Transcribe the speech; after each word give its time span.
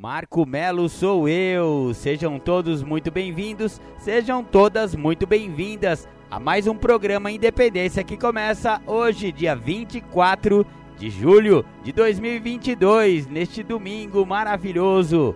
Marco 0.00 0.46
Melo 0.46 0.88
sou 0.88 1.28
eu. 1.28 1.92
Sejam 1.92 2.38
todos 2.38 2.84
muito 2.84 3.10
bem-vindos, 3.10 3.80
sejam 3.98 4.44
todas 4.44 4.94
muito 4.94 5.26
bem-vindas 5.26 6.06
a 6.30 6.38
mais 6.38 6.68
um 6.68 6.76
programa 6.76 7.32
Independência 7.32 8.04
que 8.04 8.16
começa 8.16 8.80
hoje, 8.86 9.32
dia 9.32 9.56
24 9.56 10.64
de 10.96 11.10
julho 11.10 11.64
de 11.82 11.90
2022, 11.90 13.26
neste 13.26 13.64
domingo 13.64 14.24
maravilhoso. 14.24 15.34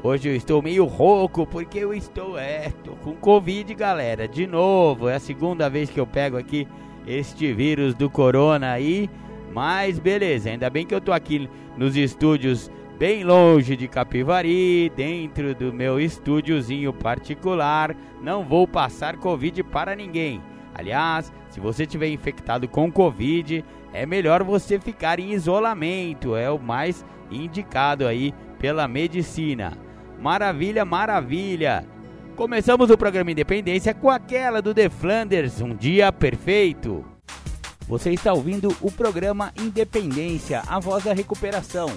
Hoje 0.00 0.28
eu 0.28 0.36
estou 0.36 0.62
meio 0.62 0.84
rouco 0.84 1.44
porque 1.44 1.80
eu 1.80 1.92
estou, 1.92 2.38
é, 2.38 2.72
com 3.02 3.14
Covid, 3.14 3.74
galera. 3.74 4.28
De 4.28 4.46
novo, 4.46 5.08
é 5.08 5.16
a 5.16 5.20
segunda 5.20 5.68
vez 5.68 5.90
que 5.90 5.98
eu 5.98 6.06
pego 6.06 6.36
aqui 6.36 6.68
este 7.04 7.52
vírus 7.52 7.96
do 7.96 8.08
corona 8.08 8.70
aí. 8.70 9.10
Mas 9.52 9.98
beleza, 9.98 10.50
ainda 10.50 10.70
bem 10.70 10.86
que 10.86 10.94
eu 10.94 11.00
tô 11.00 11.12
aqui 11.12 11.50
nos 11.76 11.96
estúdios 11.96 12.70
bem 13.04 13.22
longe 13.22 13.76
de 13.76 13.86
Capivari, 13.86 14.90
dentro 14.96 15.54
do 15.54 15.70
meu 15.70 16.00
estúdiozinho 16.00 16.90
particular. 16.90 17.94
Não 18.22 18.42
vou 18.42 18.66
passar 18.66 19.18
Covid 19.18 19.62
para 19.64 19.94
ninguém. 19.94 20.40
Aliás, 20.74 21.30
se 21.50 21.60
você 21.60 21.84
tiver 21.84 22.08
infectado 22.08 22.66
com 22.66 22.90
Covid, 22.90 23.62
é 23.92 24.06
melhor 24.06 24.42
você 24.42 24.80
ficar 24.80 25.20
em 25.20 25.34
isolamento, 25.34 26.34
é 26.34 26.50
o 26.50 26.58
mais 26.58 27.04
indicado 27.30 28.06
aí 28.06 28.32
pela 28.58 28.88
medicina. 28.88 29.76
Maravilha, 30.18 30.82
maravilha! 30.86 31.86
Começamos 32.34 32.88
o 32.88 32.96
programa 32.96 33.30
Independência 33.30 33.92
com 33.92 34.08
aquela 34.08 34.62
do 34.62 34.72
The 34.72 34.88
Flanders, 34.88 35.60
Um 35.60 35.76
Dia 35.76 36.10
Perfeito. 36.10 37.04
Você 37.86 38.12
está 38.12 38.32
ouvindo 38.32 38.74
o 38.80 38.90
programa 38.90 39.52
Independência, 39.60 40.62
a 40.66 40.80
voz 40.80 41.04
da 41.04 41.12
recuperação. 41.12 41.90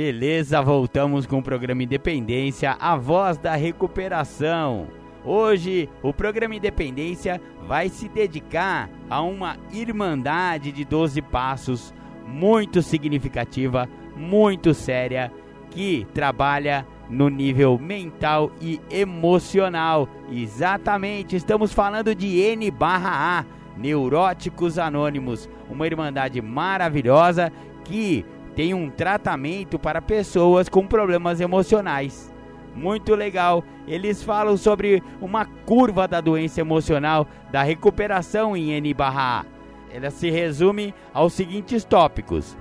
Beleza, 0.00 0.62
voltamos 0.62 1.26
com 1.26 1.38
o 1.38 1.42
programa 1.42 1.82
Independência, 1.82 2.76
a 2.78 2.94
voz 2.94 3.36
da 3.36 3.56
recuperação. 3.56 4.86
Hoje, 5.24 5.88
o 6.00 6.14
programa 6.14 6.54
Independência 6.54 7.40
vai 7.66 7.88
se 7.88 8.08
dedicar 8.08 8.88
a 9.10 9.20
uma 9.22 9.56
irmandade 9.72 10.70
de 10.70 10.84
12 10.84 11.20
passos 11.20 11.92
muito 12.24 12.80
significativa, 12.80 13.88
muito 14.16 14.72
séria, 14.72 15.32
que 15.68 16.06
trabalha 16.14 16.86
no 17.10 17.28
nível 17.28 17.76
mental 17.76 18.52
e 18.60 18.80
emocional. 18.88 20.08
Exatamente, 20.30 21.34
estamos 21.34 21.72
falando 21.72 22.14
de 22.14 22.38
N/A, 22.38 23.44
Neuróticos 23.76 24.78
Anônimos, 24.78 25.50
uma 25.68 25.88
irmandade 25.88 26.40
maravilhosa 26.40 27.52
que 27.82 28.24
tem 28.58 28.74
um 28.74 28.90
tratamento 28.90 29.78
para 29.78 30.02
pessoas 30.02 30.68
com 30.68 30.84
problemas 30.84 31.40
emocionais 31.40 32.34
muito 32.74 33.14
legal. 33.14 33.62
Eles 33.86 34.20
falam 34.20 34.56
sobre 34.56 35.00
uma 35.20 35.44
curva 35.44 36.08
da 36.08 36.20
doença 36.20 36.60
emocional, 36.60 37.24
da 37.52 37.62
recuperação 37.62 38.56
em 38.56 38.72
N/A. 38.72 39.46
Ela 39.92 40.10
se 40.10 40.28
resume 40.28 40.92
aos 41.14 41.34
seguintes 41.34 41.84
tópicos: 41.84 42.58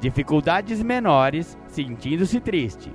dificuldades 0.00 0.82
menores, 0.82 1.58
sentindo-se 1.66 2.40
triste. 2.40 2.90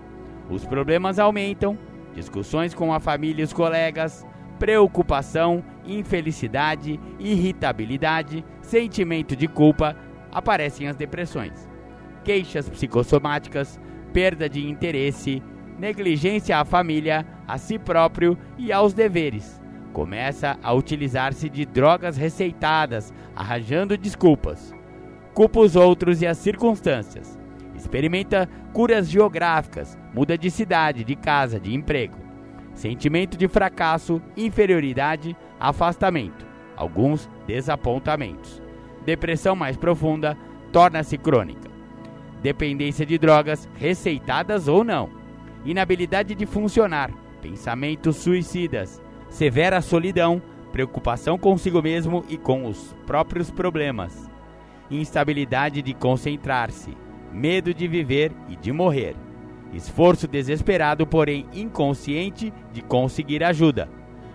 Os 0.49 0.65
problemas 0.65 1.19
aumentam, 1.19 1.77
discussões 2.15 2.73
com 2.73 2.91
a 2.91 2.99
família 2.99 3.43
e 3.43 3.45
os 3.45 3.53
colegas, 3.53 4.25
preocupação, 4.57 5.63
infelicidade, 5.85 6.99
irritabilidade, 7.19 8.43
sentimento 8.63 9.35
de 9.35 9.47
culpa, 9.47 9.95
aparecem 10.31 10.87
as 10.87 10.95
depressões. 10.95 11.70
Queixas 12.23 12.69
psicossomáticas, 12.69 13.79
perda 14.13 14.47
de 14.47 14.67
interesse, 14.67 15.41
negligência 15.79 16.57
à 16.59 16.65
família, 16.65 17.25
a 17.47 17.57
si 17.57 17.79
próprio 17.79 18.37
e 18.57 18.71
aos 18.71 18.93
deveres. 18.93 19.59
Começa 19.91 20.57
a 20.61 20.73
utilizar-se 20.73 21.49
de 21.49 21.65
drogas 21.65 22.15
receitadas, 22.15 23.13
arranjando 23.35 23.97
desculpas. 23.97 24.73
Culpa 25.33 25.59
os 25.59 25.75
outros 25.75 26.21
e 26.21 26.27
as 26.27 26.37
circunstâncias. 26.37 27.39
Experimenta 27.75 28.47
curas 28.71 29.09
geográficas, 29.09 29.97
muda 30.13 30.37
de 30.37 30.51
cidade, 30.51 31.03
de 31.03 31.15
casa, 31.15 31.59
de 31.59 31.73
emprego. 31.73 32.17
Sentimento 32.73 33.37
de 33.37 33.47
fracasso, 33.47 34.21
inferioridade, 34.37 35.35
afastamento. 35.59 36.45
Alguns 36.77 37.29
desapontamentos. 37.47 38.61
Depressão 39.05 39.55
mais 39.55 39.75
profunda 39.75 40.37
torna-se 40.71 41.17
crônica. 41.17 41.70
Dependência 42.41 43.05
de 43.05 43.17
drogas, 43.17 43.69
receitadas 43.75 44.67
ou 44.67 44.83
não. 44.83 45.09
Inabilidade 45.63 46.33
de 46.33 46.45
funcionar, 46.45 47.11
pensamentos 47.41 48.15
suicidas, 48.17 49.01
severa 49.29 49.81
solidão, 49.81 50.41
preocupação 50.71 51.37
consigo 51.37 51.81
mesmo 51.81 52.23
e 52.29 52.37
com 52.37 52.65
os 52.65 52.95
próprios 53.05 53.51
problemas, 53.51 54.29
instabilidade 54.89 55.81
de 55.81 55.93
concentrar-se, 55.93 56.97
medo 57.31 57.73
de 57.73 57.87
viver 57.87 58.31
e 58.49 58.55
de 58.55 58.71
morrer, 58.71 59.15
esforço 59.73 60.27
desesperado, 60.27 61.05
porém 61.05 61.45
inconsciente, 61.53 62.53
de 62.71 62.81
conseguir 62.81 63.43
ajuda, 63.43 63.89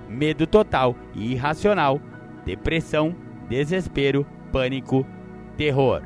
medo 0.08 0.46
total 0.46 0.94
e 1.14 1.32
irracional, 1.32 2.00
depressão, 2.44 3.14
desespero, 3.48 4.26
pânico, 4.52 5.06
terror. 5.56 6.02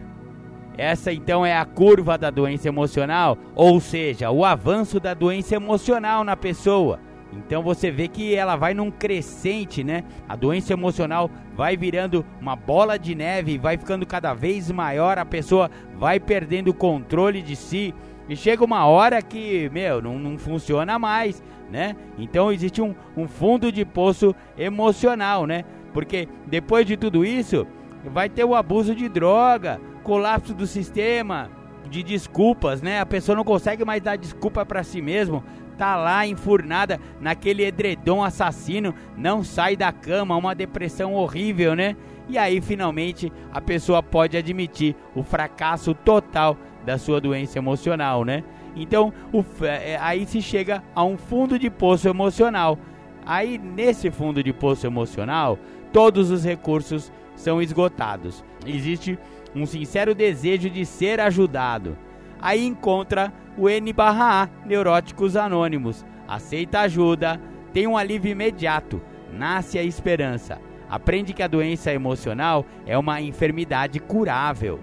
Essa 0.81 1.13
então 1.13 1.45
é 1.45 1.55
a 1.55 1.67
curva 1.67 2.17
da 2.17 2.31
doença 2.31 2.67
emocional, 2.67 3.37
ou 3.55 3.79
seja, 3.81 4.31
o 4.31 4.47
avanço 4.47 4.99
da 4.99 5.13
doença 5.13 5.55
emocional 5.55 6.25
na 6.25 6.35
pessoa. 6.35 6.99
Então 7.35 7.63
você 7.63 7.91
vê 7.91 8.09
que 8.09 8.35
ela 8.35 8.57
vai 8.57 8.73
num 8.73 8.91
crescente, 8.91 9.85
né? 9.85 10.05
A 10.27 10.35
doença 10.35 10.73
emocional 10.73 11.31
vai 11.55 11.77
virando 11.77 12.25
uma 12.41 12.57
bola 12.57 12.99
de 12.99 13.15
neve, 13.15 13.59
vai 13.59 13.77
ficando 13.77 14.07
cada 14.07 14.33
vez 14.33 14.71
maior, 14.71 15.19
a 15.19 15.25
pessoa 15.27 15.71
vai 15.99 16.19
perdendo 16.19 16.69
o 16.69 16.75
controle 16.75 17.43
de 17.43 17.57
si. 17.57 17.95
E 18.27 18.35
chega 18.35 18.65
uma 18.65 18.87
hora 18.87 19.21
que, 19.21 19.69
meu, 19.75 20.01
não, 20.01 20.19
não 20.19 20.39
funciona 20.39 20.99
mais, 20.99 21.43
né? 21.71 21.95
Então 22.17 22.51
existe 22.51 22.81
um, 22.81 22.95
um 23.15 23.29
fundo 23.29 23.71
de 23.71 23.85
poço 23.85 24.35
emocional, 24.57 25.47
né? 25.47 25.63
Porque 25.93 26.27
depois 26.47 26.87
de 26.87 26.97
tudo 26.97 27.23
isso, 27.23 27.67
vai 28.03 28.31
ter 28.31 28.45
o 28.45 28.55
abuso 28.55 28.95
de 28.95 29.11
droga, 29.11 29.79
colapso 30.03 30.55
do 30.55 30.67
sistema, 30.67 31.51
de 31.89 32.03
desculpas, 32.03 32.83
né? 32.83 33.01
A 33.01 33.07
pessoa 33.07 33.37
não 33.37 33.45
consegue 33.45 33.85
mais 33.85 34.03
dar 34.03 34.17
desculpa 34.17 34.65
para 34.65 34.83
si 34.83 35.01
mesmo, 35.03 35.43
tá 35.77 35.97
lá 35.97 36.27
enfurnada 36.27 37.01
naquele 37.21 37.65
edredom 37.65 38.23
assassino, 38.23 38.95
não 39.17 39.43
sai 39.43 39.77
da 39.77 39.91
cama, 39.91 40.37
uma 40.37 40.55
depressão 40.55 41.15
horrível, 41.15 41.75
né? 41.75 41.97
E 42.29 42.39
aí 42.39 42.61
finalmente 42.61 43.33
a 43.53 43.61
pessoa 43.61 44.03
pode 44.03 44.37
admitir 44.37 44.95
o 45.15 45.23
fracasso 45.23 45.95
total 45.95 46.57
da 46.85 46.97
sua 46.99 47.21
doença 47.21 47.59
emocional, 47.59 48.25
né? 48.25 48.45
Então, 48.77 49.13
o, 49.33 49.45
é, 49.65 49.99
aí 50.01 50.25
se 50.27 50.41
chega 50.41 50.83
a 50.95 51.03
um 51.03 51.17
fundo 51.17 51.59
de 51.59 51.69
poço 51.69 52.09
emocional. 52.09 52.79
Aí 53.27 53.59
nesse 53.59 54.11
fundo 54.11 54.43
de 54.43 54.53
poço 54.53 54.87
emocional, 54.87 55.59
todos 55.93 56.31
os 56.31 56.45
recursos 56.45 57.13
são 57.35 57.61
esgotados. 57.61 58.45
Existe 58.67 59.19
um 59.55 59.67
sincero 59.67 60.15
desejo 60.15 60.71
de 60.71 60.85
ser 60.87 61.21
ajudado. 61.21 61.97
Aí 62.41 62.65
encontra 62.65 63.33
o 63.57 63.69
N/A, 63.69 64.49
Neuróticos 64.65 65.37
Anônimos. 65.37 66.05
Aceita 66.27 66.81
ajuda, 66.81 67.41
tem 67.73 67.87
um 67.87 67.97
alívio 67.97 68.31
imediato, 68.31 69.01
nasce 69.33 69.79
a 69.79 69.83
esperança. 69.83 70.59
Aprende 70.89 71.33
que 71.33 71.43
a 71.43 71.49
doença 71.49 71.93
emocional 71.93 72.65
é 72.87 72.97
uma 72.97 73.21
enfermidade 73.21 74.01
curável. 74.01 74.81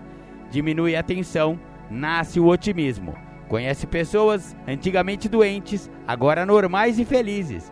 Diminui 0.50 0.96
a 0.96 1.04
tensão, 1.04 1.60
nasce 1.90 2.40
o 2.40 2.48
otimismo. 2.48 3.16
Conhece 3.48 3.88
pessoas 3.88 4.56
antigamente 4.68 5.28
doentes, 5.28 5.90
agora 6.08 6.46
normais 6.46 7.00
e 7.00 7.06
felizes. 7.06 7.72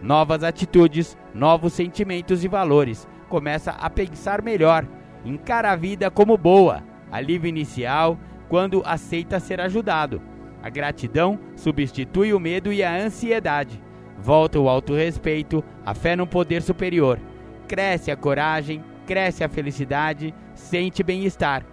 Novas 0.00 0.42
atitudes, 0.42 1.16
novos 1.32 1.72
sentimentos 1.72 2.44
e 2.44 2.48
valores. 2.48 3.08
Começa 3.28 3.70
a 3.70 3.88
pensar 3.88 4.42
melhor 4.42 4.86
encara 5.24 5.70
a 5.70 5.76
vida 5.76 6.10
como 6.10 6.36
boa, 6.36 6.82
alívio 7.10 7.48
inicial 7.48 8.18
quando 8.48 8.82
aceita 8.84 9.40
ser 9.40 9.60
ajudado. 9.60 10.20
A 10.62 10.68
gratidão 10.68 11.38
substitui 11.56 12.32
o 12.32 12.40
medo 12.40 12.72
e 12.72 12.82
a 12.82 12.94
ansiedade. 12.94 13.82
Volta 14.18 14.58
o 14.60 14.68
autorrespeito, 14.68 15.64
a 15.84 15.94
fé 15.94 16.14
no 16.14 16.26
poder 16.26 16.62
superior. 16.62 17.18
Cresce 17.66 18.10
a 18.10 18.16
coragem, 18.16 18.84
cresce 19.06 19.42
a 19.42 19.48
felicidade, 19.48 20.34
sente 20.54 21.02
bem-estar. 21.02 21.64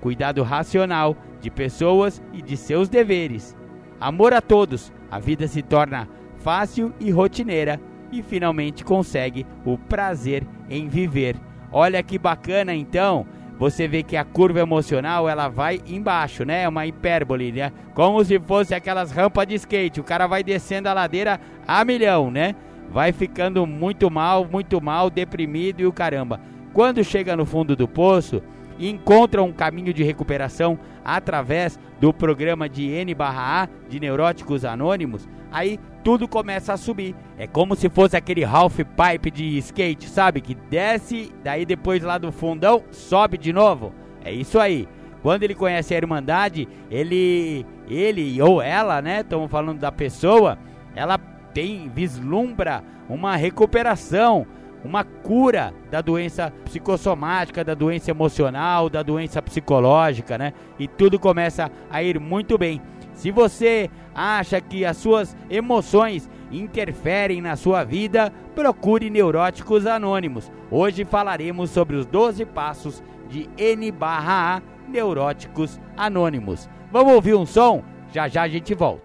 Cuidado 0.00 0.42
racional 0.42 1.16
de 1.40 1.50
pessoas 1.50 2.22
e 2.32 2.40
de 2.40 2.56
seus 2.56 2.88
deveres. 2.88 3.56
Amor 3.98 4.32
a 4.32 4.40
todos, 4.40 4.92
a 5.10 5.18
vida 5.18 5.48
se 5.48 5.62
torna 5.62 6.08
fácil 6.36 6.92
e 7.00 7.10
rotineira 7.10 7.80
e 8.12 8.22
finalmente 8.22 8.84
consegue 8.84 9.46
o 9.64 9.76
prazer 9.76 10.46
em 10.68 10.88
viver. 10.88 11.36
Olha 11.78 12.02
que 12.02 12.18
bacana 12.18 12.74
então 12.74 13.26
você 13.58 13.86
vê 13.86 14.02
que 14.02 14.16
a 14.16 14.24
curva 14.24 14.60
emocional 14.60 15.28
ela 15.28 15.46
vai 15.46 15.78
embaixo, 15.86 16.42
né? 16.42 16.62
É 16.62 16.68
uma 16.70 16.86
hipérbole, 16.86 17.52
né? 17.52 17.70
Como 17.92 18.24
se 18.24 18.40
fosse 18.40 18.74
aquelas 18.74 19.12
rampas 19.12 19.46
de 19.46 19.56
skate. 19.56 20.00
O 20.00 20.04
cara 20.04 20.26
vai 20.26 20.42
descendo 20.42 20.88
a 20.88 20.94
ladeira 20.94 21.38
a 21.68 21.84
milhão, 21.84 22.30
né? 22.30 22.54
Vai 22.90 23.12
ficando 23.12 23.66
muito 23.66 24.10
mal, 24.10 24.48
muito 24.50 24.80
mal, 24.80 25.10
deprimido 25.10 25.80
e 25.82 25.86
o 25.86 25.92
caramba. 25.92 26.40
Quando 26.72 27.04
chega 27.04 27.36
no 27.36 27.44
fundo 27.44 27.76
do 27.76 27.86
poço, 27.86 28.42
encontra 28.78 29.42
um 29.42 29.52
caminho 29.52 29.92
de 29.92 30.02
recuperação 30.02 30.78
através 31.04 31.78
do 32.00 32.10
programa 32.10 32.70
de 32.70 32.86
N/A 32.86 33.68
de 33.86 34.00
Neuróticos 34.00 34.64
Anônimos, 34.64 35.28
aí 35.52 35.78
tudo 36.06 36.28
começa 36.28 36.72
a 36.72 36.76
subir. 36.76 37.16
É 37.36 37.48
como 37.48 37.74
se 37.74 37.88
fosse 37.88 38.16
aquele 38.16 38.44
half 38.44 38.78
pipe 38.78 39.28
de 39.28 39.58
skate, 39.58 40.08
sabe? 40.08 40.40
Que 40.40 40.54
desce, 40.54 41.32
daí 41.42 41.66
depois 41.66 42.00
lá 42.00 42.16
do 42.16 42.30
fundão 42.30 42.84
sobe 42.92 43.36
de 43.36 43.52
novo. 43.52 43.92
É 44.24 44.30
isso 44.30 44.56
aí. 44.60 44.86
Quando 45.20 45.42
ele 45.42 45.52
conhece 45.52 45.94
a 45.94 45.96
Irmandade, 45.96 46.68
ele, 46.88 47.66
ele 47.88 48.40
ou 48.40 48.62
ela, 48.62 49.02
né? 49.02 49.22
Estamos 49.22 49.50
falando 49.50 49.80
da 49.80 49.90
pessoa, 49.90 50.56
ela 50.94 51.18
tem 51.52 51.88
vislumbra 51.88 52.84
uma 53.08 53.34
recuperação, 53.34 54.46
uma 54.84 55.02
cura 55.02 55.74
da 55.90 56.00
doença 56.00 56.52
psicossomática, 56.66 57.64
da 57.64 57.74
doença 57.74 58.12
emocional, 58.12 58.88
da 58.88 59.02
doença 59.02 59.42
psicológica, 59.42 60.38
né? 60.38 60.52
E 60.78 60.86
tudo 60.86 61.18
começa 61.18 61.68
a 61.90 62.00
ir 62.00 62.20
muito 62.20 62.56
bem. 62.56 62.80
Se 63.16 63.30
você 63.30 63.90
acha 64.14 64.60
que 64.60 64.84
as 64.84 64.98
suas 64.98 65.34
emoções 65.50 66.28
interferem 66.52 67.40
na 67.40 67.56
sua 67.56 67.82
vida, 67.82 68.32
procure 68.54 69.10
Neuróticos 69.10 69.86
Anônimos. 69.86 70.52
Hoje 70.70 71.04
falaremos 71.04 71.70
sobre 71.70 71.96
os 71.96 72.06
12 72.06 72.44
passos 72.44 73.02
de 73.28 73.48
N/A 73.58 74.62
Neuróticos 74.86 75.80
Anônimos. 75.96 76.68
Vamos 76.92 77.14
ouvir 77.14 77.34
um 77.34 77.46
som? 77.46 77.82
Já 78.12 78.28
já 78.28 78.42
a 78.42 78.48
gente 78.48 78.74
volta. 78.74 79.02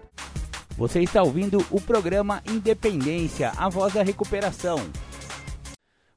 Você 0.76 1.00
está 1.00 1.22
ouvindo 1.22 1.64
o 1.70 1.80
programa 1.80 2.42
Independência, 2.48 3.52
a 3.56 3.68
voz 3.68 3.94
da 3.94 4.02
recuperação. 4.02 4.78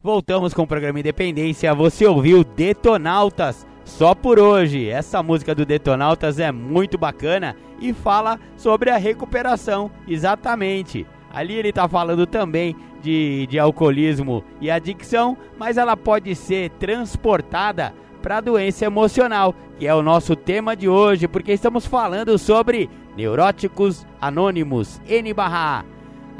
Voltamos 0.02 0.54
com 0.54 0.64
o 0.64 0.68
programa 0.68 1.00
Independência. 1.00 1.74
Você 1.74 2.06
ouviu 2.06 2.44
Detonautas 2.44 3.66
só 3.86 4.16
por 4.16 4.40
hoje. 4.40 4.90
Essa 4.90 5.24
música 5.24 5.56
do 5.56 5.66
Detonautas 5.66 6.40
é 6.40 6.52
muito 6.52 6.98
bacana 6.98 7.56
e 7.80 7.94
fala 7.94 8.40
sobre 8.58 8.90
a 8.90 8.98
recuperação, 8.98 9.90
exatamente. 10.08 11.06
Ali 11.32 11.54
ele 11.54 11.70
está 11.70 11.88
falando 11.88 12.26
também 12.26 12.76
de, 13.02 13.46
de 13.48 13.60
alcoolismo 13.60 14.44
e 14.60 14.72
adicção, 14.72 15.38
mas 15.58 15.78
ela 15.78 15.96
pode 15.96 16.34
ser 16.36 16.72
transportada 16.72 17.94
para 18.22 18.38
a 18.38 18.42
doença 18.42 18.86
emocional, 18.86 19.54
que 19.78 19.86
é 19.86 19.94
o 19.94 20.02
nosso 20.02 20.36
tema 20.36 20.76
de 20.76 20.90
hoje, 20.90 21.28
porque 21.28 21.54
estamos 21.54 21.86
falando 21.86 22.38
sobre 22.40 22.90
neuróticos 23.16 24.06
anônimos, 24.20 25.00
N/A. 25.08 25.86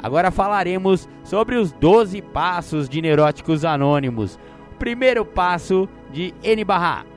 Agora 0.02 0.30
falaremos 0.30 1.08
sobre 1.22 1.56
os 1.56 1.72
12 1.72 2.20
passos 2.22 2.88
de 2.88 3.00
neuróticos 3.00 3.64
anônimos. 3.64 4.38
Primeiro 4.78 5.24
passo 5.24 5.88
de 6.10 6.34
N/A 6.42 7.15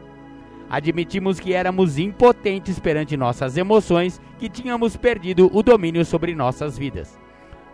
Admitimos 0.70 1.40
que 1.40 1.54
éramos 1.54 1.98
impotentes 1.98 2.80
perante 2.80 3.18
nossas 3.18 3.58
emoções, 3.58 4.22
que 4.38 4.48
tínhamos 4.48 4.96
perdido 4.96 5.50
o 5.52 5.64
domínio 5.64 6.06
sobre 6.06 6.36
nossas 6.36 6.78
vidas. 6.78 7.20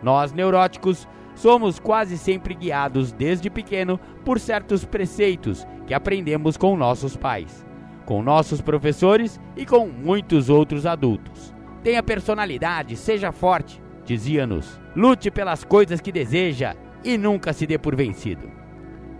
Nós, 0.02 0.32
neuróticos, 0.32 1.06
somos 1.34 1.78
quase 1.78 2.16
sempre 2.16 2.54
guiados 2.54 3.12
desde 3.12 3.50
pequeno 3.50 4.00
por 4.24 4.40
certos 4.40 4.84
preceitos 4.84 5.66
que 5.86 5.92
aprendemos 5.92 6.56
com 6.56 6.74
nossos 6.74 7.16
pais, 7.16 7.66
com 8.06 8.22
nossos 8.22 8.62
professores 8.62 9.38
e 9.54 9.66
com 9.66 9.86
muitos 9.86 10.48
outros 10.48 10.86
adultos. 10.86 11.54
Tenha 11.82 12.02
personalidade, 12.02 12.96
seja 12.96 13.30
forte, 13.30 13.80
dizia-nos. 14.06 14.80
Lute 14.96 15.30
pelas 15.30 15.62
coisas 15.62 16.00
que 16.00 16.10
deseja 16.10 16.74
e 17.04 17.18
nunca 17.18 17.52
se 17.52 17.66
dê 17.66 17.76
por 17.76 17.94
vencido. 17.94 18.50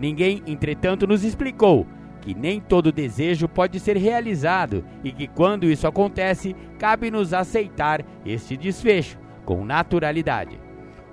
Ninguém, 0.01 0.43
entretanto, 0.47 1.07
nos 1.07 1.23
explicou 1.23 1.87
que 2.27 2.35
nem 2.35 2.61
todo 2.61 2.91
desejo 2.91 3.49
pode 3.49 3.79
ser 3.79 3.97
realizado 3.97 4.85
e 5.05 5.13
que 5.13 5.29
quando 5.29 5.71
isso 5.71 5.87
acontece, 5.87 6.57
cabe-nos 6.77 7.33
aceitar 7.33 8.05
este 8.25 8.57
desfecho 8.57 9.17
com 9.45 9.65
naturalidade. 9.65 10.59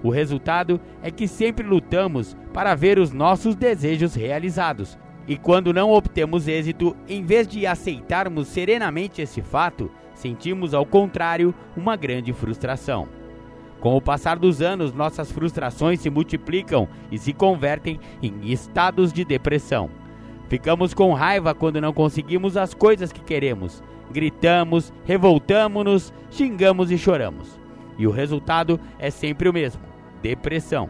O 0.02 0.10
resultado 0.10 0.82
é 1.04 1.12
que 1.12 1.28
sempre 1.28 1.68
lutamos 1.68 2.36
para 2.52 2.74
ver 2.74 2.98
os 2.98 3.12
nossos 3.12 3.54
desejos 3.56 4.16
realizados. 4.16 4.98
E 5.28 5.38
quando 5.38 5.72
não 5.72 5.92
obtemos 5.92 6.48
êxito, 6.48 6.98
em 7.08 7.24
vez 7.24 7.48
de 7.48 7.68
aceitarmos 7.68 8.48
serenamente 8.48 9.22
esse 9.22 9.40
fato, 9.40 9.92
sentimos 10.16 10.74
ao 10.74 10.84
contrário 10.84 11.54
uma 11.78 11.96
grande 11.96 12.34
frustração. 12.34 13.08
Com 13.80 13.96
o 13.96 14.02
passar 14.02 14.40
dos 14.40 14.64
anos, 14.64 14.92
nossas 14.92 15.32
frustrações 15.32 16.00
se 16.00 16.10
multiplicam 16.10 16.88
e 17.12 17.20
se 17.20 17.34
convertem 17.34 18.00
em 18.20 18.52
estados 18.52 19.14
de 19.14 19.24
depressão. 19.24 19.92
Ficamos 20.54 20.94
com 20.94 21.14
raiva 21.14 21.56
quando 21.56 21.82
não 21.82 21.92
conseguimos 21.92 22.56
as 22.58 22.76
coisas 22.76 23.12
que 23.12 23.22
queremos. 23.22 23.82
Gritamos, 24.12 24.94
revoltamos-nos, 25.04 26.14
xingamos 26.30 26.92
e 26.92 26.98
choramos. 27.00 27.60
E 27.98 28.06
o 28.06 28.12
resultado 28.12 28.80
é 29.00 29.10
sempre 29.10 29.50
o 29.50 29.54
mesmo: 29.54 29.82
depressão. 30.22 30.88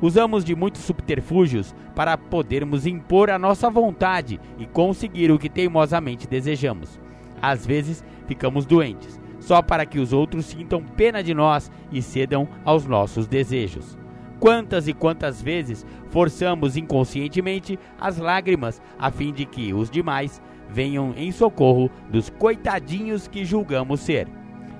Usamos 0.00 0.42
de 0.42 0.56
muitos 0.56 0.80
subterfúgios 0.80 1.74
para 1.94 2.16
podermos 2.16 2.86
impor 2.86 3.28
a 3.28 3.38
nossa 3.38 3.68
vontade 3.68 4.40
e 4.58 4.64
conseguir 4.64 5.30
o 5.30 5.38
que 5.38 5.50
teimosamente 5.50 6.26
desejamos. 6.26 6.98
Às 7.42 7.66
vezes, 7.66 8.02
ficamos 8.26 8.64
doentes, 8.64 9.20
só 9.38 9.60
para 9.60 9.84
que 9.84 9.98
os 9.98 10.14
outros 10.14 10.46
sintam 10.46 10.82
pena 10.82 11.22
de 11.22 11.34
nós 11.34 11.70
e 11.92 12.00
cedam 12.00 12.48
aos 12.64 12.86
nossos 12.86 13.26
desejos. 13.26 13.98
Quantas 14.44 14.86
e 14.86 14.92
quantas 14.92 15.40
vezes 15.40 15.86
forçamos 16.10 16.76
inconscientemente 16.76 17.78
as 17.98 18.18
lágrimas 18.18 18.78
a 18.98 19.10
fim 19.10 19.32
de 19.32 19.46
que 19.46 19.72
os 19.72 19.88
demais 19.88 20.38
venham 20.68 21.14
em 21.16 21.32
socorro 21.32 21.90
dos 22.10 22.28
coitadinhos 22.28 23.26
que 23.26 23.42
julgamos 23.42 24.00
ser. 24.00 24.28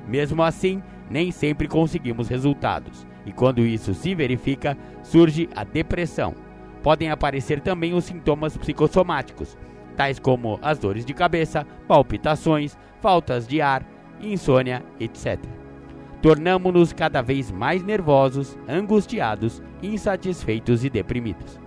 Mesmo 0.06 0.42
assim, 0.42 0.82
nem 1.08 1.30
sempre 1.30 1.66
conseguimos 1.66 2.28
resultados, 2.28 3.06
e 3.24 3.32
quando 3.32 3.62
isso 3.62 3.94
se 3.94 4.14
verifica, 4.14 4.76
surge 5.02 5.48
a 5.56 5.64
depressão. 5.64 6.34
Podem 6.82 7.10
aparecer 7.10 7.62
também 7.62 7.94
os 7.94 8.04
sintomas 8.04 8.58
psicossomáticos, 8.58 9.56
tais 9.96 10.18
como 10.18 10.58
as 10.60 10.78
dores 10.78 11.06
de 11.06 11.14
cabeça, 11.14 11.66
palpitações, 11.88 12.76
faltas 13.00 13.46
de 13.48 13.62
ar, 13.62 13.82
insônia, 14.20 14.84
etc 15.00 15.63
tornamos-nos 16.24 16.90
cada 16.90 17.20
vez 17.20 17.50
mais 17.50 17.82
nervosos, 17.82 18.58
angustiados, 18.66 19.62
insatisfeitos 19.82 20.82
e 20.82 20.88
deprimidos. 20.88 21.60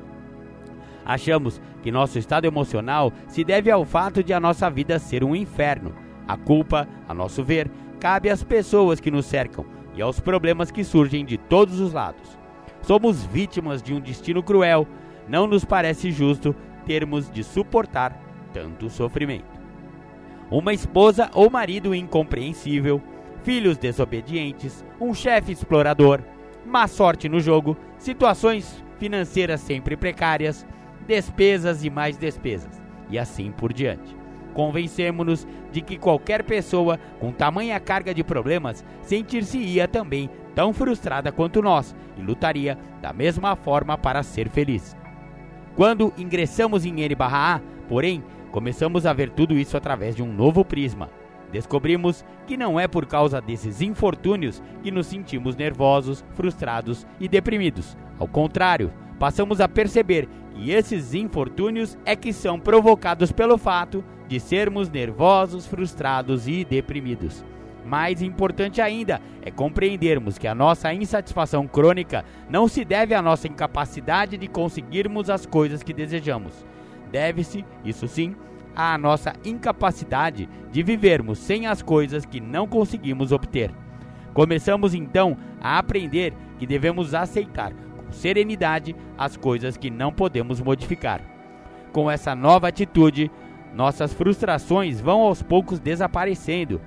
Achamos 1.06 1.62
que 1.84 1.92
nosso 1.92 2.18
estado 2.18 2.46
emocional 2.46 3.14
se 3.28 3.44
deve 3.44 3.70
ao 3.70 3.86
fato 3.86 4.24
de 4.24 4.34
a 4.34 4.40
nossa 4.40 4.68
vida 4.68 4.98
ser 4.98 5.24
um 5.24 5.36
inferno. 5.36 5.94
A 6.28 6.36
culpa, 6.36 6.88
a 7.08 7.14
nosso 7.14 7.44
ver, 7.44 7.70
cabe 8.00 8.32
às 8.32 8.44
pessoas 8.44 9.00
que 9.00 9.12
nos 9.12 9.28
cercam 9.28 9.64
e 9.96 10.02
aos 10.02 10.20
problemas 10.20 10.72
que 10.72 10.84
surgem 10.84 11.24
de 11.24 11.38
todos 11.38 11.80
os 11.80 11.94
lados. 11.94 12.36
Somos 12.82 13.24
vítimas 13.26 13.80
de 13.80 13.94
um 13.94 14.00
destino 14.00 14.42
cruel, 14.42 14.88
não 15.28 15.46
nos 15.46 15.64
parece 15.64 16.12
justo 16.12 16.56
termos 16.84 17.30
de 17.30 17.44
suportar 17.44 18.20
tanto 18.52 18.90
sofrimento. 18.90 19.62
Uma 20.50 20.74
esposa 20.74 21.30
ou 21.36 21.48
marido 21.48 21.94
incompreensível, 21.94 23.00
filhos 23.48 23.78
desobedientes, 23.78 24.84
um 25.00 25.14
chefe 25.14 25.54
explorador, 25.54 26.20
má 26.66 26.86
sorte 26.86 27.30
no 27.30 27.40
jogo, 27.40 27.78
situações 27.98 28.84
financeiras 29.00 29.62
sempre 29.62 29.96
precárias, 29.96 30.68
despesas 31.08 31.82
e 31.82 31.90
mais 31.90 32.18
despesas, 32.18 32.82
e 33.10 33.18
assim 33.18 33.50
por 33.50 33.72
diante. 33.72 34.14
Convencemos-nos 34.54 35.48
de 35.72 35.80
que 35.80 35.98
qualquer 35.98 36.44
pessoa 36.44 37.00
com 37.22 37.32
tamanha 37.32 37.80
carga 37.80 38.14
de 38.14 38.22
problemas 38.22 38.84
sentir-se-ia 39.02 39.88
também 39.88 40.30
tão 40.54 40.74
frustrada 40.74 41.32
quanto 41.32 41.62
nós 41.62 41.96
e 42.18 42.22
lutaria 42.22 42.78
da 43.02 43.14
mesma 43.14 43.56
forma 43.56 43.98
para 43.98 44.24
ser 44.24 44.50
feliz. 44.50 44.94
Quando 45.74 46.14
ingressamos 46.18 46.86
em 46.86 47.00
N/A, 47.00 47.62
porém, 47.88 48.22
começamos 48.52 49.06
a 49.06 49.14
ver 49.14 49.30
tudo 49.30 49.58
isso 49.58 49.78
através 49.78 50.18
de 50.18 50.22
um 50.22 50.34
novo 50.34 50.66
prisma 50.66 51.10
Descobrimos 51.52 52.26
que 52.46 52.58
não 52.58 52.80
é 52.80 52.88
por 52.88 53.06
causa 53.06 53.42
desses 53.42 53.82
infortúnios 53.82 54.62
que 54.84 54.92
nos 54.92 55.08
sentimos 55.08 55.56
nervosos, 55.56 56.24
frustrados 56.34 57.08
e 57.20 57.28
deprimidos. 57.28 57.98
Ao 58.20 58.28
contrário, 58.28 58.92
passamos 59.18 59.62
a 59.62 59.68
perceber 59.68 60.28
que 60.54 60.72
esses 60.72 61.14
infortúnios 61.14 61.98
é 62.06 62.16
que 62.16 62.34
são 62.34 62.60
provocados 62.60 63.32
pelo 63.32 63.58
fato 63.58 64.04
de 64.28 64.40
sermos 64.40 64.90
nervosos, 64.90 65.66
frustrados 65.66 66.48
e 66.48 66.66
deprimidos. 66.66 67.44
Mais 67.86 68.22
importante 68.22 68.82
ainda 68.82 69.22
é 69.42 69.50
compreendermos 69.50 70.38
que 70.38 70.46
a 70.48 70.54
nossa 70.54 70.94
insatisfação 70.94 71.66
crônica 71.66 72.26
não 72.50 72.68
se 72.68 72.84
deve 72.84 73.16
à 73.16 73.22
nossa 73.22 73.48
incapacidade 73.48 74.36
de 74.36 74.48
conseguirmos 74.48 75.30
as 75.30 75.46
coisas 75.46 75.82
que 75.82 75.94
desejamos. 75.94 76.66
Deve-se, 77.10 77.64
isso 77.86 78.06
sim, 78.06 78.36
à 78.78 78.96
nossa 78.96 79.34
incapacidade 79.44 80.48
de 80.72 80.84
vivermos 80.84 81.40
sem 81.40 81.66
as 81.66 81.82
coisas 81.82 82.28
que 82.28 82.40
não 82.40 82.68
conseguimos 82.68 83.32
obter. 83.32 83.72
Começamos 84.36 84.94
então 84.94 85.36
a 85.60 85.80
aprender 85.80 86.32
que 86.60 86.68
devemos 86.68 87.16
aceitar 87.16 87.74
com 87.74 88.12
serenidade 88.12 88.96
as 89.18 89.36
coisas 89.36 89.78
que 89.78 89.90
não 89.90 90.14
podemos 90.14 90.62
modificar. 90.62 91.22
Com 91.92 92.12
essa 92.12 92.36
nova 92.36 92.68
atitude, 92.68 93.32
nossas 93.74 94.14
frustrações 94.14 95.02
vão 95.02 95.22
aos 95.22 95.42
poucos 95.42 95.80
desaparecendo. 95.80 96.80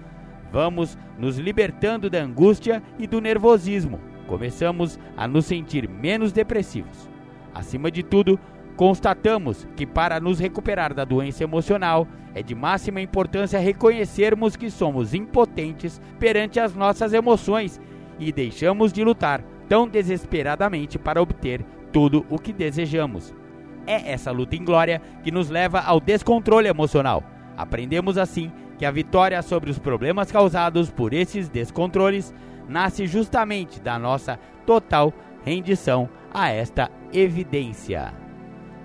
Vamos 0.53 0.97
nos 1.19 1.39
libertando 1.39 2.09
da 2.09 2.23
angústia 2.23 2.81
e 3.01 3.07
do 3.09 3.21
nervosismo. 3.21 3.99
Começamos 4.29 4.97
a 5.17 5.27
nos 5.27 5.45
sentir 5.47 5.89
menos 5.89 6.31
depressivos. 6.31 7.11
Acima 7.53 7.91
de 7.91 8.05
tudo, 8.05 8.39
Constatamos 8.81 9.69
que 9.77 9.87
para 9.87 10.19
nos 10.19 10.39
recuperar 10.39 10.95
da 10.95 11.05
doença 11.05 11.45
emocional 11.45 12.09
é 12.35 12.43
de 12.43 12.55
máxima 12.55 12.99
importância 12.99 13.59
reconhecermos 13.59 14.57
que 14.57 14.71
somos 14.71 15.13
impotentes 15.13 16.01
perante 16.19 16.59
as 16.59 16.75
nossas 16.75 17.13
emoções 17.13 17.79
e 18.19 18.33
deixamos 18.33 18.91
de 18.91 19.05
lutar 19.05 19.45
tão 19.69 19.87
desesperadamente 19.87 20.99
para 20.99 21.21
obter 21.21 21.63
tudo 21.93 22.25
o 22.31 22.39
que 22.39 22.55
desejamos. 22.55 23.35
É 23.87 24.13
essa 24.13 24.31
luta 24.31 24.57
em 24.57 24.65
glória 24.65 25.03
que 25.23 25.31
nos 25.31 25.51
leva 25.51 25.81
ao 25.81 26.01
descontrole 26.01 26.67
emocional. 26.67 27.23
Aprendemos 27.59 28.17
assim 28.17 28.51
que 28.79 28.87
a 28.87 28.91
vitória 28.91 29.43
sobre 29.43 29.71
os 29.71 29.79
problemas 29.79 30.33
causados 30.33 30.89
por 30.89 31.13
esses 31.13 31.51
descontroles 31.51 32.33
nasce 32.67 33.07
justamente 33.07 33.79
da 33.79 33.99
nossa 33.99 34.41
total 34.65 35.13
rendição 35.45 36.09
a 36.33 36.49
esta 36.49 36.91
evidência. 37.13 38.30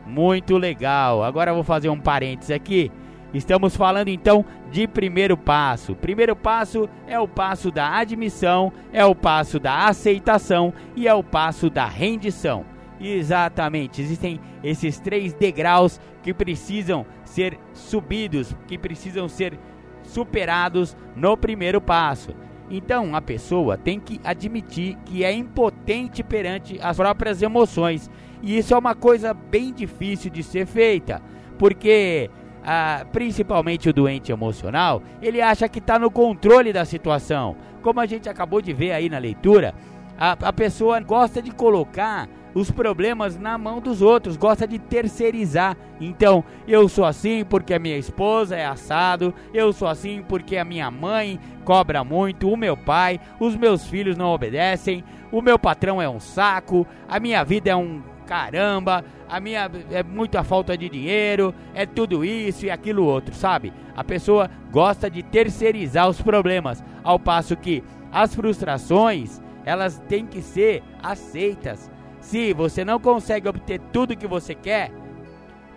Muito 0.06 0.58
legal. 0.58 1.24
Agora 1.24 1.54
vou 1.54 1.64
fazer 1.64 1.90
um 1.90 2.00
parênteses 2.00 2.52
aqui. 2.52 2.92
Estamos 3.34 3.76
falando 3.76 4.08
então 4.08 4.46
de 4.72 4.88
primeiro 4.88 5.36
passo. 5.36 5.96
Primeiro 5.96 6.36
passo 6.36 6.88
é 7.06 7.20
o 7.20 7.28
passo 7.28 7.70
da 7.70 7.98
admissão, 7.98 8.72
é 8.94 9.04
o 9.04 9.14
passo 9.14 9.60
da 9.60 9.88
aceitação 9.88 10.74
e 10.96 11.08
é 11.08 11.14
o 11.14 11.24
passo 11.24 11.70
da 11.70 11.86
rendição. 11.86 12.66
Exatamente, 13.00 14.02
existem 14.02 14.40
esses 14.64 15.00
três 15.00 15.34
degraus 15.34 16.00
que 16.24 16.34
precisam 16.34 17.06
ser 17.26 17.60
subidos, 17.74 18.56
que 18.68 18.78
precisam 18.78 19.28
ser 19.28 19.60
superados 20.04 20.96
no 21.14 21.36
primeiro 21.36 21.82
passo. 21.82 22.34
Então 22.70 23.16
a 23.16 23.22
pessoa 23.22 23.78
tem 23.78 24.00
que 24.00 24.20
admitir 24.24 24.98
que 25.06 25.24
é 25.24 25.32
impotente 25.32 26.24
perante 26.24 26.80
as 26.82 26.98
próprias 26.98 27.42
emoções 27.42 28.10
e 28.46 28.60
isso 28.60 28.76
é 28.76 28.78
uma 28.78 28.94
coisa 28.94 29.34
bem 29.34 29.74
difícil 29.74 30.30
de 30.30 30.44
ser 30.44 30.68
feita, 30.68 31.20
porque 31.58 32.30
ah, 32.64 33.04
principalmente 33.12 33.90
o 33.90 33.94
doente 33.94 34.32
emocional, 34.32 35.02
ele 35.20 35.42
acha 35.42 35.68
que 35.68 35.80
está 35.80 35.98
no 35.98 36.12
controle 36.12 36.72
da 36.72 36.86
situação. 36.86 37.56
Como 37.82 38.00
a 38.00 38.06
gente 38.06 38.30
acabou 38.30 38.62
de 38.62 38.72
ver 38.72 38.92
aí 38.92 39.10
na 39.10 39.18
leitura, 39.18 39.74
a, 40.16 40.34
a 40.34 40.54
pessoa 40.54 41.00
gosta 41.00 41.42
de 41.42 41.50
colocar 41.50 42.30
os 42.54 42.70
problemas 42.70 43.36
na 43.36 43.58
mão 43.58 43.82
dos 43.82 44.04
outros, 44.04 44.38
gosta 44.38 44.68
de 44.68 44.78
terceirizar. 44.78 45.76
Então, 46.00 46.44
eu 46.68 46.88
sou 46.88 47.04
assim 47.04 47.44
porque 47.44 47.74
a 47.74 47.80
minha 47.80 47.98
esposa 47.98 48.56
é 48.56 48.66
assado, 48.66 49.34
eu 49.56 49.74
sou 49.74 49.88
assim 49.88 50.24
porque 50.28 50.56
a 50.56 50.64
minha 50.64 50.90
mãe 50.92 51.40
cobra 51.66 52.04
muito, 52.04 52.50
o 52.50 52.56
meu 52.56 52.78
pai, 52.78 53.20
os 53.40 53.56
meus 53.56 53.88
filhos 53.88 54.16
não 54.16 54.28
obedecem, 54.28 55.04
o 55.32 55.42
meu 55.42 55.58
patrão 55.58 56.00
é 56.00 56.08
um 56.08 56.20
saco, 56.20 56.88
a 57.10 57.20
minha 57.20 57.44
vida 57.44 57.72
é 57.72 57.76
um 57.76 58.02
caramba, 58.26 59.04
a 59.30 59.40
minha 59.40 59.70
é 59.92 60.04
muita 60.04 60.44
falta 60.44 60.78
de 60.78 60.90
dinheiro, 60.90 61.54
é 61.74 61.86
tudo 61.86 62.26
isso 62.26 62.66
e 62.66 62.72
aquilo 62.72 63.06
outro, 63.06 63.34
sabe? 63.34 63.72
A 63.96 64.04
pessoa 64.04 64.50
gosta 64.72 65.10
de 65.10 65.24
terceirizar 65.24 66.10
os 66.10 66.22
problemas, 66.22 66.84
ao 67.04 67.20
passo 67.20 67.56
que 67.56 67.84
as 68.12 68.34
frustrações, 68.34 69.42
elas 69.66 70.02
têm 70.08 70.26
que 70.26 70.42
ser 70.42 70.84
aceitas. 71.02 71.90
Se 72.20 72.54
você 72.54 72.84
não 72.84 73.00
consegue 73.00 73.48
obter 73.48 73.80
tudo 73.92 74.18
que 74.18 74.28
você 74.28 74.56
quer, 74.56 74.92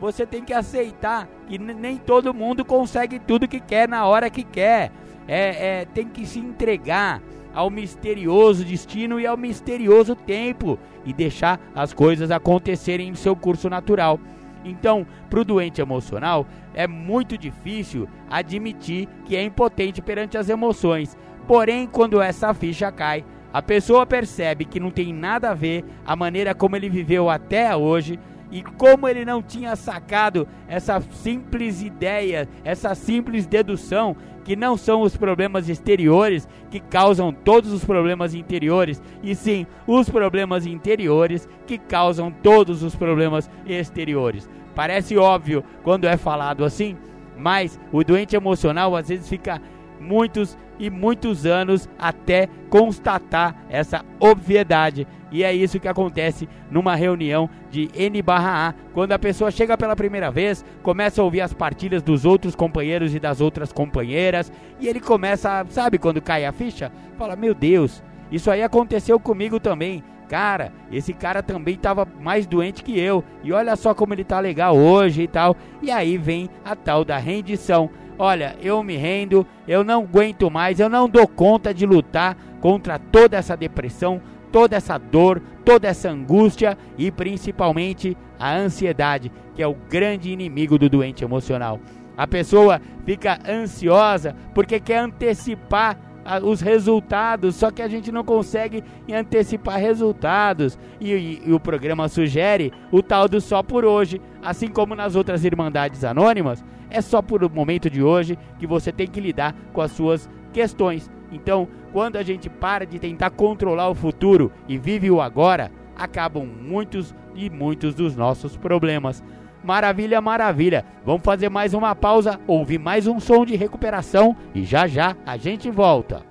você 0.00 0.24
tem 0.24 0.44
que 0.44 0.52
aceitar 0.52 1.28
que 1.46 1.58
nem 1.58 1.96
todo 1.96 2.32
mundo 2.32 2.64
consegue 2.64 3.18
tudo 3.18 3.48
que 3.48 3.60
quer 3.60 3.88
na 3.88 4.06
hora 4.06 4.30
que 4.30 4.44
quer. 4.44 4.92
É, 5.26 5.80
é, 5.80 5.84
tem 5.84 6.08
que 6.08 6.24
se 6.24 6.38
entregar 6.38 7.20
ao 7.58 7.70
misterioso 7.70 8.64
destino 8.64 9.18
e 9.18 9.26
ao 9.26 9.36
misterioso 9.36 10.14
tempo 10.14 10.78
e 11.04 11.12
deixar 11.12 11.60
as 11.74 11.92
coisas 11.92 12.30
acontecerem 12.30 13.08
em 13.08 13.16
seu 13.16 13.34
curso 13.34 13.68
natural. 13.68 14.20
Então, 14.64 15.04
para 15.28 15.40
o 15.40 15.44
doente 15.44 15.80
emocional, 15.80 16.46
é 16.72 16.86
muito 16.86 17.36
difícil 17.36 18.08
admitir 18.30 19.08
que 19.24 19.34
é 19.34 19.42
impotente 19.42 20.00
perante 20.00 20.38
as 20.38 20.48
emoções. 20.48 21.18
Porém, 21.48 21.88
quando 21.88 22.22
essa 22.22 22.54
ficha 22.54 22.92
cai, 22.92 23.24
a 23.52 23.60
pessoa 23.60 24.06
percebe 24.06 24.64
que 24.64 24.78
não 24.78 24.92
tem 24.92 25.12
nada 25.12 25.50
a 25.50 25.54
ver 25.54 25.84
a 26.06 26.14
maneira 26.14 26.54
como 26.54 26.76
ele 26.76 26.88
viveu 26.88 27.28
até 27.28 27.74
hoje 27.74 28.20
e 28.52 28.62
como 28.62 29.08
ele 29.08 29.24
não 29.24 29.42
tinha 29.42 29.74
sacado 29.74 30.46
essa 30.68 31.00
simples 31.00 31.82
ideia, 31.82 32.48
essa 32.62 32.94
simples 32.94 33.48
dedução 33.48 34.16
que 34.48 34.56
não 34.56 34.78
são 34.78 35.02
os 35.02 35.14
problemas 35.14 35.68
exteriores 35.68 36.48
que 36.70 36.80
causam 36.80 37.30
todos 37.30 37.70
os 37.70 37.84
problemas 37.84 38.32
interiores, 38.32 39.02
e 39.22 39.34
sim 39.34 39.66
os 39.86 40.08
problemas 40.08 40.64
interiores 40.64 41.46
que 41.66 41.76
causam 41.76 42.30
todos 42.30 42.82
os 42.82 42.96
problemas 42.96 43.50
exteriores. 43.66 44.48
Parece 44.74 45.18
óbvio 45.18 45.62
quando 45.82 46.06
é 46.06 46.16
falado 46.16 46.64
assim, 46.64 46.96
mas 47.36 47.78
o 47.92 48.02
doente 48.02 48.34
emocional 48.34 48.96
às 48.96 49.10
vezes 49.10 49.28
fica 49.28 49.60
muitos 50.00 50.56
e 50.78 50.90
muitos 50.90 51.44
anos 51.46 51.88
até 51.98 52.48
constatar 52.70 53.54
essa 53.68 54.04
obviedade. 54.20 55.06
E 55.30 55.44
é 55.44 55.52
isso 55.52 55.78
que 55.78 55.88
acontece 55.88 56.48
numa 56.70 56.94
reunião 56.94 57.50
de 57.70 57.88
N/A, 57.94 58.74
quando 58.94 59.12
a 59.12 59.18
pessoa 59.18 59.50
chega 59.50 59.76
pela 59.76 59.94
primeira 59.94 60.30
vez, 60.30 60.64
começa 60.82 61.20
a 61.20 61.24
ouvir 61.24 61.42
as 61.42 61.52
partilhas 61.52 62.02
dos 62.02 62.24
outros 62.24 62.54
companheiros 62.54 63.14
e 63.14 63.20
das 63.20 63.40
outras 63.40 63.72
companheiras, 63.72 64.50
e 64.80 64.88
ele 64.88 65.00
começa, 65.00 65.66
sabe 65.68 65.98
quando 65.98 66.22
cai 66.22 66.46
a 66.46 66.52
ficha? 66.52 66.90
Fala: 67.18 67.36
"Meu 67.36 67.54
Deus, 67.54 68.02
isso 68.30 68.50
aí 68.50 68.62
aconteceu 68.62 69.18
comigo 69.20 69.60
também. 69.60 70.02
Cara, 70.28 70.72
esse 70.92 71.14
cara 71.14 71.42
também 71.42 71.74
estava 71.74 72.06
mais 72.20 72.46
doente 72.46 72.84
que 72.84 72.98
eu. 73.00 73.24
E 73.42 73.50
olha 73.50 73.74
só 73.76 73.94
como 73.94 74.12
ele 74.12 74.24
tá 74.24 74.38
legal 74.38 74.76
hoje 74.76 75.22
e 75.22 75.28
tal. 75.28 75.56
E 75.80 75.90
aí 75.90 76.18
vem 76.18 76.50
a 76.62 76.76
tal 76.76 77.02
da 77.02 77.16
rendição 77.16 77.88
olha, 78.18 78.56
eu 78.60 78.82
me 78.82 78.96
rendo, 78.96 79.46
eu 79.66 79.84
não 79.84 80.02
aguento 80.02 80.50
mais, 80.50 80.80
eu 80.80 80.88
não 80.88 81.08
dou 81.08 81.26
conta 81.26 81.72
de 81.72 81.86
lutar 81.86 82.36
contra 82.60 82.98
toda 82.98 83.36
essa 83.36 83.56
depressão, 83.56 84.20
toda 84.50 84.76
essa 84.76 84.98
dor, 84.98 85.40
toda 85.64 85.86
essa 85.86 86.10
angústia 86.10 86.76
e 86.96 87.10
principalmente 87.10 88.16
a 88.38 88.56
ansiedade, 88.56 89.30
que 89.54 89.62
é 89.62 89.66
o 89.66 89.76
grande 89.88 90.30
inimigo 90.30 90.78
do 90.78 90.88
doente 90.88 91.22
emocional. 91.22 91.80
A 92.16 92.26
pessoa 92.26 92.80
fica 93.06 93.38
ansiosa 93.48 94.34
porque 94.52 94.80
quer 94.80 94.98
antecipar 94.98 95.96
os 96.42 96.60
resultados, 96.60 97.54
só 97.54 97.70
que 97.70 97.80
a 97.80 97.88
gente 97.88 98.12
não 98.12 98.22
consegue 98.22 98.84
antecipar 99.10 99.78
resultados. 99.78 100.78
E, 101.00 101.12
e, 101.12 101.42
e, 101.46 101.52
o 101.52 101.60
programa 101.60 102.08
sugere 102.08 102.72
o 102.92 103.02
tal 103.02 103.28
do 103.28 103.40
só 103.40 103.62
por 103.62 103.84
hoje, 103.84 104.20
assim 104.42 104.68
como 104.68 104.94
nas 104.94 105.16
outras 105.16 105.44
Irmandades 105.44 106.04
Anônimas, 106.04 106.62
é 106.90 107.00
só 107.00 107.20
por 107.22 107.44
o 107.44 107.50
momento 107.50 107.90
de 107.90 108.02
hoje 108.02 108.38
que 108.58 108.66
você 108.66 108.92
tem 108.92 109.06
que 109.06 109.20
lidar 109.20 109.54
com 109.72 109.80
as 109.80 109.92
suas 109.92 110.28
questões. 110.52 111.10
Então, 111.30 111.68
quando 111.92 112.16
a 112.16 112.22
gente 112.22 112.48
para 112.48 112.86
de 112.86 112.98
tentar 112.98 113.30
controlar 113.30 113.88
o 113.88 113.94
futuro 113.94 114.50
e 114.66 114.78
vive 114.78 115.10
o 115.10 115.20
agora, 115.20 115.70
acabam 115.96 116.46
muitos 116.46 117.14
e 117.34 117.50
muitos 117.50 117.94
dos 117.94 118.16
nossos 118.16 118.56
problemas. 118.56 119.22
Maravilha, 119.62 120.20
maravilha. 120.20 120.84
Vamos 121.04 121.22
fazer 121.22 121.48
mais 121.48 121.74
uma 121.74 121.94
pausa, 121.94 122.40
ouvir 122.46 122.78
mais 122.78 123.06
um 123.06 123.18
som 123.20 123.44
de 123.44 123.56
recuperação 123.56 124.36
e 124.54 124.64
já 124.64 124.86
já 124.86 125.16
a 125.26 125.36
gente 125.36 125.70
volta. 125.70 126.22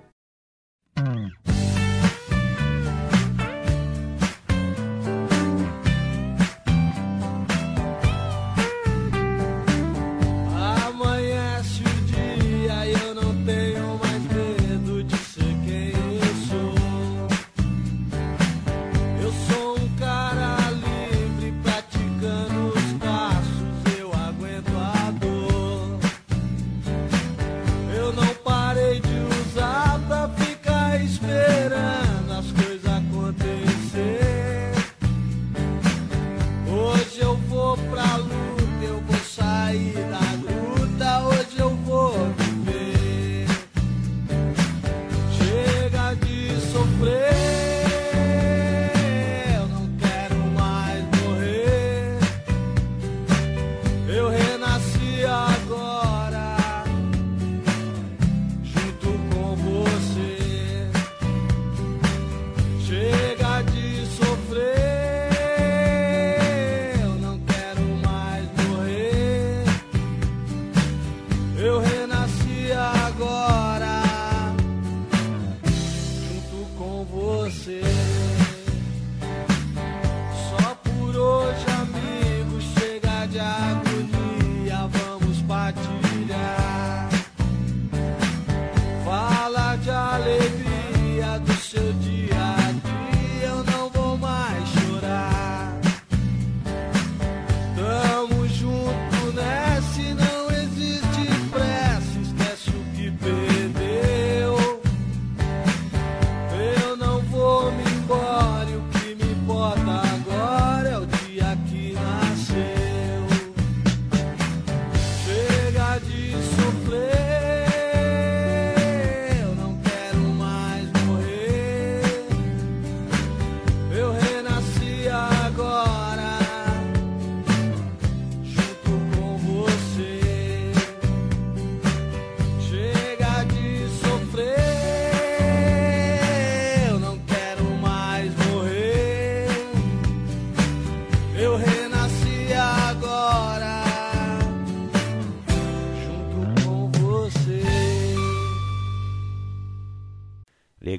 Amanhece 0.96 1.57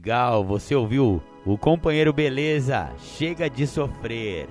Legal, 0.09 0.43
você 0.43 0.75
ouviu 0.75 1.23
o 1.45 1.59
companheiro 1.59 2.15
Beleza? 2.15 2.91
Chega 2.97 3.51
de 3.51 3.67
sofrer. 3.67 4.49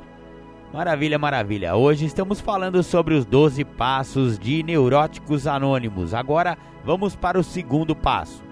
Maravilha, 0.71 1.17
maravilha. 1.17 1.75
Hoje 1.75 2.05
estamos 2.05 2.39
falando 2.39 2.83
sobre 2.83 3.15
os 3.15 3.25
12 3.25 3.65
passos 3.65 4.37
de 4.37 4.61
neuróticos 4.61 5.47
anônimos. 5.47 6.13
Agora 6.13 6.55
vamos 6.85 7.15
para 7.15 7.39
o 7.39 7.43
segundo 7.43 7.95
passo. 7.95 8.43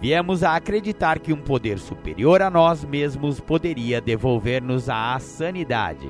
Viemos 0.00 0.42
a 0.42 0.56
acreditar 0.56 1.20
que 1.20 1.32
um 1.32 1.40
poder 1.40 1.78
superior 1.78 2.42
a 2.42 2.50
nós 2.50 2.84
mesmos 2.84 3.38
poderia 3.38 4.00
devolver-nos 4.00 4.88
a 4.88 5.16
sanidade. 5.20 6.08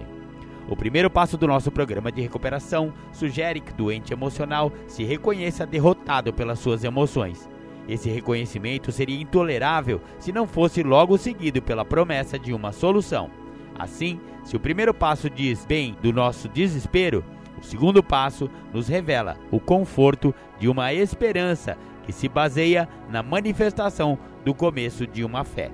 O 0.66 0.74
primeiro 0.74 1.10
passo 1.10 1.36
do 1.36 1.46
nosso 1.46 1.70
programa 1.70 2.10
de 2.10 2.22
recuperação 2.22 2.90
sugere 3.12 3.60
que 3.60 3.72
o 3.72 3.76
doente 3.76 4.14
emocional 4.14 4.72
se 4.86 5.04
reconheça 5.04 5.66
derrotado 5.66 6.32
pelas 6.32 6.58
suas 6.58 6.84
emoções. 6.84 7.51
Esse 7.88 8.08
reconhecimento 8.08 8.92
seria 8.92 9.20
intolerável 9.20 10.00
se 10.18 10.32
não 10.32 10.46
fosse 10.46 10.82
logo 10.82 11.18
seguido 11.18 11.60
pela 11.60 11.84
promessa 11.84 12.38
de 12.38 12.52
uma 12.52 12.72
solução. 12.72 13.30
Assim, 13.78 14.20
se 14.44 14.56
o 14.56 14.60
primeiro 14.60 14.94
passo 14.94 15.28
diz 15.28 15.64
bem 15.64 15.96
do 16.02 16.12
nosso 16.12 16.48
desespero, 16.48 17.24
o 17.60 17.64
segundo 17.64 18.02
passo 18.02 18.50
nos 18.72 18.88
revela 18.88 19.36
o 19.50 19.58
conforto 19.58 20.34
de 20.58 20.68
uma 20.68 20.92
esperança 20.92 21.76
que 22.04 22.12
se 22.12 22.28
baseia 22.28 22.88
na 23.08 23.22
manifestação 23.22 24.18
do 24.44 24.52
começo 24.52 25.06
de 25.06 25.24
uma 25.24 25.44
fé. 25.44 25.70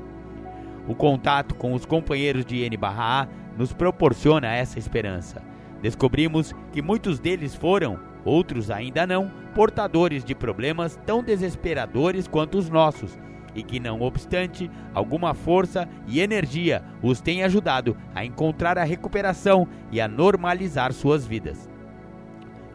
O 0.87 0.95
contato 0.95 1.55
com 1.55 1.75
os 1.75 1.85
companheiros 1.85 2.45
de 2.45 2.63
N 2.63 2.79
A 2.83 3.27
nos 3.57 3.73
proporciona 3.73 4.55
essa 4.55 4.79
esperança. 4.79 5.43
Descobrimos 5.83 6.55
que 6.73 6.83
muitos 6.83 7.19
deles 7.19 7.55
foram, 7.55 7.99
outros 8.29 8.71
ainda 8.71 9.07
não, 9.07 9.31
portadores 9.55 10.25
de 10.25 10.35
problemas 10.35 10.99
tão 11.07 11.23
desesperadores 11.23 12.29
quanto 12.29 12.59
os 12.59 12.69
nossos, 12.69 13.19
e 13.55 13.63
que, 13.63 13.81
não 13.81 14.01
obstante, 14.03 14.71
alguma 14.95 15.35
força 15.35 15.89
e 16.07 16.21
energia 16.21 16.83
os 17.03 17.21
tem 17.21 17.43
ajudado 17.43 17.97
a 18.15 18.25
encontrar 18.25 18.79
a 18.79 18.85
recuperação 18.85 19.67
e 19.91 20.01
a 20.01 20.07
normalizar 20.07 20.93
suas 20.93 21.27
vidas. 21.27 21.69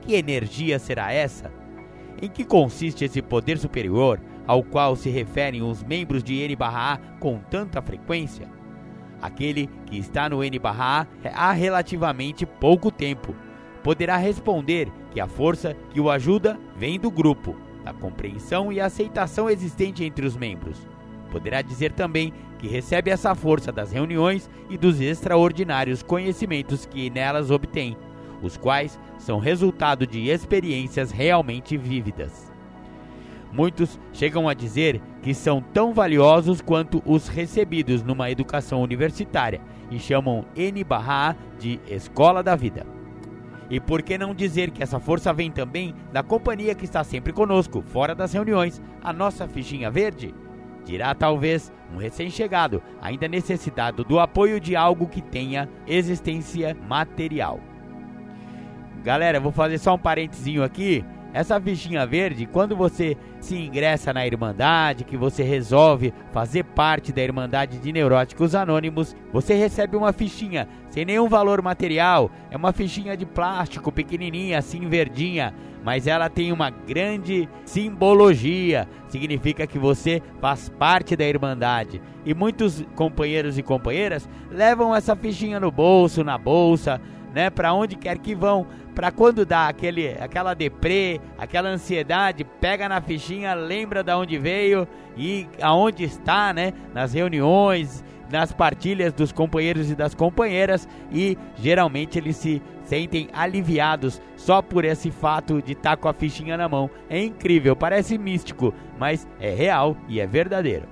Que 0.02 0.16
energia 0.16 0.80
será 0.80 1.14
essa? 1.14 1.52
Em 2.22 2.30
que 2.30 2.44
consiste 2.44 3.06
esse 3.06 3.22
poder 3.22 3.58
superior 3.58 4.20
ao 4.46 4.62
qual 4.62 4.96
se 4.96 5.10
referem 5.10 5.62
os 5.62 5.84
membros 5.84 6.24
de 6.24 6.36
N/A 6.36 7.00
com 7.20 7.40
tanta 7.40 7.82
frequência? 7.82 8.48
Aquele 9.22 9.70
que 9.86 9.98
está 9.98 10.28
no 10.28 10.44
N/A 10.44 11.08
há 11.34 11.52
relativamente 11.54 12.46
pouco 12.46 12.92
tempo 12.92 13.34
poderá 13.84 14.18
responder 14.18 14.92
que 15.12 15.20
a 15.20 15.28
força 15.28 15.76
que 15.92 16.00
o 16.00 16.10
ajuda 16.10 16.60
vem 16.76 17.00
do 17.00 17.12
grupo, 17.12 17.56
da 17.84 17.94
compreensão 17.94 18.72
e 18.72 18.80
aceitação 18.80 19.50
existente 19.50 20.04
entre 20.04 20.26
os 20.26 20.38
membros. 20.38 20.78
Poderá 21.30 21.62
dizer 21.62 21.92
também 21.92 22.32
que 22.60 22.68
recebe 22.68 23.12
essa 23.12 23.36
força 23.36 23.72
das 23.72 23.92
reuniões 23.92 24.50
e 24.70 24.78
dos 24.78 25.02
extraordinários 25.02 26.02
conhecimentos 26.02 26.86
que 26.86 27.10
nelas 27.10 27.52
obtém 27.52 27.98
os 28.42 28.58
quais 28.58 29.00
são 29.18 29.40
resultado 29.40 30.06
de 30.06 30.30
experiências 30.30 31.12
realmente 31.12 31.78
vívidas. 31.78 32.52
Muitos 33.52 34.00
chegam 34.12 34.50
a 34.50 34.54
dizer 34.54 35.02
que 35.22 35.34
são 35.34 35.62
tão 35.62 35.94
valiosos 35.94 36.60
quanto 36.60 37.02
os 37.06 37.28
recebidos 37.28 38.04
numa 38.04 38.30
educação 38.30 38.82
universitária 38.82 39.62
e 39.90 40.00
chamam 40.00 40.44
N/A 40.56 41.36
de 41.60 41.80
escola 41.88 42.42
da 42.42 42.56
vida. 42.56 42.86
E 43.74 43.80
por 43.80 44.04
que 44.04 44.20
não 44.20 44.36
dizer 44.36 44.70
que 44.70 44.84
essa 44.84 45.00
força 45.00 45.34
vem 45.34 45.50
também 45.50 45.96
da 46.12 46.22
companhia 46.22 46.76
que 46.76 46.86
está 46.86 47.04
sempre 47.04 47.34
conosco, 47.34 47.82
fora 47.82 48.14
das 48.14 48.32
reuniões, 48.32 48.80
a 49.02 49.12
nossa 49.12 49.48
fichinha 49.48 49.90
verde? 49.90 50.32
Dirá 50.86 51.16
talvez 51.16 51.74
um 51.92 51.98
recém-chegado, 51.98 52.84
ainda 53.02 53.28
necessitado 53.28 54.04
do 54.04 54.20
apoio 54.20 54.60
de 54.60 54.76
algo 54.76 55.08
que 55.08 55.24
tenha 55.24 55.68
existência 55.88 56.78
material. 56.88 57.60
Galera, 59.04 59.40
vou 59.40 59.52
fazer 59.52 59.80
só 59.80 59.96
um 59.96 60.00
parentezinho 60.00 60.64
aqui. 60.64 61.04
Essa 61.34 61.60
fichinha 61.60 62.06
verde, 62.06 62.46
quando 62.46 62.76
você 62.76 63.18
se 63.40 63.56
ingressa 63.56 64.14
na 64.14 64.26
Irmandade, 64.26 65.04
que 65.04 65.18
você 65.18 65.42
resolve 65.42 66.14
fazer 66.32 66.64
parte 66.64 67.12
da 67.12 67.24
Irmandade 67.24 67.80
de 67.80 67.92
Neuróticos 67.92 68.54
Anônimos, 68.54 69.16
você 69.32 69.56
recebe 69.56 69.98
uma 69.98 70.14
fichinha 70.14 70.68
sem 70.92 71.04
nenhum 71.04 71.28
valor 71.28 71.60
material. 71.60 72.30
É 72.52 72.56
uma 72.56 72.72
fichinha 72.72 73.18
de 73.18 73.26
plástico 73.26 73.92
pequenininha, 73.92 74.60
assim 74.60 74.88
verdinha, 74.88 75.56
mas 75.84 76.06
ela 76.06 76.30
tem 76.30 76.52
uma 76.52 76.70
grande 76.70 77.50
simbologia. 77.66 78.88
Significa 79.08 79.66
que 79.66 79.80
você 79.80 80.22
faz 80.40 80.70
parte 80.70 81.16
da 81.16 81.26
Irmandade. 81.26 82.00
E 82.24 82.36
muitos 82.36 82.86
companheiros 82.96 83.58
e 83.58 83.64
companheiras 83.64 84.30
levam 84.52 84.96
essa 84.96 85.16
fichinha 85.16 85.60
no 85.60 85.72
bolso, 85.72 86.24
na 86.24 86.38
bolsa, 86.38 87.02
né, 87.34 87.50
para 87.50 87.74
onde 87.74 87.96
quer 87.96 88.18
que 88.20 88.36
vão, 88.36 88.68
para 88.94 89.12
quando 89.12 89.46
dá 89.46 89.68
aquele, 89.68 90.10
aquela 90.20 90.54
deprê, 90.54 91.20
aquela 91.38 91.70
ansiedade, 91.70 92.44
pega 92.44 92.88
na 92.88 93.02
fichinha, 93.02 93.54
lembra 93.54 94.04
de 94.04 94.14
onde 94.14 94.38
veio 94.38 94.88
e 95.18 95.48
aonde 95.62 96.04
está, 96.04 96.54
né, 96.54 96.74
nas 96.94 97.14
reuniões, 97.14 98.04
nas 98.32 98.52
partilhas 98.52 99.14
dos 99.14 99.32
companheiros 99.32 99.92
e 99.92 99.96
das 99.96 100.16
companheiras 100.16 100.88
e 101.12 101.38
geralmente 101.56 102.18
eles 102.18 102.36
se 102.36 102.62
sentem 102.84 103.30
aliviados 103.34 104.22
só 104.36 104.62
por 104.62 104.86
esse 104.86 105.12
fato 105.12 105.62
de 105.62 105.74
estar 105.74 105.92
tá 105.92 105.98
com 105.98 106.08
a 106.08 106.14
fichinha 106.14 106.58
na 106.58 106.68
mão. 106.68 106.90
É 107.10 107.24
incrível, 107.24 107.76
parece 107.76 108.18
místico, 108.18 108.74
mas 109.00 109.28
é 109.40 109.54
real 109.54 109.96
e 110.08 110.20
é 110.20 110.28
verdadeiro. 110.28 110.88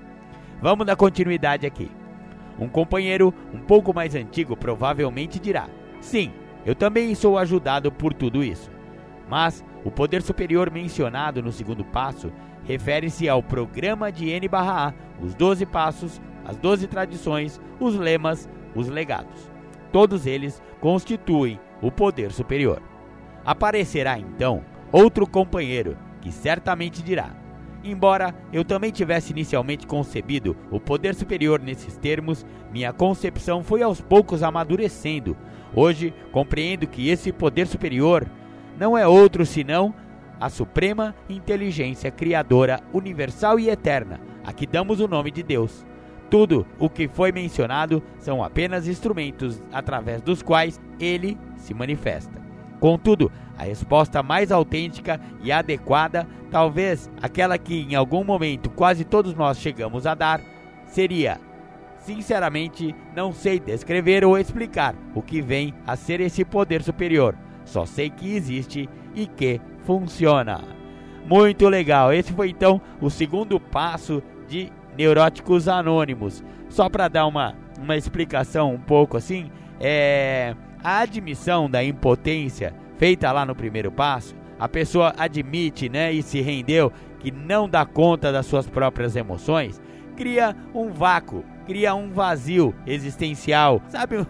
Vamos 0.62 0.86
dar 0.86 0.96
continuidade 0.96 1.66
aqui. 1.66 1.90
Um 2.60 2.68
companheiro 2.68 3.34
um 3.52 3.60
pouco 3.60 3.94
mais 3.94 4.14
antigo 4.14 4.56
provavelmente 4.56 5.40
dirá: 5.40 5.68
Sim, 6.02 6.34
eu 6.66 6.76
também 6.76 7.16
sou 7.16 7.38
ajudado 7.38 7.92
por 7.92 8.14
tudo 8.14 8.44
isso. 8.44 8.70
Mas 9.30 9.64
o 9.86 9.90
poder 9.90 10.22
superior 10.22 10.70
mencionado 10.70 11.42
no 11.42 11.52
segundo 11.52 11.86
passo 11.86 12.32
refere-se 12.66 13.30
ao 13.30 13.42
programa 13.42 14.12
de 14.12 14.30
N/A, 14.30 14.94
os 15.22 15.34
12 15.34 15.66
passos, 15.66 16.22
as 16.44 16.58
12 16.58 16.88
tradições, 16.88 17.62
os 17.80 17.96
lemas, 17.96 18.50
os 18.76 18.90
legados. 18.90 19.50
Todos 19.92 20.26
eles 20.26 20.62
constituem 20.80 21.60
o 21.82 21.92
poder 21.92 22.32
superior. 22.32 22.82
Aparecerá 23.46 24.20
então 24.20 24.64
outro 24.92 25.28
companheiro 25.28 25.98
que 26.20 26.32
certamente 26.32 27.02
dirá: 27.02 27.32
Embora 27.84 28.36
eu 28.54 28.64
também 28.64 28.92
tivesse 28.92 29.32
inicialmente 29.32 29.88
concebido 29.88 30.56
o 30.70 30.80
poder 30.80 31.16
superior 31.16 31.60
nesses 31.60 31.98
termos, 31.98 32.46
minha 32.72 32.94
concepção 32.94 33.64
foi 33.64 33.82
aos 33.82 34.00
poucos 34.00 34.44
amadurecendo. 34.44 35.36
Hoje 35.76 36.14
compreendo 36.32 36.88
que 36.88 37.10
esse 37.10 37.32
poder 37.32 37.68
superior 37.68 38.28
não 38.78 38.98
é 38.98 39.08
outro 39.08 39.46
senão 39.46 39.94
a 40.40 40.50
suprema 40.50 41.16
inteligência 41.30 42.10
criadora 42.10 42.82
universal 42.92 43.60
e 43.60 43.70
eterna, 43.70 44.20
a 44.44 44.52
que 44.52 44.66
damos 44.66 45.00
o 45.00 45.08
nome 45.08 45.30
de 45.30 45.44
Deus. 45.44 45.86
Tudo 46.30 46.66
o 46.80 46.90
que 46.90 47.08
foi 47.08 47.32
mencionado 47.32 48.02
são 48.18 48.44
apenas 48.44 48.88
instrumentos 48.88 49.62
através 49.72 50.22
dos 50.22 50.42
quais 50.42 50.82
ele 51.00 51.38
se 51.58 51.74
manifesta. 51.74 52.42
Contudo, 52.80 53.32
a 53.56 53.64
resposta 53.64 54.24
mais 54.24 54.52
autêntica 54.52 55.22
e 55.44 55.52
adequada, 55.52 56.28
talvez 56.50 57.12
aquela 57.22 57.58
que 57.58 57.82
em 57.82 57.94
algum 57.94 58.24
momento 58.24 58.72
quase 58.72 59.06
todos 59.06 59.36
nós 59.36 59.60
chegamos 59.60 60.08
a 60.08 60.16
dar, 60.16 60.42
seria: 60.88 61.40
Sinceramente, 62.02 62.96
não 63.16 63.32
sei 63.32 63.60
descrever 63.60 64.26
ou 64.26 64.38
explicar 64.38 64.96
o 65.16 65.22
que 65.22 65.42
vem 65.42 65.74
a 65.86 65.96
ser 65.96 66.20
esse 66.20 66.44
poder 66.44 66.84
superior. 66.84 67.36
Só 67.64 67.86
sei 67.86 68.10
que 68.10 68.36
existe 68.36 68.90
e 69.16 69.28
que 69.28 69.62
funciona. 69.86 70.62
Muito 71.26 71.70
legal. 71.70 72.12
Esse 72.12 72.34
foi 72.34 72.50
então 72.50 72.82
o 73.00 73.10
segundo 73.10 73.60
passo 73.60 74.22
de 74.48 74.72
Neuróticos 74.98 75.68
Anônimos. 75.68 76.44
Só 76.70 76.90
para 76.90 77.08
dar 77.08 77.28
uma, 77.28 77.56
uma 77.80 77.96
explicação 77.96 78.74
um 78.74 78.80
pouco 78.80 79.18
assim, 79.18 79.52
é 79.80 80.56
a 80.84 81.00
admissão 81.00 81.70
da 81.70 81.84
impotência 81.84 82.74
feita 82.98 83.32
lá 83.32 83.46
no 83.46 83.56
primeiro 83.56 83.92
passo, 83.92 84.36
a 84.60 84.70
pessoa 84.70 85.14
admite, 85.18 85.90
né, 85.90 86.12
e 86.12 86.22
se 86.22 86.40
rendeu 86.40 86.92
que 87.20 87.32
não 87.32 87.68
dá 87.68 87.86
conta 87.86 88.32
das 88.32 88.46
suas 88.46 88.68
próprias 88.68 89.16
emoções, 89.16 89.82
cria 90.16 90.56
um 90.74 90.90
vácuo, 90.92 91.44
cria 91.66 91.94
um 91.96 92.12
vazio 92.12 92.74
existencial, 92.86 93.82
sabe, 93.88 94.18
um 94.18 94.26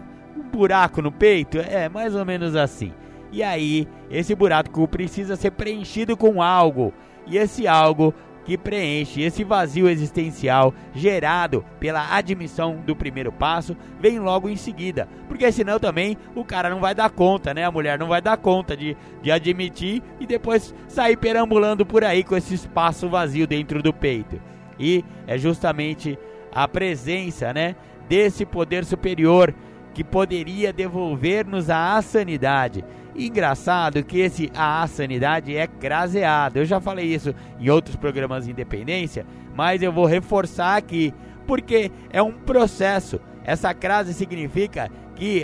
buraco 0.52 1.00
no 1.02 1.12
peito, 1.12 1.58
é 1.58 1.88
mais 1.88 2.14
ou 2.14 2.24
menos 2.24 2.56
assim. 2.56 2.92
E 3.30 3.42
aí, 3.42 3.88
esse 4.10 4.34
buraco 4.34 4.86
precisa 4.86 5.36
ser 5.36 5.52
preenchido 5.52 6.16
com 6.16 6.42
algo, 6.42 6.92
e 7.26 7.38
esse 7.38 7.66
algo 7.66 8.14
que 8.44 8.58
preenche 8.58 9.22
esse 9.22 9.44
vazio 9.44 9.88
existencial 9.88 10.74
gerado 10.92 11.64
pela 11.78 12.14
admissão 12.14 12.76
do 12.84 12.94
primeiro 12.94 13.30
passo 13.30 13.76
vem 14.00 14.18
logo 14.18 14.48
em 14.48 14.56
seguida. 14.56 15.08
Porque 15.28 15.50
senão 15.52 15.78
também 15.78 16.16
o 16.34 16.44
cara 16.44 16.68
não 16.68 16.80
vai 16.80 16.94
dar 16.94 17.10
conta, 17.10 17.54
né? 17.54 17.64
A 17.64 17.70
mulher 17.70 17.98
não 17.98 18.08
vai 18.08 18.20
dar 18.20 18.36
conta 18.36 18.76
de, 18.76 18.96
de 19.22 19.30
admitir 19.30 20.02
e 20.18 20.26
depois 20.26 20.74
sair 20.88 21.16
perambulando 21.16 21.86
por 21.86 22.04
aí 22.04 22.24
com 22.24 22.36
esse 22.36 22.54
espaço 22.54 23.08
vazio 23.08 23.46
dentro 23.46 23.82
do 23.82 23.92
peito. 23.92 24.40
E 24.78 25.04
é 25.26 25.38
justamente 25.38 26.18
a 26.52 26.68
presença, 26.68 27.52
né, 27.52 27.74
desse 28.08 28.44
poder 28.44 28.84
superior 28.84 29.54
que 29.94 30.04
poderia 30.04 30.72
devolver-nos 30.72 31.70
a 31.70 32.00
sanidade. 32.02 32.84
Engraçado 33.14 34.02
que 34.02 34.18
esse 34.20 34.50
a 34.54 34.86
sanidade 34.86 35.54
é 35.54 35.66
craseado. 35.66 36.58
Eu 36.58 36.64
já 36.64 36.80
falei 36.80 37.06
isso 37.06 37.34
em 37.60 37.68
outros 37.68 37.94
programas 37.96 38.46
de 38.46 38.50
independência, 38.50 39.26
mas 39.54 39.82
eu 39.82 39.92
vou 39.92 40.06
reforçar 40.06 40.76
aqui, 40.76 41.12
porque 41.46 41.90
é 42.10 42.22
um 42.22 42.32
processo. 42.32 43.20
Essa 43.44 43.74
crase 43.74 44.14
significa 44.14 44.90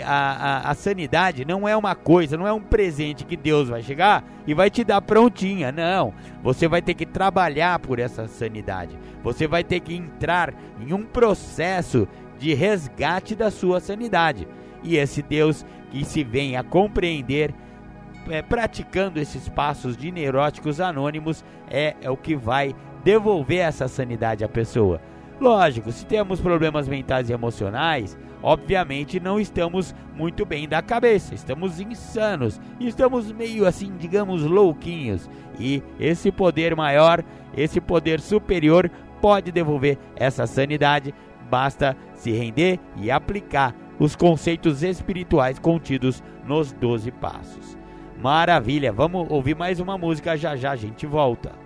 a, 0.03 0.61
a, 0.65 0.71
a, 0.71 0.73
sanidade 0.73 1.45
não 1.45 1.67
é 1.67 1.75
uma 1.75 1.95
coisa, 1.95 2.35
não 2.35 2.47
é 2.47 2.51
um 2.51 2.61
presente 2.61 3.25
que 3.25 3.37
Deus 3.37 3.69
vai 3.69 3.81
chegar 3.81 4.23
e 4.45 4.53
vai 4.53 4.69
te 4.69 4.83
dar 4.83 5.01
prontinha. 5.01 5.71
Não. 5.71 6.13
Você 6.43 6.67
vai 6.67 6.81
ter 6.81 6.93
que 6.93 7.05
trabalhar 7.05 7.79
por 7.79 7.99
essa 7.99 8.27
sanidade. 8.27 8.97
Você 9.23 9.47
vai 9.47 9.63
ter 9.63 9.79
que 9.79 9.95
entrar 9.95 10.53
em 10.79 10.93
um 10.93 11.03
processo 11.03 12.07
de 12.37 12.53
resgate 12.53 13.35
da 13.35 13.51
sua 13.51 13.79
sanidade. 13.79 14.47
E 14.83 14.97
esse 14.97 15.21
Deus 15.21 15.65
que 15.91 16.03
se 16.03 16.23
vem 16.23 16.55
a 16.55 16.63
compreender, 16.63 17.53
é, 18.29 18.41
praticando 18.41 19.19
esses 19.19 19.49
passos 19.49 19.97
de 19.97 20.11
neuróticos 20.11 20.79
anônimos, 20.79 21.43
é, 21.69 21.95
é 22.01 22.09
o 22.09 22.17
que 22.17 22.35
vai 22.35 22.75
devolver 23.03 23.59
essa 23.59 23.87
sanidade 23.87 24.43
à 24.43 24.49
pessoa. 24.49 25.01
Lógico, 25.39 25.89
se 25.91 26.05
temos 26.05 26.41
problemas 26.41 26.87
mentais 26.87 27.29
e 27.29 27.33
emocionais, 27.33 28.17
obviamente 28.43 29.21
não 29.21 29.39
estamos 29.39 29.95
muito 30.13 30.45
bem 30.45 30.67
da 30.67 30.81
cabeça, 30.81 31.33
estamos 31.33 31.79
insanos, 31.79 32.59
estamos 32.77 33.31
meio 33.31 33.65
assim, 33.65 33.95
digamos, 33.97 34.43
louquinhos. 34.43 35.29
E 35.57 35.81
esse 35.97 36.29
poder 36.29 36.75
maior, 36.75 37.23
esse 37.55 37.79
poder 37.79 38.19
superior, 38.19 38.91
pode 39.21 39.49
devolver 39.49 39.97
essa 40.15 40.45
sanidade, 40.45 41.13
basta 41.49 41.95
se 42.13 42.31
render 42.31 42.77
e 42.97 43.09
aplicar 43.09 43.73
os 43.97 44.17
conceitos 44.17 44.83
espirituais 44.83 45.57
contidos 45.57 46.21
nos 46.45 46.73
12 46.73 47.11
passos. 47.11 47.77
Maravilha, 48.21 48.91
vamos 48.91 49.25
ouvir 49.29 49.55
mais 49.55 49.79
uma 49.79 49.97
música 49.97 50.35
já 50.35 50.57
já 50.57 50.71
a 50.71 50.75
gente 50.75 51.05
volta. 51.05 51.58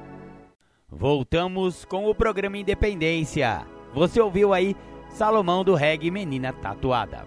Voltamos 0.96 1.84
com 1.86 2.08
o 2.08 2.14
programa 2.14 2.58
Independência. 2.58 3.66
Você 3.96 4.22
ouviu 4.22 4.54
aí 4.54 4.76
Salomão 5.10 5.64
do 5.64 5.74
Reggae 5.74 6.12
Menina 6.12 6.54
Tatuada. 6.54 7.26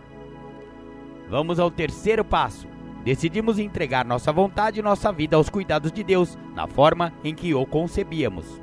Vamos 1.29 1.59
ao 1.59 1.69
terceiro 1.69 2.25
passo. 2.25 2.69
Decidimos 3.05 3.59
entregar 3.59 4.05
nossa 4.05 4.33
vontade 4.33 4.79
e 4.79 4.83
nossa 4.83 5.13
vida 5.13 5.37
aos 5.37 5.51
cuidados 5.51 5.91
de 5.91 6.05
Deus, 6.05 6.39
na 6.55 6.69
forma 6.69 7.13
em 7.25 7.35
que 7.35 7.53
o 7.55 7.67
concebíamos. 7.67 8.63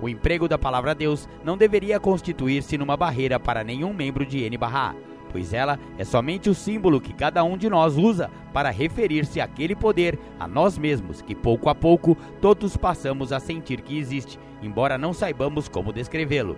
O 0.00 0.08
emprego 0.08 0.48
da 0.48 0.56
palavra 0.56 0.94
Deus 0.94 1.28
não 1.44 1.56
deveria 1.56 1.98
constituir-se 1.98 2.78
numa 2.78 2.96
barreira 2.96 3.40
para 3.40 3.64
nenhum 3.64 3.92
membro 3.92 4.24
de 4.24 4.44
N/A, 4.44 4.94
pois 5.34 5.52
ela 5.52 5.80
é 5.98 6.04
somente 6.04 6.48
o 6.48 6.54
símbolo 6.54 7.00
que 7.00 7.12
cada 7.12 7.42
um 7.42 7.56
de 7.56 7.68
nós 7.68 7.96
usa 7.96 8.30
para 8.52 8.70
referir-se 8.70 9.40
àquele 9.40 9.74
poder 9.74 10.16
a 10.38 10.46
nós 10.46 10.78
mesmos, 10.78 11.20
que 11.20 11.34
pouco 11.34 11.68
a 11.68 11.74
pouco 11.74 12.16
todos 12.40 12.76
passamos 12.76 13.32
a 13.32 13.40
sentir 13.40 13.80
que 13.80 13.98
existe, 13.98 14.38
embora 14.62 14.96
não 14.96 15.12
saibamos 15.12 15.66
como 15.66 15.92
descrevê-lo. 15.92 16.56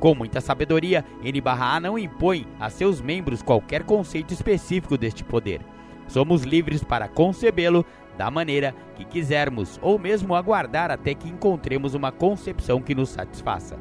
Com 0.00 0.12
muita 0.12 0.40
sabedoria, 0.40 1.04
N/A 1.22 1.78
não 1.78 1.96
impõe 1.96 2.48
a 2.58 2.68
seus 2.68 3.00
membros 3.00 3.42
qualquer 3.42 3.84
conceito 3.84 4.34
específico 4.34 4.98
deste 4.98 5.22
poder. 5.22 5.60
Somos 6.08 6.42
livres 6.42 6.82
para 6.82 7.06
concebê-lo 7.06 7.86
da 8.16 8.28
maneira 8.28 8.74
que 8.96 9.04
quisermos, 9.04 9.78
ou 9.80 10.00
mesmo 10.00 10.34
aguardar 10.34 10.90
até 10.90 11.14
que 11.14 11.28
encontremos 11.28 11.94
uma 11.94 12.10
concepção 12.10 12.82
que 12.82 12.92
nos 12.92 13.10
satisfaça. 13.10 13.78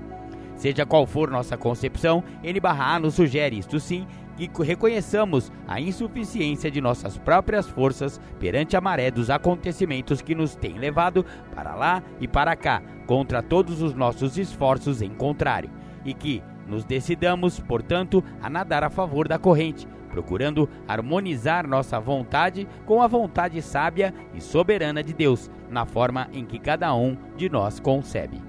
Seja 0.58 0.86
qual 0.86 1.06
for 1.06 1.30
nossa 1.30 1.56
concepção, 1.56 2.24
N/A 2.43 3.00
nos 3.00 3.13
sugere, 3.13 3.58
isto 3.58 3.80
sim, 3.80 4.06
que 4.36 4.50
reconheçamos 4.62 5.52
a 5.67 5.80
insuficiência 5.80 6.70
de 6.70 6.82
nossas 6.82 7.17
próprias 7.17 7.67
forças 7.67 8.20
perante 8.39 8.76
a 8.76 8.82
maré 8.82 9.10
dos 9.10 9.30
acontecimentos 9.30 10.22
que 10.22 10.36
nos 10.36 10.56
têm 10.56 10.78
levado 10.78 11.26
para 11.56 11.74
lá 11.74 12.04
e 12.20 12.28
para 12.28 12.56
cá, 12.56 12.82
contra 13.06 13.41
todos 13.41 13.82
os 13.82 13.93
nossos 13.93 14.38
esforços 14.38 15.02
em 15.02 15.10
contrário, 15.10 15.70
e 16.04 16.13
que 16.13 16.43
nos 16.67 16.84
decidamos, 16.84 17.60
portanto, 17.60 18.24
a 18.41 18.50
nadar 18.50 18.84
a 18.84 18.89
favor 18.89 19.28
da 19.28 19.39
corrente, 19.39 19.88
procurando 20.10 20.70
harmonizar 20.88 21.67
nossa 21.67 22.00
vontade 22.00 22.67
com 22.86 23.02
a 23.02 23.08
vontade 23.08 23.62
sábia 23.62 24.13
e 24.34 24.41
soberana 24.41 25.04
de 25.04 25.13
Deus, 25.13 25.50
na 25.70 25.86
forma 25.86 26.28
em 26.34 26.46
que 26.46 26.60
cada 26.60 26.93
um 26.93 27.17
de 27.36 27.50
nós 27.50 27.80
concebe. 27.80 28.46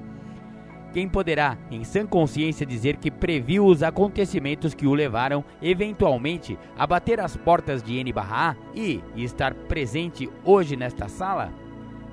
Quem 0.92 1.08
poderá, 1.08 1.56
em 1.70 1.84
sã 1.84 2.06
consciência, 2.06 2.64
dizer 2.64 2.96
que 2.96 3.10
previu 3.10 3.66
os 3.66 3.82
acontecimentos 3.82 4.74
que 4.74 4.86
o 4.86 4.94
levaram, 4.94 5.44
eventualmente, 5.60 6.58
a 6.76 6.86
bater 6.86 7.20
as 7.20 7.36
portas 7.36 7.82
de 7.82 7.98
N/A 7.98 8.56
e 8.74 9.02
estar 9.16 9.54
presente 9.54 10.28
hoje 10.44 10.76
nesta 10.76 11.08
sala? 11.08 11.52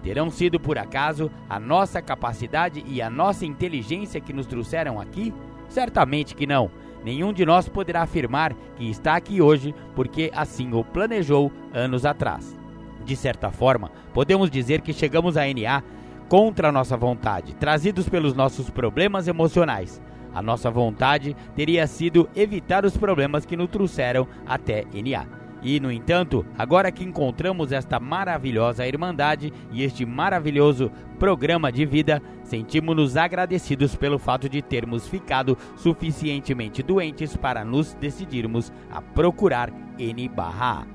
Terão 0.04 0.30
sido 0.30 0.60
por 0.60 0.78
acaso 0.78 1.32
a 1.50 1.60
nossa 1.60 2.02
capacidade 2.02 2.84
e 2.86 3.02
a 3.02 3.10
nossa 3.10 3.46
inteligência 3.46 4.22
que 4.22 4.34
nos 4.34 4.46
trouxeram 4.46 5.00
aqui? 5.00 5.34
Certamente 5.68 6.36
que 6.36 6.46
não 6.46 6.70
Nenhum 7.06 7.32
de 7.32 7.46
nós 7.46 7.70
poderá 7.70 8.02
afirmar 8.02 8.52
que 8.76 8.90
está 8.90 9.16
aqui 9.16 9.40
hoje 9.40 9.76
porque 9.94 10.32
assim 10.34 10.74
o 10.74 10.84
planejou 10.84 11.52
anos 11.72 12.04
atrás. 12.04 12.58
De 13.06 13.16
certa 13.16 13.52
forma, 13.52 13.92
podemos 14.12 14.50
dizer 14.50 14.82
que 14.82 14.92
chegamos 14.92 15.38
a 15.38 15.44
NA 15.46 15.84
contra 16.28 16.70
a 16.70 16.72
nossa 16.72 16.98
vontade, 16.98 17.56
trazidos 17.56 18.10
pelos 18.10 18.34
nossos 18.34 18.70
problemas 18.70 19.28
emocionais. 19.28 20.02
A 20.34 20.42
nossa 20.42 20.70
vontade 20.70 21.36
teria 21.56 21.88
sido 21.88 22.30
evitar 22.36 22.86
os 22.86 22.98
problemas 22.98 23.46
que 23.46 23.56
nos 23.56 23.70
trouxeram 23.70 24.28
até 24.46 24.84
NA. 24.94 25.46
E, 25.66 25.80
no 25.80 25.92
entanto, 25.92 26.46
agora 26.58 26.92
que 26.92 27.04
encontramos 27.04 27.72
esta 27.72 28.00
maravilhosa 28.00 28.86
irmandade 28.86 29.52
e 29.72 29.82
este 29.82 30.06
maravilhoso 30.06 30.92
programa 31.18 31.72
de 31.72 31.86
vida, 31.86 32.22
sentimos-nos 32.44 33.18
agradecidos 33.18 33.96
pelo 33.96 34.20
fato 34.20 34.48
de 34.48 34.62
termos 34.62 35.08
ficado 35.08 35.58
suficientemente 35.76 36.84
doentes 36.84 37.36
para 37.36 37.66
nos 37.66 37.96
decidirmos 37.96 38.72
a 38.92 39.02
procurar 39.02 39.74
N 39.98 40.30
barra 40.30 40.86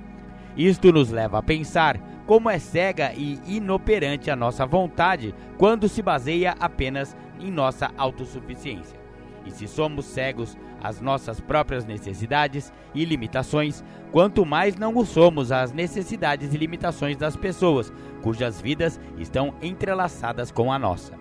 Isto 0.56 0.92
nos 0.92 1.10
leva 1.10 1.38
a 1.38 1.42
pensar 1.42 2.00
como 2.30 2.48
é 2.48 2.60
cega 2.60 3.12
e 3.12 3.40
inoperante 3.44 4.30
a 4.30 4.36
nossa 4.36 4.64
vontade 4.64 5.34
quando 5.58 5.88
se 5.88 6.00
baseia 6.00 6.54
apenas 6.60 7.16
em 7.40 7.50
nossa 7.50 7.90
autossuficiência. 7.98 8.96
E 9.44 9.50
se 9.50 9.66
somos 9.66 10.04
cegos 10.04 10.56
às 10.80 11.00
nossas 11.00 11.40
próprias 11.40 11.84
necessidades 11.84 12.72
e 12.94 13.04
limitações, 13.04 13.82
quanto 14.12 14.46
mais 14.46 14.76
não 14.76 14.96
o 14.96 15.04
somos 15.04 15.50
às 15.50 15.72
necessidades 15.72 16.54
e 16.54 16.56
limitações 16.56 17.16
das 17.16 17.34
pessoas 17.34 17.92
cujas 18.22 18.60
vidas 18.60 19.00
estão 19.18 19.52
entrelaçadas 19.60 20.52
com 20.52 20.72
a 20.72 20.78
nossa. 20.78 21.18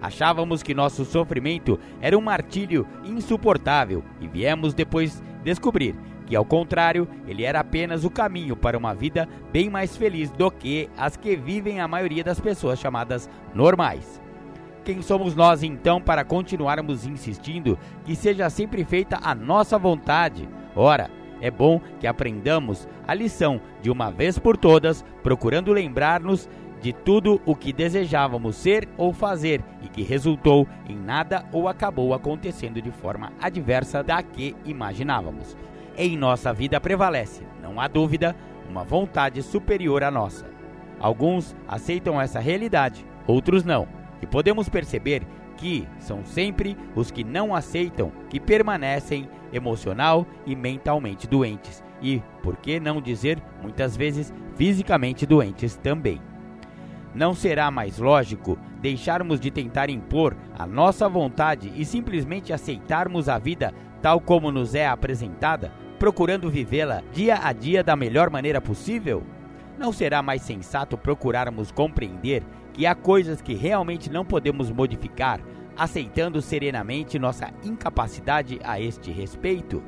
Achávamos 0.00 0.62
que 0.62 0.74
nosso 0.74 1.04
sofrimento 1.04 1.76
era 2.00 2.16
um 2.16 2.20
martírio 2.22 2.86
insuportável 3.02 4.04
e 4.20 4.28
viemos 4.28 4.74
depois 4.74 5.20
descobrir 5.42 5.96
que, 6.32 6.36
ao 6.36 6.46
contrário, 6.46 7.06
ele 7.28 7.44
era 7.44 7.60
apenas 7.60 8.06
o 8.06 8.10
caminho 8.10 8.56
para 8.56 8.78
uma 8.78 8.94
vida 8.94 9.28
bem 9.52 9.68
mais 9.68 9.98
feliz 9.98 10.30
do 10.30 10.50
que 10.50 10.88
as 10.96 11.14
que 11.14 11.36
vivem 11.36 11.78
a 11.78 11.86
maioria 11.86 12.24
das 12.24 12.40
pessoas 12.40 12.78
chamadas 12.78 13.28
normais. 13.54 14.18
Quem 14.82 15.02
somos 15.02 15.34
nós 15.34 15.62
então 15.62 16.00
para 16.00 16.24
continuarmos 16.24 17.06
insistindo 17.06 17.78
que 18.06 18.16
seja 18.16 18.48
sempre 18.48 18.82
feita 18.82 19.20
a 19.22 19.34
nossa 19.34 19.78
vontade? 19.78 20.48
Ora, 20.74 21.10
é 21.38 21.50
bom 21.50 21.78
que 22.00 22.06
aprendamos 22.06 22.88
a 23.06 23.12
lição 23.12 23.60
de 23.82 23.90
uma 23.90 24.10
vez 24.10 24.38
por 24.38 24.56
todas, 24.56 25.04
procurando 25.22 25.70
lembrar-nos 25.70 26.48
de 26.80 26.94
tudo 26.94 27.42
o 27.44 27.54
que 27.54 27.74
desejávamos 27.74 28.56
ser 28.56 28.88
ou 28.96 29.12
fazer 29.12 29.62
e 29.82 29.88
que 29.88 30.00
resultou 30.00 30.66
em 30.88 30.96
nada 30.96 31.44
ou 31.52 31.68
acabou 31.68 32.14
acontecendo 32.14 32.80
de 32.80 32.90
forma 32.90 33.34
adversa 33.38 34.02
da 34.02 34.22
que 34.22 34.56
imaginávamos. 34.64 35.54
Em 35.96 36.16
nossa 36.16 36.52
vida 36.52 36.80
prevalece, 36.80 37.42
não 37.62 37.80
há 37.80 37.86
dúvida, 37.86 38.34
uma 38.68 38.82
vontade 38.82 39.42
superior 39.42 40.02
à 40.02 40.10
nossa. 40.10 40.46
Alguns 40.98 41.54
aceitam 41.68 42.20
essa 42.20 42.40
realidade, 42.40 43.04
outros 43.26 43.64
não 43.64 43.86
e 44.22 44.26
podemos 44.26 44.68
perceber 44.68 45.22
que 45.56 45.86
são 45.98 46.24
sempre 46.24 46.76
os 46.94 47.10
que 47.10 47.22
não 47.22 47.54
aceitam 47.54 48.10
que 48.30 48.40
permanecem 48.40 49.28
emocional 49.52 50.26
e 50.46 50.56
mentalmente 50.56 51.26
doentes 51.26 51.82
e, 52.00 52.22
por 52.42 52.56
que 52.56 52.80
não 52.80 53.00
dizer, 53.00 53.40
muitas 53.60 53.96
vezes 53.96 54.32
fisicamente 54.56 55.26
doentes 55.26 55.76
também. 55.76 56.20
Não 57.14 57.34
será 57.34 57.70
mais 57.70 57.98
lógico 57.98 58.58
deixarmos 58.80 59.38
de 59.38 59.50
tentar 59.50 59.90
impor 59.90 60.34
a 60.58 60.66
nossa 60.66 61.08
vontade 61.08 61.70
e 61.76 61.84
simplesmente 61.84 62.52
aceitarmos 62.52 63.28
a 63.28 63.38
vida 63.38 63.74
tal 64.00 64.20
como 64.20 64.50
nos 64.50 64.74
é 64.74 64.86
apresentada, 64.86 65.72
procurando 66.02 66.50
vivê-la 66.50 67.00
dia 67.12 67.38
a 67.40 67.52
dia 67.52 67.80
da 67.80 67.94
melhor 67.94 68.28
maneira 68.28 68.60
possível? 68.60 69.22
Não 69.78 69.92
será 69.92 70.20
mais 70.20 70.42
sensato 70.42 70.98
procurarmos 70.98 71.70
compreender 71.70 72.42
que 72.72 72.84
há 72.84 72.92
coisas 72.92 73.40
que 73.40 73.54
realmente 73.54 74.10
não 74.10 74.24
podemos 74.24 74.68
modificar, 74.68 75.38
aceitando 75.76 76.42
serenamente 76.42 77.20
nossa 77.20 77.52
incapacidade 77.62 78.58
a 78.64 78.80
este 78.80 79.12
respeito? 79.12 79.80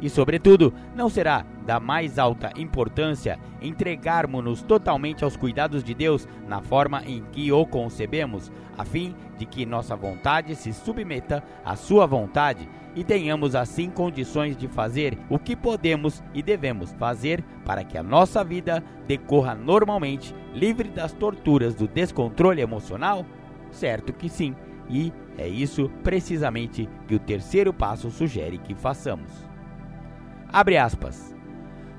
E, 0.00 0.10
sobretudo, 0.10 0.74
não 0.96 1.08
será 1.08 1.46
da 1.64 1.80
mais 1.80 2.18
alta 2.18 2.52
importância 2.56 3.38
entregarmos-nos 3.60 4.62
totalmente 4.62 5.24
aos 5.24 5.36
cuidados 5.36 5.82
de 5.82 5.94
Deus 5.94 6.28
na 6.46 6.60
forma 6.60 7.02
em 7.06 7.22
que 7.32 7.50
o 7.52 7.64
concebemos, 7.64 8.50
a 8.76 8.84
fim 8.84 9.14
de 9.38 9.46
que 9.46 9.64
nossa 9.64 9.96
vontade 9.96 10.54
se 10.54 10.72
submeta 10.72 11.42
à 11.64 11.76
Sua 11.76 12.06
vontade 12.06 12.68
e 12.94 13.02
tenhamos 13.02 13.54
assim 13.54 13.90
condições 13.90 14.56
de 14.56 14.68
fazer 14.68 15.18
o 15.30 15.38
que 15.38 15.56
podemos 15.56 16.22
e 16.34 16.42
devemos 16.42 16.92
fazer 16.92 17.42
para 17.64 17.84
que 17.84 17.96
a 17.96 18.02
nossa 18.02 18.44
vida 18.44 18.82
decorra 19.06 19.54
normalmente, 19.54 20.34
livre 20.54 20.88
das 20.88 21.12
torturas 21.12 21.74
do 21.74 21.88
descontrole 21.88 22.60
emocional? 22.60 23.24
Certo 23.70 24.12
que 24.12 24.28
sim, 24.28 24.54
e 24.88 25.12
é 25.38 25.48
isso 25.48 25.90
precisamente 26.02 26.88
que 27.08 27.14
o 27.14 27.18
terceiro 27.18 27.72
passo 27.72 28.10
sugere 28.10 28.58
que 28.58 28.74
façamos. 28.74 29.30
Abre 30.52 30.76
aspas. 30.76 31.31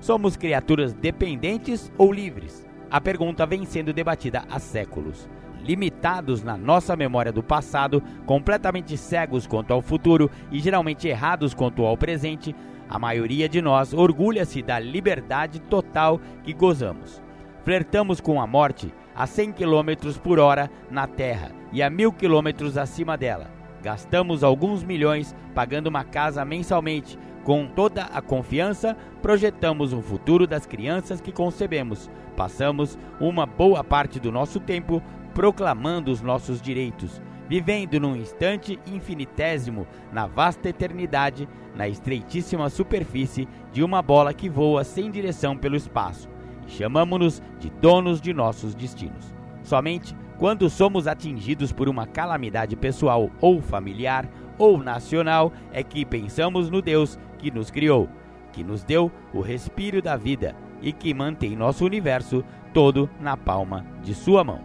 Somos 0.04 0.36
criaturas 0.36 0.92
dependentes 0.92 1.90
ou 1.98 2.12
livres? 2.12 2.68
A 2.92 3.00
pergunta 3.00 3.46
vem 3.46 3.64
sendo 3.64 3.94
debatida 3.94 4.44
há 4.50 4.60
séculos. 4.60 5.30
Limitados 5.62 6.44
na 6.44 6.58
nossa 6.58 6.94
memória 6.94 7.32
do 7.32 7.42
passado, 7.42 8.04
completamente 8.26 8.98
cegos 8.98 9.48
quanto 9.48 9.72
ao 9.72 9.82
futuro 9.82 10.30
e 10.52 10.60
geralmente 10.60 11.08
errados 11.08 11.54
quanto 11.54 11.86
ao 11.86 11.96
presente, 11.96 12.54
a 12.90 13.00
maioria 13.00 13.48
de 13.48 13.62
nós 13.62 13.94
orgulha-se 13.94 14.62
da 14.62 14.78
liberdade 14.78 15.62
total 15.62 16.20
que 16.44 16.52
gozamos. 16.52 17.24
Flertamos 17.64 18.20
com 18.20 18.42
a 18.42 18.46
morte 18.46 18.94
a 19.16 19.26
100 19.26 19.54
km 19.54 20.20
por 20.22 20.38
hora 20.38 20.70
na 20.92 21.08
Terra 21.08 21.50
e 21.72 21.82
a 21.82 21.90
1000 21.90 22.12
km 22.12 22.78
acima 22.78 23.16
dela. 23.16 23.50
Gastamos 23.82 24.44
alguns 24.44 24.84
milhões 24.84 25.34
pagando 25.56 25.88
uma 25.88 26.04
casa 26.04 26.44
mensalmente 26.44 27.18
com 27.44 27.68
toda 27.68 28.04
a 28.04 28.22
confiança, 28.22 28.96
projetamos 29.22 29.94
um 29.94 30.02
futuro 30.02 30.48
das 30.48 30.66
crianças 30.66 31.20
que 31.20 31.32
concebemos. 31.32 32.10
Passamos 32.36 32.98
uma 33.20 33.46
boa 33.46 33.84
parte 33.84 34.20
do 34.20 34.32
nosso 34.32 34.60
tempo 34.60 35.02
proclamando 35.34 36.12
os 36.12 36.22
nossos 36.22 36.62
direitos, 36.62 37.22
vivendo 37.50 38.00
num 38.00 38.16
instante 38.16 38.80
infinitésimo 38.88 39.86
na 40.12 40.26
vasta 40.26 40.70
eternidade, 40.70 41.48
na 41.76 41.88
estreitíssima 41.88 42.70
superfície 42.70 43.48
de 43.72 43.84
uma 43.84 44.02
bola 44.02 44.34
que 44.34 44.48
voa 44.50 44.84
sem 44.84 45.12
direção 45.12 45.58
pelo 45.58 45.76
espaço. 45.76 46.30
E 46.66 46.72
chamamos-nos 46.72 47.42
de 47.60 47.70
donos 47.70 48.22
de 48.22 48.34
nossos 48.34 48.74
destinos. 48.74 49.34
Somente 49.64 50.16
quando 50.38 50.70
somos 50.70 51.08
atingidos 51.08 51.72
por 51.72 51.88
uma 51.88 52.06
calamidade 52.08 52.76
pessoal 52.76 53.30
ou 53.40 53.62
familiar 53.62 54.30
ou 54.58 54.78
nacional 54.78 55.52
é 55.72 55.84
que 55.84 56.06
pensamos 56.06 56.70
no 56.70 56.82
Deus 56.82 57.18
que 57.44 57.52
nos 57.52 57.70
criou, 57.70 58.08
que 58.54 58.64
nos 58.64 58.86
deu 58.86 59.12
o 59.34 59.42
respiro 59.42 60.02
da 60.02 60.16
vida 60.16 60.56
e 60.82 60.94
que 60.94 61.14
mantém 61.14 61.58
nosso 61.58 61.86
universo 61.86 62.42
todo 62.74 63.10
na 63.20 63.36
palma 63.36 63.86
de 64.02 64.16
sua 64.16 64.46
mão. 64.46 64.62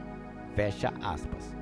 Fecha 0.54 0.92
aspas. 1.02 1.56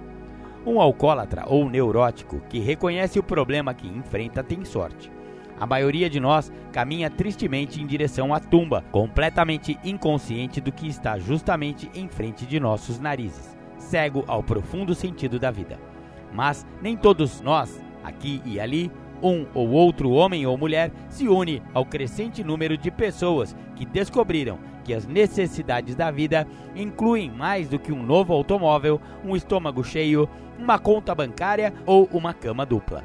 Um 0.67 0.79
alcoólatra 0.79 1.45
ou 1.47 1.71
neurótico 1.71 2.43
que 2.51 2.59
reconhece 2.59 3.19
o 3.19 3.23
problema 3.23 3.73
que 3.73 3.89
enfrenta 3.89 4.43
tem 4.43 4.63
sorte. 4.65 5.11
A 5.59 5.65
maioria 5.65 6.11
de 6.11 6.21
nós 6.21 6.53
caminha 6.71 7.09
tristemente 7.09 7.81
em 7.81 7.87
direção 7.87 8.35
à 8.35 8.39
tumba, 8.39 8.85
completamente 8.93 9.79
inconsciente 9.83 10.61
do 10.61 10.71
que 10.71 10.87
está 10.87 11.19
justamente 11.19 11.91
em 11.95 12.09
frente 12.09 12.45
de 12.45 12.61
nossos 12.61 12.99
narizes, 12.99 13.57
cego 13.79 14.23
ao 14.27 14.43
profundo 14.43 14.95
sentido 14.95 15.39
da 15.39 15.51
vida. 15.51 15.79
Mas 16.31 16.67
nem 16.83 16.95
todos 16.95 17.41
nós, 17.41 17.83
aqui 18.05 18.43
e 18.45 18.61
ali, 18.61 18.91
um 19.23 19.47
ou 19.55 19.71
outro 19.71 20.11
homem 20.11 20.47
ou 20.47 20.57
mulher 20.57 20.91
se 21.09 21.29
une 21.29 21.63
ao 21.73 21.85
crescente 21.85 22.43
número 22.45 22.77
de 22.77 22.91
pessoas 22.91 23.57
que 23.75 23.85
descobriram 23.85 24.59
que 24.85 24.95
as 24.95 25.07
necessidades 25.07 25.97
da 25.97 26.11
vida 26.11 26.47
incluem 26.75 27.31
mais 27.31 27.69
do 27.69 27.79
que 27.79 27.93
um 27.93 28.03
novo 28.03 28.33
automóvel, 28.33 29.01
um 29.25 29.35
estômago 29.35 29.83
cheio, 29.83 30.29
uma 30.59 30.79
conta 30.79 31.15
bancária 31.15 31.75
ou 31.85 32.09
uma 32.13 32.33
cama 32.33 32.65
dupla. 32.65 33.05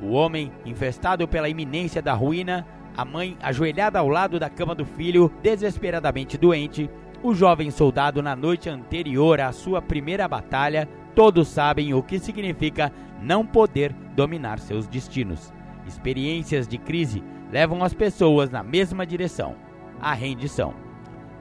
O 0.00 0.12
homem, 0.12 0.52
infestado 0.64 1.26
pela 1.26 1.48
iminência 1.48 2.00
da 2.00 2.12
ruína, 2.12 2.66
a 2.96 3.04
mãe 3.04 3.36
ajoelhada 3.42 3.98
ao 3.98 4.08
lado 4.08 4.38
da 4.38 4.48
cama 4.48 4.74
do 4.74 4.84
filho, 4.84 5.32
desesperadamente 5.42 6.38
doente, 6.38 6.88
o 7.22 7.34
jovem 7.34 7.70
soldado 7.70 8.22
na 8.22 8.34
noite 8.34 8.68
anterior 8.68 9.40
à 9.40 9.52
sua 9.52 9.80
primeira 9.80 10.26
batalha, 10.26 10.88
todos 11.14 11.48
sabem 11.48 11.94
o 11.94 12.02
que 12.02 12.18
significa 12.18 12.92
não 13.20 13.46
poder 13.46 13.94
dominar 14.14 14.58
seus 14.58 14.86
destinos. 14.86 15.52
Experiências 15.86 16.66
de 16.66 16.78
crise 16.78 17.22
levam 17.50 17.82
as 17.82 17.94
pessoas 17.94 18.50
na 18.50 18.62
mesma 18.62 19.06
direção 19.06 19.54
a 20.02 20.12
rendição. 20.12 20.74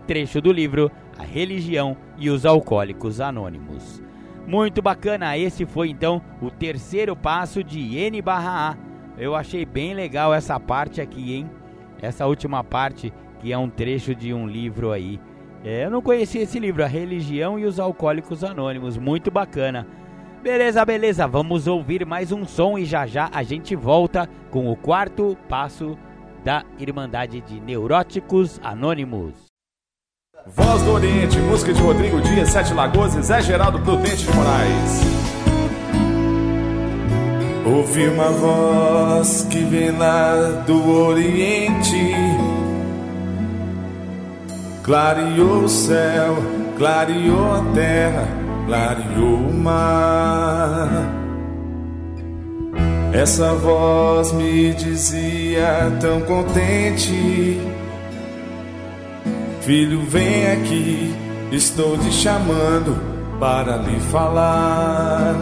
Trecho 0.05 0.39
do 0.39 0.51
livro 0.51 0.91
A 1.17 1.23
Religião 1.23 1.97
e 2.15 2.29
os 2.29 2.45
Alcoólicos 2.45 3.19
Anônimos. 3.19 4.01
Muito 4.45 4.81
bacana, 4.81 5.35
esse 5.35 5.65
foi 5.65 5.89
então 5.89 6.21
o 6.39 6.51
terceiro 6.51 7.15
passo 7.15 7.63
de 7.63 7.97
N 7.97 8.21
barra 8.21 8.71
A. 8.71 8.77
Eu 9.17 9.35
achei 9.35 9.65
bem 9.65 9.95
legal 9.95 10.33
essa 10.33 10.59
parte 10.59 11.01
aqui, 11.01 11.33
hein? 11.33 11.49
Essa 12.01 12.27
última 12.27 12.63
parte 12.63 13.11
que 13.39 13.51
é 13.51 13.57
um 13.57 13.69
trecho 13.69 14.13
de 14.13 14.33
um 14.33 14.47
livro 14.47 14.91
aí. 14.91 15.19
É, 15.63 15.85
eu 15.85 15.91
não 15.91 16.01
conhecia 16.01 16.41
esse 16.41 16.59
livro, 16.59 16.83
A 16.83 16.87
Religião 16.87 17.59
e 17.59 17.65
os 17.65 17.79
Alcoólicos 17.79 18.43
Anônimos. 18.43 18.97
Muito 18.97 19.29
bacana. 19.29 19.87
Beleza, 20.41 20.83
beleza, 20.83 21.27
vamos 21.27 21.67
ouvir 21.67 22.03
mais 22.03 22.31
um 22.31 22.45
som 22.45 22.75
e 22.75 22.83
já 22.83 23.05
já 23.05 23.29
a 23.31 23.43
gente 23.43 23.75
volta 23.75 24.27
com 24.49 24.71
o 24.71 24.75
quarto 24.75 25.37
passo 25.47 25.95
da 26.43 26.63
Irmandade 26.79 27.41
de 27.41 27.61
Neuróticos 27.61 28.59
Anônimos. 28.63 29.33
Voz 30.47 30.81
do 30.81 30.93
Oriente, 30.93 31.37
música 31.37 31.71
de 31.71 31.79
Rodrigo 31.79 32.19
Dias, 32.21 32.49
Sete 32.49 32.73
Lagoas 32.73 33.13
e 33.13 33.21
Zé 33.21 33.43
Geraldo 33.43 33.79
Prudente 33.81 34.25
de 34.25 34.35
Moraes. 34.35 35.01
Ouvi 37.63 38.07
uma 38.07 38.31
voz 38.31 39.47
que 39.51 39.59
vem 39.59 39.91
lá 39.91 40.63
do 40.65 40.89
Oriente, 40.89 42.15
clareou 44.83 45.63
o 45.63 45.69
céu, 45.69 46.37
clareou 46.77 47.53
a 47.53 47.61
terra 47.73 48.41
clareou 48.71 49.35
o 49.35 49.53
mar. 49.53 50.89
Essa 53.11 53.53
voz 53.55 54.31
me 54.31 54.73
dizia 54.73 55.91
tão 55.99 56.21
contente: 56.21 57.59
Filho, 59.61 60.01
vem 60.07 60.51
aqui, 60.53 61.13
estou 61.51 61.97
te 61.97 62.11
chamando 62.13 62.97
para 63.39 63.75
lhe 63.77 63.99
falar. 64.11 65.35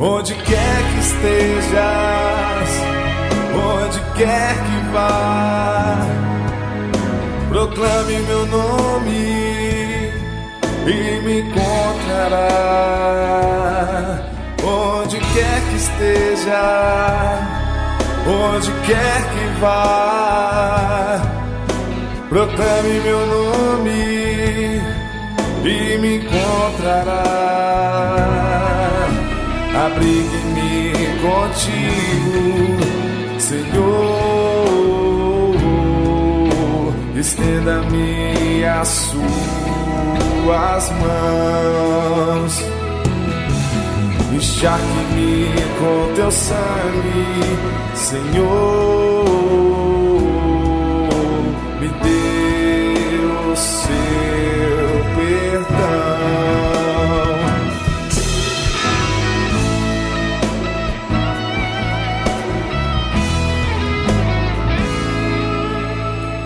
Onde 0.00 0.32
quer 0.34 0.92
que 0.92 1.00
estejas, 1.00 2.70
onde 3.54 4.00
quer 4.16 4.54
que 4.54 4.92
vá, 4.92 5.98
proclame 7.48 8.18
meu 8.20 8.46
nome 8.46 10.12
e 10.86 11.20
me 11.24 11.40
encontrará 11.40 12.78
onde 14.62 15.18
quer 15.18 15.60
que 15.70 15.76
esteja, 15.76 16.62
onde 18.26 18.70
quer 18.86 19.22
que 19.32 19.60
vá. 19.60 21.20
Proclame 22.28 23.00
meu 23.00 23.26
nome 23.26 24.82
e 25.64 25.98
me 25.98 26.16
encontrará. 26.16 27.24
Abrigue-me 29.86 30.92
contigo, 31.22 32.40
Senhor. 33.40 34.17
Estenda-me 37.18 38.64
a 38.64 38.84
sua 38.84 39.58
tuas 40.48 40.90
mãos. 40.90 42.64
Encharque-me 44.32 45.46
com 45.78 46.14
teu 46.14 46.30
sangue, 46.30 47.58
Senhor. 47.94 49.24
Me 51.80 51.88
dê 51.88 53.50
o 53.50 53.56
seu 53.56 55.04
perdão. 55.16 56.17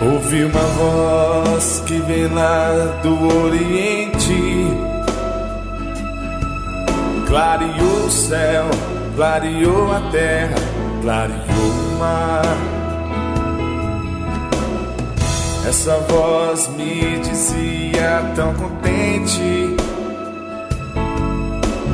Ouvi 0.05 0.43
uma 0.43 0.59
voz 0.59 1.81
que 1.85 1.97
vem 1.99 2.27
lá 2.27 2.99
do 3.01 3.45
Oriente, 3.45 4.67
clareou 7.25 8.05
o 8.05 8.11
céu, 8.11 8.65
clareou 9.15 9.93
a 9.93 10.01
terra, 10.11 10.55
clareou 11.01 11.37
o 11.39 11.99
mar. 11.99 12.43
Essa 15.65 15.97
voz 15.99 16.67
me 16.75 17.19
dizia 17.19 18.29
tão 18.35 18.53
contente: 18.55 19.73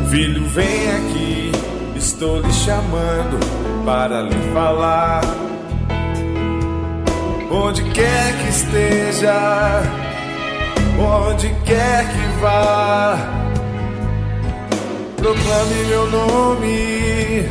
Filho, 0.10 0.46
vem 0.48 0.90
aqui, 0.98 1.52
estou 1.96 2.42
lhe 2.42 2.54
chamando 2.54 3.40
para 3.86 4.24
lhe 4.24 4.52
falar. 4.52 5.49
Onde 7.52 7.82
quer 7.94 8.38
que 8.38 8.50
esteja, 8.50 9.82
onde 11.00 11.50
quer 11.66 12.08
que 12.08 12.40
vá, 12.40 13.18
proclame 15.18 15.84
meu 15.88 16.12
nome 16.12 17.50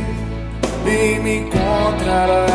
e 0.85 1.19
me 1.21 1.39
encontrará. 1.39 2.45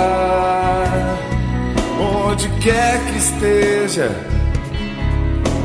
Onde 2.01 2.49
quer 2.63 2.99
que 3.05 3.19
esteja, 3.19 4.11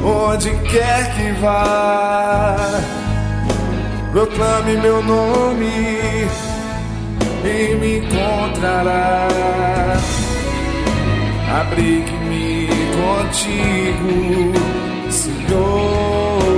onde 0.03 0.49
quer 0.69 1.15
que 1.15 1.31
vá, 1.39 2.57
proclame 4.11 4.75
meu 4.75 5.01
nome 5.01 6.27
e 7.45 7.75
me 7.75 7.99
encontrará. 7.99 9.29
Abrigue-me 11.51 12.67
contigo, 12.95 14.53
Senhor. 15.09 16.49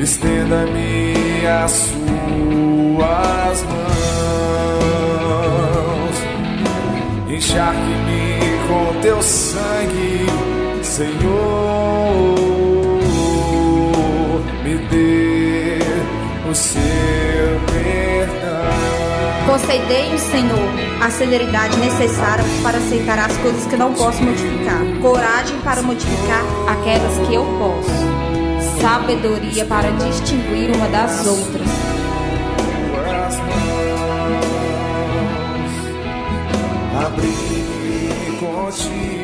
Estenda-me 0.00 1.46
a 1.46 1.68
suas 1.68 1.98
mãos. 3.62 3.86
Encharque-me 7.30 8.40
com 8.66 9.00
teu 9.02 9.22
sangue, 9.22 10.26
Senhor. 10.82 11.18
Me 14.64 14.78
dê 14.90 15.78
o 16.50 16.54
seu 16.54 16.97
Concedei-me, 19.48 20.18
Senhor, 20.18 20.68
a 21.02 21.10
celeridade 21.10 21.74
necessária 21.78 22.44
para 22.62 22.76
aceitar 22.76 23.18
as 23.18 23.34
coisas 23.38 23.64
que 23.64 23.78
não 23.78 23.94
posso 23.94 24.22
modificar, 24.22 24.78
coragem 25.00 25.58
para 25.60 25.80
modificar 25.80 26.44
aquelas 26.68 27.26
que 27.26 27.34
eu 27.34 27.46
posso, 27.58 27.88
sabedoria 28.78 29.64
para 29.64 29.90
distinguir 29.92 30.70
uma 30.76 30.86
das 30.88 31.26
outras. 31.26 31.66
Abrir 37.06 38.38
contigo. 38.38 39.17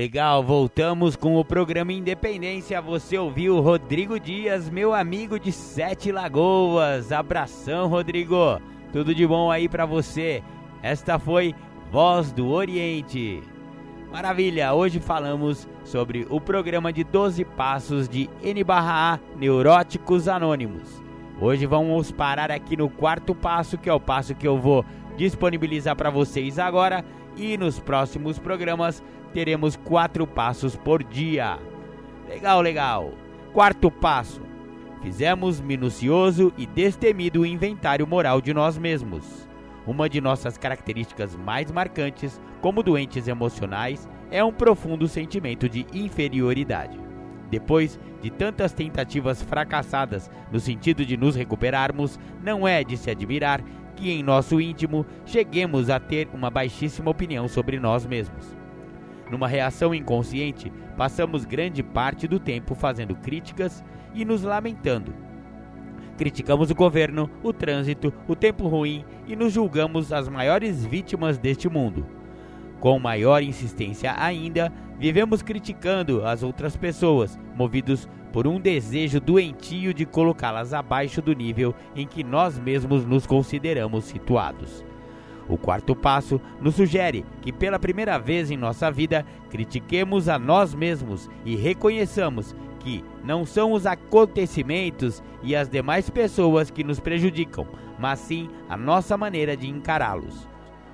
Legal, 0.00 0.42
voltamos 0.42 1.14
com 1.14 1.36
o 1.36 1.44
programa 1.44 1.92
Independência. 1.92 2.80
Você 2.80 3.18
ouviu 3.18 3.60
Rodrigo 3.60 4.18
Dias, 4.18 4.70
meu 4.70 4.94
amigo 4.94 5.38
de 5.38 5.52
Sete 5.52 6.10
Lagoas. 6.10 7.12
Abração, 7.12 7.86
Rodrigo. 7.86 8.58
Tudo 8.94 9.14
de 9.14 9.26
bom 9.26 9.50
aí 9.50 9.68
para 9.68 9.84
você. 9.84 10.42
Esta 10.82 11.18
foi 11.18 11.54
Voz 11.92 12.32
do 12.32 12.48
Oriente. 12.48 13.42
Maravilha, 14.10 14.72
hoje 14.72 14.98
falamos 15.00 15.68
sobre 15.84 16.26
o 16.30 16.40
programa 16.40 16.90
de 16.90 17.04
12 17.04 17.44
passos 17.44 18.08
de 18.08 18.26
N/A 18.42 19.20
Neuróticos 19.36 20.28
Anônimos. 20.28 21.02
Hoje 21.38 21.66
vamos 21.66 22.10
parar 22.10 22.50
aqui 22.50 22.74
no 22.74 22.88
quarto 22.88 23.34
passo, 23.34 23.76
que 23.76 23.90
é 23.90 23.92
o 23.92 24.00
passo 24.00 24.34
que 24.34 24.48
eu 24.48 24.56
vou 24.56 24.82
disponibilizar 25.18 25.94
para 25.94 26.08
vocês 26.08 26.58
agora 26.58 27.04
e 27.36 27.58
nos 27.58 27.78
próximos 27.78 28.38
programas 28.38 29.02
teremos 29.32 29.76
quatro 29.76 30.26
passos 30.26 30.76
por 30.76 31.02
dia. 31.02 31.58
Legal, 32.28 32.60
legal. 32.60 33.12
Quarto 33.52 33.90
passo: 33.90 34.42
fizemos 35.02 35.60
minucioso 35.60 36.52
e 36.56 36.66
destemido 36.66 37.44
inventário 37.44 38.06
moral 38.06 38.40
de 38.40 38.54
nós 38.54 38.78
mesmos. 38.78 39.48
Uma 39.86 40.08
de 40.08 40.20
nossas 40.20 40.56
características 40.56 41.34
mais 41.34 41.72
marcantes, 41.72 42.40
como 42.60 42.82
doentes 42.82 43.26
emocionais, 43.26 44.08
é 44.30 44.44
um 44.44 44.52
profundo 44.52 45.08
sentimento 45.08 45.68
de 45.68 45.86
inferioridade. 45.92 47.00
Depois 47.50 47.98
de 48.22 48.30
tantas 48.30 48.72
tentativas 48.72 49.42
fracassadas 49.42 50.30
no 50.52 50.60
sentido 50.60 51.04
de 51.04 51.16
nos 51.16 51.34
recuperarmos, 51.34 52.18
não 52.42 52.68
é 52.68 52.84
de 52.84 52.96
se 52.96 53.10
admirar 53.10 53.60
que 53.96 54.10
em 54.10 54.22
nosso 54.22 54.60
íntimo 54.60 55.04
cheguemos 55.26 55.90
a 55.90 55.98
ter 55.98 56.28
uma 56.32 56.48
baixíssima 56.48 57.10
opinião 57.10 57.48
sobre 57.48 57.80
nós 57.80 58.06
mesmos. 58.06 58.59
Numa 59.30 59.46
reação 59.46 59.94
inconsciente, 59.94 60.72
passamos 60.96 61.44
grande 61.44 61.82
parte 61.82 62.26
do 62.26 62.40
tempo 62.40 62.74
fazendo 62.74 63.14
críticas 63.14 63.84
e 64.12 64.24
nos 64.24 64.42
lamentando. 64.42 65.14
Criticamos 66.18 66.70
o 66.70 66.74
governo, 66.74 67.30
o 67.42 67.52
trânsito, 67.52 68.12
o 68.28 68.34
tempo 68.34 68.66
ruim 68.66 69.04
e 69.26 69.36
nos 69.36 69.52
julgamos 69.52 70.12
as 70.12 70.28
maiores 70.28 70.84
vítimas 70.84 71.38
deste 71.38 71.68
mundo. 71.68 72.04
Com 72.80 72.98
maior 72.98 73.42
insistência 73.42 74.14
ainda, 74.18 74.72
vivemos 74.98 75.42
criticando 75.42 76.26
as 76.26 76.42
outras 76.42 76.76
pessoas, 76.76 77.38
movidos 77.54 78.08
por 78.32 78.46
um 78.46 78.60
desejo 78.60 79.20
doentio 79.20 79.94
de 79.94 80.04
colocá-las 80.04 80.72
abaixo 80.72 81.22
do 81.22 81.32
nível 81.32 81.74
em 81.94 82.06
que 82.06 82.24
nós 82.24 82.58
mesmos 82.58 83.04
nos 83.04 83.26
consideramos 83.26 84.04
situados. 84.04 84.84
O 85.50 85.58
quarto 85.58 85.96
passo 85.96 86.40
nos 86.60 86.76
sugere 86.76 87.26
que, 87.42 87.52
pela 87.52 87.76
primeira 87.76 88.16
vez 88.18 88.52
em 88.52 88.56
nossa 88.56 88.88
vida, 88.88 89.26
critiquemos 89.50 90.28
a 90.28 90.38
nós 90.38 90.72
mesmos 90.72 91.28
e 91.44 91.56
reconheçamos 91.56 92.54
que 92.78 93.04
não 93.24 93.44
são 93.44 93.72
os 93.72 93.84
acontecimentos 93.84 95.20
e 95.42 95.56
as 95.56 95.68
demais 95.68 96.08
pessoas 96.08 96.70
que 96.70 96.84
nos 96.84 97.00
prejudicam, 97.00 97.66
mas 97.98 98.20
sim 98.20 98.48
a 98.68 98.76
nossa 98.76 99.16
maneira 99.16 99.56
de 99.56 99.68
encará-los. 99.68 100.48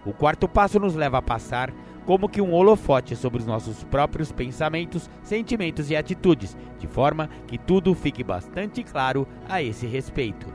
O 0.07 0.12
quarto 0.14 0.48
passo 0.48 0.80
nos 0.80 0.94
leva 0.94 1.18
a 1.18 1.22
passar 1.22 1.70
como 2.07 2.28
que 2.28 2.40
um 2.40 2.54
holofote 2.54 3.14
sobre 3.14 3.40
os 3.40 3.46
nossos 3.46 3.84
próprios 3.84 4.32
pensamentos, 4.32 5.11
sentimentos 5.22 5.90
e 5.90 5.96
atitudes, 5.96 6.57
de 6.78 6.86
forma 6.86 7.28
que 7.46 7.59
tudo 7.59 7.94
fique 7.94 8.24
bastante 8.24 8.82
claro 8.82 9.28
a 9.48 9.62
esse 9.62 9.86
respeito. 9.86 10.46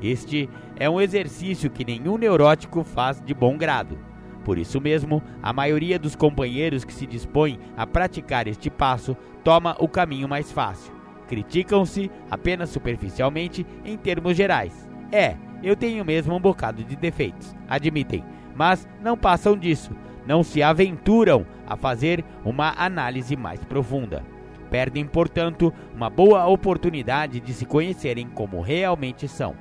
Este 0.00 0.48
é 0.76 0.88
um 0.88 1.00
exercício 1.00 1.70
que 1.70 1.84
nenhum 1.84 2.18
neurótico 2.18 2.82
faz 2.82 3.20
de 3.20 3.32
bom 3.32 3.56
grado. 3.56 3.98
Por 4.44 4.58
isso 4.58 4.80
mesmo, 4.80 5.22
a 5.42 5.52
maioria 5.52 5.98
dos 5.98 6.14
companheiros 6.14 6.84
que 6.84 6.92
se 6.92 7.06
dispõem 7.06 7.58
a 7.76 7.86
praticar 7.86 8.46
este 8.46 8.68
passo 8.68 9.16
toma 9.42 9.76
o 9.78 9.88
caminho 9.88 10.28
mais 10.28 10.52
fácil. 10.52 10.92
Criticam-se 11.28 12.10
apenas 12.30 12.68
superficialmente 12.68 13.66
em 13.84 13.96
termos 13.96 14.36
gerais. 14.36 14.88
É, 15.10 15.36
eu 15.62 15.74
tenho 15.74 16.04
mesmo 16.04 16.34
um 16.34 16.40
bocado 16.40 16.84
de 16.84 16.94
defeitos, 16.94 17.56
admitem, 17.66 18.22
mas 18.54 18.86
não 19.02 19.16
passam 19.16 19.56
disso, 19.56 19.92
não 20.26 20.42
se 20.42 20.62
aventuram 20.62 21.46
a 21.66 21.76
fazer 21.76 22.22
uma 22.44 22.74
análise 22.76 23.36
mais 23.36 23.64
profunda. 23.64 24.22
Perdem, 24.70 25.06
portanto, 25.06 25.72
uma 25.94 26.10
boa 26.10 26.46
oportunidade 26.46 27.40
de 27.40 27.52
se 27.54 27.64
conhecerem 27.64 28.28
como 28.28 28.60
realmente 28.60 29.28
são. 29.28 29.54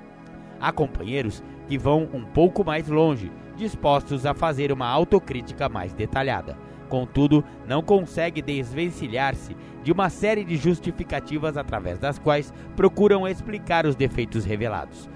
Há 0.63 0.71
companheiros 0.71 1.43
que 1.67 1.77
vão 1.77 2.07
um 2.13 2.23
pouco 2.23 2.63
mais 2.63 2.87
longe, 2.87 3.29
dispostos 3.57 4.25
a 4.25 4.33
fazer 4.33 4.71
uma 4.71 4.87
autocrítica 4.87 5.67
mais 5.67 5.93
detalhada. 5.93 6.57
Contudo, 6.87 7.43
não 7.67 7.83
consegue 7.83 8.41
desvencilhar-se 8.41 9.57
de 9.83 9.91
uma 9.91 10.09
série 10.09 10.45
de 10.45 10.55
justificativas 10.55 11.57
através 11.57 11.99
das 11.99 12.17
quais 12.17 12.53
procuram 12.77 13.27
explicar 13.27 13.85
os 13.85 13.93
defeitos 13.93 14.45
revelados. 14.45 15.09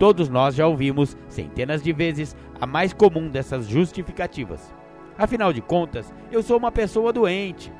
Todos 0.00 0.28
nós 0.28 0.56
já 0.56 0.66
ouvimos 0.66 1.16
centenas 1.28 1.80
de 1.80 1.92
vezes 1.92 2.34
a 2.60 2.66
mais 2.66 2.92
comum 2.92 3.28
dessas 3.28 3.68
justificativas. 3.68 4.74
Afinal 5.16 5.52
de 5.52 5.60
contas, 5.60 6.12
eu 6.32 6.42
sou 6.42 6.58
uma 6.58 6.72
pessoa 6.72 7.12
doente. 7.12 7.72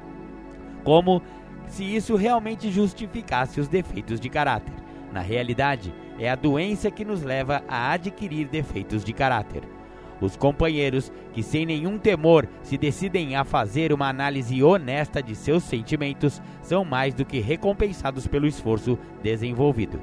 Como 0.84 1.20
se 1.66 1.82
isso 1.82 2.14
realmente 2.14 2.70
justificasse 2.70 3.60
os 3.60 3.66
defeitos 3.66 4.20
de 4.20 4.28
caráter. 4.28 4.74
Na 5.12 5.20
realidade, 5.20 5.92
é 6.18 6.28
a 6.28 6.34
doença 6.34 6.90
que 6.90 7.04
nos 7.04 7.22
leva 7.22 7.62
a 7.68 7.92
adquirir 7.92 8.48
defeitos 8.48 9.04
de 9.04 9.12
caráter. 9.12 9.62
Os 10.20 10.36
companheiros 10.36 11.12
que, 11.32 11.42
sem 11.42 11.64
nenhum 11.64 11.96
temor, 11.96 12.48
se 12.62 12.76
decidem 12.76 13.36
a 13.36 13.44
fazer 13.44 13.92
uma 13.92 14.08
análise 14.08 14.62
honesta 14.62 15.22
de 15.22 15.34
seus 15.36 15.62
sentimentos 15.62 16.42
são 16.60 16.84
mais 16.84 17.14
do 17.14 17.24
que 17.24 17.38
recompensados 17.38 18.26
pelo 18.26 18.46
esforço 18.46 18.98
desenvolvido. 19.22 20.00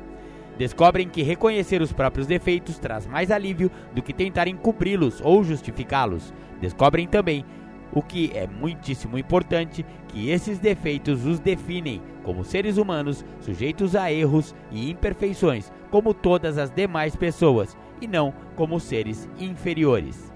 descobrem 0.58 1.10
que 1.10 1.22
reconhecer 1.22 1.82
os 1.82 1.92
próprios 1.92 2.28
defeitos 2.28 2.80
traz 2.80 3.06
mais 3.06 3.30
alívio 3.30 3.70
do 3.94 4.02
que 4.02 4.14
tentar 4.14 4.48
encobri-los 4.48 5.20
ou 5.22 5.44
justificá-los. 5.44 6.34
Descobrem 6.62 7.08
também 7.08 7.44
o 7.92 8.02
que 8.02 8.32
é 8.34 8.48
muitíssimo 8.48 9.18
importante, 9.18 9.86
que 10.08 10.30
esses 10.30 10.60
defeitos 10.60 11.26
os 11.26 11.40
definem 11.40 12.02
como 12.24 12.44
seres 12.44 12.78
humanos 12.78 13.24
sujeitos 13.40 13.96
a 13.96 14.12
erros 14.12 14.56
e 14.72 14.90
imperfeições, 14.90 15.72
como 15.96 16.14
todas 16.14 16.58
as 16.58 16.70
demais 16.70 17.16
pessoas, 17.16 17.78
e 18.02 18.06
não 18.06 18.34
como 18.58 18.82
seres 18.82 19.30
inferiores. 19.40 20.30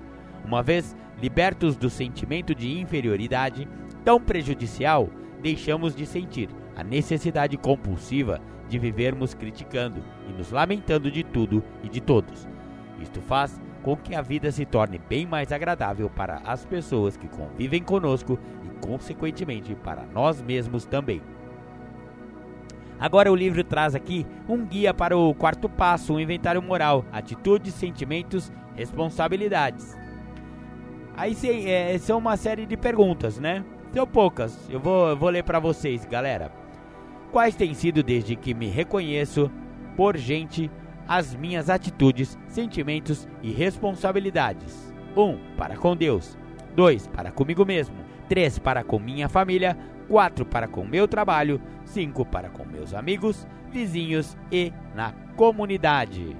Uma 0.45 0.63
vez 0.63 0.95
libertos 1.21 1.75
do 1.75 1.89
sentimento 1.89 2.55
de 2.55 2.79
inferioridade, 2.79 3.67
tão 4.05 4.21
prejudicial, 4.21 5.09
deixamos 5.41 5.93
de 5.93 6.05
sentir 6.05 6.47
a 6.77 6.81
necessidade 6.81 7.57
compulsiva 7.57 8.39
de 8.69 8.79
vivermos 8.79 9.33
criticando 9.33 10.01
e 10.29 10.31
nos 10.31 10.49
lamentando 10.49 11.11
de 11.11 11.25
tudo 11.25 11.61
e 11.83 11.89
de 11.89 11.99
todos. 11.99 12.47
Isto 13.01 13.19
faz 13.19 13.59
com 13.83 13.97
que 13.97 14.15
a 14.15 14.21
vida 14.21 14.53
se 14.53 14.63
torne 14.63 14.97
bem 15.09 15.25
mais 15.25 15.51
agradável 15.51 16.09
para 16.09 16.37
as 16.45 16.63
pessoas 16.63 17.17
que 17.17 17.27
convivem 17.27 17.83
conosco 17.83 18.39
e, 18.63 18.87
consequentemente, 18.87 19.75
para 19.75 20.05
nós 20.05 20.41
mesmos 20.41 20.85
também. 20.85 21.21
Agora 22.99 23.31
o 23.31 23.35
livro 23.35 23.63
traz 23.63 23.95
aqui 23.95 24.25
um 24.47 24.65
guia 24.65 24.93
para 24.93 25.17
o 25.17 25.33
quarto 25.33 25.69
passo, 25.69 26.13
um 26.13 26.19
inventário 26.19 26.61
moral, 26.61 27.05
atitudes, 27.11 27.73
sentimentos, 27.73 28.51
responsabilidades. 28.75 29.97
Aí 31.15 31.35
é, 31.67 31.97
são 31.97 32.17
uma 32.17 32.37
série 32.37 32.65
de 32.65 32.75
perguntas, 32.75 33.39
né? 33.39 33.63
São 33.93 34.05
poucas. 34.05 34.69
Eu 34.69 34.79
vou, 34.79 35.09
eu 35.09 35.17
vou 35.17 35.29
ler 35.29 35.43
para 35.43 35.59
vocês, 35.59 36.05
galera. 36.05 36.51
Quais 37.31 37.55
têm 37.55 37.73
sido 37.73 38.03
desde 38.03 38.35
que 38.35 38.53
me 38.53 38.67
reconheço 38.67 39.51
por 39.95 40.17
gente 40.17 40.69
as 41.09 41.33
minhas 41.33 41.71
atitudes, 41.71 42.37
sentimentos 42.47 43.27
e 43.41 43.51
responsabilidades. 43.51 44.93
1. 45.17 45.21
Um, 45.21 45.39
para 45.57 45.75
com 45.75 45.95
Deus. 45.95 46.37
2. 46.75 47.07
Para 47.07 47.31
comigo 47.31 47.65
mesmo. 47.65 47.95
3. 48.29 48.59
Para 48.59 48.83
com 48.83 48.99
minha 48.99 49.27
família. 49.27 49.75
4. 50.09 50.45
Para 50.45 50.67
com 50.67 50.83
meu 50.83 51.07
trabalho. 51.07 51.61
5. 51.85 52.25
Para 52.25 52.49
com 52.49 52.65
meus 52.65 52.93
amigos, 52.93 53.47
vizinhos 53.71 54.35
e 54.51 54.73
na 54.95 55.13
comunidade. 55.35 56.35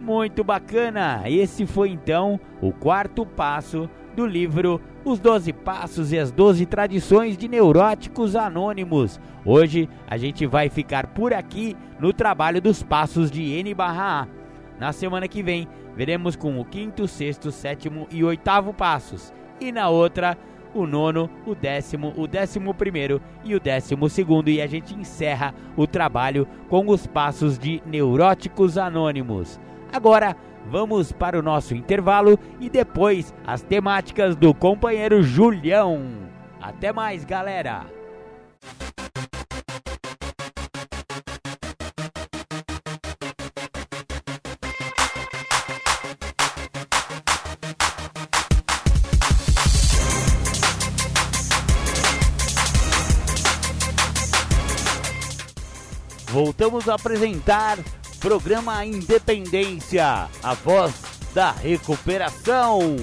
Muito 0.00 0.44
bacana! 0.44 1.22
Esse 1.24 1.64
foi 1.64 1.88
então 1.90 2.38
o 2.60 2.70
quarto 2.72 3.24
passo 3.24 3.88
do 4.14 4.26
livro 4.26 4.80
Os 5.04 5.18
Doze 5.18 5.52
Passos 5.52 6.12
e 6.12 6.18
as 6.18 6.30
Doze 6.30 6.66
Tradições 6.66 7.36
de 7.36 7.48
Neuróticos 7.48 8.36
Anônimos. 8.36 9.18
Hoje 9.44 9.88
a 10.06 10.16
gente 10.16 10.46
vai 10.46 10.68
ficar 10.68 11.06
por 11.08 11.32
aqui 11.32 11.76
no 11.98 12.12
trabalho 12.12 12.60
dos 12.60 12.82
passos 12.82 13.30
de 13.30 13.42
N 13.54 13.72
barra 13.74 14.22
A. 14.22 14.26
Na 14.78 14.92
semana 14.92 15.26
que 15.26 15.42
vem, 15.42 15.66
veremos 15.96 16.36
com 16.36 16.60
o 16.60 16.64
quinto, 16.64 17.08
sexto, 17.08 17.50
sétimo 17.50 18.06
e 18.10 18.22
oitavo 18.22 18.74
passos. 18.74 19.32
E 19.58 19.72
na 19.72 19.88
outra, 19.88 20.36
o 20.78 20.86
nono, 20.86 21.30
o 21.46 21.54
décimo, 21.54 22.12
o 22.16 22.26
décimo 22.26 22.74
primeiro 22.74 23.20
e 23.44 23.54
o 23.54 23.60
décimo 23.60 24.08
segundo. 24.08 24.48
E 24.48 24.60
a 24.60 24.66
gente 24.66 24.94
encerra 24.94 25.54
o 25.76 25.86
trabalho 25.86 26.46
com 26.68 26.88
os 26.88 27.06
passos 27.06 27.58
de 27.58 27.82
Neuróticos 27.86 28.76
Anônimos. 28.76 29.58
Agora, 29.92 30.36
vamos 30.68 31.12
para 31.12 31.38
o 31.38 31.42
nosso 31.42 31.74
intervalo 31.74 32.38
e 32.60 32.68
depois 32.68 33.34
as 33.46 33.62
temáticas 33.62 34.36
do 34.36 34.52
companheiro 34.52 35.22
Julião. 35.22 36.04
Até 36.60 36.92
mais, 36.92 37.24
galera! 37.24 37.86
Voltamos 56.36 56.86
a 56.86 56.96
apresentar 56.96 57.78
Programa 58.20 58.84
Independência, 58.84 60.28
a 60.42 60.52
voz 60.52 60.92
da 61.32 61.50
recuperação. 61.50 62.94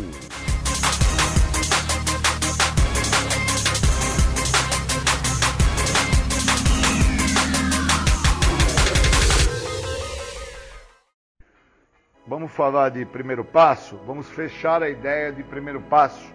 Vamos 12.28 12.52
falar 12.52 12.90
de 12.90 13.04
primeiro 13.04 13.44
passo? 13.44 14.00
Vamos 14.06 14.30
fechar 14.30 14.84
a 14.84 14.90
ideia 14.92 15.32
de 15.32 15.42
primeiro 15.42 15.82
passo, 15.82 16.32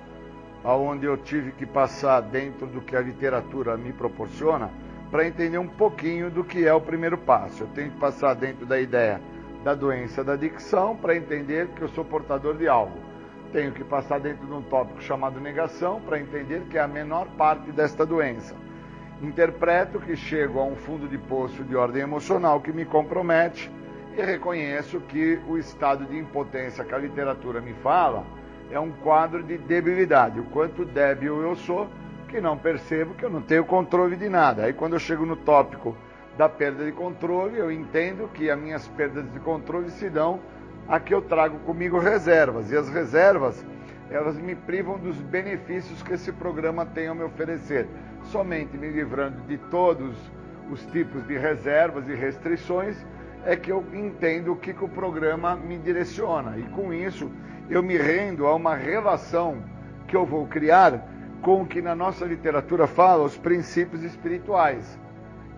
aonde 0.64 1.06
eu 1.06 1.16
tive 1.16 1.52
que 1.52 1.64
passar 1.64 2.22
dentro 2.22 2.66
do 2.66 2.80
que 2.80 2.96
a 2.96 3.00
literatura 3.00 3.76
me 3.76 3.92
proporciona 3.92 4.68
para 5.10 5.26
entender 5.26 5.58
um 5.58 5.66
pouquinho 5.66 6.30
do 6.30 6.44
que 6.44 6.66
é 6.66 6.72
o 6.72 6.80
primeiro 6.80 7.16
passo. 7.16 7.62
Eu 7.62 7.68
tenho 7.68 7.90
que 7.90 7.98
passar 7.98 8.34
dentro 8.34 8.66
da 8.66 8.78
ideia 8.80 9.20
da 9.64 9.74
doença 9.74 10.22
da 10.22 10.34
adicção 10.34 10.96
para 10.96 11.16
entender 11.16 11.68
que 11.68 11.82
eu 11.82 11.88
sou 11.88 12.04
portador 12.04 12.56
de 12.56 12.68
algo. 12.68 12.98
Tenho 13.52 13.72
que 13.72 13.82
passar 13.82 14.20
dentro 14.20 14.46
de 14.46 14.52
um 14.52 14.62
tópico 14.62 15.02
chamado 15.02 15.40
negação 15.40 16.00
para 16.00 16.20
entender 16.20 16.62
que 16.70 16.76
é 16.76 16.80
a 16.80 16.88
menor 16.88 17.26
parte 17.36 17.72
desta 17.72 18.04
doença. 18.04 18.54
Interpreto 19.22 19.98
que 19.98 20.14
chego 20.14 20.60
a 20.60 20.64
um 20.64 20.76
fundo 20.76 21.08
de 21.08 21.18
poço 21.18 21.64
de 21.64 21.74
ordem 21.74 22.02
emocional 22.02 22.60
que 22.60 22.72
me 22.72 22.84
compromete 22.84 23.70
e 24.16 24.22
reconheço 24.22 25.00
que 25.00 25.40
o 25.48 25.56
estado 25.56 26.04
de 26.04 26.16
impotência 26.16 26.84
que 26.84 26.94
a 26.94 26.98
literatura 26.98 27.60
me 27.60 27.72
fala 27.74 28.24
é 28.70 28.78
um 28.78 28.90
quadro 28.90 29.42
de 29.42 29.56
debilidade. 29.56 30.38
O 30.38 30.44
quanto 30.44 30.84
débil 30.84 31.42
eu 31.42 31.56
sou 31.56 31.88
que 32.28 32.40
não 32.40 32.56
percebo 32.56 33.14
que 33.14 33.24
eu 33.24 33.30
não 33.30 33.40
tenho 33.40 33.64
controle 33.64 34.14
de 34.14 34.28
nada. 34.28 34.64
Aí 34.64 34.72
quando 34.72 34.92
eu 34.92 34.98
chego 34.98 35.24
no 35.26 35.34
tópico 35.34 35.96
da 36.36 36.48
perda 36.48 36.84
de 36.84 36.92
controle, 36.92 37.58
eu 37.58 37.72
entendo 37.72 38.28
que 38.32 38.48
as 38.48 38.58
minhas 38.58 38.86
perdas 38.86 39.28
de 39.32 39.40
controle 39.40 39.90
se 39.90 40.08
dão 40.08 40.38
a 40.86 41.00
que 41.00 41.12
eu 41.12 41.22
trago 41.22 41.58
comigo 41.60 41.98
reservas. 41.98 42.70
E 42.70 42.76
as 42.76 42.88
reservas, 42.88 43.64
elas 44.10 44.38
me 44.38 44.54
privam 44.54 44.98
dos 44.98 45.16
benefícios 45.16 46.02
que 46.02 46.12
esse 46.12 46.30
programa 46.30 46.86
tem 46.86 47.08
a 47.08 47.14
me 47.14 47.24
oferecer. 47.24 47.88
Somente 48.24 48.76
me 48.76 48.88
livrando 48.88 49.40
de 49.48 49.58
todos 49.58 50.16
os 50.70 50.84
tipos 50.86 51.26
de 51.26 51.36
reservas 51.36 52.08
e 52.08 52.14
restrições 52.14 52.96
é 53.44 53.56
que 53.56 53.72
eu 53.72 53.84
entendo 53.92 54.52
o 54.52 54.56
que, 54.56 54.74
que 54.74 54.84
o 54.84 54.88
programa 54.88 55.56
me 55.56 55.78
direciona. 55.78 56.58
E 56.58 56.62
com 56.64 56.92
isso, 56.92 57.30
eu 57.70 57.82
me 57.82 57.96
rendo 57.96 58.46
a 58.46 58.54
uma 58.54 58.74
relação 58.74 59.62
que 60.06 60.16
eu 60.16 60.24
vou 60.24 60.46
criar 60.46 61.02
com 61.42 61.62
o 61.62 61.66
que 61.66 61.80
na 61.80 61.94
nossa 61.94 62.24
literatura 62.24 62.86
fala 62.86 63.24
os 63.24 63.36
princípios 63.36 64.02
espirituais. 64.02 64.98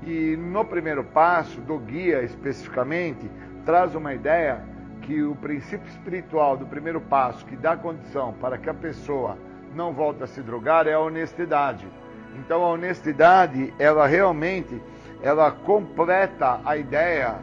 E 0.03 0.37
no 0.37 0.65
primeiro 0.65 1.05
passo, 1.05 1.61
do 1.61 1.79
guia 1.79 2.23
especificamente, 2.23 3.31
traz 3.65 3.95
uma 3.95 4.15
ideia 4.15 4.63
que 5.03 5.23
o 5.23 5.35
princípio 5.35 5.89
espiritual 5.89 6.57
do 6.57 6.67
primeiro 6.67 7.01
passo, 7.01 7.45
que 7.45 7.57
dá 7.57 7.77
condição 7.77 8.33
para 8.35 8.59
que 8.59 8.69
a 8.69 8.75
pessoa 8.75 9.37
não 9.75 9.93
volte 9.93 10.23
a 10.23 10.27
se 10.27 10.41
drogar, 10.43 10.87
é 10.87 10.93
a 10.93 11.01
honestidade. 11.01 11.87
Então 12.37 12.63
a 12.63 12.69
honestidade, 12.69 13.73
ela 13.79 14.07
realmente, 14.07 14.81
ela 15.23 15.51
completa 15.51 16.61
a 16.65 16.77
ideia 16.77 17.37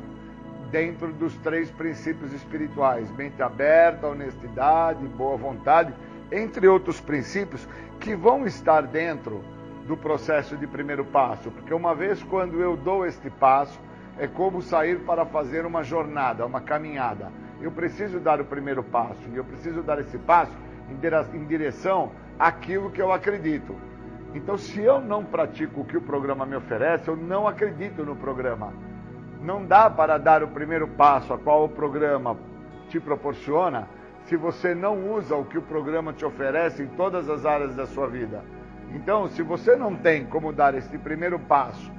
dentro 0.71 1.11
dos 1.13 1.35
três 1.38 1.69
princípios 1.71 2.33
espirituais: 2.33 3.09
mente 3.15 3.41
aberta, 3.41 4.07
honestidade, 4.07 5.05
boa 5.07 5.38
vontade, 5.38 5.93
entre 6.31 6.67
outros 6.67 6.99
princípios 6.99 7.67
que 8.07 8.15
vão 8.15 8.45
estar 8.45 8.83
dentro 8.83 9.43
do 9.85 9.97
processo 9.97 10.55
de 10.55 10.65
primeiro 10.65 11.03
passo, 11.03 11.51
porque 11.51 11.73
uma 11.73 11.93
vez 11.93 12.23
quando 12.23 12.61
eu 12.61 12.77
dou 12.77 13.05
este 13.05 13.29
passo, 13.29 13.77
é 14.17 14.25
como 14.25 14.61
sair 14.61 14.99
para 14.99 15.25
fazer 15.25 15.65
uma 15.65 15.83
jornada, 15.83 16.45
uma 16.45 16.61
caminhada. 16.61 17.29
Eu 17.59 17.69
preciso 17.69 18.21
dar 18.21 18.39
o 18.39 18.45
primeiro 18.45 18.81
passo, 18.81 19.19
e 19.29 19.35
eu 19.35 19.43
preciso 19.43 19.83
dar 19.83 19.99
esse 19.99 20.17
passo 20.19 20.53
em 20.89 21.45
direção 21.45 22.13
àquilo 22.39 22.89
que 22.91 23.01
eu 23.01 23.11
acredito. 23.11 23.75
Então, 24.33 24.57
se 24.57 24.81
eu 24.81 25.01
não 25.01 25.25
pratico 25.25 25.81
o 25.81 25.85
que 25.85 25.97
o 25.97 26.01
programa 26.01 26.45
me 26.45 26.55
oferece, 26.55 27.09
eu 27.09 27.17
não 27.17 27.45
acredito 27.45 28.05
no 28.05 28.15
programa. 28.15 28.71
Não 29.41 29.65
dá 29.65 29.89
para 29.89 30.17
dar 30.17 30.43
o 30.43 30.47
primeiro 30.47 30.87
passo 30.87 31.33
a 31.33 31.37
qual 31.37 31.65
o 31.65 31.69
programa 31.69 32.37
te 32.87 33.01
proporciona 33.01 33.85
se 34.28 34.36
você 34.36 34.75
não 34.75 35.11
usa 35.13 35.36
o 35.36 35.45
que 35.45 35.57
o 35.57 35.61
programa 35.61 36.13
te 36.13 36.25
oferece 36.25 36.84
em 36.84 36.88
todas 36.88 37.30
as 37.30 37.45
áreas 37.45 37.75
da 37.75 37.86
sua 37.86 38.07
vida. 38.07 38.43
Então, 38.93 39.28
se 39.30 39.41
você 39.41 39.75
não 39.75 39.95
tem 39.95 40.25
como 40.25 40.53
dar 40.53 40.75
esse 40.75 40.97
primeiro 40.97 41.39
passo 41.39 41.91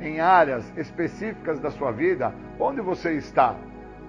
em 0.00 0.20
áreas 0.20 0.70
específicas 0.76 1.58
da 1.58 1.70
sua 1.70 1.90
vida, 1.90 2.32
onde 2.58 2.80
você 2.80 3.12
está? 3.14 3.54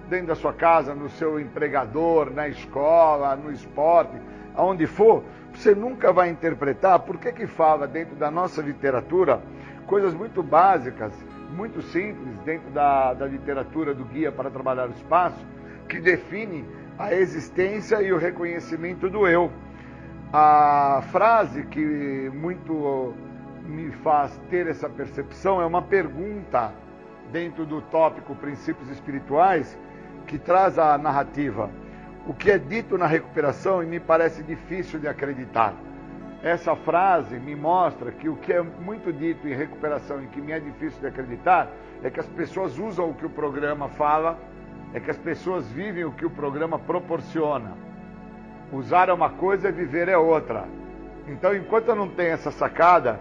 Dentro 0.08 0.28
da 0.28 0.34
sua 0.34 0.52
casa, 0.52 0.94
no 0.94 1.08
seu 1.08 1.38
empregador, 1.38 2.32
na 2.32 2.48
escola, 2.48 3.36
no 3.36 3.50
esporte, 3.52 4.16
aonde 4.54 4.86
for, 4.86 5.22
você 5.52 5.74
nunca 5.74 6.12
vai 6.12 6.28
interpretar 6.28 6.98
por 7.00 7.18
que 7.18 7.32
que 7.32 7.46
fala 7.46 7.86
dentro 7.86 8.16
da 8.16 8.30
nossa 8.30 8.60
literatura 8.60 9.40
coisas 9.86 10.14
muito 10.14 10.42
básicas 10.42 11.12
muito 11.50 11.82
simples 11.82 12.38
dentro 12.44 12.70
da, 12.70 13.12
da 13.12 13.26
literatura 13.26 13.94
do 13.94 14.04
Guia 14.04 14.30
para 14.30 14.50
Trabalhar 14.50 14.88
o 14.88 14.92
Espaço, 14.92 15.44
que 15.88 16.00
define 16.00 16.64
a 17.00 17.14
existência 17.14 18.02
e 18.02 18.12
o 18.12 18.18
reconhecimento 18.18 19.08
do 19.08 19.26
eu. 19.26 19.50
A 20.30 21.02
frase 21.10 21.62
que 21.64 22.30
muito 22.34 23.14
me 23.64 23.90
faz 23.90 24.38
ter 24.50 24.66
essa 24.66 24.86
percepção 24.86 25.62
é 25.62 25.64
uma 25.64 25.80
pergunta 25.80 26.74
dentro 27.32 27.64
do 27.64 27.80
tópico 27.80 28.34
Princípios 28.34 28.90
Espirituais 28.90 29.78
que 30.26 30.38
traz 30.38 30.78
a 30.78 30.98
narrativa. 30.98 31.70
O 32.26 32.34
que 32.34 32.50
é 32.50 32.58
dito 32.58 32.98
na 32.98 33.06
recuperação 33.06 33.82
e 33.82 33.86
me 33.86 33.98
parece 33.98 34.42
difícil 34.42 35.00
de 35.00 35.08
acreditar. 35.08 35.72
Essa 36.42 36.76
frase 36.76 37.38
me 37.38 37.56
mostra 37.56 38.12
que 38.12 38.28
o 38.28 38.36
que 38.36 38.52
é 38.52 38.60
muito 38.60 39.10
dito 39.10 39.48
em 39.48 39.54
recuperação 39.54 40.22
e 40.22 40.26
que 40.26 40.40
me 40.40 40.52
é 40.52 40.60
difícil 40.60 41.00
de 41.00 41.06
acreditar 41.06 41.70
é 42.02 42.10
que 42.10 42.20
as 42.20 42.26
pessoas 42.26 42.78
usam 42.78 43.08
o 43.08 43.14
que 43.14 43.24
o 43.24 43.30
programa 43.30 43.88
fala, 43.88 44.38
é 44.92 45.00
que 45.00 45.10
as 45.10 45.18
pessoas 45.18 45.66
vivem 45.68 46.04
o 46.04 46.12
que 46.12 46.26
o 46.26 46.30
programa 46.30 46.78
proporciona. 46.78 47.72
Usar 48.72 49.08
é 49.08 49.12
uma 49.12 49.30
coisa 49.30 49.68
e 49.68 49.72
viver 49.72 50.08
é 50.08 50.16
outra. 50.16 50.64
Então, 51.26 51.54
enquanto 51.54 51.88
eu 51.88 51.96
não 51.96 52.08
tenho 52.08 52.32
essa 52.32 52.50
sacada, 52.50 53.20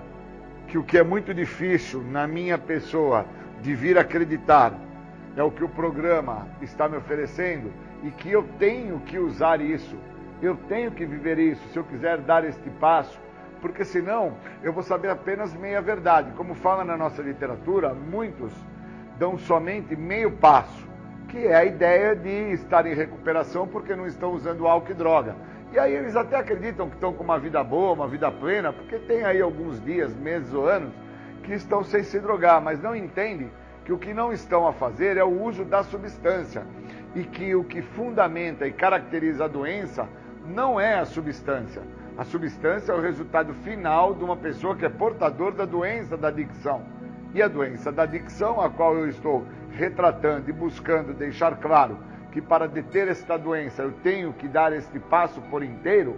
que 0.67 0.77
o 0.77 0.83
que 0.83 0.97
é 0.97 1.03
muito 1.03 1.33
difícil 1.33 2.03
na 2.03 2.27
minha 2.27 2.57
pessoa 2.57 3.25
de 3.61 3.73
vir 3.73 3.97
acreditar 3.97 4.73
é 5.35 5.43
o 5.43 5.51
que 5.51 5.63
o 5.63 5.69
programa 5.69 6.47
está 6.61 6.87
me 6.87 6.97
oferecendo 6.97 7.71
e 8.03 8.11
que 8.11 8.31
eu 8.31 8.43
tenho 8.57 8.99
que 9.01 9.17
usar 9.17 9.61
isso, 9.61 9.95
eu 10.41 10.55
tenho 10.67 10.91
que 10.91 11.05
viver 11.05 11.37
isso 11.37 11.67
se 11.69 11.77
eu 11.77 11.83
quiser 11.83 12.19
dar 12.19 12.43
este 12.45 12.69
passo, 12.71 13.19
porque 13.61 13.83
senão 13.83 14.33
eu 14.63 14.71
vou 14.71 14.83
saber 14.83 15.09
apenas 15.09 15.53
meia 15.53 15.81
verdade. 15.81 16.31
Como 16.31 16.53
fala 16.55 16.83
na 16.83 16.95
nossa 16.95 17.21
literatura, 17.21 17.93
muitos 17.93 18.53
dão 19.17 19.37
somente 19.37 19.95
meio 19.95 20.31
passo, 20.31 20.87
que 21.29 21.47
é 21.47 21.55
a 21.55 21.63
ideia 21.63 22.15
de 22.15 22.51
estar 22.53 22.85
em 22.85 22.93
recuperação 22.93 23.67
porque 23.67 23.95
não 23.95 24.07
estão 24.07 24.33
usando 24.33 24.67
álcool 24.67 24.91
e 24.91 24.95
droga. 24.95 25.35
E 25.71 25.77
aí 25.77 25.93
eles 25.93 26.15
até 26.15 26.35
acreditam 26.35 26.89
que 26.89 26.95
estão 26.95 27.13
com 27.13 27.23
uma 27.23 27.37
vida 27.37 27.63
boa, 27.63 27.93
uma 27.93 28.07
vida 28.07 28.31
plena, 28.31 28.73
porque 28.73 28.97
tem 28.97 29.23
aí 29.23 29.39
alguns 29.39 29.83
dias, 29.83 30.15
meses 30.15 30.51
ou 30.53 30.67
anos 30.67 30.91
que 31.43 31.53
estão 31.53 31.83
sem 31.83 32.03
se 32.03 32.19
drogar, 32.19 32.61
mas 32.61 32.81
não 32.81 32.95
entendem 32.95 33.51
que 33.85 33.93
o 33.93 33.97
que 33.97 34.13
não 34.13 34.33
estão 34.33 34.67
a 34.67 34.73
fazer 34.73 35.17
é 35.17 35.23
o 35.23 35.43
uso 35.43 35.63
da 35.63 35.83
substância 35.83 36.63
e 37.15 37.23
que 37.23 37.55
o 37.55 37.63
que 37.63 37.81
fundamenta 37.81 38.67
e 38.67 38.71
caracteriza 38.71 39.45
a 39.45 39.47
doença 39.47 40.07
não 40.47 40.79
é 40.79 40.95
a 40.95 41.05
substância. 41.05 41.81
A 42.17 42.23
substância 42.23 42.91
é 42.91 42.95
o 42.95 43.01
resultado 43.01 43.53
final 43.53 44.13
de 44.13 44.23
uma 44.23 44.35
pessoa 44.35 44.75
que 44.75 44.85
é 44.85 44.89
portador 44.89 45.53
da 45.53 45.65
doença 45.65 46.17
da 46.17 46.27
adicção. 46.27 46.83
E 47.33 47.41
a 47.41 47.47
doença 47.47 47.91
da 47.91 48.03
adicção, 48.03 48.59
a 48.59 48.69
qual 48.69 48.97
eu 48.97 49.07
estou 49.07 49.45
retratando 49.71 50.49
e 50.49 50.53
buscando 50.53 51.13
deixar 51.13 51.57
claro 51.57 51.97
que 52.31 52.41
para 52.41 52.67
deter 52.67 53.07
esta 53.07 53.37
doença 53.37 53.83
eu 53.83 53.91
tenho 54.03 54.33
que 54.33 54.47
dar 54.47 54.73
este 54.73 54.99
passo 54.99 55.41
por 55.43 55.63
inteiro, 55.63 56.17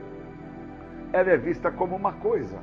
ela 1.13 1.29
é 1.29 1.37
vista 1.37 1.71
como 1.71 1.95
uma 1.95 2.13
coisa. 2.13 2.57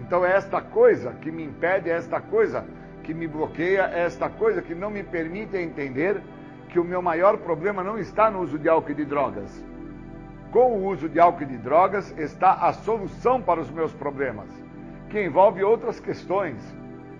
Então 0.00 0.24
é 0.24 0.32
esta 0.32 0.60
coisa 0.60 1.12
que 1.20 1.30
me 1.30 1.44
impede, 1.44 1.90
é 1.90 1.94
esta 1.94 2.20
coisa 2.20 2.64
que 3.02 3.14
me 3.14 3.26
bloqueia, 3.26 3.90
é 3.92 4.00
esta 4.00 4.28
coisa 4.28 4.62
que 4.62 4.74
não 4.74 4.90
me 4.90 5.02
permite 5.02 5.56
entender 5.56 6.20
que 6.68 6.78
o 6.78 6.84
meu 6.84 7.02
maior 7.02 7.38
problema 7.38 7.82
não 7.82 7.98
está 7.98 8.30
no 8.30 8.40
uso 8.40 8.58
de 8.58 8.68
álcool 8.68 8.92
e 8.92 8.94
de 8.94 9.04
drogas. 9.04 9.64
Com 10.50 10.72
o 10.72 10.86
uso 10.86 11.08
de 11.08 11.20
álcool 11.20 11.42
e 11.42 11.46
de 11.46 11.58
drogas 11.58 12.16
está 12.18 12.54
a 12.54 12.72
solução 12.72 13.40
para 13.40 13.60
os 13.60 13.70
meus 13.70 13.92
problemas, 13.92 14.48
que 15.08 15.22
envolve 15.22 15.62
outras 15.62 16.00
questões. 16.00 16.56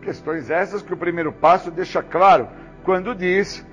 Questões 0.02 0.50
essas 0.50 0.82
que 0.82 0.94
o 0.94 0.96
primeiro 0.96 1.32
passo 1.32 1.70
deixa 1.70 2.02
claro 2.02 2.48
quando 2.84 3.14
diz 3.14 3.66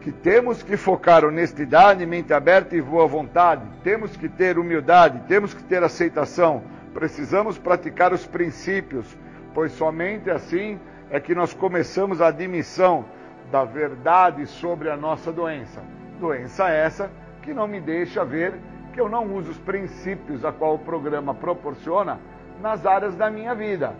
que 0.00 0.12
temos 0.12 0.62
que 0.62 0.76
focar 0.76 1.24
honestidade, 1.24 2.06
mente 2.06 2.32
aberta 2.32 2.74
e 2.74 2.80
boa 2.80 3.06
vontade, 3.06 3.62
temos 3.82 4.16
que 4.16 4.28
ter 4.28 4.58
humildade, 4.58 5.22
temos 5.28 5.52
que 5.52 5.62
ter 5.62 5.82
aceitação, 5.82 6.62
precisamos 6.94 7.58
praticar 7.58 8.12
os 8.12 8.26
princípios, 8.26 9.06
pois 9.52 9.72
somente 9.72 10.30
assim 10.30 10.78
é 11.10 11.20
que 11.20 11.34
nós 11.34 11.52
começamos 11.52 12.20
a 12.20 12.28
admissão 12.28 13.04
da 13.50 13.64
verdade 13.64 14.46
sobre 14.46 14.88
a 14.88 14.96
nossa 14.96 15.32
doença. 15.32 15.82
Doença 16.18 16.68
essa 16.68 17.10
que 17.42 17.52
não 17.52 17.66
me 17.66 17.80
deixa 17.80 18.24
ver 18.24 18.54
que 18.92 19.00
eu 19.00 19.08
não 19.08 19.34
uso 19.34 19.50
os 19.50 19.58
princípios 19.58 20.44
a 20.44 20.52
qual 20.52 20.74
o 20.74 20.78
programa 20.78 21.34
proporciona 21.34 22.18
nas 22.60 22.86
áreas 22.86 23.14
da 23.16 23.30
minha 23.30 23.54
vida. 23.54 23.92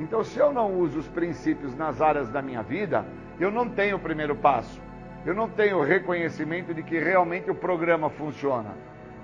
Então, 0.00 0.24
se 0.24 0.38
eu 0.38 0.52
não 0.52 0.78
uso 0.78 0.98
os 0.98 1.08
princípios 1.08 1.76
nas 1.76 2.00
áreas 2.00 2.28
da 2.28 2.42
minha 2.42 2.62
vida, 2.62 3.04
eu 3.38 3.50
não 3.50 3.68
tenho 3.68 3.96
o 3.96 4.00
primeiro 4.00 4.34
passo 4.34 4.80
eu 5.24 5.34
não 5.34 5.48
tenho 5.48 5.80
reconhecimento 5.80 6.74
de 6.74 6.82
que 6.82 6.98
realmente 6.98 7.50
o 7.50 7.54
programa 7.54 8.10
funciona. 8.10 8.74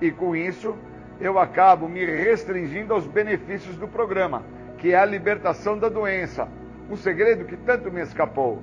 E 0.01 0.11
com 0.11 0.35
isso, 0.35 0.75
eu 1.21 1.39
acabo 1.39 1.89
me 1.89 2.05
restringindo 2.05 2.95
aos 2.95 3.07
benefícios 3.07 3.77
do 3.77 3.87
programa, 3.87 4.43
que 4.79 4.93
é 4.93 4.99
a 4.99 5.05
libertação 5.05 5.79
da 5.79 5.91
doença, 5.91 6.49
um 6.89 6.97
segredo 6.97 7.45
que 7.45 7.57
tanto 7.57 7.93
me 7.93 8.01
escapou. 8.01 8.63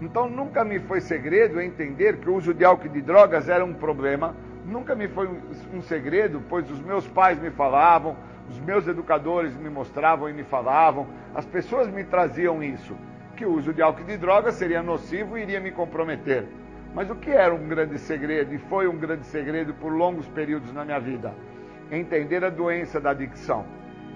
Então 0.00 0.30
nunca 0.30 0.64
me 0.64 0.78
foi 0.78 1.02
segredo 1.02 1.60
entender 1.60 2.16
que 2.16 2.30
o 2.30 2.34
uso 2.34 2.54
de 2.54 2.64
álcool 2.64 2.86
e 2.86 2.88
de 2.88 3.02
drogas 3.02 3.50
era 3.50 3.62
um 3.62 3.74
problema, 3.74 4.34
nunca 4.64 4.94
me 4.94 5.06
foi 5.06 5.28
um 5.74 5.82
segredo, 5.82 6.42
pois 6.48 6.70
os 6.70 6.80
meus 6.80 7.06
pais 7.06 7.38
me 7.38 7.50
falavam, 7.50 8.16
os 8.50 8.58
meus 8.58 8.86
educadores 8.88 9.56
me 9.56 9.70
mostravam 9.70 10.28
e 10.28 10.32
me 10.32 10.42
falavam, 10.42 11.06
as 11.34 11.46
pessoas 11.46 11.88
me 11.88 12.02
traziam 12.02 12.60
isso, 12.62 12.96
que 13.36 13.46
o 13.46 13.52
uso 13.52 13.72
de 13.72 13.80
álcool 13.80 14.02
e 14.02 14.04
de 14.06 14.16
drogas 14.16 14.56
seria 14.56 14.82
nocivo 14.82 15.38
e 15.38 15.42
iria 15.42 15.60
me 15.60 15.70
comprometer. 15.70 16.48
Mas 16.92 17.08
o 17.08 17.14
que 17.14 17.30
era 17.30 17.54
um 17.54 17.68
grande 17.68 17.96
segredo, 17.98 18.52
e 18.52 18.58
foi 18.58 18.88
um 18.88 18.98
grande 18.98 19.24
segredo 19.26 19.72
por 19.74 19.92
longos 19.92 20.26
períodos 20.26 20.72
na 20.72 20.84
minha 20.84 20.98
vida? 20.98 21.32
Entender 21.92 22.44
a 22.44 22.50
doença 22.50 23.00
da 23.00 23.10
adicção. 23.10 23.64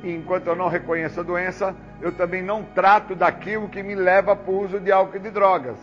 E 0.03 0.13
enquanto 0.13 0.49
eu 0.49 0.57
não 0.57 0.69
reconheço 0.69 1.21
a 1.21 1.23
doença, 1.23 1.75
eu 2.03 2.11
também 2.11 2.43
não 2.43 2.65
trato 2.65 3.15
daquilo 3.15 3.69
que 3.69 3.85
me 3.85 3.95
leva 3.95 4.35
para 4.35 4.53
o 4.53 4.65
uso 4.65 4.81
de 4.81 4.91
álcool 4.91 5.17
e 5.17 5.21
de 5.21 5.31
drogas. 5.31 5.79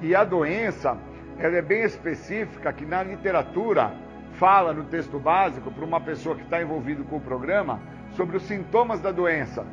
E 0.00 0.14
a 0.14 0.22
doença, 0.22 0.96
ela 1.36 1.56
é 1.56 1.62
bem 1.62 1.82
específica, 1.82 2.72
que 2.72 2.86
na 2.86 3.02
literatura 3.02 3.92
fala 4.38 4.72
no 4.72 4.84
texto 4.84 5.18
básico 5.18 5.70
para 5.70 5.84
uma 5.84 6.00
pessoa 6.00 6.36
que 6.36 6.42
está 6.42 6.60
envolvida 6.60 7.02
com 7.04 7.16
o 7.16 7.20
programa 7.20 7.80
sobre 8.12 8.36
os 8.36 8.42
sintomas 8.42 9.00
da 9.00 9.10
doença, 9.10 9.66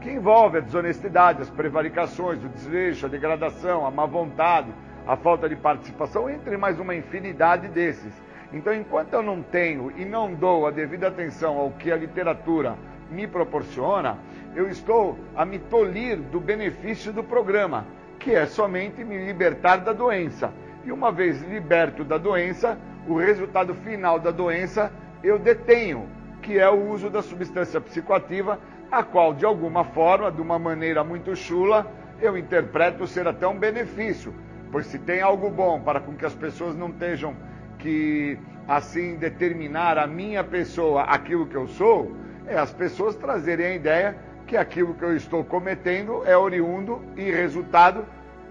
que 0.00 0.10
envolve 0.10 0.58
a 0.58 0.60
desonestidade, 0.60 1.42
as 1.42 1.50
prevaricações, 1.50 2.42
o 2.44 2.48
desleixo, 2.48 3.06
a 3.06 3.08
degradação, 3.08 3.86
a 3.86 3.90
má 3.90 4.06
vontade, 4.06 4.72
a 5.06 5.16
falta 5.16 5.48
de 5.48 5.56
participação, 5.56 6.28
entre 6.28 6.56
mais 6.56 6.78
uma 6.78 6.94
infinidade 6.94 7.68
desses. 7.68 8.12
Então, 8.52 8.74
enquanto 8.74 9.14
eu 9.14 9.22
não 9.22 9.42
tenho 9.42 9.90
e 9.96 10.04
não 10.04 10.34
dou 10.34 10.66
a 10.66 10.70
devida 10.70 11.08
atenção 11.08 11.56
ao 11.56 11.70
que 11.70 11.90
a 11.90 11.96
literatura 11.96 12.76
me 13.10 13.26
proporciona, 13.26 14.18
eu 14.54 14.68
estou 14.68 15.18
a 15.34 15.44
me 15.44 15.58
tolir 15.58 16.18
do 16.18 16.38
benefício 16.38 17.12
do 17.12 17.24
programa, 17.24 17.86
que 18.18 18.34
é 18.34 18.44
somente 18.44 19.02
me 19.04 19.24
libertar 19.24 19.78
da 19.78 19.92
doença. 19.92 20.52
E 20.84 20.92
uma 20.92 21.10
vez 21.10 21.40
liberto 21.42 22.04
da 22.04 22.18
doença, 22.18 22.76
o 23.06 23.16
resultado 23.16 23.74
final 23.74 24.18
da 24.18 24.30
doença 24.30 24.92
eu 25.22 25.38
detenho, 25.38 26.08
que 26.40 26.58
é 26.58 26.68
o 26.68 26.90
uso 26.90 27.08
da 27.08 27.22
substância 27.22 27.80
psicoativa, 27.80 28.58
a 28.90 29.02
qual, 29.02 29.32
de 29.32 29.44
alguma 29.44 29.84
forma, 29.84 30.30
de 30.30 30.40
uma 30.40 30.58
maneira 30.58 31.02
muito 31.04 31.34
chula, 31.36 31.86
eu 32.20 32.36
interpreto 32.36 33.06
ser 33.06 33.26
até 33.26 33.46
um 33.46 33.58
benefício 33.58 34.34
Pois 34.72 34.86
se 34.86 34.98
tem 34.98 35.20
algo 35.20 35.50
bom 35.50 35.82
para 35.82 36.00
com 36.00 36.14
que 36.14 36.24
as 36.24 36.34
pessoas 36.34 36.74
não 36.74 36.88
estejam 36.88 37.36
que 37.78 38.38
assim 38.66 39.16
determinar 39.16 39.98
a 39.98 40.06
minha 40.06 40.42
pessoa 40.42 41.02
aquilo 41.02 41.46
que 41.46 41.54
eu 41.54 41.68
sou, 41.68 42.16
é 42.46 42.56
as 42.56 42.72
pessoas 42.72 43.14
trazerem 43.14 43.66
a 43.66 43.74
ideia 43.74 44.16
que 44.46 44.56
aquilo 44.56 44.94
que 44.94 45.04
eu 45.04 45.14
estou 45.14 45.44
cometendo 45.44 46.22
é 46.24 46.34
oriundo 46.38 47.02
e 47.16 47.30
resultado 47.30 48.06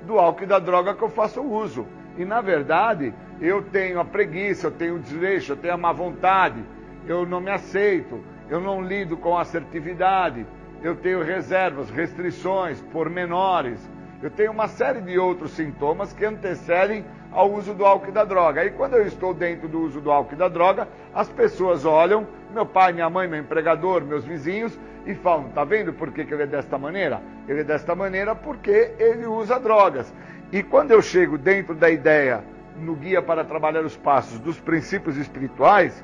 do 0.05 0.19
álcool 0.19 0.43
e 0.43 0.45
da 0.45 0.59
droga 0.59 0.93
que 0.93 1.01
eu 1.01 1.09
faço 1.09 1.41
uso. 1.41 1.87
E 2.15 2.23
na 2.23 2.39
verdade, 2.39 3.15
eu 3.41 3.63
tenho 3.63 3.99
a 3.99 4.05
preguiça, 4.05 4.67
eu 4.67 4.71
tenho 4.71 4.95
o 4.95 4.99
desleixo, 4.99 5.53
eu 5.53 5.57
tenho 5.57 5.73
a 5.73 5.77
má 5.77 5.91
vontade, 5.91 6.63
eu 7.07 7.25
não 7.25 7.41
me 7.41 7.49
aceito, 7.49 8.23
eu 8.47 8.61
não 8.61 8.83
lido 8.83 9.17
com 9.17 9.37
assertividade, 9.37 10.45
eu 10.83 10.95
tenho 10.95 11.23
reservas, 11.23 11.89
restrições, 11.89 12.79
pormenores, 12.93 13.79
eu 14.21 14.29
tenho 14.29 14.51
uma 14.51 14.67
série 14.67 15.01
de 15.01 15.17
outros 15.17 15.51
sintomas 15.51 16.13
que 16.13 16.23
antecedem 16.23 17.03
ao 17.31 17.51
uso 17.51 17.73
do 17.73 17.83
álcool 17.83 18.09
e 18.09 18.11
da 18.11 18.23
droga. 18.23 18.61
Aí 18.61 18.69
quando 18.69 18.93
eu 18.93 19.07
estou 19.07 19.33
dentro 19.33 19.67
do 19.67 19.81
uso 19.81 19.99
do 19.99 20.11
álcool 20.11 20.35
e 20.35 20.37
da 20.37 20.47
droga, 20.47 20.87
as 21.11 21.27
pessoas 21.27 21.85
olham, 21.85 22.27
meu 22.53 22.65
pai, 22.65 22.93
minha 22.93 23.09
mãe, 23.09 23.27
meu 23.27 23.39
empregador, 23.39 24.03
meus 24.03 24.23
vizinhos, 24.23 24.77
e 25.07 25.15
falam, 25.15 25.49
tá 25.49 25.63
vendo 25.63 25.91
por 25.91 26.11
que, 26.11 26.23
que 26.23 26.33
ele 26.33 26.43
é 26.43 26.47
desta 26.47 26.77
maneira? 26.77 27.19
Ele 27.47 27.61
é 27.61 27.63
desta 27.63 27.95
maneira 27.95 28.35
porque 28.35 28.93
ele 28.99 29.25
usa 29.25 29.59
drogas. 29.59 30.13
E 30.51 30.61
quando 30.61 30.91
eu 30.91 31.01
chego 31.01 31.37
dentro 31.37 31.73
da 31.73 31.89
ideia, 31.89 32.43
no 32.77 32.95
Guia 32.95 33.21
para 33.21 33.43
Trabalhar 33.43 33.83
os 33.83 33.97
Passos, 33.97 34.39
dos 34.39 34.59
princípios 34.59 35.17
espirituais, 35.17 36.03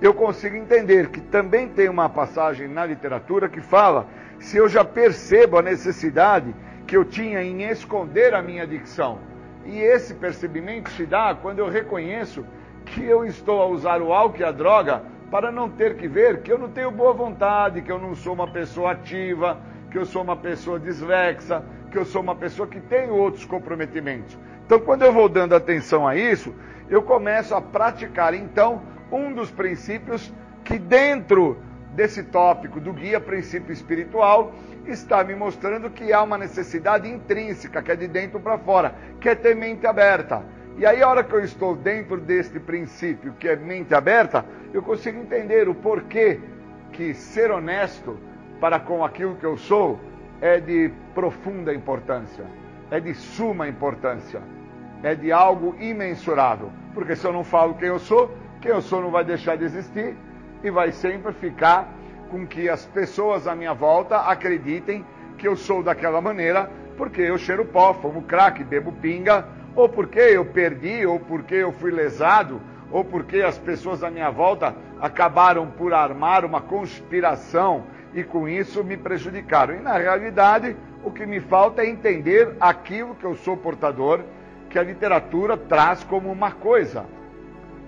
eu 0.00 0.12
consigo 0.12 0.56
entender 0.56 1.08
que 1.08 1.20
também 1.20 1.68
tem 1.68 1.88
uma 1.88 2.08
passagem 2.08 2.68
na 2.68 2.84
literatura 2.84 3.48
que 3.48 3.60
fala 3.60 4.06
se 4.38 4.56
eu 4.56 4.68
já 4.68 4.84
percebo 4.84 5.58
a 5.58 5.62
necessidade 5.62 6.54
que 6.86 6.96
eu 6.96 7.04
tinha 7.04 7.42
em 7.42 7.62
esconder 7.62 8.34
a 8.34 8.42
minha 8.42 8.64
adicção. 8.64 9.18
E 9.64 9.78
esse 9.78 10.14
percebimento 10.14 10.90
se 10.90 11.06
dá 11.06 11.34
quando 11.34 11.60
eu 11.60 11.68
reconheço 11.68 12.44
que 12.84 13.02
eu 13.02 13.24
estou 13.24 13.62
a 13.62 13.66
usar 13.66 14.02
o 14.02 14.12
álcool 14.12 14.40
e 14.40 14.44
a 14.44 14.52
droga 14.52 15.02
para 15.30 15.50
não 15.50 15.70
ter 15.70 15.96
que 15.96 16.06
ver 16.06 16.42
que 16.42 16.52
eu 16.52 16.58
não 16.58 16.68
tenho 16.68 16.90
boa 16.90 17.12
vontade, 17.12 17.80
que 17.80 17.90
eu 17.90 17.98
não 17.98 18.14
sou 18.14 18.34
uma 18.34 18.46
pessoa 18.46 18.92
ativa, 18.92 19.58
que 19.90 19.96
eu 19.96 20.04
sou 20.04 20.22
uma 20.22 20.36
pessoa 20.36 20.78
dislexa, 20.78 21.64
que 21.90 21.96
eu 21.96 22.04
sou 22.04 22.20
uma 22.20 22.34
pessoa 22.34 22.68
que 22.68 22.80
tem 22.80 23.10
outros 23.10 23.44
comprometimentos. 23.44 24.36
Então, 24.66 24.80
quando 24.80 25.02
eu 25.02 25.12
vou 25.12 25.28
dando 25.28 25.54
atenção 25.54 26.06
a 26.06 26.16
isso, 26.16 26.54
eu 26.88 27.02
começo 27.02 27.54
a 27.54 27.60
praticar 27.60 28.34
então 28.34 28.82
um 29.10 29.32
dos 29.32 29.50
princípios 29.50 30.32
que 30.64 30.78
dentro 30.78 31.58
desse 31.92 32.22
tópico 32.24 32.80
do 32.80 32.92
guia 32.92 33.20
princípio 33.20 33.72
espiritual 33.72 34.52
está 34.86 35.22
me 35.22 35.34
mostrando 35.34 35.90
que 35.90 36.12
há 36.12 36.22
uma 36.22 36.36
necessidade 36.36 37.08
intrínseca, 37.08 37.82
que 37.82 37.92
é 37.92 37.96
de 37.96 38.08
dentro 38.08 38.40
para 38.40 38.58
fora, 38.58 38.94
que 39.20 39.28
é 39.28 39.34
ter 39.34 39.54
mente 39.54 39.86
aberta. 39.86 40.42
E 40.76 40.84
aí, 40.84 41.02
a 41.02 41.08
hora 41.08 41.22
que 41.22 41.32
eu 41.32 41.44
estou 41.44 41.76
dentro 41.76 42.20
deste 42.20 42.58
princípio, 42.58 43.34
que 43.34 43.48
é 43.48 43.54
mente 43.54 43.94
aberta, 43.94 44.44
eu 44.72 44.82
consigo 44.82 45.20
entender 45.20 45.68
o 45.68 45.74
porquê 45.74 46.40
que 46.92 47.14
ser 47.14 47.50
honesto 47.50 48.18
para 48.60 48.80
com 48.80 49.04
aquilo 49.04 49.36
que 49.36 49.46
eu 49.46 49.56
sou 49.56 50.00
é 50.40 50.58
de 50.58 50.90
profunda 51.14 51.72
importância, 51.72 52.44
é 52.90 53.00
de 53.00 53.14
suma 53.14 53.68
importância, 53.68 54.40
é 55.02 55.14
de 55.14 55.32
algo 55.32 55.74
imensurável. 55.80 56.70
Porque 56.92 57.16
se 57.16 57.26
eu 57.26 57.32
não 57.32 57.44
falo 57.44 57.74
quem 57.74 57.88
eu 57.88 57.98
sou, 57.98 58.36
quem 58.60 58.70
eu 58.70 58.80
sou 58.80 59.00
não 59.00 59.10
vai 59.10 59.24
deixar 59.24 59.56
de 59.56 59.64
existir 59.64 60.16
e 60.62 60.70
vai 60.70 60.92
sempre 60.92 61.32
ficar 61.32 61.88
com 62.30 62.46
que 62.46 62.68
as 62.68 62.86
pessoas 62.86 63.46
à 63.46 63.54
minha 63.54 63.74
volta 63.74 64.18
acreditem 64.18 65.04
que 65.36 65.46
eu 65.46 65.56
sou 65.56 65.82
daquela 65.82 66.20
maneira, 66.20 66.70
porque 66.96 67.20
eu 67.20 67.36
cheiro 67.36 67.64
pó, 67.64 67.92
fumo 67.94 68.22
crack, 68.22 68.62
bebo 68.64 68.92
pinga, 68.92 69.46
ou 69.74 69.88
porque 69.88 70.20
eu 70.20 70.44
perdi, 70.44 71.04
ou 71.04 71.18
porque 71.18 71.56
eu 71.56 71.72
fui 71.72 71.90
lesado, 71.90 72.60
ou 72.90 73.04
porque 73.04 73.42
as 73.42 73.58
pessoas 73.58 74.04
à 74.04 74.10
minha 74.10 74.30
volta 74.30 74.74
acabaram 75.00 75.66
por 75.66 75.92
armar 75.92 76.44
uma 76.44 76.60
conspiração 76.60 77.84
e 78.14 78.22
com 78.22 78.48
isso 78.48 78.84
me 78.84 78.96
prejudicaram. 78.96 79.74
E 79.74 79.80
na 79.80 79.98
realidade, 79.98 80.76
o 81.04 81.10
que 81.10 81.26
me 81.26 81.38
falta 81.38 81.82
é 81.82 81.86
entender 81.86 82.56
aquilo 82.58 83.14
que 83.14 83.24
eu 83.24 83.36
sou 83.36 83.56
portador, 83.56 84.20
que 84.70 84.78
a 84.78 84.82
literatura 84.82 85.56
traz 85.56 86.02
como 86.02 86.32
uma 86.32 86.50
coisa. 86.50 87.04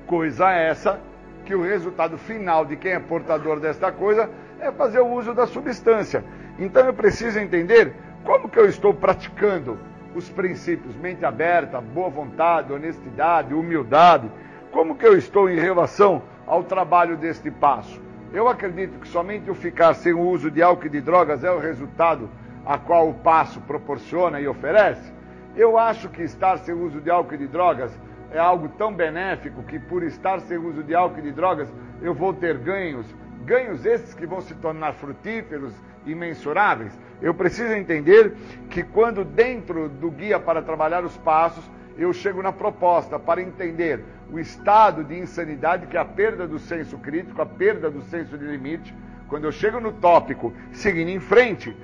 Coisa 0.06 0.50
essa 0.50 1.00
que 1.44 1.54
o 1.54 1.62
resultado 1.62 2.18
final 2.18 2.64
de 2.64 2.76
quem 2.76 2.92
é 2.92 3.00
portador 3.00 3.58
desta 3.58 3.90
coisa 3.90 4.28
é 4.60 4.70
fazer 4.70 5.00
o 5.00 5.08
uso 5.08 5.32
da 5.32 5.46
substância. 5.46 6.22
Então 6.58 6.84
eu 6.84 6.92
preciso 6.92 7.38
entender 7.38 7.94
como 8.22 8.48
que 8.48 8.58
eu 8.58 8.66
estou 8.66 8.92
praticando 8.92 9.78
os 10.14 10.28
princípios 10.28 10.94
mente 10.96 11.24
aberta, 11.24 11.80
boa 11.80 12.10
vontade, 12.10 12.72
honestidade, 12.72 13.54
humildade. 13.54 14.30
Como 14.70 14.96
que 14.96 15.06
eu 15.06 15.16
estou 15.16 15.48
em 15.48 15.58
relação 15.58 16.22
ao 16.46 16.62
trabalho 16.62 17.16
deste 17.16 17.50
passo? 17.50 18.00
Eu 18.32 18.48
acredito 18.48 18.98
que 18.98 19.08
somente 19.08 19.50
o 19.50 19.54
ficar 19.54 19.94
sem 19.94 20.12
o 20.12 20.20
uso 20.20 20.50
de 20.50 20.62
álcool 20.62 20.86
e 20.86 20.90
de 20.90 21.00
drogas 21.00 21.44
é 21.44 21.50
o 21.50 21.58
resultado 21.58 22.28
a 22.66 22.76
qual 22.76 23.08
o 23.08 23.14
passo 23.14 23.60
proporciona 23.60 24.40
e 24.40 24.48
oferece. 24.48 25.12
Eu 25.54 25.78
acho 25.78 26.08
que 26.08 26.22
estar 26.22 26.58
sem 26.58 26.74
uso 26.74 27.00
de 27.00 27.08
álcool 27.08 27.34
e 27.34 27.38
de 27.38 27.46
drogas 27.46 27.96
é 28.30 28.38
algo 28.38 28.68
tão 28.70 28.92
benéfico 28.92 29.62
que 29.62 29.78
por 29.78 30.02
estar 30.02 30.40
sem 30.40 30.58
uso 30.58 30.82
de 30.82 30.94
álcool 30.94 31.20
e 31.20 31.22
de 31.22 31.32
drogas 31.32 31.72
eu 32.02 32.12
vou 32.12 32.34
ter 32.34 32.58
ganhos, 32.58 33.06
ganhos 33.44 33.86
esses 33.86 34.12
que 34.12 34.26
vão 34.26 34.40
se 34.40 34.54
tornar 34.56 34.94
frutíferos 34.94 35.72
e 36.04 36.14
mensuráveis. 36.14 36.92
Eu 37.22 37.32
preciso 37.32 37.72
entender 37.72 38.34
que 38.68 38.82
quando 38.82 39.24
dentro 39.24 39.88
do 39.88 40.10
guia 40.10 40.38
para 40.38 40.60
trabalhar 40.60 41.04
os 41.04 41.16
passos, 41.16 41.64
eu 41.96 42.12
chego 42.12 42.42
na 42.42 42.52
proposta 42.52 43.18
para 43.18 43.40
entender 43.40 44.04
o 44.30 44.38
estado 44.38 45.02
de 45.02 45.18
insanidade, 45.18 45.86
que 45.86 45.96
é 45.96 46.00
a 46.00 46.04
perda 46.04 46.46
do 46.46 46.58
senso 46.58 46.98
crítico, 46.98 47.40
a 47.40 47.46
perda 47.46 47.90
do 47.90 48.02
senso 48.02 48.36
de 48.36 48.44
limite. 48.44 48.94
Quando 49.28 49.44
eu 49.44 49.52
chego 49.52 49.80
no 49.80 49.92
tópico, 49.92 50.52
seguindo 50.72 51.08
em 51.08 51.20
frente, 51.20 51.74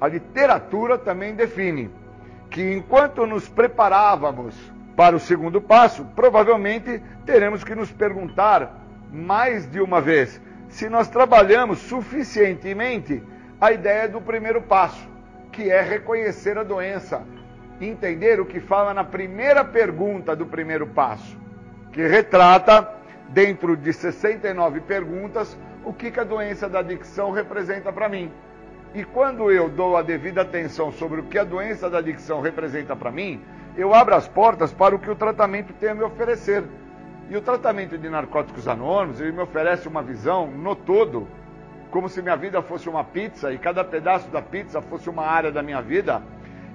a 0.00 0.08
literatura 0.08 0.98
também 0.98 1.34
define 1.34 1.90
que 2.50 2.72
enquanto 2.72 3.26
nos 3.26 3.48
preparávamos 3.48 4.54
para 4.96 5.16
o 5.16 5.20
segundo 5.20 5.60
passo, 5.60 6.04
provavelmente 6.14 7.02
teremos 7.26 7.64
que 7.64 7.74
nos 7.74 7.90
perguntar 7.90 8.80
mais 9.12 9.68
de 9.70 9.80
uma 9.80 10.00
vez 10.00 10.40
se 10.68 10.88
nós 10.88 11.08
trabalhamos 11.08 11.78
suficientemente 11.78 13.22
a 13.60 13.72
ideia 13.72 14.08
do 14.08 14.20
primeiro 14.20 14.60
passo, 14.62 15.08
que 15.52 15.70
é 15.70 15.80
reconhecer 15.80 16.58
a 16.58 16.62
doença, 16.62 17.22
entender 17.80 18.40
o 18.40 18.46
que 18.46 18.60
fala 18.60 18.92
na 18.92 19.04
primeira 19.04 19.64
pergunta 19.64 20.34
do 20.34 20.46
primeiro 20.46 20.86
passo, 20.86 21.36
que 21.92 22.06
retrata, 22.06 22.88
dentro 23.28 23.76
de 23.76 23.92
69 23.92 24.80
perguntas, 24.80 25.56
o 25.84 25.92
que, 25.92 26.10
que 26.10 26.20
a 26.20 26.24
doença 26.24 26.68
da 26.68 26.80
adicção 26.80 27.30
representa 27.30 27.92
para 27.92 28.08
mim. 28.08 28.30
E 28.94 29.02
quando 29.02 29.50
eu 29.50 29.68
dou 29.68 29.96
a 29.96 30.02
devida 30.02 30.42
atenção 30.42 30.92
sobre 30.92 31.20
o 31.20 31.24
que 31.24 31.36
a 31.36 31.42
doença 31.42 31.90
da 31.90 31.98
adicção 31.98 32.40
representa 32.40 32.94
para 32.94 33.10
mim, 33.10 33.42
eu 33.76 33.92
abro 33.92 34.14
as 34.14 34.28
portas 34.28 34.72
para 34.72 34.94
o 34.94 35.00
que 35.00 35.10
o 35.10 35.16
tratamento 35.16 35.72
tem 35.72 35.88
a 35.88 35.94
me 35.96 36.04
oferecer. 36.04 36.62
E 37.28 37.36
o 37.36 37.40
tratamento 37.40 37.98
de 37.98 38.08
narcóticos 38.08 38.68
anônimos, 38.68 39.20
ele 39.20 39.32
me 39.32 39.42
oferece 39.42 39.88
uma 39.88 40.00
visão 40.00 40.46
no 40.46 40.76
todo, 40.76 41.26
como 41.90 42.08
se 42.08 42.22
minha 42.22 42.36
vida 42.36 42.62
fosse 42.62 42.88
uma 42.88 43.02
pizza 43.02 43.52
e 43.52 43.58
cada 43.58 43.82
pedaço 43.82 44.28
da 44.30 44.40
pizza 44.40 44.80
fosse 44.80 45.10
uma 45.10 45.26
área 45.26 45.50
da 45.50 45.60
minha 45.60 45.82
vida. 45.82 46.22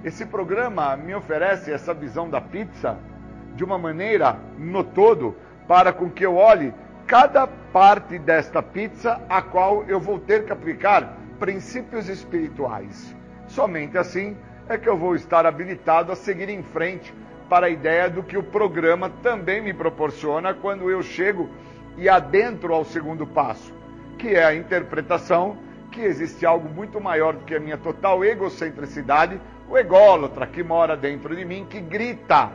Esse 0.04 0.26
programa 0.26 0.98
me 0.98 1.14
oferece 1.14 1.72
essa 1.72 1.94
visão 1.94 2.28
da 2.28 2.40
pizza 2.40 2.98
de 3.54 3.64
uma 3.64 3.78
maneira 3.78 4.36
no 4.58 4.84
todo, 4.84 5.34
para 5.66 5.90
com 5.90 6.10
que 6.10 6.26
eu 6.26 6.36
olhe 6.36 6.74
cada 7.06 7.46
parte 7.46 8.18
desta 8.18 8.62
pizza 8.62 9.22
a 9.26 9.40
qual 9.40 9.84
eu 9.84 9.98
vou 9.98 10.18
ter 10.18 10.44
que 10.44 10.52
aplicar 10.52 11.16
princípios 11.40 12.08
espirituais. 12.08 13.16
Somente 13.48 13.96
assim 13.96 14.36
é 14.68 14.76
que 14.76 14.88
eu 14.88 14.96
vou 14.96 15.16
estar 15.16 15.46
habilitado 15.46 16.12
a 16.12 16.16
seguir 16.16 16.50
em 16.50 16.62
frente 16.62 17.12
para 17.48 17.66
a 17.66 17.70
ideia 17.70 18.08
do 18.08 18.22
que 18.22 18.36
o 18.36 18.42
programa 18.42 19.10
também 19.22 19.60
me 19.60 19.72
proporciona 19.72 20.54
quando 20.54 20.88
eu 20.88 21.02
chego 21.02 21.48
e 21.96 22.08
adentro 22.08 22.72
ao 22.72 22.84
segundo 22.84 23.26
passo, 23.26 23.74
que 24.18 24.28
é 24.28 24.44
a 24.44 24.54
interpretação 24.54 25.56
que 25.90 26.00
existe 26.02 26.46
algo 26.46 26.68
muito 26.68 27.00
maior 27.00 27.34
do 27.34 27.44
que 27.44 27.56
a 27.56 27.58
minha 27.58 27.76
total 27.76 28.24
egocentricidade, 28.24 29.40
o 29.68 29.76
ególatra 29.76 30.46
que 30.46 30.62
mora 30.62 30.96
dentro 30.96 31.34
de 31.34 31.44
mim, 31.44 31.66
que 31.68 31.80
grita, 31.80 32.52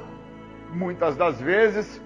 muitas 0.72 1.18
das 1.18 1.42
vezes, 1.42 2.02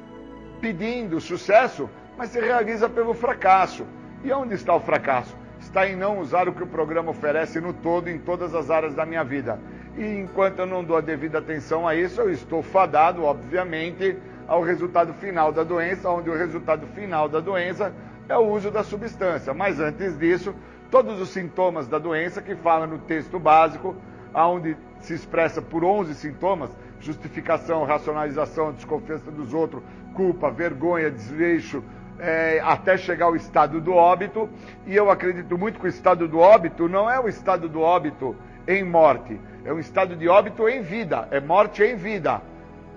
pedindo 0.59 1.19
sucesso, 1.19 1.87
mas 2.17 2.29
se 2.29 2.39
realiza 2.39 2.89
pelo 2.89 3.13
fracasso. 3.13 3.85
E 4.23 4.31
onde 4.31 4.55
está 4.55 4.73
o 4.73 4.79
fracasso? 4.79 5.37
Está 5.69 5.87
em 5.87 5.95
não 5.95 6.17
usar 6.17 6.49
o 6.49 6.51
que 6.51 6.63
o 6.63 6.67
programa 6.67 7.11
oferece 7.11 7.61
no 7.61 7.73
todo, 7.73 8.09
em 8.09 8.17
todas 8.17 8.55
as 8.55 8.71
áreas 8.71 8.95
da 8.95 9.05
minha 9.05 9.23
vida. 9.23 9.59
E 9.95 10.03
enquanto 10.03 10.57
eu 10.57 10.65
não 10.65 10.83
dou 10.83 10.97
a 10.97 11.01
devida 11.01 11.37
atenção 11.37 11.87
a 11.87 11.93
isso, 11.93 12.19
eu 12.21 12.31
estou 12.31 12.63
fadado, 12.63 13.23
obviamente, 13.23 14.17
ao 14.47 14.63
resultado 14.63 15.13
final 15.13 15.51
da 15.51 15.63
doença, 15.63 16.09
onde 16.09 16.27
o 16.27 16.35
resultado 16.35 16.87
final 16.87 17.29
da 17.29 17.39
doença 17.39 17.93
é 18.27 18.35
o 18.35 18.47
uso 18.49 18.71
da 18.71 18.83
substância. 18.83 19.53
Mas 19.53 19.79
antes 19.79 20.17
disso, 20.17 20.55
todos 20.89 21.21
os 21.21 21.29
sintomas 21.29 21.87
da 21.87 21.99
doença 21.99 22.41
que 22.41 22.55
fala 22.55 22.87
no 22.87 22.97
texto 22.97 23.37
básico, 23.37 23.95
onde 24.33 24.75
se 25.01 25.13
expressa 25.13 25.61
por 25.61 25.83
11 25.83 26.15
sintomas, 26.15 26.71
justificação, 26.99 27.85
racionalização, 27.85 28.73
desconfiança 28.73 29.29
dos 29.29 29.53
outros, 29.53 29.83
culpa, 30.15 30.49
vergonha, 30.49 31.11
desleixo, 31.11 31.83
é, 32.19 32.61
até 32.63 32.97
chegar 32.97 33.25
ao 33.25 33.35
estado 33.35 33.79
do 33.79 33.93
óbito. 33.93 34.49
E 34.85 34.95
eu 34.95 35.09
acredito 35.09 35.57
muito 35.57 35.79
que 35.79 35.85
o 35.85 35.89
estado 35.89 36.27
do 36.27 36.39
óbito 36.39 36.87
não 36.87 37.09
é 37.09 37.19
o 37.19 37.27
estado 37.27 37.67
do 37.67 37.81
óbito 37.81 38.35
em 38.67 38.83
morte, 38.83 39.39
é 39.65 39.73
um 39.73 39.79
estado 39.79 40.15
de 40.15 40.27
óbito 40.27 40.69
em 40.69 40.81
vida, 40.81 41.27
é 41.31 41.39
morte 41.39 41.81
em 41.81 41.95
vida. 41.95 42.41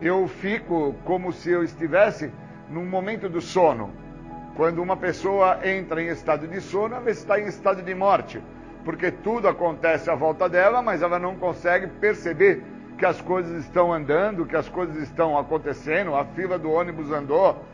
Eu 0.00 0.28
fico 0.28 0.94
como 1.04 1.32
se 1.32 1.50
eu 1.50 1.62
estivesse 1.62 2.30
num 2.68 2.84
momento 2.84 3.28
do 3.28 3.40
sono. 3.40 3.90
Quando 4.56 4.82
uma 4.82 4.96
pessoa 4.96 5.60
entra 5.64 6.02
em 6.02 6.08
estado 6.08 6.46
de 6.46 6.60
sono, 6.60 6.96
ela 6.96 7.10
está 7.10 7.40
em 7.40 7.46
estado 7.46 7.80
de 7.80 7.94
morte, 7.94 8.42
porque 8.84 9.10
tudo 9.10 9.48
acontece 9.48 10.10
à 10.10 10.14
volta 10.14 10.46
dela, 10.48 10.82
mas 10.82 11.00
ela 11.00 11.18
não 11.18 11.36
consegue 11.36 11.86
perceber 11.86 12.62
que 12.98 13.06
as 13.06 13.20
coisas 13.20 13.64
estão 13.64 13.92
andando, 13.92 14.44
que 14.44 14.56
as 14.56 14.68
coisas 14.68 14.96
estão 14.96 15.38
acontecendo, 15.38 16.14
a 16.14 16.24
fila 16.24 16.58
do 16.58 16.70
ônibus 16.70 17.10
andou, 17.10 17.64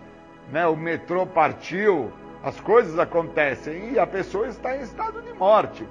né, 0.52 0.66
o 0.66 0.76
metrô 0.76 1.26
partiu, 1.26 2.12
as 2.42 2.58
coisas 2.60 2.98
acontecem 2.98 3.92
e 3.92 3.98
a 3.98 4.06
pessoa 4.06 4.46
está 4.48 4.76
em 4.76 4.80
estado 4.80 5.20
de 5.22 5.32
morte 5.32 5.86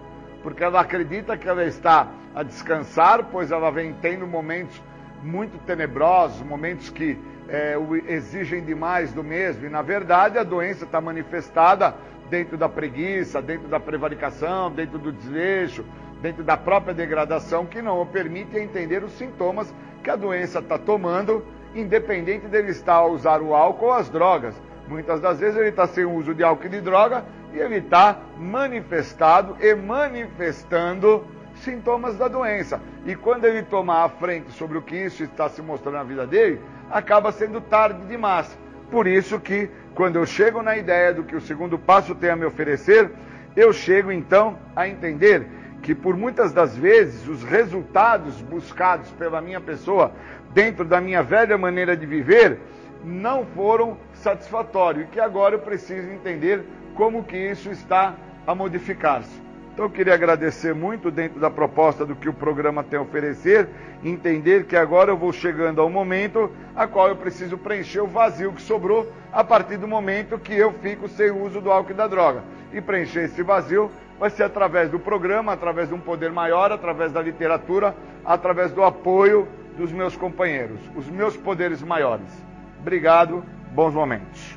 porque 0.47 0.64
ela 0.64 0.80
acredita 0.80 1.38
que 1.38 1.47
ela 1.47 1.66
está 1.66 2.08
a 2.34 2.41
descansar, 2.41 3.26
pois 3.32 3.51
ela 3.51 3.70
vem 3.70 3.93
tendo 4.01 4.26
momentos 4.26 4.82
muito 5.22 5.58
tenebrosos, 5.66 6.41
momentos 6.41 6.89
que 6.89 7.20
é, 7.49 7.76
exigem 8.08 8.64
demais 8.64 9.12
do 9.12 9.24
mesmo. 9.24 9.66
E 9.66 9.70
na 9.70 9.82
verdade 9.82 10.38
a 10.38 10.43
doença 10.43 10.86
está 10.86 11.01
manifestada 11.01 11.95
dentro 12.30 12.58
da 12.58 12.70
preguiça, 12.70 13.41
dentro 13.41 13.68
da 13.68 13.78
prevaricação, 13.78 14.72
dentro 14.72 14.97
do 14.97 15.12
desleixo, 15.12 15.84
dentro 16.22 16.45
da 16.45 16.55
própria 16.55 16.93
degradação, 16.93 17.66
que 17.66 17.82
não 17.82 18.05
permite 18.05 18.58
entender 18.58 19.03
os 19.03 19.12
sintomas 19.18 19.74
que 20.01 20.10
a 20.10 20.16
doença 20.16 20.60
está 20.60 20.78
tomando, 20.78 21.43
independente 21.76 22.47
dele 22.47 22.72
estar 22.72 22.95
a 22.95 23.05
usar 23.05 23.41
o 23.41 23.53
álcool 23.53 23.88
ou 23.88 23.93
as 23.93 24.09
drogas. 24.09 24.55
Muitas 24.88 25.20
das 25.20 25.39
vezes 25.39 25.57
ele 25.57 25.70
está 25.70 25.86
sem 25.88 26.05
o 26.05 26.13
uso 26.13 26.34
de 26.34 26.43
álcool 26.43 26.68
e 26.68 26.70
de 26.70 26.82
droga 26.82 27.26
e 27.53 27.59
ele 27.59 27.78
está 27.78 28.20
manifestado 28.38 29.57
e 29.59 29.76
manifestando 29.76 31.26
sintomas 31.55 32.18
da 32.18 32.28
doença. 32.28 32.80
E 33.05 33.15
quando 33.15 33.45
ele 33.45 33.63
tomar 33.63 34.03
a 34.03 34.09
frente 34.09 34.51
sobre 34.51 34.78
o 34.78 34.82
que 34.82 34.95
isso 34.95 35.24
está 35.24 35.49
se 35.49 35.61
mostrando 35.61 35.95
na 35.95 36.03
vida 36.03 36.26
dele, 36.26 36.61
acaba 36.89 37.32
sendo 37.32 37.59
tarde 37.59 38.05
demais. 38.07 38.57
Por 38.89 39.07
isso 39.07 39.39
que 39.39 39.70
quando 39.93 40.18
eu 40.18 40.26
chego 40.26 40.61
na 40.61 40.78
ideia 40.78 41.13
do 41.13 41.24
que 41.24 41.36
o 41.36 41.41
segundo 41.41 41.78
passo 41.78 42.15
tem 42.15 42.30
a 42.30 42.36
me 42.36 42.45
oferecer, 42.45 43.11
eu 43.55 43.74
chego 43.74 44.11
então 44.11 44.57
a 44.76 44.88
entender 44.88 45.57
que 45.88 45.96
por 45.96 46.18
muitas 46.18 46.52
das 46.52 46.76
vezes 46.76 47.30
os 47.30 47.46
resultados 47.46 48.42
buscados 48.42 49.10
pela 49.12 49.40
minha 49.40 49.62
pessoa 49.62 50.12
dentro 50.54 50.84
da 50.84 51.00
minha 51.00 51.24
velha 51.24 51.58
maneira 51.58 51.96
de 51.96 52.06
viver 52.06 52.60
não 53.06 53.46
foram 53.46 53.98
satisfatórios 54.12 55.06
e 55.06 55.08
que 55.08 55.18
agora 55.18 55.56
eu 55.56 55.60
preciso 55.60 56.10
entender 56.10 56.62
como 56.94 57.24
que 57.24 57.38
isso 57.38 57.72
está 57.72 58.16
a 58.46 58.54
modificar-se. 58.54 59.47
Então 59.78 59.86
eu 59.86 59.91
queria 59.91 60.15
agradecer 60.15 60.73
muito 60.73 61.11
dentro 61.11 61.39
da 61.39 61.51
proposta 61.51 62.03
do 62.03 62.15
que 62.15 62.28
o 62.28 62.34
programa 62.34 62.84
tem 62.84 62.97
a 62.97 63.01
oferecer, 63.03 63.69
entender 64.03 64.65
que 64.65 64.75
agora 64.75 65.11
eu 65.11 65.15
vou 65.15 65.32
chegando 65.32 65.80
ao 65.80 65.88
momento 65.88 66.49
a 66.75 66.88
qual 66.88 67.09
eu 67.09 67.15
preciso 67.15 67.59
preencher 67.59 67.99
o 67.99 68.07
vazio 68.07 68.51
que 68.51 68.61
sobrou 68.63 69.07
a 69.32 69.43
partir 69.43 69.78
do 69.78 69.88
momento 69.88 70.39
que 70.39 70.55
eu 70.55 70.73
fico 70.82 71.07
sem 71.07 71.30
o 71.30 71.43
uso 71.43 71.61
do 71.61 71.71
álcool 71.71 71.91
e 71.91 71.93
da 71.93 72.07
droga. 72.07 72.41
E 72.73 72.82
preencher 72.82 73.25
esse 73.25 73.43
vazio 73.43 73.91
vai 74.19 74.32
ser 74.32 74.45
através 74.45 74.89
do 74.89 74.97
programa, 74.97 75.53
através 75.53 75.89
de 75.89 75.93
um 75.93 75.99
poder 75.99 76.32
maior, 76.32 76.71
através 76.71 77.11
da 77.11 77.21
literatura, 77.21 77.95
através 78.25 78.71
do 78.71 78.84
apoio 78.84 79.47
dos 79.78 79.91
meus 79.91 80.17
companheiros, 80.17 80.80
os 80.95 81.07
meus 81.07 81.38
poderes 81.38 81.84
maiores. 81.84 82.43
Obrigado, 82.80 83.45
bons 83.75 83.93
momentos. 83.93 84.57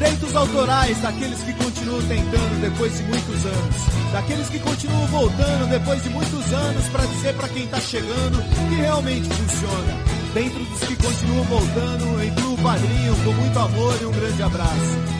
Direitos 0.00 0.34
autorais 0.34 0.98
daqueles 1.02 1.42
que 1.42 1.52
continuam 1.52 2.00
tentando 2.08 2.60
depois 2.62 2.96
de 2.96 3.02
muitos 3.02 3.44
anos. 3.44 3.76
Daqueles 4.10 4.48
que 4.48 4.58
continuam 4.58 5.06
voltando 5.08 5.68
depois 5.68 6.02
de 6.02 6.08
muitos 6.08 6.52
anos 6.54 6.88
para 6.88 7.04
dizer 7.04 7.34
para 7.34 7.48
quem 7.50 7.66
tá 7.66 7.78
chegando 7.80 8.42
que 8.70 8.76
realmente 8.76 9.28
funciona. 9.28 9.92
Dentro 10.32 10.64
dos 10.64 10.80
que 10.84 10.96
continuam 10.96 11.44
voltando, 11.44 12.24
incluo 12.24 12.54
o 12.54 12.62
padrinho 12.62 13.14
com 13.16 13.32
muito 13.32 13.58
amor 13.58 13.98
e 14.00 14.06
um 14.06 14.12
grande 14.12 14.42
abraço. 14.42 15.19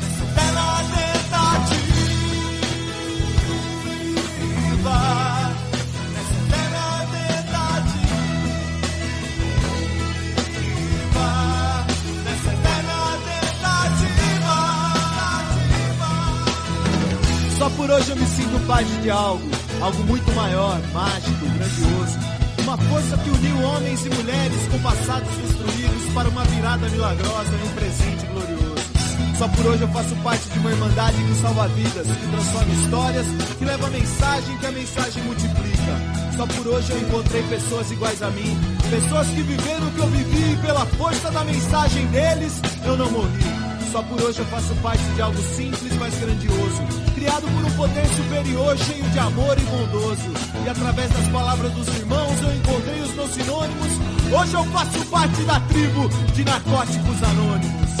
Hoje 17.91 18.11
eu 18.11 18.15
me 18.15 18.25
sinto 18.25 18.67
parte 18.67 18.91
de 19.01 19.09
algo, 19.09 19.49
algo 19.81 20.03
muito 20.03 20.31
maior, 20.33 20.79
mágico, 20.93 21.45
grandioso. 21.45 22.19
Uma 22.63 22.77
força 22.77 23.17
que 23.17 23.29
uniu 23.29 23.61
homens 23.63 24.05
e 24.05 24.09
mulheres 24.09 24.67
com 24.71 24.79
passados 24.79 25.29
construídos 25.29 26.13
para 26.13 26.29
uma 26.29 26.43
virada 26.45 26.87
milagrosa 26.89 27.49
e 27.51 27.67
um 27.67 27.73
presente 27.73 28.25
glorioso. 28.27 28.71
Só 29.37 29.47
por 29.47 29.65
hoje 29.65 29.81
eu 29.81 29.87
faço 29.89 30.15
parte 30.17 30.47
de 30.49 30.59
uma 30.59 30.71
irmandade 30.71 31.17
que 31.17 31.41
salva 31.41 31.67
vidas, 31.69 32.07
que 32.07 32.27
transforma 32.27 32.73
histórias, 32.73 33.25
que 33.57 33.65
leva 33.65 33.87
a 33.87 33.89
mensagem 33.89 34.57
que 34.57 34.65
a 34.65 34.71
mensagem 34.71 35.23
multiplica. 35.23 35.93
Só 36.37 36.47
por 36.47 36.67
hoje 36.67 36.91
eu 36.91 37.01
encontrei 37.01 37.43
pessoas 37.43 37.91
iguais 37.91 38.21
a 38.21 38.29
mim, 38.29 38.57
pessoas 38.89 39.27
que 39.27 39.41
viveram 39.41 39.87
o 39.87 39.91
que 39.91 39.99
eu 39.99 40.07
vivi 40.07 40.53
e 40.53 40.57
pela 40.57 40.85
força 40.85 41.31
da 41.31 41.43
mensagem 41.43 42.05
deles 42.07 42.61
eu 42.85 42.95
não 42.95 43.11
morri. 43.11 43.91
Só 43.91 44.01
por 44.03 44.21
hoje 44.21 44.39
eu 44.39 44.45
faço 44.45 44.73
parte 44.75 45.03
de 45.03 45.21
algo 45.21 45.41
simples, 45.41 45.93
mas 45.99 46.17
grandioso. 46.19 47.10
Criado 47.21 47.43
por 47.43 47.63
um 47.63 47.77
poder 47.77 48.07
superior, 48.07 48.75
cheio 48.79 49.03
de 49.11 49.19
amor 49.19 49.55
e 49.55 49.61
bondoso. 49.61 50.31
E 50.65 50.67
através 50.69 51.07
das 51.11 51.27
palavras 51.27 51.71
dos 51.73 51.87
irmãos 51.89 52.41
eu 52.41 52.55
encontrei 52.55 52.99
os 52.99 53.13
meus 53.13 53.31
sinônimos. 53.31 53.91
Hoje 54.33 54.53
eu 54.55 54.63
faço 54.71 55.05
parte 55.05 55.43
da 55.43 55.59
tribo 55.59 56.09
de 56.33 56.43
narcóticos 56.43 57.23
anônimos. 57.23 58.00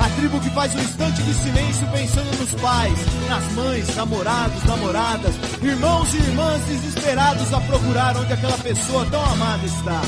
A 0.00 0.08
tribo 0.10 0.40
que 0.40 0.50
faz 0.50 0.74
um 0.74 0.78
instante 0.78 1.22
de 1.22 1.34
silêncio 1.34 1.86
pensando 1.88 2.38
nos 2.38 2.54
pais, 2.60 2.98
nas 3.28 3.52
mães, 3.52 3.96
namorados, 3.96 4.64
namoradas, 4.64 5.34
irmãos 5.60 6.14
e 6.14 6.16
irmãs 6.18 6.64
desesperados 6.64 7.52
a 7.52 7.60
procurar 7.60 8.16
onde 8.16 8.32
aquela 8.32 8.58
pessoa 8.58 9.04
tão 9.06 9.24
amada 9.24 9.66
está. 9.66 10.00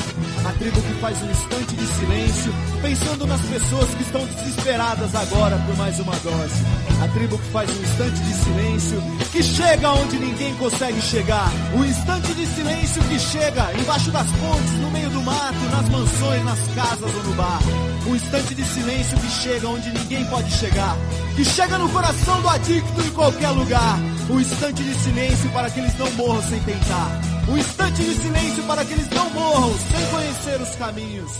A 0.47 0.51
tribo 0.53 0.81
que 0.81 0.93
faz 1.01 1.21
um 1.21 1.29
instante 1.29 1.75
de 1.75 1.85
silêncio 1.85 2.53
pensando 2.81 3.27
nas 3.27 3.41
pessoas 3.41 3.89
que 3.95 4.03
estão 4.03 4.25
desesperadas 4.25 5.13
agora 5.13 5.57
por 5.65 5.77
mais 5.77 5.99
uma 5.99 6.15
dose. 6.17 6.63
A 7.03 7.07
tribo 7.09 7.37
que 7.37 7.51
faz 7.51 7.69
um 7.69 7.81
instante 7.81 8.19
de 8.21 8.33
silêncio 8.33 9.03
que 9.31 9.41
chega 9.41 9.91
onde 9.93 10.19
ninguém 10.19 10.53
consegue 10.55 11.01
chegar. 11.01 11.49
O 11.73 11.85
instante 11.85 12.33
de 12.33 12.45
silêncio 12.47 13.01
que 13.03 13.19
chega 13.19 13.71
embaixo 13.79 14.11
das 14.11 14.29
pontes, 14.31 14.71
no 14.81 14.91
meio 14.91 15.09
do 15.09 15.21
mato, 15.21 15.59
nas 15.71 15.89
mansões, 15.89 16.43
nas 16.43 16.59
casas 16.75 17.15
ou 17.15 17.23
no 17.23 17.33
bar. 17.33 17.59
Um 18.07 18.15
instante 18.15 18.55
de 18.55 18.63
silêncio 18.65 19.17
que 19.17 19.29
chega 19.29 19.67
onde 19.67 19.89
ninguém 19.89 20.25
pode 20.25 20.51
chegar. 20.51 20.97
Que 21.35 21.45
chega 21.45 21.77
no 21.77 21.89
coração 21.89 22.41
do 22.41 22.49
adicto 22.49 23.01
em 23.01 23.09
qualquer 23.11 23.49
lugar. 23.51 23.99
Um 24.29 24.39
instante 24.39 24.83
de 24.83 24.93
silêncio 24.95 25.49
para 25.51 25.69
que 25.69 25.79
eles 25.79 25.97
não 25.97 26.11
morram 26.11 26.41
sem 26.43 26.59
tentar. 26.61 27.21
Um 27.47 27.57
instante 27.57 28.03
de 28.03 28.15
silêncio 28.15 28.63
para 28.63 28.83
que 28.83 28.93
eles 28.93 29.09
não 29.09 29.29
morram 29.29 29.73
sem 29.77 30.05
conhecer 30.07 30.61
os 30.61 30.75
caminhos. 30.75 31.31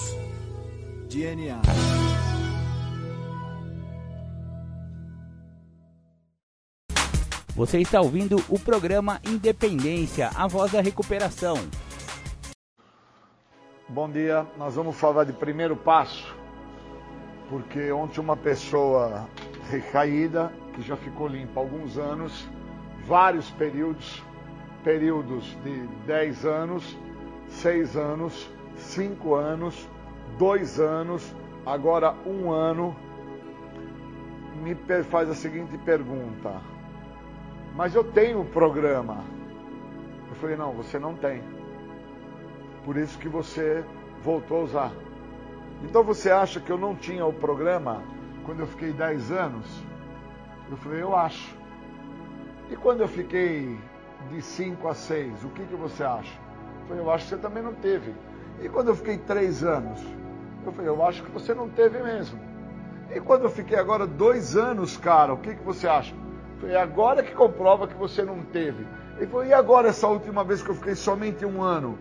DNA. 1.10 2.31
Você 7.54 7.80
está 7.80 8.00
ouvindo 8.00 8.38
o 8.48 8.58
programa 8.58 9.20
Independência, 9.28 10.30
a 10.38 10.48
voz 10.48 10.72
da 10.72 10.80
recuperação. 10.80 11.56
Bom 13.90 14.10
dia, 14.10 14.48
nós 14.58 14.76
vamos 14.76 14.96
falar 14.96 15.26
de 15.26 15.34
primeiro 15.34 15.76
passo, 15.76 16.34
porque 17.50 17.92
ontem 17.92 18.22
uma 18.22 18.38
pessoa 18.38 19.28
recaída, 19.70 20.50
que 20.74 20.82
já 20.82 20.96
ficou 20.96 21.28
limpa 21.28 21.60
há 21.60 21.64
alguns 21.64 21.98
anos, 21.98 22.50
vários 23.06 23.52
períodos, 23.52 24.24
períodos 24.82 25.46
de 25.62 25.88
10 26.08 26.46
anos, 26.46 26.98
6 27.50 27.98
anos, 27.98 28.50
5 28.78 29.36
anos, 29.36 29.90
2 30.40 30.80
anos, 30.80 31.36
agora 31.66 32.16
um 32.26 32.50
ano, 32.50 32.96
me 34.64 34.74
faz 35.04 35.30
a 35.30 35.36
seguinte 35.36 35.78
pergunta: 35.80 36.62
Mas 37.76 37.96
eu 37.96 38.04
tenho 38.04 38.42
o 38.42 38.46
programa. 38.46 39.24
Eu 40.30 40.36
falei: 40.36 40.56
Não, 40.56 40.74
você 40.74 41.00
não 41.00 41.16
tem. 41.16 41.44
Por 42.84 42.98
isso 42.98 43.18
que 43.20 43.30
você 43.30 43.84
voltou 44.24 44.62
a 44.62 44.64
usar. 44.64 44.92
Então 45.84 46.04
você 46.04 46.30
acha 46.30 46.60
que 46.60 46.72
eu 46.72 46.78
não 46.78 46.96
tinha 46.96 47.26
o 47.26 47.34
programa 47.34 48.04
quando 48.46 48.60
eu 48.60 48.68
fiquei 48.68 48.92
10 48.92 49.32
anos? 49.32 49.84
Eu 50.70 50.78
falei, 50.78 51.02
eu 51.02 51.16
acho. 51.16 51.56
E 52.70 52.76
quando 52.76 53.02
eu 53.02 53.08
fiquei 53.08 53.78
de 54.30 54.42
5 54.42 54.88
a 54.88 54.94
6, 54.94 55.44
o 55.44 55.50
que, 55.50 55.64
que 55.66 55.76
você 55.76 56.04
acha? 56.04 56.34
Eu 56.82 56.88
falei, 56.88 57.04
eu 57.04 57.12
acho 57.12 57.24
que 57.26 57.30
você 57.32 57.38
também 57.38 57.64
não 57.64 57.74
teve. 57.74 58.14
E 58.62 58.70
quando 58.70 58.90
eu 58.90 58.96
fiquei 58.96 59.18
3 59.18 59.64
anos? 59.64 60.00
Eu 60.66 60.72
falei, 60.72 60.90
eu 60.90 61.04
acho 61.04 61.24
que 61.24 61.32
você 61.32 61.54
não 61.54 61.68
teve 61.68 62.02
mesmo. 62.02 62.40
E 63.14 63.20
quando 63.20 63.44
eu 63.44 63.50
fiquei 63.50 63.78
agora 63.78 64.08
dois 64.08 64.56
anos, 64.56 64.96
cara, 64.96 65.34
o 65.34 65.38
que, 65.38 65.56
que 65.56 65.64
você 65.64 65.88
acha? 65.88 66.16
Eu 66.62 66.68
falei, 66.68 66.76
agora 66.76 67.24
que 67.24 67.34
comprova 67.34 67.88
que 67.88 67.96
você 67.96 68.22
não 68.22 68.44
teve. 68.44 68.86
Ele 69.18 69.26
falou, 69.26 69.46
e 69.46 69.52
agora 69.52 69.90
essa 69.90 70.08
última 70.08 70.44
vez 70.44 70.62
que 70.62 70.70
eu 70.70 70.76
fiquei 70.76 70.94
somente 70.94 71.44
um 71.44 71.62
ano? 71.62 71.98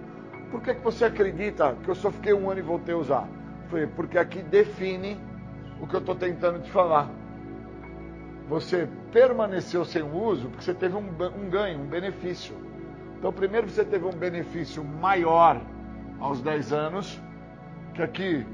Por 0.50 0.60
que, 0.60 0.74
que 0.74 0.84
você 0.84 1.06
acredita 1.06 1.74
que 1.82 1.88
eu 1.88 1.94
só 1.94 2.10
fiquei 2.10 2.34
um 2.34 2.50
ano 2.50 2.60
e 2.60 2.62
voltei 2.62 2.94
a 2.94 2.98
usar? 2.98 3.28
Falei, 3.70 3.86
porque 3.86 4.18
aqui 4.18 4.42
define 4.42 5.18
o 5.80 5.86
que 5.86 5.94
eu 5.94 6.00
estou 6.00 6.14
tentando 6.14 6.60
te 6.60 6.70
falar. 6.70 7.08
Você 8.48 8.86
permaneceu 9.10 9.84
sem 9.84 10.02
uso 10.02 10.48
porque 10.48 10.64
você 10.64 10.74
teve 10.74 10.94
um, 10.94 11.08
um 11.08 11.48
ganho, 11.48 11.80
um 11.80 11.86
benefício. 11.86 12.54
Então, 13.18 13.32
primeiro 13.32 13.68
você 13.68 13.84
teve 13.84 14.04
um 14.04 14.12
benefício 14.12 14.84
maior 14.84 15.58
aos 16.18 16.42
10 16.42 16.72
anos, 16.72 17.18
que 17.94 18.02
aqui 18.02 18.46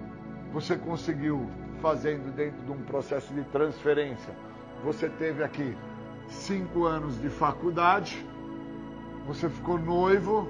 você 0.53 0.77
conseguiu 0.77 1.49
fazendo 1.81 2.33
dentro 2.35 2.65
de 2.65 2.71
um 2.71 2.83
processo 2.83 3.33
de 3.35 3.43
transferência. 3.45 4.35
Você 4.85 5.09
teve 5.09 5.43
aqui 5.43 5.77
cinco 6.29 6.85
anos 6.85 7.21
de 7.21 7.29
faculdade, 7.29 8.25
você 9.27 9.49
ficou 9.49 9.79
noivo, 9.79 10.49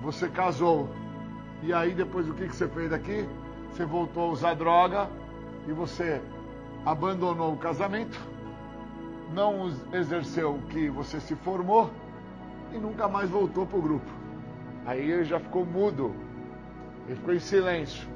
você 0.00 0.28
casou. 0.28 0.88
E 1.62 1.72
aí 1.72 1.94
depois 1.94 2.28
o 2.28 2.34
que, 2.34 2.48
que 2.48 2.56
você 2.56 2.68
fez 2.68 2.90
daqui? 2.90 3.28
Você 3.70 3.84
voltou 3.84 4.24
a 4.24 4.32
usar 4.32 4.54
droga 4.54 5.08
e 5.66 5.72
você 5.72 6.20
abandonou 6.84 7.52
o 7.52 7.56
casamento, 7.56 8.20
não 9.32 9.72
exerceu 9.92 10.56
o 10.56 10.62
que 10.62 10.88
você 10.90 11.20
se 11.20 11.34
formou 11.36 11.90
e 12.72 12.78
nunca 12.78 13.08
mais 13.08 13.30
voltou 13.30 13.66
para 13.66 13.78
o 13.78 13.82
grupo. 13.82 14.10
Aí 14.84 15.10
ele 15.10 15.24
já 15.24 15.38
ficou 15.38 15.64
mudo, 15.64 16.14
ele 17.06 17.16
ficou 17.16 17.34
em 17.34 17.38
silêncio. 17.38 18.08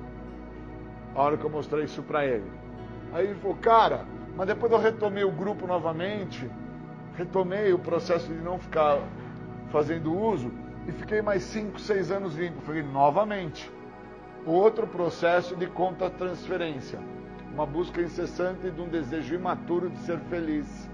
A 1.15 1.23
hora 1.23 1.37
que 1.37 1.45
eu 1.45 1.51
mostrei 1.51 1.85
isso 1.85 2.03
para 2.03 2.27
ele. 2.27 2.51
Aí 3.13 3.27
ele 3.27 3.35
falou, 3.37 3.57
cara, 3.57 4.05
mas 4.37 4.47
depois 4.47 4.71
eu 4.71 4.79
retomei 4.79 5.25
o 5.25 5.31
grupo 5.31 5.67
novamente, 5.67 6.49
retomei 7.17 7.73
o 7.73 7.79
processo 7.79 8.27
de 8.27 8.41
não 8.41 8.59
ficar 8.59 8.99
fazendo 9.71 10.15
uso 10.15 10.53
e 10.87 10.93
fiquei 10.93 11.23
mais 11.23 11.43
5, 11.45 11.81
6 11.81 12.11
anos 12.11 12.37
limpo. 12.37 12.61
Falei, 12.61 12.83
novamente, 12.83 13.71
outro 14.45 14.87
processo 14.87 15.57
de 15.57 15.67
contra-transferência. 15.67 16.99
Uma 17.53 17.65
busca 17.65 18.03
incessante 18.03 18.71
de 18.71 18.81
um 18.81 18.89
desejo 18.89 19.35
imaturo 19.35 19.89
de 19.89 19.99
ser 20.01 20.19
feliz. 20.29 20.89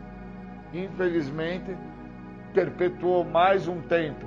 Infelizmente, 0.73 1.77
perpetuou 2.55 3.25
mais 3.25 3.67
um 3.67 3.81
tempo 3.81 4.27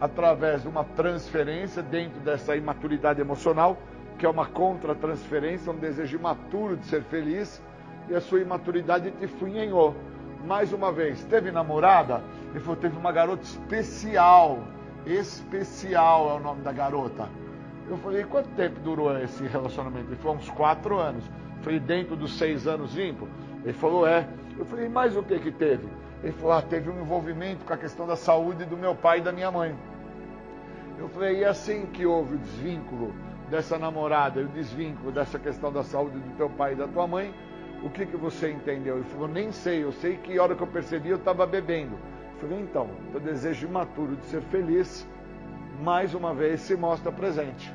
através 0.00 0.62
de 0.62 0.68
uma 0.68 0.84
transferência 0.84 1.82
dentro 1.82 2.20
dessa 2.20 2.54
imaturidade 2.54 3.20
emocional, 3.20 3.78
que 4.18 4.26
é 4.26 4.28
uma 4.28 4.44
contra-transferência, 4.44 5.72
um 5.72 5.76
desejo 5.76 6.18
imaturo 6.18 6.76
de 6.76 6.84
ser 6.86 7.02
feliz, 7.04 7.62
e 8.08 8.14
a 8.14 8.20
sua 8.20 8.40
imaturidade 8.40 9.10
te 9.12 9.26
funhenhou. 9.26 9.94
Mais 10.46 10.72
uma 10.72 10.92
vez, 10.92 11.24
teve 11.24 11.50
namorada? 11.50 12.22
Ele 12.50 12.60
falou, 12.60 12.76
teve 12.76 12.96
uma 12.98 13.10
garota 13.10 13.42
especial 13.42 14.58
Especial 15.06 16.30
é 16.30 16.34
o 16.34 16.40
nome 16.40 16.62
da 16.62 16.72
garota. 16.72 17.28
Eu 17.88 17.98
falei, 17.98 18.24
quanto 18.24 18.48
tempo 18.50 18.80
durou 18.80 19.16
esse 19.18 19.46
relacionamento? 19.46 20.08
Ele 20.08 20.16
falou, 20.16 20.38
uns 20.38 20.48
quatro 20.48 20.98
anos. 20.98 21.24
Foi 21.60 21.78
dentro 21.78 22.16
dos 22.16 22.38
seis 22.38 22.66
anos 22.66 22.94
limpo? 22.94 23.28
Ele 23.62 23.74
falou, 23.74 24.06
é. 24.06 24.26
Eu 24.58 24.64
falei, 24.64 24.88
mais 24.88 25.14
o 25.14 25.22
que 25.22 25.38
que 25.38 25.52
teve? 25.52 25.86
Ele 26.22 26.32
falou, 26.32 26.52
ah, 26.52 26.62
teve 26.62 26.88
um 26.88 27.02
envolvimento 27.02 27.66
com 27.66 27.72
a 27.74 27.76
questão 27.76 28.06
da 28.06 28.16
saúde 28.16 28.64
do 28.64 28.78
meu 28.78 28.94
pai 28.94 29.18
e 29.18 29.20
da 29.20 29.30
minha 29.30 29.50
mãe. 29.50 29.76
Eu 30.98 31.08
falei, 31.08 31.40
e 31.40 31.44
assim 31.44 31.84
que 31.86 32.06
houve 32.06 32.36
o 32.36 32.38
desvínculo 32.38 33.12
dessa 33.50 33.76
namorada 33.76 34.40
e 34.40 34.44
o 34.44 34.48
desvínculo 34.48 35.12
dessa 35.12 35.38
questão 35.38 35.70
da 35.70 35.82
saúde 35.82 36.18
do 36.18 36.36
teu 36.36 36.48
pai 36.48 36.72
e 36.72 36.76
da 36.76 36.88
tua 36.88 37.06
mãe, 37.06 37.34
o 37.84 37.90
que 37.90 38.06
que 38.06 38.16
você 38.16 38.50
entendeu? 38.50 38.96
Ele 38.96 39.04
falou, 39.04 39.28
nem 39.28 39.52
sei, 39.52 39.84
eu 39.84 39.92
sei 39.92 40.16
que 40.16 40.38
hora 40.38 40.54
que 40.54 40.62
eu 40.62 40.66
percebi 40.66 41.10
eu 41.10 41.18
estava 41.18 41.46
bebendo. 41.46 41.98
Falei, 42.40 42.58
então, 42.60 42.88
o 43.14 43.20
desejo 43.20 43.66
imaturo 43.66 44.16
de 44.16 44.24
ser 44.24 44.40
feliz, 44.44 45.06
mais 45.82 46.14
uma 46.14 46.32
vez 46.32 46.62
se 46.62 46.74
mostra 46.74 47.12
presente. 47.12 47.70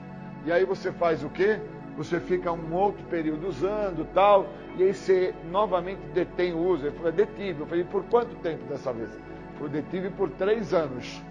E 0.45 0.51
aí 0.51 0.65
você 0.65 0.91
faz 0.91 1.23
o 1.23 1.29
quê? 1.29 1.59
Você 1.95 2.19
fica 2.19 2.51
um 2.51 2.73
outro 2.73 3.03
período 3.05 3.47
usando 3.47 4.07
tal, 4.11 4.47
e 4.77 4.83
aí 4.83 4.93
você 4.95 5.33
novamente 5.51 6.01
detém 6.11 6.53
o 6.53 6.57
uso. 6.57 6.87
Ele 6.87 6.95
falou, 6.95 7.09
é 7.09 7.11
detive. 7.11 7.59
Eu 7.59 7.67
falei, 7.67 7.83
por 7.83 8.03
quanto 8.05 8.35
tempo 8.37 8.63
dessa 8.65 8.91
vez? 8.91 9.11
Ele 9.11 9.21
falou, 9.57 9.69
detive 9.69 10.09
por 10.09 10.31
três 10.31 10.73
anos. 10.73 11.21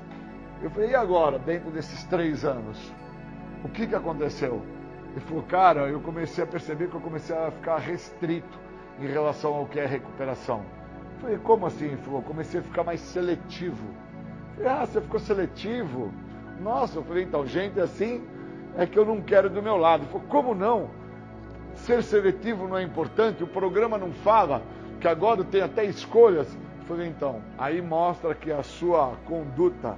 Eu 0.62 0.70
falei, 0.70 0.90
e 0.90 0.94
agora, 0.94 1.36
dentro 1.36 1.70
desses 1.72 2.04
três 2.04 2.44
anos? 2.44 2.92
O 3.64 3.68
que, 3.68 3.88
que 3.88 3.94
aconteceu? 3.96 4.62
Ele 5.10 5.20
falou, 5.20 5.42
cara, 5.42 5.88
eu 5.88 6.00
comecei 6.00 6.44
a 6.44 6.46
perceber 6.46 6.88
que 6.88 6.94
eu 6.94 7.00
comecei 7.00 7.36
a 7.36 7.50
ficar 7.50 7.78
restrito 7.78 8.67
em 9.00 9.06
relação 9.06 9.54
ao 9.54 9.66
que 9.66 9.78
é 9.78 9.86
recuperação. 9.86 10.62
Falei, 11.20 11.38
como 11.38 11.66
assim? 11.66 11.96
Falou, 11.98 12.22
comecei 12.22 12.60
a 12.60 12.62
ficar 12.62 12.84
mais 12.84 13.00
seletivo. 13.00 13.86
Falei, 14.56 14.70
ah, 14.70 14.86
você 14.86 15.00
ficou 15.00 15.20
seletivo? 15.20 16.12
Nossa, 16.60 16.98
eu 16.98 17.04
falei, 17.04 17.24
então, 17.24 17.46
gente 17.46 17.80
assim 17.80 18.22
é 18.76 18.86
que 18.86 18.98
eu 18.98 19.04
não 19.04 19.20
quero 19.20 19.50
do 19.50 19.62
meu 19.62 19.76
lado. 19.76 20.06
Falou, 20.06 20.26
como 20.28 20.54
não? 20.54 20.90
Ser 21.74 22.02
seletivo 22.02 22.68
não 22.68 22.76
é 22.76 22.82
importante? 22.82 23.42
O 23.42 23.46
programa 23.46 23.98
não 23.98 24.12
fala 24.12 24.62
que 25.00 25.08
agora 25.08 25.44
tem 25.44 25.62
até 25.62 25.84
escolhas? 25.84 26.56
Falei, 26.86 27.08
então, 27.08 27.42
aí 27.58 27.82
mostra 27.82 28.34
que 28.34 28.50
a 28.50 28.62
sua 28.62 29.14
conduta 29.26 29.96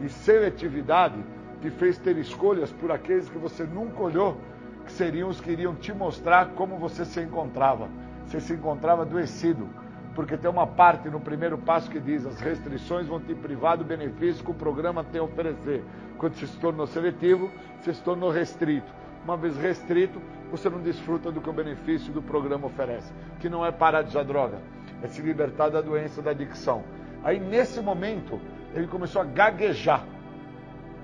de 0.00 0.08
seletividade 0.08 1.16
te 1.62 1.70
fez 1.70 1.98
ter 1.98 2.16
escolhas 2.18 2.70
por 2.70 2.92
aqueles 2.92 3.28
que 3.28 3.38
você 3.38 3.64
nunca 3.64 4.02
olhou, 4.02 4.36
que 4.84 4.92
seriam 4.92 5.28
os 5.28 5.40
que 5.40 5.50
iriam 5.50 5.74
te 5.74 5.92
mostrar 5.92 6.50
como 6.50 6.76
você 6.76 7.04
se 7.04 7.20
encontrava. 7.20 7.88
Você 8.26 8.40
se 8.40 8.54
encontrava 8.54 9.02
adoecido 9.02 9.68
porque 10.16 10.36
tem 10.36 10.50
uma 10.50 10.66
parte 10.66 11.10
no 11.10 11.20
primeiro 11.20 11.58
passo 11.58 11.90
que 11.90 12.00
diz: 12.00 12.24
as 12.26 12.40
restrições 12.40 13.06
vão 13.06 13.20
te 13.20 13.34
privar 13.34 13.76
do 13.76 13.84
benefício 13.84 14.42
que 14.42 14.50
o 14.50 14.54
programa 14.54 15.04
tem 15.04 15.20
a 15.20 15.24
oferecer. 15.24 15.84
Quando 16.18 16.34
você 16.34 16.46
se 16.46 16.56
tornou 16.58 16.86
seletivo, 16.86 17.50
você 17.80 17.92
se 17.92 18.02
tornou 18.02 18.30
restrito. 18.30 18.90
uma 19.22 19.36
vez 19.36 19.56
restrito, 19.58 20.20
você 20.50 20.70
não 20.70 20.80
desfruta 20.80 21.30
do 21.30 21.40
que 21.40 21.50
o 21.50 21.52
benefício 21.52 22.12
do 22.12 22.22
programa 22.22 22.66
oferece, 22.66 23.12
que 23.38 23.48
não 23.48 23.64
é 23.64 23.70
parar 23.70 24.02
de 24.02 24.08
usar 24.08 24.22
droga, 24.22 24.58
é 25.02 25.06
se 25.08 25.20
libertar 25.20 25.68
da 25.68 25.82
doença 25.82 26.22
da 26.22 26.30
adicção. 26.30 26.82
Aí 27.22 27.38
nesse 27.38 27.80
momento, 27.80 28.40
ele 28.74 28.86
começou 28.86 29.20
a 29.20 29.24
gaguejar. 29.24 30.04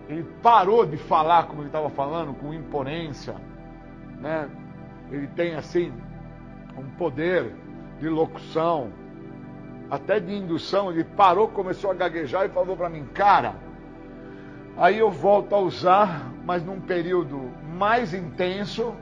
Ele 0.09 0.25
parou 0.43 0.87
de 0.87 0.97
falar 0.97 1.47
como 1.47 1.61
ele 1.61 1.69
estava 1.69 1.91
falando, 1.91 2.33
com 2.35 2.55
imponência, 2.55 3.35
né? 4.21 4.49
Ele 5.11 5.27
tem 5.29 5.55
assim 5.55 5.93
um 6.77 6.89
poder 6.97 7.53
de 8.01 8.09
locução, 8.09 8.91
até 9.91 10.19
de 10.19 10.35
indução. 10.35 10.91
Ele 10.91 11.05
parou, 11.05 11.49
começou 11.49 11.91
a 11.91 11.95
gaguejar 11.95 12.47
e 12.47 12.49
falou 12.49 12.77
para 12.77 12.89
mim, 12.89 13.07
cara. 13.13 13.55
Aí 14.77 14.99
eu 14.99 15.11
volto 15.11 15.55
a 15.55 15.59
usar, 15.59 16.33
mas 16.45 16.65
num 16.65 16.81
período 16.81 17.51
mais 17.77 18.15
intenso, 18.15 18.95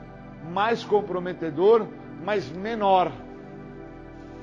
mais 0.51 0.83
comprometedor, 0.83 1.87
mas 2.23 2.49
menor. 2.49 3.11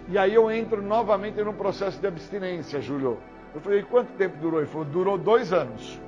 E 0.08 0.16
aí 0.16 0.34
eu 0.34 0.50
entro 0.50 0.80
novamente 0.80 1.42
num 1.42 1.52
processo 1.52 2.00
de 2.00 2.06
abstinência, 2.06 2.80
Júlio. 2.80 3.18
Eu 3.54 3.60
falei, 3.60 3.82
quanto 3.82 4.12
tempo 4.12 4.38
durou? 4.40 4.60
Ele 4.60 4.68
falou, 4.68 4.86
durou 4.86 5.18
dois 5.18 5.52
anos. 5.52 6.00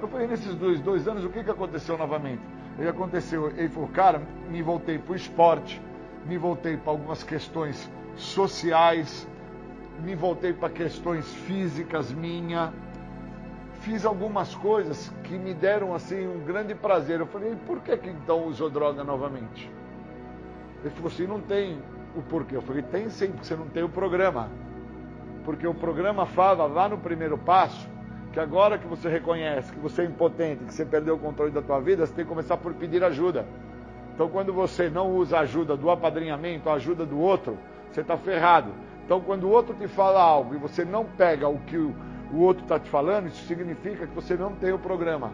Eu 0.00 0.08
falei, 0.08 0.26
nesses 0.26 0.54
dois, 0.54 0.80
dois 0.80 1.06
anos, 1.06 1.24
o 1.24 1.28
que, 1.28 1.44
que 1.44 1.50
aconteceu 1.50 1.98
novamente? 1.98 2.42
Ele 2.78 2.88
aconteceu, 2.88 3.48
ele 3.56 3.68
falou, 3.68 3.88
cara, 3.88 4.22
me 4.50 4.62
voltei 4.62 4.98
para 4.98 5.12
o 5.12 5.16
esporte, 5.16 5.80
me 6.26 6.36
voltei 6.36 6.76
para 6.76 6.92
algumas 6.92 7.22
questões 7.22 7.90
sociais, 8.16 9.26
me 10.02 10.14
voltei 10.14 10.52
para 10.52 10.68
questões 10.68 11.32
físicas 11.32 12.12
minha, 12.12 12.72
fiz 13.80 14.04
algumas 14.04 14.54
coisas 14.54 15.12
que 15.24 15.38
me 15.38 15.54
deram 15.54 15.94
assim 15.94 16.26
um 16.26 16.44
grande 16.44 16.74
prazer. 16.74 17.20
Eu 17.20 17.26
falei, 17.26 17.54
por 17.66 17.80
que, 17.80 17.96
que 17.96 18.10
então 18.10 18.44
usou 18.46 18.68
droga 18.68 19.04
novamente? 19.04 19.70
Ele 20.82 20.90
falou 20.90 21.08
assim, 21.08 21.26
não 21.26 21.40
tem 21.40 21.78
o 22.16 22.22
porquê. 22.22 22.56
Eu 22.56 22.62
falei, 22.62 22.82
tem 22.82 23.08
sim, 23.08 23.28
porque 23.30 23.44
você 23.44 23.56
não 23.56 23.68
tem 23.68 23.82
o 23.82 23.88
programa. 23.88 24.50
Porque 25.44 25.66
o 25.66 25.74
programa 25.74 26.26
fala 26.26 26.66
lá 26.66 26.88
no 26.88 26.98
primeiro 26.98 27.38
passo 27.38 27.88
que 28.32 28.40
agora 28.40 28.76
que 28.76 28.86
você 28.86 29.08
reconhece 29.08 29.72
que 29.72 29.78
você 29.78 30.02
é 30.02 30.04
impotente, 30.04 30.64
que 30.64 30.74
você 30.74 30.84
perdeu 30.84 31.14
o 31.14 31.18
controle 31.18 31.50
da 31.50 31.62
tua 31.62 31.80
vida, 31.80 32.04
você 32.04 32.12
tem 32.12 32.24
que 32.24 32.28
começar 32.28 32.56
por 32.56 32.74
pedir 32.74 33.02
ajuda. 33.02 33.46
Então 34.16 34.30
quando 34.30 34.50
você 34.50 34.88
não 34.88 35.14
usa 35.14 35.36
a 35.36 35.40
ajuda 35.40 35.76
do 35.76 35.90
apadrinhamento, 35.90 36.70
a 36.70 36.74
ajuda 36.74 37.04
do 37.04 37.20
outro, 37.20 37.58
você 37.92 38.00
está 38.00 38.16
ferrado. 38.16 38.72
Então 39.04 39.20
quando 39.20 39.44
o 39.44 39.50
outro 39.50 39.74
te 39.74 39.86
fala 39.86 40.22
algo 40.22 40.54
e 40.54 40.58
você 40.58 40.86
não 40.86 41.04
pega 41.04 41.46
o 41.46 41.58
que 41.58 41.76
o 41.76 41.94
outro 42.38 42.62
está 42.62 42.80
te 42.80 42.88
falando, 42.88 43.26
isso 43.26 43.44
significa 43.44 44.06
que 44.06 44.14
você 44.14 44.34
não 44.34 44.52
tem 44.52 44.72
o 44.72 44.78
programa. 44.78 45.32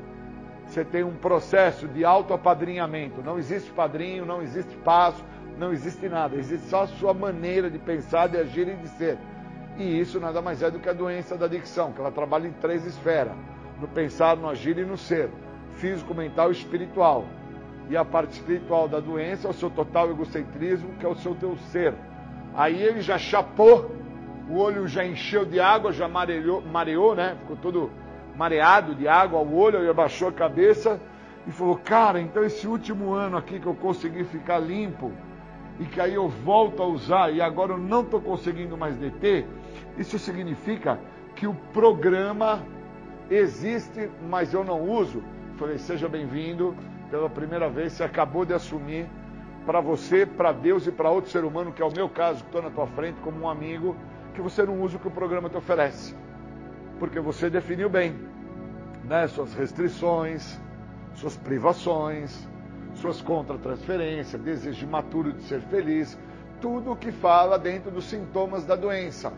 Você 0.67 0.85
tem 0.85 1.05
um 1.05 1.15
processo 1.15 1.87
de 1.87 2.05
autoapadrinhamento. 2.05 3.23
Não 3.23 3.39
existe 3.39 3.71
padrinho, 3.71 4.27
não 4.27 4.43
existe 4.43 4.77
passo, 4.79 5.25
não 5.57 5.73
existe 5.73 6.09
nada. 6.09 6.35
Existe 6.35 6.67
só 6.67 6.83
a 6.83 6.87
sua 6.89 7.15
maneira 7.15 7.71
de 7.71 7.79
pensar, 7.79 8.27
de 8.27 8.37
agir 8.37 8.67
e 8.67 8.75
de 8.75 8.89
ser. 8.89 9.17
E 9.79 10.01
isso 10.01 10.19
nada 10.19 10.43
mais 10.43 10.61
é 10.61 10.71
do 10.71 10.81
que 10.81 10.89
a 10.89 10.93
doença 10.93 11.37
da 11.37 11.47
adicção, 11.47 11.93
que 11.93 12.01
ela 12.01 12.11
trabalha 12.11 12.49
em 12.49 12.53
três 12.53 12.85
esferas: 12.85 13.35
no 13.81 13.87
pensar, 13.87 14.37
no 14.37 14.49
agir 14.49 14.77
e 14.77 14.85
no 14.85 14.97
ser 14.97 15.31
físico, 15.75 16.13
mental 16.15 16.49
e 16.51 16.53
espiritual. 16.53 17.25
E 17.93 17.97
a 17.97 18.07
parte 18.07 18.33
espiritual 18.33 18.89
da 18.89 19.01
doença 19.01 19.47
é 19.47 19.51
o 19.51 19.53
seu 19.53 19.69
total 19.69 20.09
egocentrismo, 20.09 20.95
que 20.99 21.05
é 21.05 21.09
o 21.11 21.15
seu 21.15 21.35
teu 21.35 21.59
ser. 21.71 21.93
Aí 22.55 22.83
ele 22.83 23.03
já 23.03 23.19
chapou 23.19 23.95
o 24.49 24.57
olho 24.57 24.89
já 24.89 25.05
encheu 25.05 25.45
de 25.45 25.61
água, 25.61 25.93
já 25.93 26.09
mareou, 26.09 26.63
mareou 26.63 27.15
né? 27.15 27.37
Ficou 27.41 27.55
todo 27.57 27.91
mareado 28.35 28.95
de 28.95 29.07
água 29.07 29.41
o 29.41 29.55
olho, 29.55 29.79
ele 29.79 29.91
abaixou 29.91 30.29
a 30.29 30.33
cabeça 30.33 30.99
e 31.47 31.51
falou: 31.51 31.77
Cara, 31.77 32.19
então 32.19 32.43
esse 32.43 32.67
último 32.67 33.13
ano 33.13 33.37
aqui 33.37 33.61
que 33.61 33.67
eu 33.67 33.75
consegui 33.75 34.25
ficar 34.25 34.59
limpo 34.59 35.13
e 35.79 35.85
que 35.85 36.01
aí 36.01 36.15
eu 36.15 36.31
volto 36.31 36.83
a 36.83 36.87
usar 36.87 37.31
e 37.31 37.43
agora 37.43 37.73
eu 37.73 37.79
não 37.79 38.01
estou 38.01 38.23
conseguindo 38.23 38.75
mais 38.75 38.97
deter, 38.97 39.47
isso 39.99 40.19
significa 40.19 40.99
que 41.37 41.47
o 41.47 41.53
programa 41.75 42.63
existe, 43.31 44.09
mas 44.31 44.55
eu 44.55 44.65
não 44.65 44.81
uso. 44.81 45.23
Falei: 45.59 45.77
Seja 45.77 46.09
bem-vindo, 46.09 46.75
pela 47.13 47.29
primeira 47.29 47.69
vez 47.69 47.93
você 47.93 48.05
acabou 48.05 48.47
de 48.47 48.55
assumir 48.55 49.07
para 49.67 49.83
você, 49.83 50.25
para 50.25 50.51
Deus 50.51 50.87
e 50.87 50.91
para 50.91 51.11
outro 51.11 51.31
ser 51.31 51.45
humano, 51.45 51.71
que 51.71 51.83
é 51.83 51.85
o 51.85 51.93
meu 51.93 52.09
caso, 52.09 52.41
que 52.41 52.47
estou 52.47 52.63
na 52.63 52.71
tua 52.71 52.87
frente 52.87 53.21
como 53.21 53.43
um 53.43 53.49
amigo 53.51 53.95
que 54.33 54.41
você 54.41 54.65
não 54.65 54.81
usa 54.81 54.97
o 54.97 54.99
que 54.99 55.09
o 55.09 55.11
programa 55.11 55.51
te 55.51 55.57
oferece. 55.59 56.17
Porque 56.99 57.21
você 57.21 57.51
definiu 57.51 57.91
bem 57.91 58.17
né, 59.05 59.29
suas 59.29 59.53
restrições, 59.53 60.59
suas 61.15 61.37
privações, 61.37 62.49
suas 62.95 63.21
contratransferências, 63.21 64.41
desejo 64.41 64.87
imaturo 64.87 65.35
de 65.35 65.43
ser 65.43 65.61
feliz, 65.61 66.19
tudo 66.63 66.93
o 66.93 66.97
que 66.97 67.13
fala 67.13 67.59
dentro 67.59 67.91
dos 67.91 68.07
sintomas 68.07 68.65
da 68.65 68.75
doença. 68.75 69.31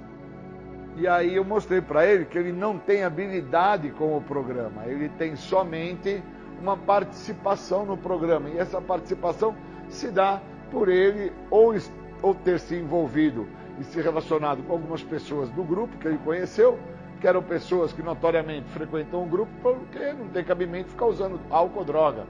E 0.96 1.08
aí 1.08 1.34
eu 1.34 1.44
mostrei 1.44 1.80
para 1.80 2.06
ele 2.06 2.24
que 2.24 2.38
ele 2.38 2.52
não 2.52 2.78
tem 2.78 3.02
habilidade 3.02 3.90
com 3.90 4.16
o 4.16 4.20
programa, 4.20 4.86
ele 4.86 5.08
tem 5.08 5.34
somente 5.34 6.22
uma 6.61 6.76
participação 6.76 7.84
no 7.84 7.96
programa. 7.96 8.48
E 8.48 8.59
essa 8.59 8.80
participação 8.80 9.55
se 9.88 10.11
dá 10.11 10.40
por 10.70 10.88
ele 10.88 11.32
ou, 11.50 11.74
ou 12.22 12.34
ter 12.34 12.59
se 12.59 12.74
envolvido 12.74 13.46
e 13.78 13.84
se 13.84 14.00
relacionado 14.00 14.62
com 14.62 14.72
algumas 14.72 15.02
pessoas 15.02 15.50
do 15.50 15.62
grupo 15.62 15.96
que 15.98 16.09
ele 16.09 16.18
conheceu, 16.18 16.78
que 17.20 17.26
eram 17.26 17.42
pessoas 17.42 17.92
que 17.92 18.02
notoriamente 18.02 18.68
frequentam 18.70 19.22
o 19.22 19.26
grupo, 19.26 19.50
porque 19.62 20.12
não 20.12 20.28
tem 20.28 20.44
cabimento 20.44 20.90
ficar 20.90 21.07
usando 21.07 21.40
álcool 21.50 21.80
ou 21.80 21.84
droga. 21.84 22.26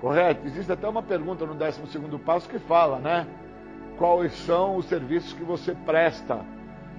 Correto? 0.00 0.46
Existe 0.46 0.70
até 0.70 0.88
uma 0.88 1.02
pergunta 1.02 1.46
no 1.46 1.54
12 1.54 1.80
passo 2.24 2.48
que 2.48 2.58
fala, 2.58 2.98
né? 2.98 3.26
Quais 3.98 4.32
são 4.44 4.76
os 4.76 4.86
serviços 4.86 5.32
que 5.32 5.42
você 5.42 5.74
presta 5.74 6.44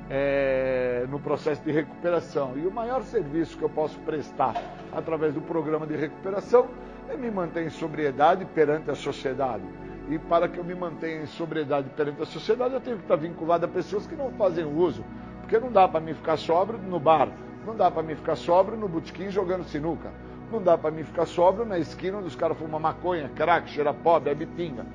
é, 0.09 1.05
no 1.09 1.19
processo 1.19 1.61
de 1.63 1.71
recuperação? 1.71 2.53
E 2.57 2.65
o 2.65 2.71
maior 2.71 3.03
serviço 3.03 3.57
que 3.57 3.63
eu 3.63 3.69
posso 3.69 3.99
prestar 3.99 4.55
através 4.91 5.33
do 5.33 5.41
programa 5.41 5.85
de 5.85 5.95
recuperação 5.95 6.67
é 7.09 7.15
me 7.15 7.31
manter 7.31 7.65
em 7.65 7.69
sobriedade 7.69 8.45
perante 8.45 8.91
a 8.91 8.95
sociedade 8.95 9.63
e 10.09 10.17
para 10.17 10.47
que 10.47 10.57
eu 10.57 10.63
me 10.63 10.73
mantenha 10.73 11.21
em 11.21 11.25
sobriedade 11.25 11.89
perante 11.89 12.21
a 12.21 12.25
sociedade, 12.25 12.73
eu 12.73 12.79
tenho 12.79 12.97
que 12.97 13.03
estar 13.03 13.17
vinculado 13.17 13.65
a 13.65 13.67
pessoas 13.67 14.07
que 14.07 14.15
não 14.15 14.31
fazem 14.31 14.65
uso. 14.65 15.03
Porque 15.41 15.59
não 15.59 15.71
dá 15.71 15.87
para 15.87 15.99
mim 15.99 16.13
ficar 16.13 16.37
sóbrio 16.37 16.79
no 16.79 16.99
bar, 16.99 17.29
não 17.65 17.75
dá 17.75 17.91
para 17.91 18.03
mim 18.03 18.15
ficar 18.15 18.35
sóbrio 18.35 18.77
no 18.77 18.87
botequim 18.87 19.29
jogando 19.29 19.65
sinuca, 19.65 20.11
não 20.51 20.61
dá 20.61 20.77
para 20.77 20.91
mim 20.91 21.03
ficar 21.03 21.25
sóbrio 21.25 21.65
na 21.65 21.77
esquina 21.77 22.17
onde 22.17 22.27
os 22.27 22.35
caras 22.35 22.57
fumam 22.57 22.79
maconha, 22.79 23.29
crack, 23.35 23.69
cheira 23.69 23.93
pó, 23.93 24.19
bebe 24.19 24.45
pinga. 24.45 24.85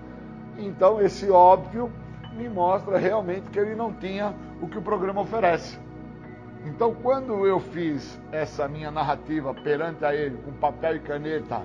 Então 0.59 1.01
esse 1.01 1.31
óbvio 1.31 1.91
me 2.37 2.49
mostra 2.49 2.99
realmente 2.99 3.51
que 3.51 3.59
ele 3.59 3.75
não 3.75 3.93
tinha 3.93 4.35
o 4.61 4.69
que 4.69 4.79
o 4.79 4.83
programa 4.83 5.21
oferece. 5.21 5.79
Então 6.65 6.95
quando 6.95 7.47
eu 7.47 7.61
fiz 7.61 8.21
essa 8.31 8.69
minha 8.69 8.91
narrativa 8.91 9.53
perante 9.53 10.05
a 10.05 10.15
ele 10.15 10.37
com 10.39 10.53
papel 10.53 10.97
e 10.97 11.01
caneta, 11.01 11.63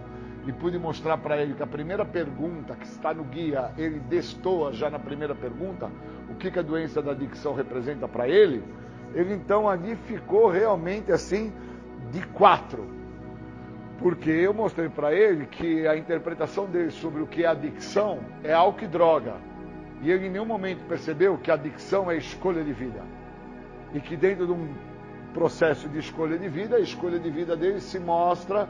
e 0.48 0.54
pude 0.54 0.80
mostrar 0.80 1.18
para 1.18 1.42
ele 1.42 1.54
que 1.54 1.62
a 1.62 1.68
primeira 1.68 2.06
pergunta 2.06 2.74
que 2.74 2.86
está 2.86 3.14
no 3.14 3.26
guia, 3.26 3.72
ele 3.78 4.00
destoa 4.00 4.72
já 4.72 4.90
na 4.90 4.98
primeira 4.98 5.36
pergunta, 5.36 5.92
o 6.30 6.36
que, 6.36 6.50
que 6.50 6.58
a 6.58 6.62
doença 6.62 7.02
da 7.02 7.12
adicção 7.12 7.54
representa 7.54 8.08
para 8.08 8.30
ele, 8.30 8.64
ele 9.14 9.34
então 9.34 9.70
ali 9.70 9.98
ficou 10.08 10.50
realmente 10.50 11.12
assim 11.12 11.52
de 12.12 12.26
quatro. 12.28 12.88
Porque 14.00 14.30
eu 14.30 14.54
mostrei 14.54 14.88
para 14.88 15.14
ele 15.14 15.48
que 15.48 15.86
a 15.86 15.98
interpretação 15.98 16.66
dele 16.66 16.92
sobre 16.92 17.22
o 17.22 17.28
que 17.28 17.44
é 17.44 17.48
adicção 17.48 18.20
é 18.42 18.54
álcool 18.54 18.86
e 18.86 18.88
droga. 18.88 19.34
E 20.02 20.12
ele 20.12 20.28
em 20.28 20.30
nenhum 20.30 20.46
momento 20.46 20.86
percebeu 20.88 21.38
que 21.38 21.50
a 21.50 21.56
adicção 21.56 22.10
é 22.10 22.18
escolha 22.18 22.64
de 22.64 22.74
vida. 22.74 23.02
E 23.94 24.00
que 24.00 24.16
dentro 24.16 24.46
de 24.46 24.52
um 24.52 24.70
processo 25.34 25.88
de 25.90 26.00
escolha 26.00 26.38
de 26.38 26.48
vida, 26.48 26.76
a 26.76 26.80
escolha 26.80 27.20
de 27.20 27.30
vida 27.30 27.56
dele 27.56 27.80
se 27.80 28.00
mostra 28.00 28.68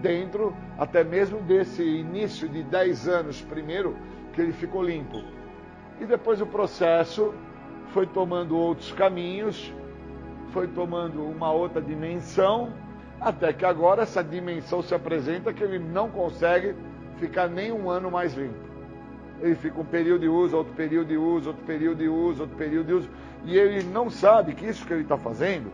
dentro 0.00 0.54
até 0.78 1.02
mesmo 1.02 1.40
desse 1.40 1.82
início 1.82 2.48
de 2.48 2.62
10 2.62 3.08
anos 3.08 3.40
primeiro 3.42 3.96
que 4.32 4.40
ele 4.40 4.52
ficou 4.52 4.82
limpo. 4.82 5.22
E 6.00 6.06
depois 6.06 6.40
o 6.40 6.46
processo 6.46 7.34
foi 7.88 8.06
tomando 8.06 8.56
outros 8.56 8.92
caminhos, 8.92 9.72
foi 10.52 10.68
tomando 10.68 11.24
uma 11.24 11.50
outra 11.50 11.80
dimensão, 11.82 12.72
até 13.20 13.52
que 13.52 13.64
agora 13.64 14.02
essa 14.02 14.22
dimensão 14.22 14.82
se 14.82 14.94
apresenta 14.94 15.52
que 15.52 15.62
ele 15.62 15.78
não 15.78 16.08
consegue 16.08 16.74
ficar 17.16 17.48
nem 17.48 17.72
um 17.72 17.90
ano 17.90 18.10
mais 18.10 18.34
limpo. 18.34 18.67
Ele 19.40 19.54
fica 19.54 19.80
um 19.80 19.84
período 19.84 20.20
de 20.20 20.28
uso, 20.28 20.56
outro 20.56 20.74
período 20.74 21.08
de 21.08 21.16
uso, 21.16 21.50
outro 21.50 21.64
período 21.64 21.98
de 21.98 22.08
uso, 22.08 22.42
outro 22.42 22.56
período 22.56 22.86
de 22.86 22.92
uso, 22.94 23.08
e 23.44 23.56
ele 23.56 23.84
não 23.84 24.10
sabe 24.10 24.54
que 24.54 24.66
isso 24.66 24.84
que 24.84 24.92
ele 24.92 25.02
está 25.02 25.16
fazendo 25.16 25.70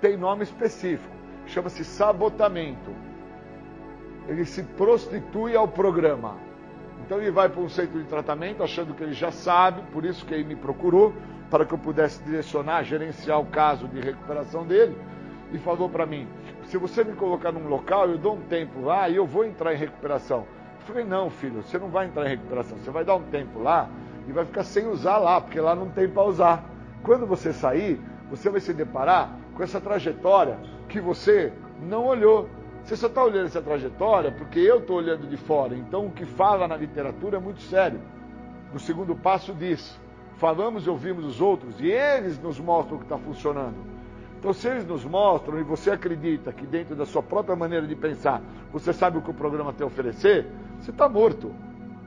tem 0.00 0.16
nome 0.16 0.42
específico, 0.42 1.14
chama-se 1.46 1.84
sabotamento 1.84 2.90
ele 4.28 4.44
se 4.44 4.62
prostitui 4.62 5.56
ao 5.56 5.66
programa. 5.66 6.36
Então 7.04 7.18
ele 7.18 7.30
vai 7.30 7.48
para 7.48 7.60
um 7.60 7.68
centro 7.68 7.98
de 8.00 8.06
tratamento 8.06 8.62
achando 8.62 8.94
que 8.94 9.02
ele 9.02 9.12
já 9.12 9.30
sabe, 9.30 9.82
por 9.92 10.04
isso 10.04 10.24
que 10.24 10.32
ele 10.32 10.44
me 10.44 10.56
procurou, 10.56 11.12
para 11.50 11.66
que 11.66 11.74
eu 11.74 11.78
pudesse 11.78 12.22
direcionar, 12.22 12.84
gerenciar 12.84 13.40
o 13.40 13.46
caso 13.46 13.86
de 13.88 14.00
recuperação 14.00 14.64
dele, 14.64 14.96
e 15.52 15.58
falou 15.58 15.88
para 15.88 16.06
mim: 16.06 16.26
se 16.64 16.78
você 16.78 17.04
me 17.04 17.14
colocar 17.14 17.52
num 17.52 17.68
local, 17.68 18.08
eu 18.08 18.16
dou 18.16 18.36
um 18.36 18.42
tempo 18.42 18.80
lá 18.80 19.08
e 19.08 19.16
eu 19.16 19.26
vou 19.26 19.44
entrar 19.44 19.74
em 19.74 19.76
recuperação. 19.76 20.46
Eu 20.82 20.86
falei, 20.86 21.04
não, 21.04 21.30
filho, 21.30 21.62
você 21.62 21.78
não 21.78 21.88
vai 21.88 22.06
entrar 22.06 22.26
em 22.26 22.30
recuperação. 22.30 22.76
Você 22.78 22.90
vai 22.90 23.04
dar 23.04 23.14
um 23.14 23.22
tempo 23.22 23.60
lá 23.60 23.88
e 24.26 24.32
vai 24.32 24.44
ficar 24.44 24.64
sem 24.64 24.88
usar 24.88 25.18
lá, 25.18 25.40
porque 25.40 25.60
lá 25.60 25.76
não 25.76 25.88
tem 25.88 26.08
para 26.08 26.24
usar. 26.24 26.64
Quando 27.04 27.24
você 27.24 27.52
sair, 27.52 28.00
você 28.28 28.50
vai 28.50 28.60
se 28.60 28.74
deparar 28.74 29.30
com 29.54 29.62
essa 29.62 29.80
trajetória 29.80 30.58
que 30.88 31.00
você 31.00 31.52
não 31.80 32.06
olhou. 32.06 32.48
Você 32.82 32.96
só 32.96 33.06
está 33.06 33.22
olhando 33.22 33.46
essa 33.46 33.62
trajetória 33.62 34.32
porque 34.32 34.58
eu 34.58 34.80
estou 34.80 34.96
olhando 34.96 35.28
de 35.28 35.36
fora. 35.36 35.76
Então, 35.76 36.06
o 36.06 36.10
que 36.10 36.26
fala 36.26 36.66
na 36.66 36.76
literatura 36.76 37.36
é 37.36 37.40
muito 37.40 37.62
sério. 37.62 38.00
No 38.72 38.80
segundo 38.80 39.14
passo 39.14 39.54
diz: 39.54 39.96
falamos 40.38 40.84
e 40.84 40.90
ouvimos 40.90 41.24
os 41.24 41.40
outros 41.40 41.80
e 41.80 41.86
eles 41.86 42.40
nos 42.40 42.58
mostram 42.58 42.96
o 42.96 42.98
que 42.98 43.04
está 43.04 43.18
funcionando. 43.18 43.76
Então, 44.36 44.52
se 44.52 44.66
eles 44.66 44.84
nos 44.84 45.04
mostram 45.04 45.60
e 45.60 45.62
você 45.62 45.92
acredita 45.92 46.52
que 46.52 46.66
dentro 46.66 46.96
da 46.96 47.06
sua 47.06 47.22
própria 47.22 47.54
maneira 47.54 47.86
de 47.86 47.94
pensar, 47.94 48.42
você 48.72 48.92
sabe 48.92 49.18
o 49.18 49.22
que 49.22 49.30
o 49.30 49.34
programa 49.34 49.72
tem 49.72 49.84
a 49.84 49.86
oferecer, 49.86 50.48
você 50.82 50.90
está 50.90 51.08
morto. 51.08 51.54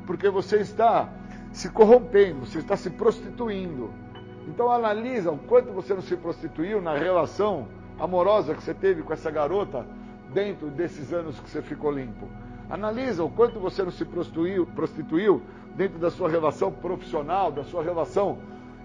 Porque 0.05 0.29
você 0.29 0.57
está 0.57 1.09
se 1.51 1.69
corrompendo, 1.69 2.45
você 2.45 2.59
está 2.59 2.75
se 2.75 2.89
prostituindo. 2.89 3.89
Então 4.47 4.71
analisa 4.71 5.31
o 5.31 5.37
quanto 5.37 5.71
você 5.71 5.93
não 5.93 6.01
se 6.01 6.15
prostituiu 6.15 6.81
na 6.81 6.95
relação 6.95 7.67
amorosa 7.99 8.53
que 8.53 8.61
você 8.61 8.73
teve 8.73 9.01
com 9.01 9.13
essa 9.13 9.31
garota 9.31 9.85
dentro 10.33 10.67
desses 10.67 11.13
anos 11.13 11.39
que 11.39 11.49
você 11.49 11.61
ficou 11.61 11.91
limpo. 11.91 12.27
Analisa 12.69 13.23
o 13.23 13.29
quanto 13.29 13.59
você 13.59 13.83
não 13.83 13.91
se 13.91 14.03
prostituiu, 14.03 14.65
prostituiu 14.67 15.41
dentro 15.75 15.97
da 15.97 16.11
sua 16.11 16.29
relação 16.29 16.71
profissional, 16.71 17.51
da 17.51 17.63
sua 17.63 17.83
relação 17.83 18.37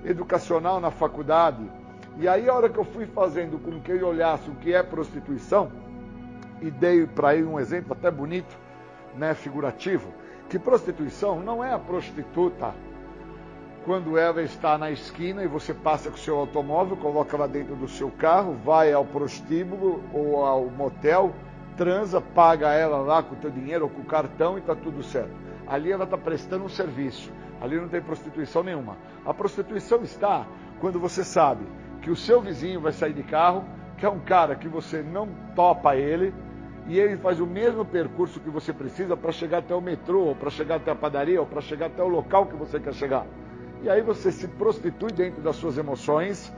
educacional 0.04 0.80
na 0.80 0.90
faculdade. 0.90 1.70
E 2.18 2.28
aí 2.28 2.48
a 2.48 2.54
hora 2.54 2.68
que 2.68 2.78
eu 2.78 2.84
fui 2.84 3.06
fazendo 3.06 3.58
com 3.58 3.80
que 3.80 3.90
ele 3.90 4.04
olhasse 4.04 4.48
o 4.48 4.54
que 4.54 4.72
é 4.72 4.82
prostituição, 4.82 5.70
e 6.60 6.70
dei 6.70 7.06
para 7.06 7.34
ele 7.34 7.46
um 7.46 7.58
exemplo 7.58 7.92
até 7.92 8.10
bonito, 8.10 8.54
né, 9.20 9.34
figurativo, 9.34 10.08
que 10.48 10.58
prostituição 10.58 11.40
não 11.40 11.62
é 11.62 11.72
a 11.72 11.78
prostituta 11.78 12.74
quando 13.84 14.16
ela 14.16 14.42
está 14.42 14.78
na 14.78 14.90
esquina 14.90 15.42
e 15.44 15.46
você 15.46 15.74
passa 15.74 16.10
com 16.10 16.16
o 16.16 16.18
seu 16.18 16.38
automóvel, 16.38 16.96
coloca 16.96 17.36
ela 17.36 17.46
dentro 17.46 17.76
do 17.76 17.86
seu 17.86 18.10
carro, 18.10 18.54
vai 18.64 18.92
ao 18.92 19.04
prostíbulo 19.04 20.02
ou 20.12 20.44
ao 20.44 20.66
motel, 20.66 21.32
transa, 21.76 22.20
paga 22.20 22.72
ela 22.72 22.98
lá 22.98 23.22
com 23.22 23.34
o 23.34 23.38
teu 23.38 23.50
dinheiro 23.50 23.84
ou 23.84 23.90
com 23.90 24.00
o 24.00 24.04
cartão 24.04 24.56
e 24.56 24.60
está 24.60 24.74
tudo 24.74 25.02
certo. 25.02 25.32
Ali 25.66 25.92
ela 25.92 26.04
está 26.04 26.16
prestando 26.16 26.64
um 26.64 26.68
serviço. 26.68 27.30
Ali 27.60 27.78
não 27.78 27.88
tem 27.88 28.02
prostituição 28.02 28.62
nenhuma. 28.62 28.96
A 29.24 29.32
prostituição 29.32 30.02
está 30.02 30.46
quando 30.80 30.98
você 30.98 31.22
sabe 31.22 31.64
que 32.02 32.10
o 32.10 32.16
seu 32.16 32.40
vizinho 32.40 32.80
vai 32.80 32.92
sair 32.92 33.12
de 33.12 33.22
carro, 33.22 33.64
que 33.98 34.04
é 34.04 34.08
um 34.08 34.20
cara 34.20 34.54
que 34.54 34.68
você 34.68 35.02
não 35.02 35.28
topa 35.54 35.94
ele, 35.94 36.34
e 36.90 36.98
ele 36.98 37.16
faz 37.16 37.38
o 37.38 37.46
mesmo 37.46 37.84
percurso 37.84 38.40
que 38.40 38.50
você 38.50 38.72
precisa 38.72 39.16
para 39.16 39.30
chegar 39.30 39.58
até 39.58 39.72
o 39.72 39.80
metrô, 39.80 40.24
ou 40.24 40.34
para 40.34 40.50
chegar 40.50 40.74
até 40.74 40.90
a 40.90 40.94
padaria, 40.96 41.40
ou 41.40 41.46
para 41.46 41.60
chegar 41.60 41.86
até 41.86 42.02
o 42.02 42.08
local 42.08 42.46
que 42.46 42.56
você 42.56 42.80
quer 42.80 42.92
chegar. 42.92 43.24
E 43.80 43.88
aí 43.88 44.02
você 44.02 44.32
se 44.32 44.48
prostitui 44.48 45.12
dentro 45.12 45.40
das 45.40 45.54
suas 45.54 45.78
emoções, 45.78 46.52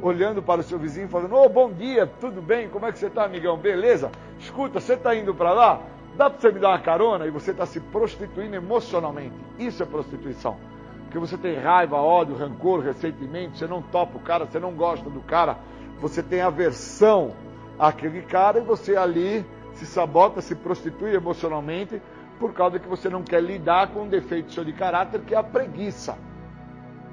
olhando 0.00 0.40
para 0.40 0.60
o 0.60 0.62
seu 0.62 0.78
vizinho, 0.78 1.08
falando: 1.08 1.34
Ô, 1.34 1.46
oh, 1.46 1.48
bom 1.48 1.72
dia, 1.72 2.06
tudo 2.06 2.40
bem? 2.40 2.68
Como 2.68 2.86
é 2.86 2.92
que 2.92 2.98
você 3.00 3.08
está, 3.08 3.24
amigão? 3.24 3.56
Beleza? 3.56 4.12
Escuta, 4.38 4.78
você 4.78 4.94
está 4.94 5.16
indo 5.16 5.34
para 5.34 5.52
lá? 5.52 5.82
Dá 6.16 6.30
para 6.30 6.38
você 6.38 6.52
me 6.52 6.60
dar 6.60 6.68
uma 6.68 6.78
carona? 6.78 7.26
E 7.26 7.30
você 7.30 7.50
está 7.50 7.66
se 7.66 7.80
prostituindo 7.80 8.54
emocionalmente. 8.54 9.34
Isso 9.58 9.82
é 9.82 9.86
prostituição. 9.86 10.58
Porque 11.06 11.18
você 11.18 11.36
tem 11.36 11.58
raiva, 11.58 11.96
ódio, 11.96 12.36
rancor, 12.36 12.82
ressentimento, 12.82 13.58
você 13.58 13.66
não 13.66 13.82
topa 13.82 14.16
o 14.16 14.20
cara, 14.20 14.46
você 14.46 14.60
não 14.60 14.74
gosta 14.74 15.10
do 15.10 15.20
cara, 15.22 15.58
você 16.00 16.22
tem 16.22 16.40
aversão 16.40 17.32
àquele 17.80 18.22
cara 18.22 18.60
e 18.60 18.62
você 18.62 18.96
ali 18.96 19.44
se 19.74 19.86
sabota, 19.86 20.40
se 20.40 20.54
prostitui 20.54 21.14
emocionalmente 21.14 22.00
por 22.38 22.52
causa 22.52 22.78
que 22.78 22.88
você 22.88 23.08
não 23.08 23.22
quer 23.22 23.42
lidar 23.42 23.88
com 23.88 24.02
um 24.02 24.08
defeito 24.08 24.52
seu 24.52 24.64
de 24.64 24.72
caráter 24.72 25.20
que 25.20 25.34
é 25.34 25.38
a 25.38 25.42
preguiça 25.42 26.16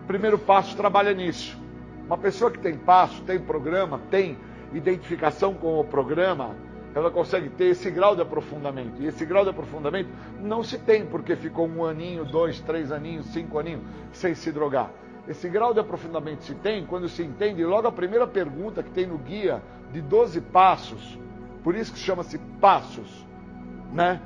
primeiro 0.09 0.39
passo 0.39 0.75
trabalha 0.75 1.13
nisso. 1.13 1.55
Uma 2.07 2.17
pessoa 2.17 2.49
que 2.49 2.57
tem 2.57 2.75
passo, 2.75 3.21
tem 3.21 3.37
programa, 3.39 4.01
tem 4.09 4.39
identificação 4.73 5.53
com 5.53 5.79
o 5.79 5.83
programa, 5.83 6.55
ela 6.95 7.11
consegue 7.11 7.47
ter 7.49 7.65
esse 7.65 7.91
grau 7.91 8.15
de 8.15 8.21
aprofundamento. 8.23 8.99
E 9.03 9.05
esse 9.05 9.23
grau 9.23 9.43
de 9.43 9.51
aprofundamento 9.51 10.09
não 10.41 10.63
se 10.63 10.79
tem 10.79 11.05
porque 11.05 11.35
ficou 11.35 11.67
um 11.67 11.85
aninho, 11.85 12.25
dois, 12.25 12.59
três 12.59 12.91
aninhos, 12.91 13.27
cinco 13.27 13.59
aninhos 13.59 13.83
sem 14.11 14.33
se 14.33 14.51
drogar. 14.51 14.89
Esse 15.27 15.47
grau 15.47 15.75
de 15.75 15.79
aprofundamento 15.79 16.43
se 16.43 16.55
tem 16.55 16.87
quando 16.87 17.07
se 17.07 17.21
entende 17.21 17.63
logo 17.63 17.87
a 17.87 17.91
primeira 17.91 18.25
pergunta 18.25 18.81
que 18.81 18.89
tem 18.89 19.05
no 19.05 19.19
guia 19.19 19.61
de 19.91 20.01
12 20.01 20.41
passos. 20.41 21.19
Por 21.63 21.75
isso 21.75 21.93
que 21.93 21.99
chama-se 21.99 22.37
passos, 22.59 23.25
né? 23.91 24.21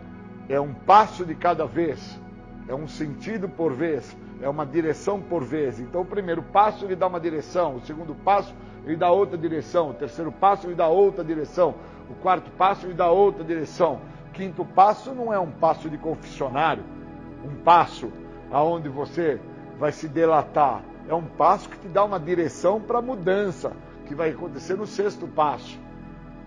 É 0.50 0.60
um 0.60 0.74
passo 0.74 1.26
de 1.26 1.36
cada 1.36 1.66
vez, 1.66 2.20
é 2.68 2.76
um 2.76 2.88
sentido 2.88 3.48
por 3.48 3.74
vez, 3.74 4.16
é 4.42 4.50
uma 4.50 4.66
direção 4.66 5.22
por 5.22 5.44
vez. 5.44 5.80
Então, 5.80 6.02
o 6.02 6.06
primeiro 6.06 6.44
passo 6.44 6.86
ele 6.86 6.96
dá 6.96 7.08
uma 7.08 7.20
direção, 7.20 7.78
o 7.78 7.82
segundo 7.82 8.14
passo 8.14 8.54
ele 8.86 8.98
dá 8.98 9.10
outra 9.10 9.38
direção, 9.38 9.92
o 9.92 9.94
terceiro 9.94 10.32
passo 10.32 10.68
ele 10.68 10.76
dá 10.76 10.88
outra 10.88 11.24
direção, 11.24 11.76
o 12.10 12.14
quarto 12.16 12.52
passo 12.52 12.86
ele 12.86 12.94
dá 12.94 13.10
outra 13.10 13.44
direção. 13.44 14.02
O 14.28 14.32
quinto 14.34 14.66
passo 14.66 15.14
não 15.14 15.32
é 15.34 15.40
um 15.40 15.52
passo 15.52 15.90
de 15.90 15.98
confessionário, 15.98 16.84
um 17.46 17.56
passo 17.64 18.12
aonde 18.52 18.90
você 18.90 19.40
vai 19.80 19.92
se 19.92 20.08
delatar. 20.08 20.84
É 21.08 21.14
um 21.14 21.24
passo 21.24 21.70
que 21.70 21.78
te 21.78 21.88
dá 21.88 22.04
uma 22.04 22.20
direção 22.20 22.82
para 22.82 23.00
a 23.00 23.02
mudança, 23.02 23.74
que 24.06 24.16
vai 24.16 24.32
acontecer 24.32 24.76
no 24.76 24.86
sexto 24.86 25.28
passo. 25.28 25.80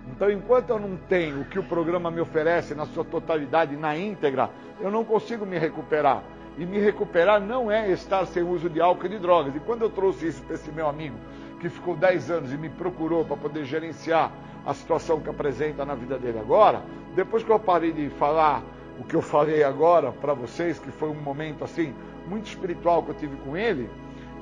Então, 0.09 0.31
enquanto 0.31 0.71
eu 0.71 0.79
não 0.79 0.97
tenho 0.97 1.41
o 1.41 1.45
que 1.45 1.59
o 1.59 1.65
programa 1.65 2.11
me 2.11 2.21
oferece 2.21 2.75
na 2.75 2.87
sua 2.87 3.05
totalidade, 3.05 3.77
na 3.77 3.97
íntegra, 3.97 4.51
eu 4.81 4.91
não 4.91 5.05
consigo 5.05 5.45
me 5.45 5.59
recuperar. 5.59 6.23
E 6.59 6.65
me 6.65 6.79
recuperar 6.79 7.41
não 7.41 7.71
é 7.71 7.91
estar 7.91 8.25
sem 8.27 8.43
uso 8.43 8.71
de 8.71 8.81
álcool 8.81 9.07
e 9.07 9.11
de 9.11 9.19
drogas. 9.19 9.55
E 9.55 9.61
quando 9.61 9.83
eu 9.83 9.91
trouxe 9.91 10.29
isso 10.29 10.43
para 10.43 10.55
esse 10.55 10.71
meu 10.73 10.89
amigo, 10.89 11.17
que 11.61 11.69
ficou 11.69 11.97
10 11.97 12.31
anos 12.31 12.53
e 12.53 12.57
me 12.57 12.71
procurou 12.71 13.25
para 13.25 13.37
poder 13.37 13.65
gerenciar 13.65 14.33
a 14.65 14.73
situação 14.73 15.21
que 15.21 15.29
apresenta 15.29 15.85
na 15.85 15.95
vida 15.95 16.19
dele 16.19 16.39
agora, 16.39 16.83
depois 17.15 17.43
que 17.43 17.51
eu 17.51 17.59
parei 17.59 17.93
de 17.93 18.09
falar 18.11 18.63
o 18.99 19.05
que 19.05 19.15
eu 19.15 19.23
falei 19.23 19.63
agora 19.63 20.11
para 20.13 20.33
vocês, 20.33 20.79
que 20.79 20.91
foi 20.91 21.11
um 21.11 21.15
momento 21.15 21.63
assim, 21.63 21.95
muito 22.27 22.47
espiritual 22.47 23.03
que 23.03 23.11
eu 23.11 23.15
tive 23.15 23.37
com 23.37 23.57
ele, 23.57 23.91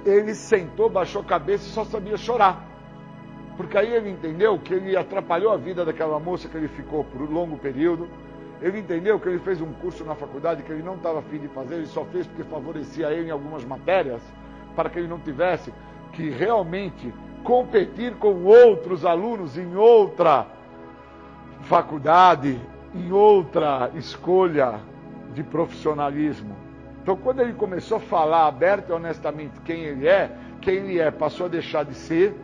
ele 0.05 0.35
sentou, 0.35 0.89
baixou 0.89 1.23
a 1.23 1.25
cabeça 1.25 1.67
e 1.67 1.73
só 1.73 1.85
sabia 1.85 2.17
chorar. 2.17 2.74
Porque 3.57 3.79
aí 3.79 3.93
ele 3.93 4.11
entendeu 4.11 4.59
que 4.59 4.75
ele 4.75 4.97
atrapalhou 4.97 5.53
a 5.53 5.57
vida 5.57 5.85
daquela 5.85 6.19
moça 6.19 6.49
que 6.49 6.57
ele 6.57 6.69
ficou 6.69 7.05
por 7.05 7.23
um 7.23 7.31
longo 7.31 7.57
período, 7.57 8.09
ele 8.61 8.79
entendeu 8.79 9.21
que 9.21 9.29
ele 9.29 9.39
fez 9.39 9.61
um 9.61 9.73
curso 9.75 10.05
na 10.05 10.15
faculdade 10.15 10.63
que 10.63 10.73
ele 10.73 10.83
não 10.83 10.95
estava 10.95 11.19
afim 11.19 11.39
de 11.39 11.49
fazer, 11.49 11.77
ele 11.77 11.87
só 11.87 12.05
fez 12.07 12.27
porque 12.27 12.43
favorecia 12.45 13.11
ele 13.13 13.29
em 13.29 13.31
algumas 13.31 13.65
matérias, 13.65 14.23
para 14.75 14.89
que 14.89 14.99
ele 14.99 15.09
não 15.09 15.19
tivesse 15.19 15.73
que 16.13 16.31
realmente 16.31 17.13
competir 17.43 18.15
com 18.15 18.45
outros 18.45 19.05
alunos 19.05 19.59
em 19.59 19.77
outra 19.77 20.47
faculdade, 21.63 22.59
em 22.95 23.13
outra 23.13 23.91
escolha 23.95 24.81
de 25.35 25.43
profissionalismo. 25.43 26.57
Então, 27.03 27.17
quando 27.17 27.41
ele 27.41 27.53
começou 27.53 27.99
a 27.99 28.01
falar 28.01 28.47
aberto 28.47 28.89
e 28.89 28.93
honestamente 28.93 29.61
quem 29.61 29.83
ele 29.83 30.09
é, 30.09 30.31
quem 30.61 30.77
ele 30.77 30.99
é 30.99 31.11
passou 31.11 31.47
a 31.47 31.49
deixar 31.51 31.85
de 31.85 31.95
ser, 31.95 32.35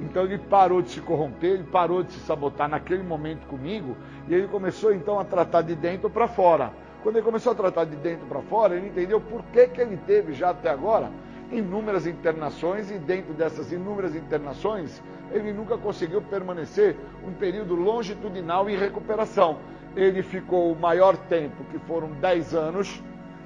então 0.00 0.24
ele 0.24 0.38
parou 0.38 0.82
de 0.82 0.90
se 0.90 1.00
corromper, 1.00 1.52
ele 1.52 1.64
parou 1.64 2.02
de 2.02 2.12
se 2.12 2.20
sabotar 2.20 2.68
naquele 2.68 3.02
momento 3.02 3.46
comigo, 3.46 3.96
e 4.28 4.34
ele 4.34 4.48
começou 4.48 4.92
então 4.92 5.18
a 5.18 5.24
tratar 5.24 5.62
de 5.62 5.74
dentro 5.74 6.08
para 6.08 6.26
fora. 6.26 6.72
Quando 7.02 7.16
ele 7.16 7.24
começou 7.24 7.52
a 7.52 7.54
tratar 7.54 7.84
de 7.84 7.96
dentro 7.96 8.26
para 8.26 8.40
fora, 8.42 8.76
ele 8.76 8.88
entendeu 8.88 9.20
por 9.20 9.42
que, 9.44 9.66
que 9.68 9.80
ele 9.80 9.96
teve 9.96 10.32
já 10.32 10.50
até 10.50 10.70
agora 10.70 11.10
inúmeras 11.50 12.06
internações, 12.06 12.90
e 12.90 12.98
dentro 12.98 13.34
dessas 13.34 13.70
inúmeras 13.72 14.14
internações, 14.14 15.02
ele 15.32 15.52
nunca 15.52 15.76
conseguiu 15.76 16.22
permanecer 16.22 16.96
um 17.26 17.32
período 17.32 17.74
longitudinal 17.74 18.70
em 18.70 18.76
recuperação. 18.76 19.58
Ele 19.94 20.22
ficou 20.22 20.72
o 20.72 20.76
maior 20.76 21.16
tempo, 21.16 21.64
que 21.70 21.78
foram 21.80 22.10
10 22.12 22.54
anos, 22.54 23.02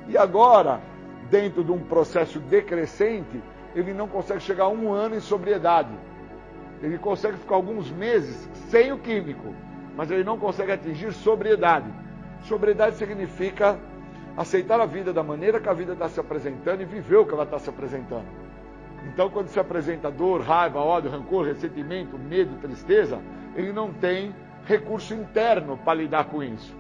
e 0.08 0.16
agora, 0.16 0.80
dentro 1.28 1.64
de 1.64 1.72
um 1.72 1.80
processo 1.80 2.38
decrescente, 2.38 3.42
ele 3.74 3.92
não 3.92 4.06
consegue 4.06 4.40
chegar 4.40 4.64
a 4.64 4.68
um 4.68 4.92
ano 4.92 5.16
em 5.16 5.20
sobriedade. 5.20 5.90
Ele 6.82 6.98
consegue 6.98 7.36
ficar 7.36 7.54
alguns 7.54 7.90
meses 7.90 8.48
sem 8.68 8.92
o 8.92 8.98
químico, 8.98 9.54
mas 9.96 10.10
ele 10.10 10.24
não 10.24 10.38
consegue 10.38 10.72
atingir 10.72 11.12
sobriedade. 11.12 11.90
Sobriedade 12.42 12.96
significa 12.96 13.78
aceitar 14.36 14.80
a 14.80 14.86
vida 14.86 15.12
da 15.12 15.22
maneira 15.22 15.58
que 15.58 15.68
a 15.68 15.72
vida 15.72 15.94
está 15.94 16.08
se 16.08 16.20
apresentando 16.20 16.82
e 16.82 16.84
viver 16.84 17.16
o 17.16 17.24
que 17.24 17.32
ela 17.32 17.44
está 17.44 17.58
se 17.58 17.70
apresentando. 17.70 18.26
Então, 19.06 19.30
quando 19.30 19.48
se 19.48 19.58
apresenta 19.58 20.10
dor, 20.10 20.42
raiva, 20.42 20.80
ódio, 20.80 21.10
rancor, 21.10 21.46
ressentimento, 21.46 22.18
medo, 22.18 22.58
tristeza, 22.60 23.20
ele 23.54 23.72
não 23.72 23.92
tem 23.92 24.34
recurso 24.64 25.14
interno 25.14 25.78
para 25.78 25.94
lidar 25.94 26.24
com 26.24 26.42
isso. 26.42 26.76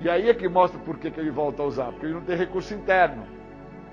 E 0.00 0.08
aí 0.08 0.28
é 0.28 0.34
que 0.34 0.48
mostra 0.48 0.78
por 0.78 0.96
que, 0.98 1.10
que 1.10 1.18
ele 1.18 1.30
volta 1.30 1.62
a 1.62 1.66
usar, 1.66 1.86
porque 1.86 2.06
ele 2.06 2.14
não 2.14 2.20
tem 2.20 2.36
recurso 2.36 2.72
interno. 2.74 3.24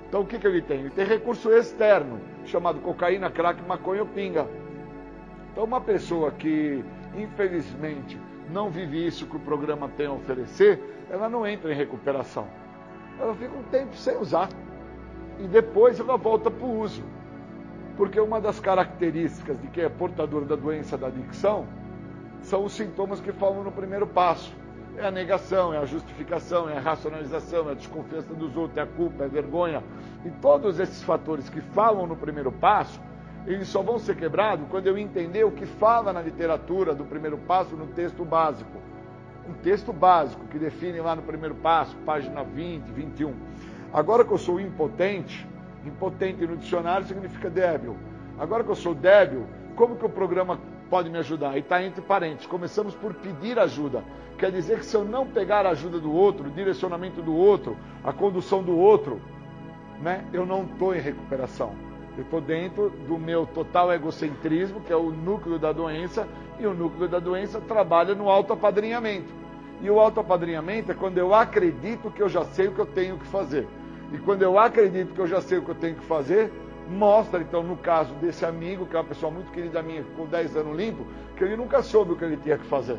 Então, 0.07 0.21
o 0.21 0.25
que, 0.25 0.37
que 0.37 0.45
ele 0.45 0.61
tem? 0.61 0.81
Ele 0.81 0.89
tem 0.91 1.05
recurso 1.05 1.51
externo, 1.51 2.21
chamado 2.45 2.79
cocaína, 2.79 3.31
crack, 3.31 3.61
maconha 3.67 4.01
ou 4.01 4.07
pinga. 4.07 4.47
Então, 5.55 5.63
uma 5.63 5.79
pessoa 5.79 6.31
que, 6.31 6.83
infelizmente, 7.15 8.19
não 8.51 8.69
vive 8.69 9.07
isso 9.07 9.25
que 9.25 9.37
o 9.37 9.39
programa 9.39 9.87
tem 9.87 10.05
a 10.05 10.11
oferecer, 10.11 11.05
ela 11.09 11.29
não 11.29 11.47
entra 11.47 11.71
em 11.71 11.75
recuperação. 11.77 12.45
Ela 13.17 13.33
fica 13.33 13.57
um 13.57 13.63
tempo 13.63 13.95
sem 13.95 14.17
usar. 14.17 14.49
E 15.39 15.47
depois 15.47 15.97
ela 15.97 16.17
volta 16.17 16.51
para 16.51 16.67
o 16.67 16.81
uso. 16.81 17.01
Porque 17.95 18.19
uma 18.19 18.41
das 18.41 18.59
características 18.59 19.57
de 19.61 19.67
quem 19.67 19.85
é 19.85 19.87
portador 19.87 20.43
da 20.43 20.57
doença 20.57 20.97
da 20.97 21.07
adicção 21.07 21.65
são 22.41 22.65
os 22.65 22.73
sintomas 22.73 23.21
que 23.21 23.31
falam 23.31 23.63
no 23.63 23.71
primeiro 23.71 24.05
passo. 24.05 24.51
É 24.97 25.07
a 25.07 25.11
negação, 25.11 25.73
é 25.73 25.77
a 25.77 25.85
justificação, 25.85 26.69
é 26.69 26.75
a 26.75 26.81
racionalização, 26.81 27.69
é 27.69 27.71
a 27.71 27.75
desconfiança 27.75 28.33
dos 28.33 28.57
outros, 28.57 28.77
é 28.77 28.81
a 28.81 28.85
culpa, 28.85 29.23
é 29.23 29.25
a 29.27 29.29
vergonha. 29.29 29.81
E 30.25 30.29
todos 30.41 30.81
esses 30.81 31.01
fatores 31.01 31.47
que 31.47 31.61
falam 31.61 32.05
no 32.05 32.17
primeiro 32.17 32.51
passo, 32.51 32.99
eles 33.47 33.67
só 33.67 33.81
vão 33.81 33.99
ser 33.99 34.15
quebrados 34.15 34.67
quando 34.69 34.87
eu 34.87 34.97
entender 34.97 35.43
o 35.43 35.51
que 35.51 35.65
fala 35.65 36.11
na 36.11 36.21
literatura 36.21 36.95
do 36.95 37.03
primeiro 37.03 37.37
passo 37.37 37.75
no 37.75 37.87
texto 37.87 38.25
básico. 38.25 38.79
Um 39.47 39.53
texto 39.53 39.93
básico 39.93 40.47
que 40.47 40.57
define 40.57 40.99
lá 40.99 41.15
no 41.15 41.21
primeiro 41.21 41.53
passo, 41.55 41.95
página 41.97 42.43
20, 42.43 42.87
21. 42.87 43.33
Agora 43.93 44.25
que 44.25 44.31
eu 44.31 44.37
sou 44.39 44.59
impotente, 44.59 45.47
impotente 45.85 46.45
no 46.47 46.57
dicionário 46.57 47.05
significa 47.05 47.49
débil. 47.49 47.95
Agora 48.39 48.63
que 48.63 48.71
eu 48.71 48.75
sou 48.75 48.95
débil, 48.95 49.45
como 49.75 49.95
que 49.95 50.05
o 50.05 50.09
programa 50.09 50.59
pode 50.89 51.09
me 51.11 51.19
ajudar? 51.19 51.55
E 51.55 51.59
está 51.59 51.83
entre 51.83 52.01
parênteses. 52.01 52.47
Começamos 52.47 52.95
por 52.95 53.13
pedir 53.13 53.59
ajuda. 53.59 54.03
Quer 54.39 54.51
dizer 54.51 54.79
que 54.79 54.85
se 54.85 54.97
eu 54.97 55.05
não 55.05 55.27
pegar 55.27 55.67
a 55.67 55.69
ajuda 55.69 55.99
do 55.99 56.11
outro, 56.11 56.47
o 56.47 56.51
direcionamento 56.51 57.21
do 57.21 57.35
outro, 57.35 57.77
a 58.03 58.11
condução 58.11 58.63
do 58.63 58.75
outro, 58.75 59.21
né, 60.01 60.25
eu 60.33 60.45
não 60.45 60.63
estou 60.63 60.95
em 60.95 60.99
recuperação. 60.99 61.84
Eu 62.17 62.23
estou 62.23 62.39
dentro 62.39 62.89
do 62.89 63.17
meu 63.17 63.45
total 63.45 63.91
egocentrismo, 63.91 64.81
que 64.81 64.93
é 64.93 64.95
o 64.95 65.11
núcleo 65.11 65.59
da 65.59 65.71
doença, 65.71 66.27
e 66.59 66.65
o 66.65 66.73
núcleo 66.73 67.07
da 67.07 67.19
doença 67.19 67.59
trabalha 67.59 68.15
no 68.15 68.29
autoapadrinhamento. 68.29 69.33
E 69.81 69.89
o 69.89 69.99
autoapadrinhamento 69.99 70.91
é 70.91 70.95
quando 70.95 71.17
eu 71.17 71.33
acredito 71.33 72.09
que 72.09 72.21
eu 72.21 72.29
já 72.29 72.45
sei 72.45 72.67
o 72.67 72.71
que 72.71 72.79
eu 72.79 72.85
tenho 72.85 73.17
que 73.17 73.27
fazer. 73.27 73.67
E 74.13 74.17
quando 74.17 74.41
eu 74.43 74.57
acredito 74.57 75.13
que 75.13 75.19
eu 75.19 75.27
já 75.27 75.41
sei 75.41 75.57
o 75.57 75.61
que 75.61 75.71
eu 75.71 75.75
tenho 75.75 75.95
que 75.95 76.05
fazer, 76.05 76.51
mostra, 76.89 77.41
então, 77.41 77.63
no 77.63 77.75
caso 77.75 78.13
desse 78.15 78.45
amigo, 78.45 78.85
que 78.85 78.95
é 78.95 78.99
uma 78.99 79.05
pessoa 79.05 79.31
muito 79.31 79.51
querida 79.51 79.81
minha, 79.81 80.03
com 80.15 80.25
10 80.25 80.55
anos 80.55 80.77
limpo, 80.77 81.05
que 81.35 81.43
ele 81.43 81.57
nunca 81.57 81.81
soube 81.81 82.13
o 82.13 82.15
que 82.15 82.23
ele 82.23 82.37
tinha 82.37 82.57
que 82.57 82.65
fazer. 82.65 82.97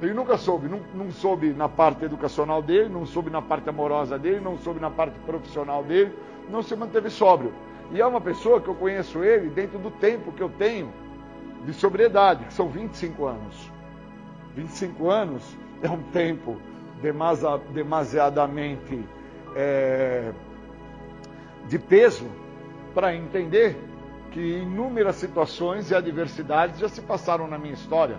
Ele 0.00 0.14
nunca 0.14 0.38
soube, 0.38 0.68
não, 0.68 0.80
não 0.94 1.10
soube 1.10 1.52
na 1.52 1.68
parte 1.68 2.04
educacional 2.04 2.62
dele, 2.62 2.88
não 2.88 3.04
soube 3.04 3.28
na 3.30 3.42
parte 3.42 3.68
amorosa 3.68 4.18
dele, 4.18 4.40
não 4.40 4.56
soube 4.56 4.80
na 4.80 4.90
parte 4.90 5.18
profissional 5.26 5.82
dele, 5.82 6.14
não 6.48 6.62
se 6.62 6.74
manteve 6.74 7.10
sóbrio. 7.10 7.52
E 7.92 8.00
é 8.00 8.06
uma 8.06 8.20
pessoa 8.20 8.60
que 8.60 8.68
eu 8.68 8.74
conheço 8.74 9.24
ele 9.24 9.50
dentro 9.50 9.78
do 9.78 9.90
tempo 9.90 10.32
que 10.32 10.42
eu 10.42 10.48
tenho 10.48 10.92
de 11.64 11.72
sobriedade, 11.72 12.44
que 12.44 12.52
são 12.54 12.68
25 12.68 13.26
anos. 13.26 13.70
25 14.54 15.10
anos 15.10 15.56
é 15.82 15.90
um 15.90 16.02
tempo 16.04 16.56
demasiadamente 17.72 19.04
é, 19.56 20.32
de 21.66 21.78
peso 21.78 22.26
para 22.94 23.14
entender 23.14 23.76
que 24.30 24.40
inúmeras 24.40 25.16
situações 25.16 25.90
e 25.90 25.94
adversidades 25.94 26.78
já 26.78 26.88
se 26.88 27.00
passaram 27.00 27.48
na 27.48 27.58
minha 27.58 27.74
história, 27.74 28.18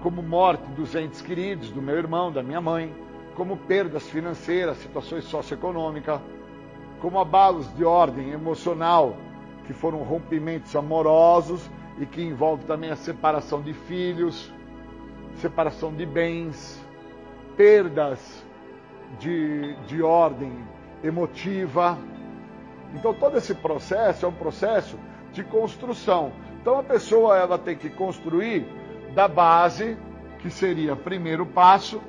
como 0.00 0.22
morte 0.22 0.64
dos 0.72 0.94
entes 0.94 1.20
queridos, 1.20 1.70
do 1.70 1.80
meu 1.80 1.96
irmão, 1.96 2.32
da 2.32 2.42
minha 2.42 2.60
mãe, 2.60 2.92
como 3.34 3.56
perdas 3.56 4.08
financeiras, 4.08 4.78
situações 4.78 5.24
socioeconômicas, 5.24 6.20
como 7.00 7.18
abalos 7.18 7.72
de 7.76 7.84
ordem 7.84 8.30
emocional, 8.30 9.16
que 9.66 9.72
foram 9.72 9.98
rompimentos 9.98 10.74
amorosos 10.74 11.68
e 11.98 12.06
que 12.06 12.22
envolve 12.22 12.64
também 12.64 12.90
a 12.90 12.96
separação 12.96 13.60
de 13.60 13.72
filhos, 13.72 14.52
separação 15.36 15.92
de 15.92 16.06
bens, 16.06 16.82
perdas 17.56 18.44
de, 19.18 19.74
de 19.86 20.02
ordem 20.02 20.52
emotiva. 21.02 21.98
Então 22.94 23.12
todo 23.14 23.36
esse 23.36 23.54
processo 23.54 24.26
é 24.26 24.28
um 24.28 24.32
processo 24.32 24.98
de 25.32 25.44
construção. 25.44 26.32
Então 26.60 26.78
a 26.78 26.82
pessoa 26.82 27.36
ela 27.36 27.58
tem 27.58 27.76
que 27.76 27.90
construir 27.90 28.66
da 29.14 29.28
base, 29.28 29.96
que 30.38 30.50
seria 30.50 30.94
primeiro 30.96 31.44
passo, 31.44 32.00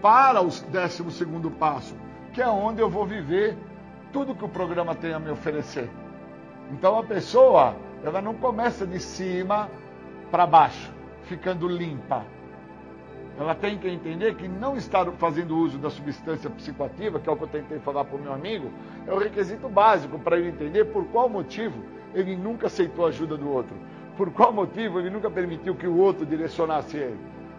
para 0.00 0.42
o 0.42 0.48
décimo 0.48 1.10
segundo 1.10 1.50
passo, 1.50 1.94
que 2.32 2.40
é 2.40 2.48
onde 2.48 2.80
eu 2.80 2.88
vou 2.88 3.04
viver 3.06 3.56
tudo 4.12 4.34
que 4.34 4.44
o 4.44 4.48
programa 4.48 4.94
tem 4.94 5.12
a 5.12 5.18
me 5.18 5.30
oferecer. 5.30 5.88
Então 6.70 6.98
a 6.98 7.02
pessoa, 7.02 7.76
ela 8.02 8.20
não 8.22 8.34
começa 8.34 8.86
de 8.86 8.98
cima 9.00 9.68
para 10.30 10.46
baixo, 10.46 10.90
ficando 11.24 11.68
limpa. 11.68 12.24
Ela 13.38 13.54
tem 13.54 13.78
que 13.78 13.88
entender 13.88 14.34
que 14.34 14.46
não 14.46 14.76
estar 14.76 15.10
fazendo 15.12 15.56
uso 15.56 15.78
da 15.78 15.88
substância 15.88 16.50
psicoativa, 16.50 17.18
que 17.18 17.28
é 17.28 17.32
o 17.32 17.36
que 17.36 17.44
eu 17.44 17.48
tentei 17.48 17.78
falar 17.78 18.04
para 18.04 18.16
o 18.16 18.20
meu 18.20 18.32
amigo, 18.32 18.70
é 19.06 19.12
o 19.12 19.18
requisito 19.18 19.68
básico 19.68 20.18
para 20.18 20.38
ele 20.38 20.48
entender 20.48 20.84
por 20.86 21.04
qual 21.06 21.28
motivo 21.28 21.82
ele 22.14 22.36
nunca 22.36 22.66
aceitou 22.66 23.06
a 23.06 23.08
ajuda 23.08 23.36
do 23.36 23.50
outro. 23.50 23.74
Por 24.16 24.30
qual 24.30 24.52
motivo 24.52 25.00
ele 25.00 25.08
nunca 25.08 25.30
permitiu 25.30 25.74
que 25.74 25.86
o 25.86 25.96
outro 25.96 26.26
direcionasse 26.26 26.98
ele. 26.98 27.18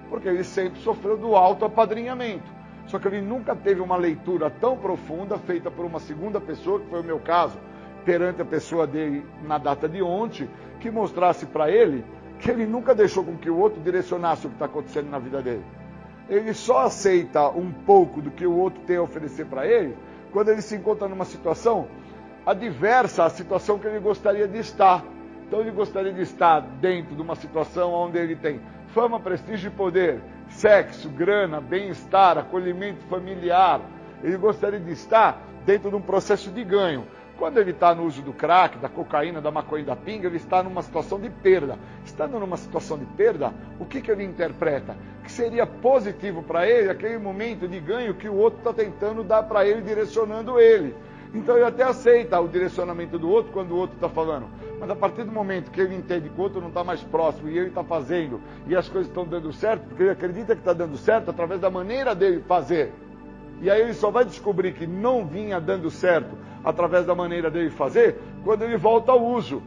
Porque 0.09 0.27
ele 0.27 0.43
sempre 0.43 0.79
sofreu 0.79 1.17
do 1.17 1.35
autoapadrinhamento. 1.35 2.62
Só 2.87 2.99
que 2.99 3.07
ele 3.07 3.21
nunca 3.21 3.55
teve 3.55 3.81
uma 3.81 3.95
leitura 3.95 4.49
tão 4.49 4.77
profunda 4.77 5.37
feita 5.37 5.71
por 5.71 5.85
uma 5.85 5.99
segunda 5.99 6.39
pessoa, 6.39 6.79
que 6.79 6.89
foi 6.89 7.01
o 7.01 7.03
meu 7.03 7.19
caso, 7.19 7.57
perante 8.03 8.41
a 8.41 8.45
pessoa 8.45 8.85
dele 8.85 9.25
na 9.43 9.57
data 9.57 9.87
de 9.87 10.01
ontem, 10.01 10.49
que 10.79 10.91
mostrasse 10.91 11.45
para 11.45 11.71
ele 11.71 12.03
que 12.39 12.51
ele 12.51 12.65
nunca 12.65 12.93
deixou 12.93 13.23
com 13.23 13.37
que 13.37 13.49
o 13.49 13.57
outro 13.57 13.81
direcionasse 13.81 14.45
o 14.45 14.49
que 14.49 14.55
está 14.55 14.65
acontecendo 14.65 15.09
na 15.09 15.17
vida 15.17 15.41
dele. 15.41 15.63
Ele 16.29 16.53
só 16.53 16.79
aceita 16.79 17.49
um 17.49 17.71
pouco 17.71 18.21
do 18.21 18.31
que 18.31 18.45
o 18.45 18.53
outro 18.53 18.81
tem 18.81 18.97
a 18.97 19.01
oferecer 19.01 19.45
para 19.45 19.65
ele 19.65 19.95
quando 20.31 20.49
ele 20.49 20.61
se 20.61 20.75
encontra 20.75 21.07
numa 21.07 21.25
situação 21.25 21.87
adversa 22.45 23.23
à 23.23 23.29
situação 23.29 23.79
que 23.79 23.87
ele 23.87 23.99
gostaria 23.99 24.47
de 24.47 24.57
estar. 24.57 25.05
Então 25.47 25.61
ele 25.61 25.71
gostaria 25.71 26.11
de 26.11 26.21
estar 26.21 26.59
dentro 26.59 27.15
de 27.15 27.21
uma 27.21 27.35
situação 27.35 27.93
onde 27.93 28.17
ele 28.17 28.35
tem 28.35 28.59
fama, 28.87 29.19
prestígio 29.19 29.69
e 29.69 29.71
poder, 29.71 30.21
sexo, 30.53 31.09
grana, 31.09 31.59
bem-estar, 31.59 32.37
acolhimento 32.37 33.03
familiar. 33.05 33.81
Ele 34.23 34.37
gostaria 34.37 34.79
de 34.79 34.91
estar 34.91 35.41
dentro 35.65 35.89
de 35.89 35.95
um 35.95 36.01
processo 36.01 36.49
de 36.51 36.63
ganho. 36.63 37.05
Quando 37.37 37.57
ele 37.57 37.71
está 37.71 37.95
no 37.95 38.03
uso 38.03 38.21
do 38.21 38.31
crack, 38.31 38.77
da 38.77 38.87
cocaína, 38.87 39.41
da 39.41 39.51
maconha 39.51 39.83
da 39.83 39.95
pinga, 39.95 40.27
ele 40.27 40.37
está 40.37 40.61
numa 40.61 40.81
situação 40.83 41.19
de 41.19 41.29
perda. 41.29 41.77
Estando 42.05 42.39
numa 42.39 42.55
situação 42.55 42.97
de 42.97 43.05
perda, 43.05 43.51
o 43.79 43.85
que, 43.85 44.01
que 44.01 44.11
ele 44.11 44.23
interpreta? 44.23 44.95
Que 45.23 45.31
seria 45.31 45.65
positivo 45.65 46.43
para 46.43 46.67
ele 46.67 46.89
aquele 46.89 47.17
momento 47.17 47.67
de 47.67 47.79
ganho 47.79 48.13
que 48.13 48.29
o 48.29 48.35
outro 48.35 48.59
está 48.59 48.71
tentando 48.71 49.23
dar 49.23 49.43
para 49.43 49.65
ele, 49.65 49.81
direcionando 49.81 50.59
ele. 50.59 50.95
Então 51.33 51.55
ele 51.55 51.65
até 51.65 51.83
aceita 51.83 52.39
o 52.39 52.47
direcionamento 52.47 53.17
do 53.17 53.27
outro 53.27 53.51
quando 53.51 53.71
o 53.71 53.77
outro 53.77 53.95
está 53.95 54.07
falando. 54.07 54.45
Mas 54.79 54.89
a 54.89 54.95
partir 54.95 55.23
do 55.23 55.31
momento 55.31 55.71
que 55.71 55.81
ele 55.81 55.95
entende 55.95 56.29
que 56.29 56.39
o 56.39 56.43
outro 56.43 56.61
não 56.61 56.67
está 56.67 56.83
mais 56.83 57.01
próximo 57.01 57.49
e 57.49 57.57
ele 57.57 57.69
está 57.69 57.83
fazendo 57.83 58.39
e 58.67 58.75
as 58.75 58.87
coisas 58.87 59.07
estão 59.07 59.25
dando 59.25 59.51
certo, 59.51 59.87
porque 59.87 60.03
ele 60.03 60.11
acredita 60.11 60.53
que 60.53 60.61
está 60.61 60.73
dando 60.73 60.95
certo 60.95 61.31
através 61.31 61.59
da 61.59 61.71
maneira 61.71 62.13
dele 62.13 62.43
fazer. 62.47 62.93
E 63.61 63.69
aí 63.69 63.81
ele 63.81 63.93
só 63.93 64.11
vai 64.11 64.25
descobrir 64.25 64.73
que 64.73 64.85
não 64.85 65.25
vinha 65.25 65.59
dando 65.59 65.89
certo 65.89 66.37
através 66.63 67.05
da 67.05 67.15
maneira 67.15 67.49
dele 67.49 67.71
fazer 67.71 68.19
quando 68.43 68.61
ele 68.61 68.77
volta 68.77 69.11
ao 69.11 69.23
uso. 69.23 69.63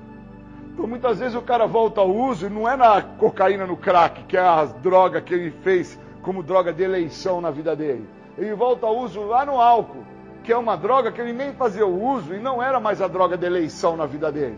Então 0.72 0.86
muitas 0.86 1.18
vezes 1.18 1.34
o 1.34 1.42
cara 1.42 1.66
volta 1.66 2.00
ao 2.00 2.14
uso 2.14 2.46
e 2.46 2.50
não 2.50 2.68
é 2.68 2.76
na 2.76 3.02
cocaína, 3.02 3.66
no 3.66 3.76
crack, 3.76 4.22
que 4.24 4.36
é 4.36 4.40
a 4.40 4.64
droga 4.64 5.20
que 5.20 5.34
ele 5.34 5.50
fez 5.50 5.98
como 6.22 6.44
droga 6.44 6.72
de 6.72 6.82
eleição 6.82 7.40
na 7.40 7.50
vida 7.50 7.74
dele. 7.74 8.06
Ele 8.38 8.54
volta 8.54 8.86
ao 8.86 8.98
uso 8.98 9.22
lá 9.22 9.44
no 9.44 9.60
álcool 9.60 10.04
que 10.46 10.52
é 10.52 10.56
uma 10.56 10.76
droga 10.76 11.10
que 11.10 11.20
ele 11.20 11.32
nem 11.32 11.52
fazia 11.52 11.84
o 11.84 12.00
uso 12.00 12.32
e 12.32 12.38
não 12.38 12.62
era 12.62 12.78
mais 12.78 13.02
a 13.02 13.08
droga 13.08 13.36
de 13.36 13.44
eleição 13.44 13.96
na 13.96 14.06
vida 14.06 14.30
dele. 14.30 14.56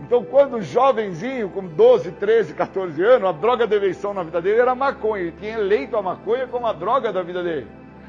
Então, 0.00 0.24
quando 0.24 0.60
jovenzinho, 0.60 1.48
com 1.50 1.64
12, 1.64 2.10
13, 2.10 2.52
14 2.52 3.00
anos, 3.00 3.28
a 3.28 3.32
droga 3.32 3.64
de 3.64 3.76
eleição 3.76 4.12
na 4.12 4.24
vida 4.24 4.42
dele 4.42 4.60
era 4.60 4.72
a 4.72 4.74
maconha. 4.74 5.22
Ele 5.22 5.34
tinha 5.38 5.56
eleito 5.56 5.96
a 5.96 6.02
maconha 6.02 6.48
como 6.48 6.66
a 6.66 6.72
droga 6.72 7.12
da 7.12 7.22
vida 7.22 7.44
dele. 7.44 7.68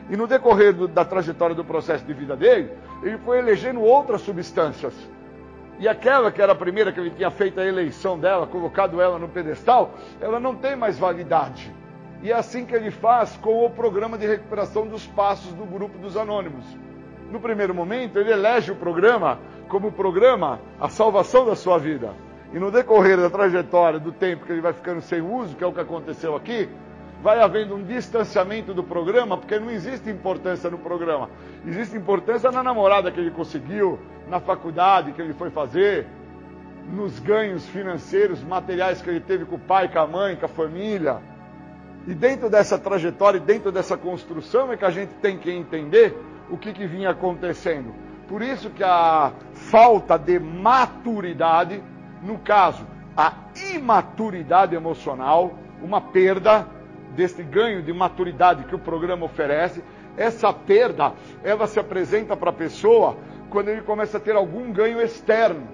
E 0.10 0.18
no 0.18 0.26
decorrer 0.26 0.74
do, 0.74 0.88
da 0.88 1.06
trajetória 1.06 1.56
do 1.56 1.64
processo 1.64 2.04
de 2.04 2.14
vida 2.14 2.36
dele, 2.36 2.72
ele 3.04 3.20
foi 3.20 3.38
elegendo 3.38 3.80
outras 3.80 4.22
substâncias. 4.22 4.96
E 5.78 5.88
aquela 5.88 6.32
que 6.32 6.42
era 6.42 6.54
a 6.54 6.56
primeira 6.56 6.92
que 6.92 7.00
ele 7.00 7.12
tinha 7.12 7.30
feito 7.30 7.60
a 7.60 7.66
eleição 7.66 8.18
dela, 8.18 8.48
colocado 8.48 9.00
ela 9.00 9.20
no 9.20 9.30
pedestal, 9.30 9.92
ela 10.20 10.40
não 10.40 10.56
tem 10.56 10.76
mais 10.76 10.98
validade. 10.98 11.72
E 12.24 12.32
é 12.32 12.34
assim 12.34 12.66
que 12.66 12.74
ele 12.74 12.90
faz 12.90 13.36
com 13.36 13.66
o 13.66 13.70
programa 13.70 14.18
de 14.18 14.26
recuperação 14.26 14.88
dos 14.88 15.06
passos 15.06 15.52
do 15.56 15.66
grupo 15.66 15.98
dos 15.98 16.16
anônimos. 16.16 16.64
No 17.30 17.38
primeiro 17.38 17.76
momento, 17.76 18.18
ele 18.18 18.32
elege 18.32 18.72
o 18.72 18.78
programa 18.78 19.40
como 19.68 19.92
programa 19.92 20.62
a 20.80 20.88
salvação 20.88 21.46
da 21.46 21.54
sua 21.54 21.78
vida. 21.78 22.14
E 22.54 22.60
no 22.60 22.72
decorrer 22.72 23.18
da 23.18 23.30
trajetória 23.30 24.00
do 24.00 24.14
tempo 24.14 24.46
que 24.46 24.54
ele 24.54 24.62
vai 24.62 24.72
ficando 24.72 25.02
sem 25.02 25.20
uso, 25.20 25.54
que 25.58 25.66
é 25.66 25.68
o 25.68 25.74
que 25.74 25.82
aconteceu 25.82 26.34
aqui, 26.34 26.70
vai 27.22 27.42
havendo 27.42 27.76
um 27.76 27.84
distanciamento 27.84 28.74
do 28.74 28.86
programa, 28.86 29.38
porque 29.38 29.60
não 29.60 29.70
existe 29.70 30.10
importância 30.10 30.70
no 30.70 30.78
programa. 30.78 31.30
Existe 31.68 31.98
importância 31.98 32.50
na 32.54 32.64
namorada 32.64 33.12
que 33.12 33.20
ele 33.20 33.32
conseguiu, 33.32 34.00
na 34.30 34.40
faculdade 34.40 35.12
que 35.12 35.22
ele 35.22 35.34
foi 35.34 35.50
fazer, 35.50 36.08
nos 36.90 37.20
ganhos 37.20 37.68
financeiros, 37.68 38.42
materiais 38.42 39.02
que 39.02 39.10
ele 39.10 39.20
teve 39.20 39.44
com 39.44 39.56
o 39.56 39.60
pai, 39.60 39.90
com 39.90 40.00
a 40.00 40.08
mãe, 40.08 40.38
com 40.38 40.46
a 40.46 40.50
família 40.50 41.33
E 42.06 42.14
dentro 42.14 42.50
dessa 42.50 42.78
trajetória, 42.78 43.40
dentro 43.40 43.72
dessa 43.72 43.96
construção, 43.98 44.72
é 44.72 44.78
que 44.78 44.86
a 44.86 44.90
gente 44.90 45.14
tem 45.22 45.38
que 45.38 45.50
entender 45.50 46.18
o 46.50 46.58
que, 46.58 46.74
que 46.74 46.86
vinha 46.86 47.12
acontecendo. 47.12 47.94
Por 48.28 48.42
isso 48.42 48.70
que 48.70 48.84
a 48.84 49.32
falta 49.54 50.18
de 50.18 50.40
maturidade, 50.40 51.82
no 52.22 52.38
caso, 52.40 52.86
a 53.16 53.34
imaturidade 53.74 54.76
emocional, 54.76 55.54
uma 55.82 56.02
perda 56.02 56.68
desse 57.16 57.44
ganho 57.44 57.82
de 57.82 57.94
maturidade 57.94 58.64
que 58.66 58.76
o 58.76 58.80
programa 58.80 59.26
oferece, 59.26 59.84
essa 60.18 60.52
perda, 60.52 61.14
ela 61.44 61.68
se 61.68 61.80
apresenta 61.80 62.36
para 62.36 62.50
a 62.50 62.54
pessoa 62.54 63.18
quando 63.50 63.70
ele 63.70 63.82
começa 63.82 64.18
a 64.18 64.20
ter 64.20 64.36
algum 64.36 64.72
ganho 64.72 65.02
externo. 65.02 65.68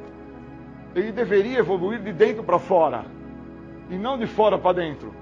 Ele 0.95 1.11
deveria 1.11 1.59
evoluir 1.59 1.99
de 1.99 2.11
dentro 2.11 2.43
para 2.43 2.59
fora 2.59 3.05
e 3.89 3.95
não 3.95 4.17
de 4.17 4.27
fora 4.27 4.57
para 4.57 4.73
dentro. 4.73 5.13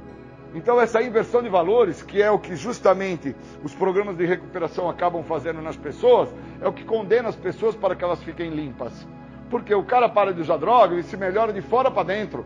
Então, 0.56 0.80
essa 0.80 1.02
inversão 1.02 1.44
de 1.44 1.50
valores, 1.50 2.02
que 2.02 2.22
é 2.22 2.32
o 2.32 2.40
que 2.40 2.56
justamente 2.56 3.36
os 3.64 3.76
programas 3.76 4.16
de 4.16 4.26
recuperação 4.26 4.90
acabam 4.90 5.24
fazendo 5.24 5.62
nas 5.62 5.76
pessoas, 5.76 6.30
é 6.62 6.68
o 6.68 6.74
que 6.74 6.84
condena 6.84 7.30
as 7.30 7.36
pessoas 7.36 7.76
para 7.76 7.96
que 7.96 8.04
elas 8.04 8.24
fiquem 8.24 8.50
limpas. 8.50 9.08
Porque 9.50 9.74
o 9.74 9.84
cara 9.84 10.10
para 10.10 10.34
de 10.34 10.42
usar 10.42 10.58
droga, 10.58 10.94
ele 10.94 11.04
se 11.04 11.18
melhora 11.18 11.54
de 11.54 11.62
fora 11.62 11.92
para 11.92 12.04
dentro. 12.04 12.46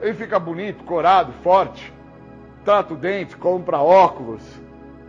Ele 0.00 0.14
fica 0.14 0.38
bonito, 0.38 0.84
corado, 0.84 1.32
forte, 1.42 1.92
trata 2.64 2.94
o 2.94 2.96
dente, 2.96 3.36
compra 3.36 3.78
óculos, 3.78 4.42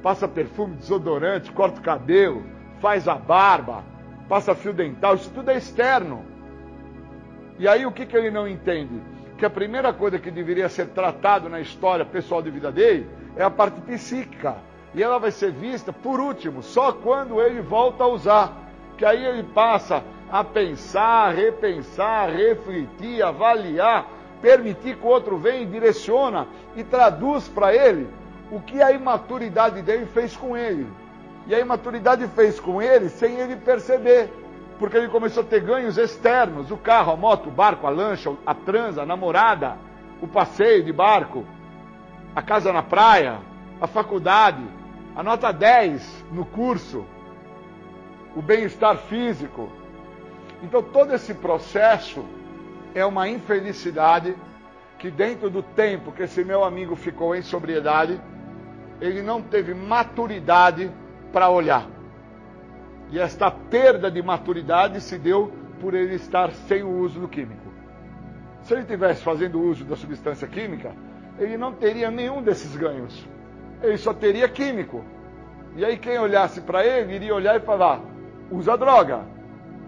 passa 0.01 0.27
perfume, 0.27 0.75
desodorante, 0.75 1.51
corta 1.51 1.79
o 1.79 1.83
cabelo, 1.83 2.43
faz 2.79 3.07
a 3.07 3.15
barba, 3.15 3.83
passa 4.27 4.53
fio 4.53 4.73
dental, 4.73 5.15
isso 5.15 5.31
tudo 5.31 5.49
é 5.49 5.57
externo. 5.57 6.23
E 7.57 7.67
aí 7.67 7.85
o 7.85 7.91
que, 7.91 8.05
que 8.05 8.17
ele 8.17 8.29
não 8.29 8.47
entende? 8.47 9.01
Que 9.43 9.47
a 9.47 9.49
primeira 9.49 9.91
coisa 9.91 10.17
que 10.17 10.31
deveria 10.31 10.69
ser 10.69 10.87
tratado 10.87 11.49
na 11.49 11.59
história 11.59 12.05
pessoal 12.05 12.41
de 12.41 12.49
vida 12.49 12.71
dele 12.71 13.09
é 13.35 13.43
a 13.43 13.49
parte 13.49 13.81
psíquica. 13.81 14.55
E 14.95 15.03
ela 15.03 15.19
vai 15.19 15.31
ser 15.31 15.51
vista, 15.51 15.91
por 15.91 16.17
último, 16.17 16.63
só 16.63 16.93
quando 16.93 17.41
ele 17.41 17.59
volta 17.59 18.05
a 18.05 18.07
usar. 18.07 18.57
Que 18.97 19.03
aí 19.03 19.21
ele 19.21 19.43
passa 19.43 20.01
a 20.31 20.45
pensar, 20.45 21.35
repensar, 21.35 22.29
refletir, 22.29 23.21
avaliar, 23.21 24.07
permitir 24.41 24.95
que 24.95 25.05
o 25.05 25.09
outro 25.09 25.37
venha 25.37 25.63
e 25.63 25.65
direciona 25.65 26.47
e 26.77 26.81
traduz 26.81 27.49
para 27.49 27.75
ele 27.75 28.07
o 28.49 28.61
que 28.61 28.81
a 28.81 28.93
imaturidade 28.93 29.81
dele 29.81 30.05
fez 30.05 30.37
com 30.37 30.55
ele. 30.55 30.87
E 31.47 31.53
a 31.53 31.59
imaturidade 31.59 32.25
fez 32.29 32.61
com 32.61 32.81
ele 32.81 33.09
sem 33.09 33.41
ele 33.41 33.57
perceber 33.57 34.31
porque 34.79 34.97
ele 34.97 35.07
começou 35.07 35.43
a 35.43 35.45
ter 35.45 35.61
ganhos 35.61 35.97
externos: 35.97 36.71
o 36.71 36.77
carro, 36.77 37.13
a 37.13 37.15
moto, 37.15 37.47
o 37.49 37.51
barco, 37.51 37.87
a 37.87 37.89
lancha, 37.89 38.35
a 38.45 38.53
transa, 38.53 39.03
a 39.03 39.05
namorada, 39.05 39.77
o 40.21 40.27
passeio 40.27 40.83
de 40.83 40.91
barco, 40.91 41.45
a 42.35 42.41
casa 42.41 42.71
na 42.73 42.83
praia, 42.83 43.39
a 43.79 43.87
faculdade, 43.87 44.63
a 45.15 45.21
nota 45.21 45.51
10 45.51 46.25
no 46.31 46.45
curso, 46.45 47.05
o 48.35 48.41
bem-estar 48.41 48.97
físico. 48.97 49.69
Então, 50.63 50.81
todo 50.81 51.13
esse 51.13 51.33
processo 51.33 52.23
é 52.95 53.05
uma 53.05 53.27
infelicidade 53.27 54.35
que, 54.97 55.11
dentro 55.11 55.49
do 55.49 55.61
tempo 55.61 56.11
que 56.11 56.23
esse 56.23 56.43
meu 56.43 56.63
amigo 56.63 56.95
ficou 56.95 57.35
em 57.35 57.41
sobriedade, 57.41 58.19
ele 59.01 59.21
não 59.21 59.41
teve 59.41 59.73
maturidade 59.73 60.89
para 61.31 61.49
olhar. 61.49 61.92
E 63.13 63.19
esta 63.19 63.51
perda 63.51 64.09
de 64.09 64.23
maturidade 64.23 64.99
se 64.99 65.19
deu 65.19 65.53
por 65.79 65.93
ele 65.93 66.15
estar 66.15 66.51
sem 66.67 66.81
o 66.81 66.89
uso 66.97 67.19
do 67.19 67.27
químico. 67.27 67.71
Se 68.63 68.73
ele 68.73 68.81
estivesse 68.81 69.21
fazendo 69.21 69.61
uso 69.61 69.85
da 69.85 69.95
substância 69.95 70.47
química, 70.47 70.93
ele 71.37 71.55
não 71.55 71.71
teria 71.71 72.09
nenhum 72.09 72.41
desses 72.41 72.75
ganhos. 72.75 73.23
Ele 73.83 73.99
só 73.99 74.15
teria 74.15 74.49
químico. 74.49 75.05
E 75.75 75.85
aí 75.85 75.95
quem 75.95 76.17
olhasse 76.17 76.61
para 76.61 76.83
ele 76.83 77.13
iria 77.13 77.35
olhar 77.35 77.55
e 77.55 77.59
falar: 77.59 78.01
usa 78.49 78.75
droga. 78.75 79.19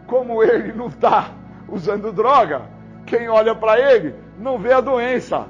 Como 0.06 0.44
ele 0.44 0.72
não 0.72 0.86
está 0.86 1.32
usando 1.68 2.14
droga, 2.14 2.70
quem 3.08 3.28
olha 3.28 3.56
para 3.56 3.80
ele 3.80 4.14
não 4.38 4.60
vê 4.60 4.72
a 4.72 4.82
doença. 4.82 5.48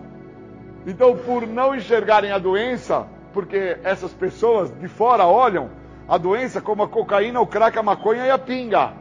Então, 0.87 1.17
por 1.17 1.45
não 1.45 1.75
enxergarem 1.75 2.31
a 2.31 2.37
doença, 2.37 3.05
porque 3.33 3.77
essas 3.83 4.13
pessoas 4.13 4.73
de 4.79 4.87
fora 4.87 5.25
olham 5.25 5.69
a 6.07 6.17
doença 6.17 6.61
como 6.61 6.83
a 6.83 6.87
cocaína, 6.87 7.41
o 7.41 7.47
crack, 7.47 7.77
a 7.77 7.83
maconha 7.83 8.25
e 8.25 8.31
a 8.31 8.37
pinga. 8.37 8.93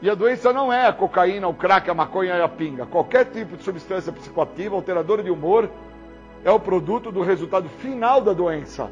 E 0.00 0.10
a 0.10 0.14
doença 0.14 0.52
não 0.52 0.72
é 0.72 0.86
a 0.86 0.92
cocaína, 0.92 1.48
o 1.48 1.54
crack, 1.54 1.88
a 1.88 1.94
maconha 1.94 2.36
e 2.36 2.42
a 2.42 2.48
pinga. 2.48 2.86
Qualquer 2.86 3.26
tipo 3.26 3.56
de 3.56 3.62
substância 3.62 4.12
psicoativa, 4.12 4.74
alteradora 4.74 5.22
de 5.22 5.30
humor, 5.30 5.70
é 6.44 6.50
o 6.50 6.58
produto 6.58 7.12
do 7.12 7.22
resultado 7.22 7.68
final 7.68 8.20
da 8.20 8.32
doença. 8.32 8.90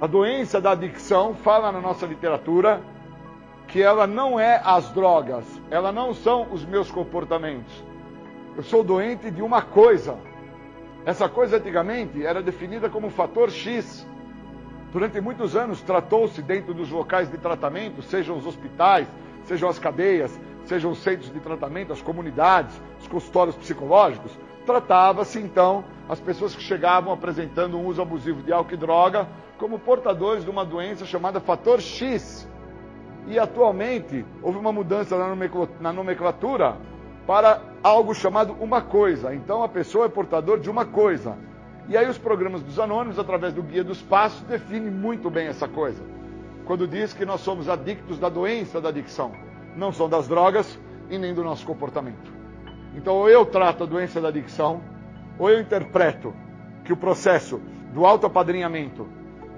A 0.00 0.06
doença 0.06 0.60
da 0.60 0.72
adicção 0.72 1.34
fala 1.34 1.70
na 1.70 1.80
nossa 1.80 2.06
literatura 2.06 2.80
que 3.68 3.82
ela 3.82 4.06
não 4.06 4.38
é 4.38 4.60
as 4.64 4.90
drogas, 4.90 5.44
ela 5.70 5.90
não 5.90 6.12
são 6.12 6.48
os 6.52 6.64
meus 6.64 6.90
comportamentos. 6.90 7.82
Eu 8.56 8.62
sou 8.62 8.84
doente 8.84 9.30
de 9.30 9.42
uma 9.42 9.62
coisa. 9.62 10.16
Essa 11.04 11.28
coisa 11.28 11.56
antigamente 11.56 12.24
era 12.24 12.42
definida 12.42 12.88
como 12.88 13.10
fator 13.10 13.50
X. 13.50 14.06
Durante 14.92 15.18
muitos 15.22 15.56
anos 15.56 15.80
tratou-se 15.80 16.42
dentro 16.42 16.74
dos 16.74 16.90
locais 16.90 17.30
de 17.30 17.38
tratamento, 17.38 18.02
sejam 18.02 18.36
os 18.36 18.46
hospitais, 18.46 19.08
sejam 19.44 19.70
as 19.70 19.78
cadeias, 19.78 20.38
sejam 20.66 20.90
os 20.90 20.98
centros 20.98 21.32
de 21.32 21.40
tratamento, 21.40 21.94
as 21.94 22.02
comunidades, 22.02 22.78
os 23.00 23.08
consultórios 23.08 23.56
psicológicos, 23.56 24.32
tratava-se 24.66 25.38
então 25.38 25.82
as 26.08 26.20
pessoas 26.20 26.54
que 26.54 26.62
chegavam 26.62 27.10
apresentando 27.10 27.78
um 27.78 27.86
uso 27.86 28.02
abusivo 28.02 28.42
de 28.42 28.52
álcool 28.52 28.74
e 28.74 28.76
droga 28.76 29.26
como 29.58 29.78
portadores 29.78 30.44
de 30.44 30.50
uma 30.50 30.64
doença 30.64 31.06
chamada 31.06 31.40
fator 31.40 31.80
X. 31.80 32.46
E 33.26 33.38
atualmente 33.38 34.26
houve 34.42 34.58
uma 34.58 34.72
mudança 34.72 35.16
na 35.80 35.92
nomenclatura 35.92 36.76
para 37.26 37.62
algo 37.82 38.14
chamado 38.14 38.54
uma 38.60 38.82
coisa. 38.82 39.34
Então 39.34 39.62
a 39.62 39.68
pessoa 39.68 40.04
é 40.04 40.08
portador 40.08 40.58
de 40.58 40.68
uma 40.68 40.84
coisa. 40.84 41.36
E 41.88 41.96
aí 41.96 42.08
os 42.08 42.18
programas 42.18 42.62
dos 42.62 42.78
anônimos, 42.78 43.18
através 43.18 43.52
do 43.52 43.62
Guia 43.62 43.82
dos 43.82 44.00
Passos, 44.00 44.42
definem 44.42 44.90
muito 44.90 45.28
bem 45.28 45.48
essa 45.48 45.66
coisa. 45.66 46.02
Quando 46.64 46.86
diz 46.86 47.12
que 47.12 47.24
nós 47.24 47.40
somos 47.40 47.68
adictos 47.68 48.18
da 48.18 48.28
doença 48.28 48.80
da 48.80 48.88
adicção, 48.88 49.32
não 49.76 49.92
são 49.92 50.08
das 50.08 50.28
drogas 50.28 50.78
e 51.10 51.18
nem 51.18 51.34
do 51.34 51.42
nosso 51.42 51.66
comportamento. 51.66 52.32
Então, 52.94 53.14
ou 53.14 53.28
eu 53.28 53.44
trato 53.44 53.82
a 53.82 53.86
doença 53.86 54.20
da 54.20 54.28
adicção, 54.28 54.80
ou 55.38 55.50
eu 55.50 55.60
interpreto 55.60 56.32
que 56.84 56.92
o 56.92 56.96
processo 56.96 57.60
do 57.92 58.06
autoapadrinhamento 58.06 59.06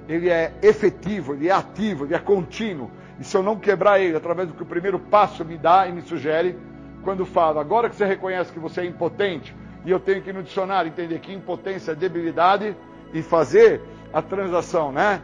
ele 0.09 0.29
é 0.29 0.53
efetivo, 0.63 1.35
ele 1.35 1.49
é 1.49 1.53
ativo, 1.53 2.05
ele 2.05 2.15
é 2.15 2.19
contínuo. 2.19 2.91
E 3.19 3.25
se 3.25 3.37
eu 3.37 3.43
não 3.43 3.57
quebrar 3.57 4.01
ele 4.01 4.17
através 4.17 4.49
do 4.49 4.55
que 4.55 4.63
o 4.63 4.67
primeiro 4.67 4.99
passo 4.99 5.45
me 5.45 5.57
dá 5.57 5.87
e 5.87 5.93
me 5.93 6.03
sugere, 6.03 6.59
quando 7.03 7.25
fala, 7.25 7.61
agora 7.61 7.89
que 7.89 7.97
você 7.97 8.05
reconhece 8.05 8.53
que 8.53 8.59
você 8.59 8.81
é 8.81 8.87
impotente, 8.87 9.55
e 9.85 9.91
eu 9.91 10.01
tenho 10.01 10.23
que 10.23 10.33
no 10.33 10.43
dicionário 10.43 10.89
entender 10.89 11.19
que 11.19 11.33
impotência 11.33 11.93
é 11.93 11.95
debilidade 11.95 12.77
e 13.13 13.23
fazer 13.23 13.81
a 14.13 14.23
transação, 14.23 14.91
né? 14.91 15.21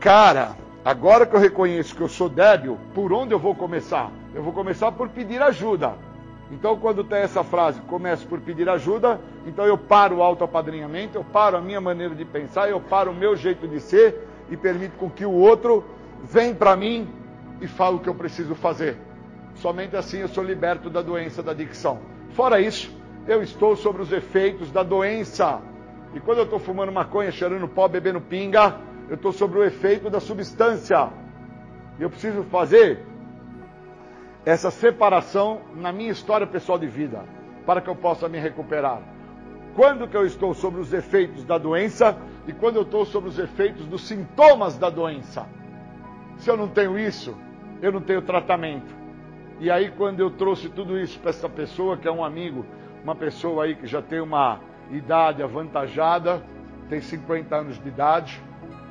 Cara, 0.00 0.56
agora 0.84 1.24
que 1.24 1.36
eu 1.36 1.40
reconheço 1.40 1.94
que 1.94 2.00
eu 2.00 2.08
sou 2.08 2.28
débil, 2.28 2.78
por 2.94 3.12
onde 3.12 3.32
eu 3.32 3.38
vou 3.38 3.54
começar? 3.54 4.10
Eu 4.34 4.42
vou 4.42 4.52
começar 4.52 4.90
por 4.92 5.08
pedir 5.08 5.40
ajuda. 5.40 5.94
Então, 6.50 6.76
quando 6.76 7.02
tem 7.02 7.20
essa 7.20 7.42
frase, 7.42 7.80
começo 7.82 8.26
por 8.26 8.38
pedir 8.40 8.68
ajuda, 8.68 9.18
então 9.46 9.64
eu 9.64 9.78
paro 9.78 10.16
o 10.16 10.22
autoapadrinhamento, 10.22 11.16
eu 11.16 11.24
paro 11.24 11.56
a 11.56 11.60
minha 11.62 11.80
maneira 11.80 12.14
de 12.14 12.24
pensar, 12.26 12.68
eu 12.68 12.78
paro 12.78 13.10
o 13.10 13.14
meu 13.14 13.34
jeito 13.34 13.66
de 13.66 13.80
ser 13.80 14.28
e 14.50 14.56
permito 14.56 14.96
com 14.98 15.08
que 15.08 15.24
o 15.24 15.32
outro 15.32 15.82
venha 16.22 16.54
para 16.54 16.76
mim 16.76 17.08
e 17.60 17.66
fale 17.66 17.96
o 17.96 18.00
que 18.00 18.08
eu 18.08 18.14
preciso 18.14 18.54
fazer. 18.54 18.98
Somente 19.54 19.96
assim 19.96 20.18
eu 20.18 20.28
sou 20.28 20.44
liberto 20.44 20.90
da 20.90 21.00
doença 21.00 21.42
da 21.42 21.52
adicção. 21.52 22.00
Fora 22.32 22.60
isso, 22.60 22.92
eu 23.26 23.42
estou 23.42 23.76
sobre 23.76 24.02
os 24.02 24.12
efeitos 24.12 24.70
da 24.70 24.82
doença. 24.82 25.60
E 26.14 26.20
quando 26.20 26.38
eu 26.38 26.44
estou 26.44 26.58
fumando 26.58 26.92
maconha, 26.92 27.30
cheirando 27.30 27.68
pó, 27.68 27.88
bebendo 27.88 28.20
pinga, 28.20 28.76
eu 29.08 29.14
estou 29.14 29.32
sobre 29.32 29.58
o 29.58 29.64
efeito 29.64 30.10
da 30.10 30.20
substância. 30.20 31.10
E 31.98 32.02
eu 32.02 32.10
preciso 32.10 32.42
fazer 32.44 33.04
essa 34.44 34.70
separação 34.70 35.60
na 35.74 35.92
minha 35.92 36.10
história 36.10 36.46
pessoal 36.46 36.78
de 36.78 36.86
vida, 36.86 37.24
para 37.64 37.80
que 37.80 37.88
eu 37.88 37.94
possa 37.94 38.28
me 38.28 38.38
recuperar. 38.38 39.00
Quando 39.74 40.08
que 40.08 40.16
eu 40.16 40.26
estou 40.26 40.52
sobre 40.52 40.80
os 40.80 40.92
efeitos 40.92 41.44
da 41.44 41.56
doença 41.56 42.16
e 42.46 42.52
quando 42.52 42.76
eu 42.76 42.82
estou 42.82 43.06
sobre 43.06 43.30
os 43.30 43.38
efeitos 43.38 43.86
dos 43.86 44.06
sintomas 44.06 44.76
da 44.76 44.90
doença. 44.90 45.46
Se 46.36 46.50
eu 46.50 46.56
não 46.56 46.68
tenho 46.68 46.98
isso, 46.98 47.34
eu 47.80 47.92
não 47.92 48.00
tenho 48.00 48.20
tratamento. 48.20 48.92
E 49.60 49.70
aí, 49.70 49.92
quando 49.92 50.20
eu 50.20 50.30
trouxe 50.30 50.68
tudo 50.68 50.98
isso 50.98 51.18
para 51.20 51.30
essa 51.30 51.48
pessoa, 51.48 51.96
que 51.96 52.08
é 52.08 52.12
um 52.12 52.24
amigo 52.24 52.66
uma 53.02 53.14
pessoa 53.14 53.64
aí 53.64 53.74
que 53.74 53.86
já 53.86 54.00
tem 54.00 54.20
uma 54.20 54.60
idade 54.90 55.42
avantajada, 55.42 56.42
tem 56.88 57.00
50 57.00 57.54
anos 57.56 57.82
de 57.82 57.88
idade, 57.88 58.42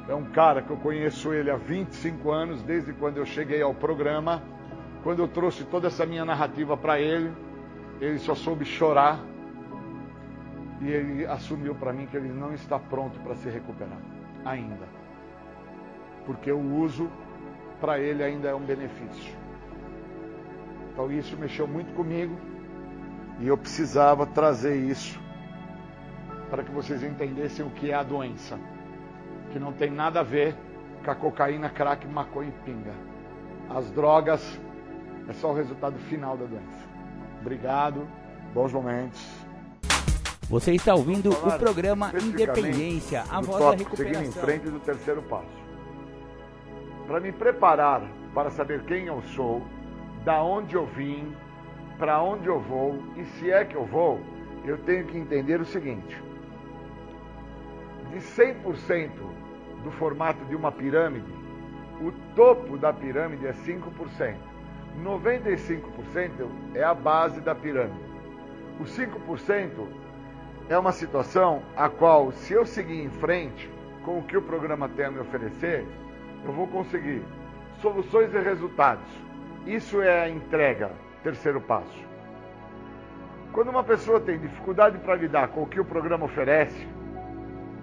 é 0.08 0.16
um 0.16 0.26
cara 0.26 0.62
que 0.62 0.70
eu 0.70 0.78
conheço 0.78 1.32
ele 1.32 1.50
há 1.50 1.56
25 1.56 2.32
anos, 2.32 2.62
desde 2.64 2.92
quando 2.94 3.18
eu 3.18 3.26
cheguei 3.26 3.62
ao 3.62 3.74
programa. 3.74 4.42
Quando 5.04 5.20
eu 5.20 5.28
trouxe 5.28 5.64
toda 5.64 5.88
essa 5.88 6.06
minha 6.06 6.26
narrativa 6.26 6.76
para 6.76 7.00
ele, 7.00 7.32
ele 8.00 8.20
só 8.20 8.36
soube 8.36 8.66
chorar. 8.66 9.20
E 10.82 10.90
ele 10.90 11.26
assumiu 11.26 11.76
para 11.76 11.94
mim 11.94 12.08
que 12.08 12.18
ele 12.18 12.30
não 12.30 12.54
está 12.54 12.78
pronto 12.78 13.20
para 13.20 13.36
se 13.36 13.50
recuperar 13.50 14.00
ainda. 14.44 14.88
Porque 16.26 16.52
o 16.52 16.76
uso 16.76 17.10
para 17.80 18.00
ele 18.00 18.24
ainda 18.24 18.50
é 18.50 18.56
um 18.56 18.62
benefício. 18.62 19.36
Então 20.92 21.12
isso 21.12 21.38
mexeu 21.38 21.68
muito 21.68 21.94
comigo 21.94 22.36
e 23.42 23.48
eu 23.48 23.58
precisava 23.58 24.26
trazer 24.26 24.76
isso 24.76 25.20
para 26.50 26.64
que 26.64 26.72
vocês 26.72 27.02
entendessem 27.02 27.66
o 27.66 27.72
que 27.72 27.90
é 27.90 27.96
a 27.96 28.04
doença, 28.04 28.60
que 29.52 29.58
não 29.58 29.74
tem 29.74 29.90
nada 29.90 30.20
a 30.20 30.24
ver 30.24 30.56
com 31.04 31.10
a 31.10 31.16
cocaína, 31.16 31.70
crack, 31.70 32.08
maconha 32.08 32.50
e 32.50 32.64
pinga. 32.64 32.94
As 33.70 33.90
drogas 33.92 34.60
é 35.28 35.34
só 35.34 35.52
o 35.52 35.56
resultado 35.56 35.98
final 35.98 36.38
da 36.38 36.46
doença. 36.46 36.90
Obrigado, 37.40 38.08
bons 38.54 38.72
momentos. 38.72 39.26
Você 40.48 40.74
está 40.74 40.94
ouvindo 40.94 41.32
o 41.32 41.58
programa 41.58 42.12
Independência, 42.22 43.24
a 43.32 43.42
voz 43.42 43.64
da 43.64 43.72
recuperação. 43.72 44.22
Seguindo 44.22 44.28
em 44.28 44.32
frente 44.32 44.70
do 44.70 44.80
terceiro 44.82 45.24
passo. 45.24 45.62
Para 47.08 47.20
me 47.20 47.32
preparar 47.32 48.04
para 48.36 48.52
saber 48.52 48.84
quem 48.84 49.08
eu 49.08 49.22
sou, 49.34 49.66
da 50.24 50.44
onde 50.44 50.76
eu 50.76 50.86
vim, 50.86 51.34
para 52.02 52.20
onde 52.20 52.48
eu 52.48 52.60
vou 52.60 52.98
e 53.16 53.24
se 53.26 53.52
é 53.52 53.64
que 53.64 53.76
eu 53.76 53.86
vou, 53.86 54.20
eu 54.66 54.76
tenho 54.80 55.06
que 55.06 55.16
entender 55.16 55.62
o 55.62 55.66
seguinte: 55.66 56.20
de 58.10 58.18
100% 58.18 59.12
do 59.84 59.92
formato 59.92 60.44
de 60.46 60.56
uma 60.56 60.72
pirâmide, 60.72 61.32
o 62.02 62.12
topo 62.36 62.76
da 62.76 62.92
pirâmide 62.92 63.46
é 63.46 63.54
5%. 63.54 64.36
95% 65.04 66.50
é 66.74 66.84
a 66.84 66.96
base 66.96 67.40
da 67.40 67.54
pirâmide. 67.54 68.04
Os 68.80 68.98
5% 68.98 69.70
é 70.70 70.78
uma 70.80 70.92
situação 70.92 71.62
a 71.78 71.88
qual, 71.88 72.32
se 72.32 72.54
eu 72.54 72.66
seguir 72.66 73.00
em 73.00 73.12
frente 73.12 73.70
com 74.04 74.18
o 74.18 74.24
que 74.24 74.36
o 74.36 74.42
programa 74.42 74.90
tem 74.90 75.06
a 75.06 75.12
me 75.12 75.20
oferecer, 75.20 75.86
eu 76.44 76.52
vou 76.52 76.66
conseguir 76.66 77.22
soluções 77.80 78.34
e 78.34 78.40
resultados. 78.40 79.08
Isso 79.68 80.02
é 80.02 80.24
a 80.24 80.30
entrega, 80.30 80.92
terceiro 81.24 81.62
passo. 81.62 82.06
Quando 83.52 83.70
uma 83.70 83.84
pessoa 83.84 84.20
tem 84.20 84.40
dificuldade 84.40 84.98
para 85.00 85.16
lidar 85.16 85.50
com 85.50 85.64
o 85.64 85.68
que 85.68 85.80
o 85.80 85.86
programa 85.86 86.26
oferece, 86.26 86.88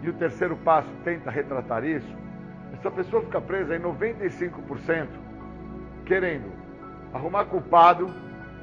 e 0.03 0.09
o 0.09 0.13
terceiro 0.13 0.57
passo 0.57 0.89
tenta 1.05 1.31
retratar 1.31 1.85
isso, 1.85 2.17
essa 2.73 2.91
pessoa 2.91 3.23
fica 3.23 3.41
presa 3.41 3.77
em 3.77 3.81
95% 3.81 5.09
querendo 6.07 6.51
arrumar 7.13 7.45
culpado, 7.47 8.09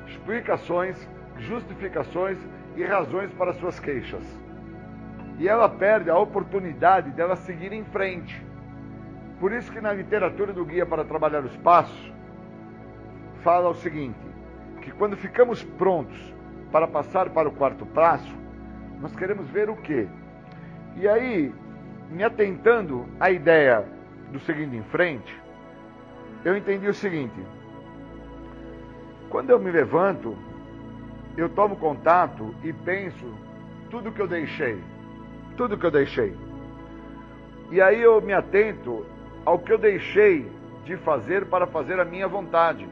explicações, 0.08 1.08
justificações 1.38 2.38
e 2.76 2.84
razões 2.84 3.32
para 3.34 3.54
suas 3.54 3.80
queixas. 3.80 4.24
E 5.38 5.48
ela 5.48 5.68
perde 5.68 6.10
a 6.10 6.18
oportunidade 6.18 7.12
dela 7.12 7.36
seguir 7.36 7.74
em 7.74 7.84
frente. 7.86 8.44
Por 9.40 9.52
isso 9.52 9.72
que 9.72 9.82
na 9.82 9.92
literatura 9.92 10.54
do 10.54 10.64
Guia 10.66 10.86
para 10.86 11.04
Trabalhar 11.04 11.44
os 11.44 11.56
Passos, 11.58 12.14
fala 13.44 13.70
o 13.70 13.76
seguinte, 13.76 14.25
que 14.86 14.92
quando 14.92 15.18
ficamos 15.18 15.64
prontos 15.64 16.16
para 16.72 16.88
passar 16.88 17.32
para 17.32 17.50
o 17.50 17.52
quarto 17.52 17.88
passo, 17.88 18.32
nós 19.02 19.16
queremos 19.16 19.50
ver 19.50 19.68
o 19.68 19.76
quê? 19.76 20.08
E 20.96 21.08
aí, 21.08 21.52
me 22.12 22.24
atentando 22.24 23.08
à 23.20 23.32
ideia 23.32 23.84
do 24.32 24.40
seguindo 24.40 24.76
em 24.76 24.84
frente, 24.84 25.36
eu 26.46 26.56
entendi 26.56 26.88
o 26.88 26.94
seguinte: 26.94 27.42
quando 29.30 29.50
eu 29.50 29.60
me 29.60 29.72
levanto, 29.72 30.38
eu 31.36 31.50
tomo 31.50 31.76
contato 31.78 32.54
e 32.64 32.72
penso 32.72 33.26
tudo 33.90 34.12
que 34.12 34.22
eu 34.22 34.28
deixei, 34.28 34.80
tudo 35.58 35.78
que 35.80 35.86
eu 35.86 35.92
deixei. 35.92 36.38
E 37.72 37.82
aí 37.82 38.00
eu 38.00 38.22
me 38.22 38.34
atento 38.34 39.04
ao 39.44 39.58
que 39.58 39.74
eu 39.74 39.80
deixei 39.80 40.48
de 40.84 40.96
fazer 40.98 41.48
para 41.48 41.66
fazer 41.66 42.00
a 42.00 42.06
minha 42.06 42.28
vontade. 42.28 42.88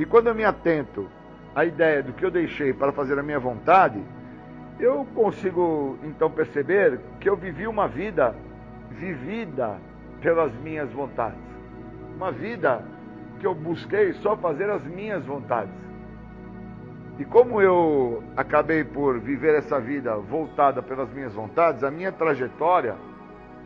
E 0.00 0.06
quando 0.06 0.28
eu 0.28 0.34
me 0.34 0.46
atento 0.46 1.10
à 1.54 1.62
ideia 1.62 2.02
do 2.02 2.14
que 2.14 2.24
eu 2.24 2.30
deixei 2.30 2.72
para 2.72 2.90
fazer 2.90 3.18
a 3.18 3.22
minha 3.22 3.38
vontade, 3.38 4.02
eu 4.78 5.06
consigo 5.14 5.98
então 6.02 6.30
perceber 6.30 6.98
que 7.20 7.28
eu 7.28 7.36
vivi 7.36 7.66
uma 7.66 7.86
vida 7.86 8.34
vivida 8.92 9.76
pelas 10.22 10.54
minhas 10.54 10.90
vontades. 10.90 11.44
Uma 12.16 12.32
vida 12.32 12.82
que 13.40 13.46
eu 13.46 13.54
busquei 13.54 14.14
só 14.14 14.34
fazer 14.38 14.70
as 14.70 14.82
minhas 14.84 15.22
vontades. 15.26 15.74
E 17.18 17.24
como 17.26 17.60
eu 17.60 18.24
acabei 18.38 18.82
por 18.82 19.20
viver 19.20 19.54
essa 19.54 19.78
vida 19.78 20.16
voltada 20.16 20.82
pelas 20.82 21.12
minhas 21.12 21.34
vontades, 21.34 21.84
a 21.84 21.90
minha 21.90 22.10
trajetória 22.10 22.94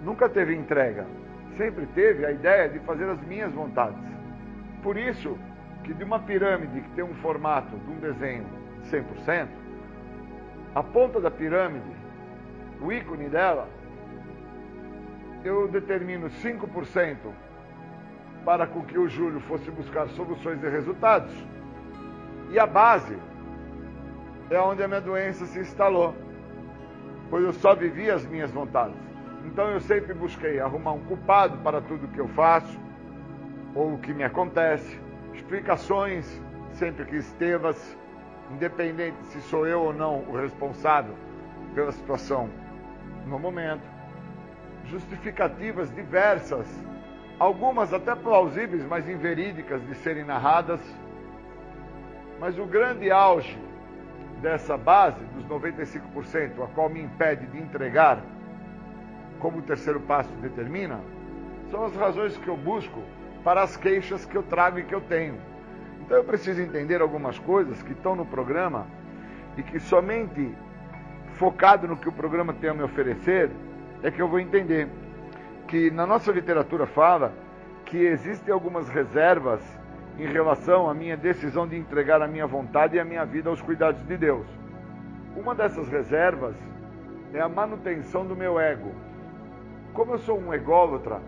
nunca 0.02 0.28
teve 0.28 0.52
entrega. 0.52 1.06
Sempre 1.56 1.86
teve 1.94 2.26
a 2.26 2.32
ideia 2.32 2.68
de 2.68 2.80
fazer 2.80 3.08
as 3.08 3.22
minhas 3.22 3.52
vontades. 3.52 4.02
Por 4.82 4.96
isso 4.96 5.38
que 5.84 5.94
de 5.94 6.02
uma 6.02 6.18
pirâmide 6.18 6.80
que 6.80 6.90
tem 6.90 7.04
um 7.04 7.14
formato 7.14 7.76
de 7.76 7.90
um 7.90 7.96
desenho 7.96 8.46
100%, 8.90 9.48
a 10.74 10.82
ponta 10.82 11.20
da 11.20 11.30
pirâmide, 11.30 11.94
o 12.80 12.90
ícone 12.90 13.28
dela, 13.28 13.68
eu 15.44 15.68
determino 15.68 16.28
5% 16.28 17.16
para 18.44 18.66
com 18.66 18.82
que 18.82 18.98
o 18.98 19.08
Júlio 19.08 19.40
fosse 19.40 19.70
buscar 19.70 20.08
soluções 20.08 20.62
e 20.62 20.68
resultados. 20.68 21.32
E 22.50 22.58
a 22.58 22.66
base 22.66 23.16
é 24.50 24.58
onde 24.58 24.82
a 24.82 24.88
minha 24.88 25.00
doença 25.00 25.46
se 25.46 25.58
instalou, 25.58 26.14
pois 27.30 27.44
eu 27.44 27.52
só 27.52 27.74
vivi 27.74 28.10
as 28.10 28.26
minhas 28.26 28.50
vontades. 28.50 28.96
Então 29.44 29.68
eu 29.68 29.80
sempre 29.80 30.14
busquei 30.14 30.60
arrumar 30.60 30.92
um 30.92 31.04
culpado 31.04 31.58
para 31.58 31.80
tudo 31.80 32.08
que 32.08 32.18
eu 32.18 32.28
faço 32.28 32.78
ou 33.74 33.94
o 33.94 33.98
que 33.98 34.12
me 34.12 34.24
acontece, 34.24 35.03
explicações 35.34 36.40
sempre 36.72 37.04
que 37.04 37.16
estevas 37.16 37.96
independente 38.50 39.16
se 39.26 39.40
sou 39.42 39.66
eu 39.66 39.82
ou 39.82 39.92
não 39.92 40.20
o 40.28 40.36
responsável 40.36 41.14
pela 41.74 41.92
situação 41.92 42.48
no 43.26 43.38
momento. 43.38 43.82
Justificativas 44.84 45.90
diversas, 45.94 46.66
algumas 47.38 47.92
até 47.92 48.14
plausíveis, 48.14 48.84
mas 48.84 49.08
inverídicas 49.08 49.84
de 49.86 49.94
serem 49.96 50.24
narradas. 50.24 50.80
Mas 52.38 52.58
o 52.58 52.66
grande 52.66 53.10
auge 53.10 53.58
dessa 54.42 54.76
base, 54.76 55.24
dos 55.34 55.46
95%, 55.46 56.62
a 56.62 56.66
qual 56.68 56.90
me 56.90 57.00
impede 57.00 57.46
de 57.46 57.58
entregar, 57.58 58.20
como 59.38 59.58
o 59.58 59.62
terceiro 59.62 60.00
passo 60.00 60.30
determina, 60.42 61.00
são 61.70 61.84
as 61.84 61.96
razões 61.96 62.36
que 62.36 62.48
eu 62.48 62.56
busco 62.56 63.02
para 63.44 63.62
as 63.62 63.76
queixas 63.76 64.24
que 64.24 64.34
eu 64.34 64.42
trago 64.42 64.78
e 64.78 64.82
que 64.82 64.94
eu 64.94 65.02
tenho. 65.02 65.36
Então 66.00 66.16
eu 66.16 66.24
preciso 66.24 66.60
entender 66.60 67.00
algumas 67.00 67.38
coisas 67.38 67.82
que 67.82 67.92
estão 67.92 68.16
no 68.16 68.24
programa 68.24 68.86
e 69.56 69.62
que 69.62 69.78
somente 69.78 70.52
focado 71.34 71.86
no 71.86 71.96
que 71.96 72.08
o 72.08 72.12
programa 72.12 72.54
tem 72.54 72.70
a 72.70 72.74
me 72.74 72.82
oferecer 72.82 73.50
é 74.02 74.10
que 74.10 74.20
eu 74.20 74.28
vou 74.28 74.40
entender 74.40 74.88
que 75.68 75.90
na 75.90 76.06
nossa 76.06 76.32
literatura 76.32 76.86
fala 76.86 77.32
que 77.84 77.98
existem 77.98 78.52
algumas 78.52 78.88
reservas 78.88 79.60
em 80.18 80.26
relação 80.26 80.88
à 80.88 80.94
minha 80.94 81.16
decisão 81.16 81.66
de 81.66 81.76
entregar 81.76 82.22
a 82.22 82.28
minha 82.28 82.46
vontade 82.46 82.96
e 82.96 83.00
a 83.00 83.04
minha 83.04 83.24
vida 83.24 83.50
aos 83.50 83.60
cuidados 83.60 84.06
de 84.06 84.16
Deus. 84.16 84.46
Uma 85.36 85.54
dessas 85.54 85.88
reservas 85.88 86.54
é 87.32 87.40
a 87.40 87.48
manutenção 87.48 88.24
do 88.24 88.36
meu 88.36 88.58
ego. 88.60 88.92
Como 89.92 90.12
eu 90.12 90.18
sou 90.18 90.38
um 90.38 90.54
ególatra, 90.54 91.20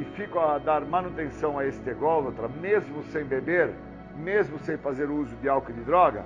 e 0.00 0.04
fico 0.16 0.38
a 0.38 0.56
dar 0.56 0.82
manutenção 0.86 1.58
a 1.58 1.66
este 1.66 1.90
ególatra, 1.90 2.48
mesmo 2.48 3.02
sem 3.04 3.22
beber, 3.22 3.70
mesmo 4.16 4.58
sem 4.60 4.78
fazer 4.78 5.10
uso 5.10 5.36
de 5.36 5.48
álcool 5.48 5.72
e 5.72 5.74
de 5.74 5.82
droga, 5.82 6.24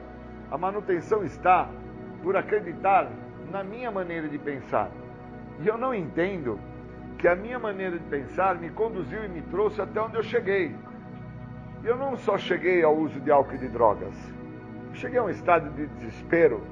a 0.49 0.57
manutenção 0.57 1.25
está 1.25 1.69
por 2.23 2.37
acreditar 2.37 3.11
na 3.51 3.65
minha 3.65 3.91
maneira 3.91 4.29
de 4.29 4.39
pensar. 4.39 4.93
E 5.61 5.67
eu 5.67 5.77
não 5.77 5.93
entendo 5.93 6.61
que 7.19 7.27
a 7.27 7.35
minha 7.35 7.59
maneira 7.59 7.99
de 7.99 8.05
pensar 8.05 8.55
me 8.55 8.71
conduziu 8.71 9.25
e 9.25 9.29
me 9.29 9.43
trouxe 9.43 9.81
até 9.81 10.01
onde 10.01 10.15
eu 10.15 10.23
cheguei. 10.23 10.77
E 11.83 11.87
eu 11.87 11.97
não 11.97 12.17
só 12.17 12.39
cheguei 12.39 12.85
ao 12.85 12.97
uso 12.97 13.19
de 13.19 13.31
álcool 13.33 13.57
e 13.57 13.59
de 13.59 13.69
drogas, 13.69 14.15
cheguei 14.93 15.19
a 15.19 15.25
um 15.25 15.31
estado 15.31 15.69
de 15.71 15.89
desespero, 15.89 16.63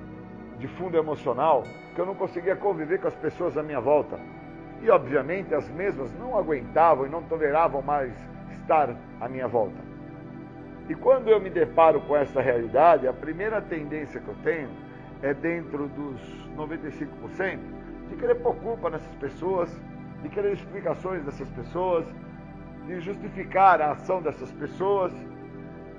de 0.56 0.68
fundo 0.68 0.96
emocional, 0.96 1.64
que 1.96 2.00
eu 2.00 2.06
não 2.06 2.14
conseguia 2.14 2.54
conviver 2.54 3.00
com 3.00 3.08
as 3.08 3.14
pessoas 3.16 3.58
à 3.58 3.62
minha 3.62 3.80
volta. 3.80 4.20
E, 4.82 4.90
obviamente, 4.90 5.54
as 5.54 5.68
mesmas 5.70 6.12
não 6.18 6.36
aguentavam 6.36 7.06
e 7.06 7.08
não 7.08 7.22
toleravam 7.22 7.80
mais 7.80 8.12
estar 8.60 8.94
à 9.20 9.28
minha 9.28 9.46
volta. 9.46 9.80
E 10.88 10.94
quando 10.94 11.28
eu 11.28 11.40
me 11.40 11.48
deparo 11.48 12.00
com 12.00 12.16
essa 12.16 12.40
realidade, 12.40 13.06
a 13.06 13.12
primeira 13.12 13.62
tendência 13.62 14.20
que 14.20 14.28
eu 14.28 14.34
tenho 14.42 14.68
é 15.22 15.32
dentro 15.32 15.86
dos 15.86 16.20
95% 16.56 17.58
de 18.10 18.16
querer 18.16 18.34
pôr 18.36 18.56
culpa 18.56 18.90
nessas 18.90 19.14
pessoas, 19.14 19.70
de 20.22 20.28
querer 20.28 20.52
explicações 20.52 21.24
dessas 21.24 21.48
pessoas, 21.50 22.04
de 22.86 23.00
justificar 23.00 23.80
a 23.80 23.92
ação 23.92 24.20
dessas 24.20 24.50
pessoas 24.52 25.12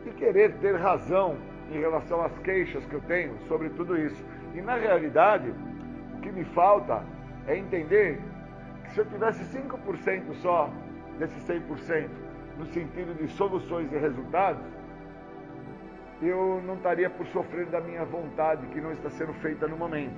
e 0.05 0.11
querer 0.11 0.53
ter 0.55 0.75
razão 0.75 1.37
em 1.71 1.79
relação 1.79 2.21
às 2.21 2.37
queixas 2.39 2.85
que 2.85 2.93
eu 2.93 3.01
tenho 3.01 3.33
sobre 3.47 3.69
tudo 3.69 3.97
isso. 3.97 4.23
E 4.53 4.61
na 4.61 4.75
realidade, 4.75 5.53
o 6.13 6.19
que 6.19 6.31
me 6.31 6.43
falta 6.43 7.01
é 7.47 7.57
entender 7.57 8.19
se 8.93 8.99
eu 8.99 9.05
tivesse 9.05 9.43
5% 9.45 10.33
só 10.35 10.69
desse 11.17 11.39
100%, 11.41 12.09
no 12.57 12.65
sentido 12.67 13.15
de 13.15 13.27
soluções 13.29 13.91
e 13.91 13.97
resultados, 13.97 14.63
eu 16.21 16.61
não 16.65 16.75
estaria 16.75 17.09
por 17.09 17.25
sofrer 17.27 17.65
da 17.65 17.81
minha 17.81 18.05
vontade, 18.05 18.67
que 18.67 18.79
não 18.79 18.91
está 18.91 19.09
sendo 19.09 19.33
feita 19.33 19.67
no 19.67 19.75
momento. 19.75 20.15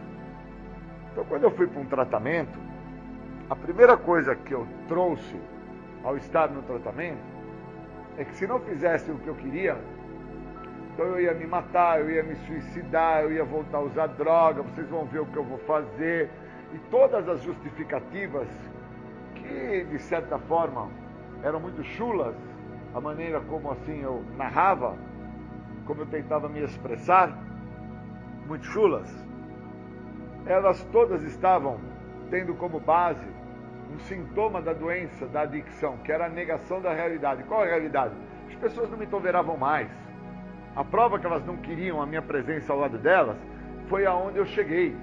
Então, 1.11 1.23
quando 1.25 1.43
eu 1.43 1.51
fui 1.51 1.67
para 1.67 1.79
um 1.79 1.85
tratamento, 1.85 2.59
a 3.49 3.55
primeira 3.55 3.95
coisa 3.95 4.35
que 4.35 4.53
eu 4.53 4.67
trouxe 4.87 5.39
ao 6.03 6.17
estar 6.17 6.49
no 6.49 6.61
tratamento 6.61 7.23
é 8.17 8.25
que 8.25 8.35
se 8.35 8.45
não 8.45 8.59
fizesse 8.59 9.09
o 9.09 9.17
que 9.17 9.27
eu 9.27 9.35
queria, 9.35 9.77
então 10.93 11.05
eu 11.05 11.21
ia 11.21 11.33
me 11.33 11.47
matar, 11.47 11.99
eu 11.99 12.09
ia 12.09 12.23
me 12.23 12.35
suicidar, 12.35 13.23
eu 13.23 13.31
ia 13.31 13.43
voltar 13.43 13.77
a 13.77 13.81
usar 13.81 14.07
droga, 14.07 14.61
vocês 14.61 14.87
vão 14.89 15.05
ver 15.05 15.19
o 15.19 15.25
que 15.25 15.37
eu 15.37 15.43
vou 15.43 15.57
fazer. 15.59 16.29
E 16.75 16.77
todas 16.91 17.29
as 17.29 17.41
justificativas 17.41 18.49
que, 19.33 19.85
de 19.85 19.97
certa 19.97 20.37
forma, 20.37 20.89
eram 21.41 21.57
muito 21.57 21.81
chulas, 21.81 22.35
a 22.93 22.99
maneira 22.99 23.39
como 23.39 23.71
assim 23.71 24.01
eu 24.01 24.25
narrava, 24.35 24.97
como 25.85 26.01
eu 26.01 26.05
tentava 26.05 26.49
me 26.49 26.61
expressar, 26.61 27.33
muito 28.45 28.65
chulas, 28.65 29.09
elas 30.45 30.83
todas 30.91 31.23
estavam 31.23 31.79
tendo 32.29 32.53
como 32.55 32.77
base 32.77 33.25
um 33.93 33.97
sintoma 33.99 34.61
da 34.61 34.73
doença, 34.73 35.25
da 35.27 35.41
adicção, 35.43 35.95
que 35.99 36.11
era 36.11 36.25
a 36.25 36.29
negação 36.29 36.81
da 36.81 36.93
realidade. 36.93 37.43
Qual 37.43 37.63
é 37.63 37.67
a 37.67 37.69
realidade? 37.69 38.13
As 38.49 38.55
pessoas 38.55 38.91
não 38.91 38.97
me 38.97 39.07
toleravam 39.07 39.55
mais 39.55 39.89
a 40.75 40.83
prova 40.83 41.17
que 41.17 41.25
elas 41.25 41.45
não 41.45 41.55
queriam 41.55 42.01
a 42.01 42.05
minha 42.05 42.21
presença 42.21 42.73
ao 42.73 42.79
lado 42.79 42.97
delas 42.97 43.37
foi 43.87 44.05
aonde 44.05 44.39
eu 44.39 44.45
cheguei. 44.45 44.93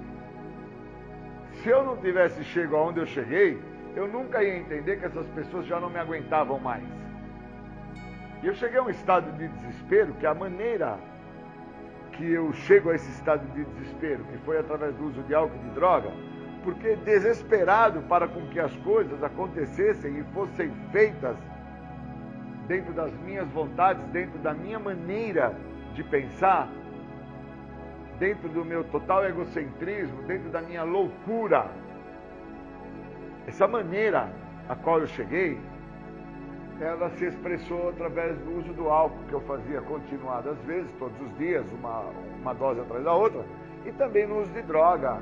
Se 1.63 1.69
eu 1.69 1.81
não 1.81 1.95
tivesse 1.95 2.43
chegado 2.43 2.75
aonde 2.75 2.99
eu 2.99 3.05
cheguei, 3.05 3.57
eu 3.95 4.05
nunca 4.05 4.43
ia 4.43 4.57
entender 4.57 4.97
que 4.97 5.05
essas 5.05 5.25
pessoas 5.27 5.65
já 5.65 5.79
não 5.79 5.89
me 5.89 5.97
aguentavam 5.97 6.59
mais. 6.59 6.83
E 8.41 8.47
eu 8.47 8.53
cheguei 8.53 8.79
a 8.79 8.83
um 8.83 8.89
estado 8.89 9.31
de 9.37 9.47
desespero, 9.47 10.13
que 10.15 10.25
a 10.25 10.33
maneira 10.33 10.99
que 12.11 12.29
eu 12.29 12.51
chego 12.51 12.89
a 12.89 12.95
esse 12.95 13.09
estado 13.11 13.49
de 13.53 13.63
desespero, 13.63 14.25
que 14.25 14.37
foi 14.39 14.59
através 14.59 14.93
do 14.95 15.05
uso 15.05 15.23
de 15.23 15.33
álcool 15.33 15.55
e 15.55 15.69
de 15.69 15.69
droga, 15.69 16.11
porque 16.65 16.97
desesperado 16.97 18.01
para 18.09 18.27
com 18.27 18.45
que 18.47 18.59
as 18.59 18.75
coisas 18.79 19.23
acontecessem 19.23 20.19
e 20.19 20.23
fossem 20.33 20.69
feitas 20.91 21.37
dentro 22.67 22.93
das 22.93 23.13
minhas 23.21 23.47
vontades, 23.51 24.03
dentro 24.07 24.37
da 24.39 24.53
minha 24.53 24.79
maneira 24.79 25.55
de 25.93 26.03
pensar, 26.03 26.69
dentro 28.19 28.47
do 28.49 28.63
meu 28.63 28.83
total 28.85 29.25
egocentrismo, 29.25 30.23
dentro 30.23 30.49
da 30.49 30.61
minha 30.61 30.83
loucura. 30.83 31.67
Essa 33.47 33.67
maneira 33.67 34.29
a 34.69 34.75
qual 34.75 34.99
eu 34.99 35.07
cheguei, 35.07 35.59
ela 36.79 37.09
se 37.11 37.25
expressou 37.25 37.89
através 37.89 38.37
do 38.39 38.59
uso 38.59 38.73
do 38.73 38.89
álcool 38.89 39.23
que 39.27 39.33
eu 39.33 39.41
fazia 39.41 39.81
continuadas 39.81 40.57
vezes, 40.65 40.91
todos 40.97 41.15
os 41.21 41.37
dias, 41.37 41.65
uma, 41.73 42.05
uma 42.41 42.53
dose 42.53 42.79
atrás 42.79 43.03
da 43.03 43.13
outra, 43.13 43.43
e 43.85 43.91
também 43.91 44.25
no 44.25 44.41
uso 44.41 44.51
de 44.51 44.61
droga, 44.61 45.19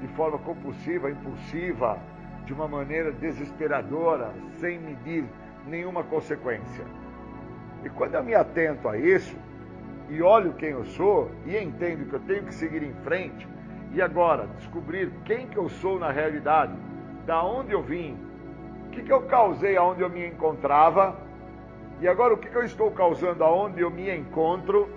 de 0.00 0.08
forma 0.08 0.38
compulsiva, 0.38 1.10
impulsiva, 1.10 1.98
de 2.44 2.52
uma 2.52 2.68
maneira 2.68 3.10
desesperadora, 3.12 4.30
sem 4.58 4.78
medir 4.78 5.24
nenhuma 5.66 6.04
consequência. 6.04 6.84
E 7.84 7.88
quando 7.90 8.14
eu 8.14 8.22
me 8.22 8.34
atento 8.34 8.88
a 8.88 8.96
isso, 8.96 9.36
e 10.08 10.22
olho 10.22 10.52
quem 10.54 10.70
eu 10.70 10.84
sou, 10.84 11.30
e 11.44 11.56
entendo 11.56 12.08
que 12.08 12.14
eu 12.14 12.20
tenho 12.20 12.44
que 12.44 12.54
seguir 12.54 12.82
em 12.82 12.94
frente, 13.02 13.46
e 13.92 14.00
agora 14.00 14.46
descobrir 14.58 15.10
quem 15.24 15.46
que 15.46 15.56
eu 15.56 15.68
sou 15.68 15.98
na 15.98 16.10
realidade, 16.10 16.72
da 17.24 17.42
onde 17.42 17.72
eu 17.72 17.82
vim, 17.82 18.16
o 18.86 18.90
que, 18.90 19.02
que 19.02 19.12
eu 19.12 19.22
causei 19.22 19.76
aonde 19.76 20.02
eu 20.02 20.10
me 20.10 20.26
encontrava, 20.26 21.16
e 22.00 22.06
agora 22.06 22.34
o 22.34 22.36
que, 22.36 22.48
que 22.48 22.56
eu 22.56 22.64
estou 22.64 22.90
causando 22.90 23.42
aonde 23.42 23.80
eu 23.80 23.90
me 23.90 24.14
encontro, 24.14 24.88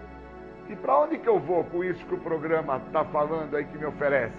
e 0.70 0.76
para 0.76 1.00
onde 1.00 1.18
que 1.18 1.28
eu 1.28 1.40
vou 1.40 1.64
com 1.64 1.84
isso 1.84 2.06
que 2.06 2.14
o 2.14 2.20
programa 2.20 2.82
está 2.86 3.04
falando 3.04 3.56
aí 3.56 3.66
que 3.66 3.78
me 3.78 3.86
oferece, 3.86 4.38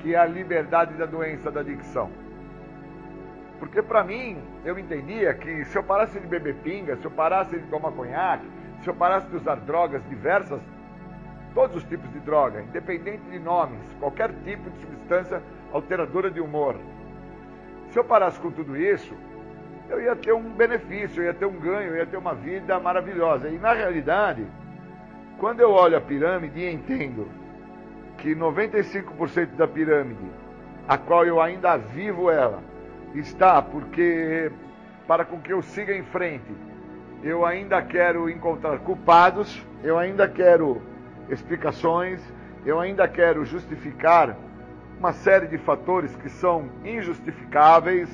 que 0.00 0.14
é 0.14 0.18
a 0.18 0.26
liberdade 0.26 0.94
da 0.94 1.06
doença 1.06 1.50
da 1.50 1.60
adicção. 1.60 2.10
Porque 3.60 3.82
para 3.82 4.02
mim, 4.02 4.38
eu 4.64 4.78
entendia 4.78 5.34
que 5.34 5.64
se 5.66 5.76
eu 5.76 5.82
parasse 5.84 6.18
de 6.18 6.26
beber 6.26 6.56
pinga, 6.56 6.96
se 6.96 7.04
eu 7.04 7.10
parasse 7.10 7.58
de 7.58 7.66
tomar 7.66 7.92
conhaque, 7.92 8.46
se 8.82 8.88
eu 8.88 8.94
parasse 8.94 9.26
de 9.28 9.36
usar 9.36 9.56
drogas 9.56 10.02
diversas, 10.08 10.60
todos 11.54 11.76
os 11.76 11.84
tipos 11.84 12.10
de 12.12 12.20
droga, 12.20 12.62
independente 12.62 13.22
de 13.30 13.38
nomes, 13.38 13.80
qualquer 13.98 14.32
tipo 14.44 14.70
de 14.70 14.78
substância 14.80 15.42
alteradora 15.72 16.30
de 16.30 16.40
humor. 16.40 16.76
Se 17.90 17.98
eu 17.98 18.04
parasse 18.04 18.38
com 18.40 18.50
tudo 18.50 18.76
isso, 18.76 19.14
eu 19.88 20.00
ia 20.00 20.14
ter 20.14 20.32
um 20.32 20.50
benefício, 20.54 21.22
eu 21.22 21.26
ia 21.26 21.34
ter 21.34 21.46
um 21.46 21.58
ganho, 21.58 21.90
eu 21.90 21.96
ia 21.96 22.06
ter 22.06 22.16
uma 22.16 22.34
vida 22.34 22.78
maravilhosa. 22.78 23.48
E 23.48 23.58
na 23.58 23.72
realidade, 23.72 24.46
quando 25.38 25.60
eu 25.60 25.70
olho 25.72 25.96
a 25.96 26.00
pirâmide 26.00 26.60
e 26.60 26.72
entendo 26.72 27.28
que 28.16 28.34
95% 28.34 29.56
da 29.56 29.66
pirâmide, 29.66 30.30
a 30.86 30.96
qual 30.96 31.26
eu 31.26 31.40
ainda 31.40 31.76
vivo 31.76 32.30
ela, 32.30 32.62
está, 33.14 33.60
porque 33.60 34.52
para 35.06 35.24
com 35.24 35.40
que 35.40 35.52
eu 35.52 35.60
siga 35.60 35.94
em 35.94 36.04
frente, 36.04 36.54
eu 37.22 37.44
ainda 37.44 37.82
quero 37.82 38.30
encontrar 38.30 38.78
culpados, 38.78 39.64
eu 39.82 39.98
ainda 39.98 40.28
quero 40.28 40.80
explicações, 41.28 42.20
eu 42.64 42.80
ainda 42.80 43.06
quero 43.06 43.44
justificar 43.44 44.36
uma 44.98 45.12
série 45.12 45.46
de 45.46 45.58
fatores 45.58 46.14
que 46.16 46.28
são 46.28 46.68
injustificáveis, 46.84 48.08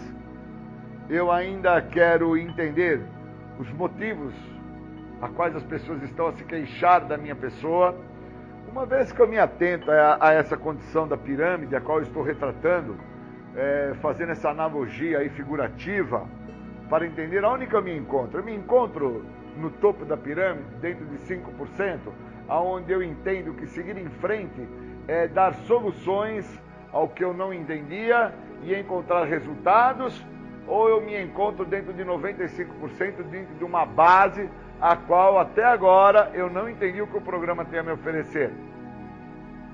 eu 1.09 1.31
ainda 1.31 1.81
quero 1.81 2.37
entender 2.37 3.01
os 3.59 3.71
motivos 3.73 4.35
a 5.21 5.29
quais 5.29 5.55
as 5.57 5.63
pessoas 5.63 6.03
estão 6.03 6.29
a 6.29 6.33
se 6.33 6.45
queixar 6.45 7.05
da 7.05 7.17
minha 7.17 7.35
pessoa. 7.35 7.95
Uma 8.71 8.85
vez 8.85 9.13
que 9.13 9.21
eu 9.21 9.27
me 9.27 9.39
atento 9.39 9.91
a, 9.91 10.19
a 10.21 10.33
essa 10.33 10.57
condição 10.57 11.09
da 11.09 11.17
pirâmide, 11.17 11.75
a 11.75 11.81
qual 11.81 12.03
estou 12.03 12.23
retratando, 12.23 12.97
é, 13.55 13.95
fazendo 14.03 14.33
essa 14.33 14.51
analogia 14.51 15.19
aí 15.19 15.31
figurativa, 15.31 16.27
para 16.89 17.07
entender 17.07 17.45
aonde 17.45 17.67
que 17.67 17.75
eu 17.75 17.83
me 17.83 17.97
encontro. 17.97 18.41
Eu 18.41 18.45
me 18.45 18.55
encontro 18.55 19.25
no 19.57 19.71
topo 19.71 20.05
da 20.05 20.17
pirâmide, 20.17 20.69
dentro 20.81 21.05
de 21.07 21.17
5%, 21.19 21.99
aonde 22.49 22.93
eu 22.93 23.03
entendo 23.03 23.55
que 23.55 23.67
seguir 23.67 23.97
em 23.97 24.09
frente 24.09 24.69
é 25.09 25.27
dar 25.27 25.55
soluções 25.67 26.47
ao 26.93 27.09
que 27.09 27.25
eu 27.25 27.33
não 27.33 27.53
entendia 27.53 28.33
e 28.63 28.75
encontrar 28.75 29.25
resultados, 29.25 30.25
ou 30.67 30.89
eu 30.89 31.01
me 31.01 31.21
encontro 31.23 31.65
dentro 31.65 31.93
de 31.93 32.05
95% 32.05 33.23
dentro 33.31 33.55
de 33.55 33.65
uma 33.65 33.85
base 33.85 34.49
a 34.81 34.97
qual 34.97 35.39
até 35.39 35.65
agora 35.65 36.31
eu 36.35 36.51
não 36.51 36.69
entendi 36.69 37.01
o 37.01 37.07
que 37.07 37.17
o 37.17 37.21
programa 37.21 37.65
tem 37.65 37.79
a 37.79 37.83
me 37.83 37.93
oferecer. 37.93 38.53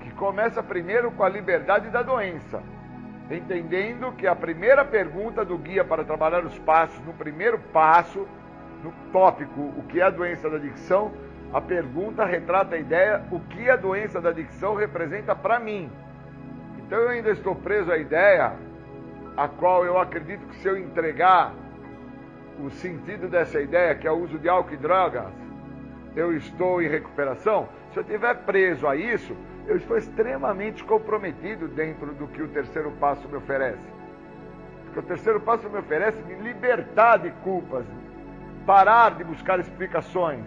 Que 0.01 0.11
começa 0.11 0.61
primeiro 0.61 1.11
com 1.11 1.23
a 1.23 1.29
liberdade 1.29 1.89
da 1.89 2.01
doença 2.01 2.61
entendendo 3.29 4.11
que 4.13 4.27
a 4.27 4.35
primeira 4.35 4.83
pergunta 4.83 5.45
do 5.45 5.57
guia 5.57 5.83
para 5.83 6.03
trabalhar 6.03 6.45
os 6.45 6.57
passos, 6.59 6.99
no 7.05 7.13
primeiro 7.13 7.57
passo, 7.71 8.27
no 8.83 8.91
tópico 9.11 9.61
o 9.77 9.83
que 9.87 10.01
é 10.01 10.03
a 10.03 10.09
doença 10.09 10.49
da 10.49 10.57
adicção, 10.57 11.11
a 11.53 11.61
pergunta 11.61 12.25
retrata 12.25 12.75
a 12.75 12.79
ideia 12.79 13.23
o 13.31 13.39
que 13.39 13.69
a 13.69 13.75
doença 13.75 14.19
da 14.19 14.29
adicção 14.29 14.75
representa 14.75 15.35
para 15.35 15.59
mim. 15.59 15.89
Então 16.79 16.97
eu 16.97 17.09
ainda 17.09 17.29
estou 17.29 17.55
preso 17.55 17.91
à 17.91 17.97
ideia 17.97 18.53
a 19.37 19.47
qual 19.47 19.85
eu 19.85 19.97
acredito 19.99 20.45
que 20.47 20.55
se 20.57 20.67
eu 20.67 20.77
entregar 20.77 21.53
o 22.59 22.69
sentido 22.69 23.27
dessa 23.27 23.59
ideia, 23.59 23.95
que 23.95 24.07
é 24.07 24.11
o 24.11 24.15
uso 24.15 24.37
de 24.37 24.47
álcool 24.47 24.73
e 24.73 24.77
drogas, 24.77 25.31
eu 26.15 26.35
estou 26.35 26.81
em 26.81 26.87
recuperação. 26.87 27.67
Se 27.91 27.99
eu 27.99 28.03
estiver 28.03 28.35
preso 28.45 28.87
a 28.87 28.95
isso, 28.95 29.35
eu 29.67 29.77
estou 29.77 29.97
extremamente 29.97 30.83
comprometido 30.83 31.67
dentro 31.67 32.13
do 32.13 32.27
que 32.27 32.41
o 32.41 32.47
terceiro 32.49 32.91
passo 32.99 33.27
me 33.27 33.37
oferece. 33.37 33.85
Porque 34.85 34.99
o 34.99 35.03
terceiro 35.03 35.39
passo 35.39 35.69
me 35.69 35.79
oferece 35.79 36.21
me 36.23 36.35
libertar 36.35 37.17
de 37.17 37.31
culpas, 37.43 37.85
parar 38.65 39.15
de 39.15 39.23
buscar 39.23 39.59
explicações, 39.59 40.45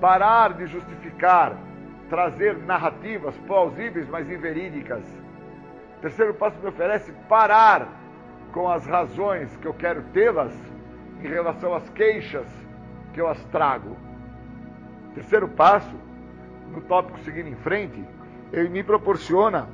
parar 0.00 0.54
de 0.54 0.66
justificar, 0.66 1.56
trazer 2.10 2.56
narrativas 2.58 3.36
plausíveis, 3.46 4.08
mas 4.08 4.28
inverídicas. 4.30 5.04
O 5.98 6.00
terceiro 6.00 6.34
passo 6.34 6.58
me 6.60 6.68
oferece 6.68 7.12
parar 7.28 7.88
com 8.52 8.68
as 8.68 8.86
razões 8.86 9.56
que 9.56 9.66
eu 9.66 9.74
quero 9.74 10.02
tê-las 10.12 10.52
em 11.22 11.28
relação 11.28 11.74
às 11.74 11.88
queixas 11.90 12.46
que 13.12 13.20
eu 13.20 13.28
as 13.28 13.42
trago. 13.46 13.96
Terceiro 15.14 15.48
passo, 15.48 15.96
no 16.68 16.80
tópico 16.82 17.18
seguindo 17.20 17.48
em 17.48 17.56
frente, 17.56 18.04
ele 18.52 18.68
me 18.68 18.82
proporciona 18.82 19.68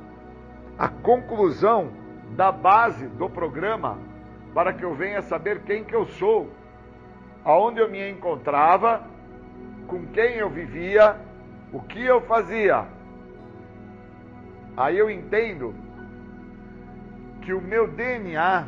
a 0.77 0.87
conclusão 0.87 1.91
da 2.35 2.51
base 2.51 3.07
do 3.07 3.29
programa 3.29 3.97
para 4.53 4.73
que 4.73 4.83
eu 4.83 4.93
venha 4.93 5.21
saber 5.21 5.61
quem 5.63 5.83
que 5.83 5.95
eu 5.95 6.05
sou, 6.05 6.49
aonde 7.43 7.79
eu 7.79 7.89
me 7.89 8.09
encontrava, 8.09 9.03
com 9.87 10.05
quem 10.07 10.35
eu 10.35 10.49
vivia, 10.49 11.15
o 11.71 11.81
que 11.81 12.03
eu 12.03 12.21
fazia. 12.21 12.85
Aí 14.75 14.97
eu 14.97 15.09
entendo 15.09 15.73
que 17.41 17.53
o 17.53 17.61
meu 17.61 17.87
DNA, 17.87 18.67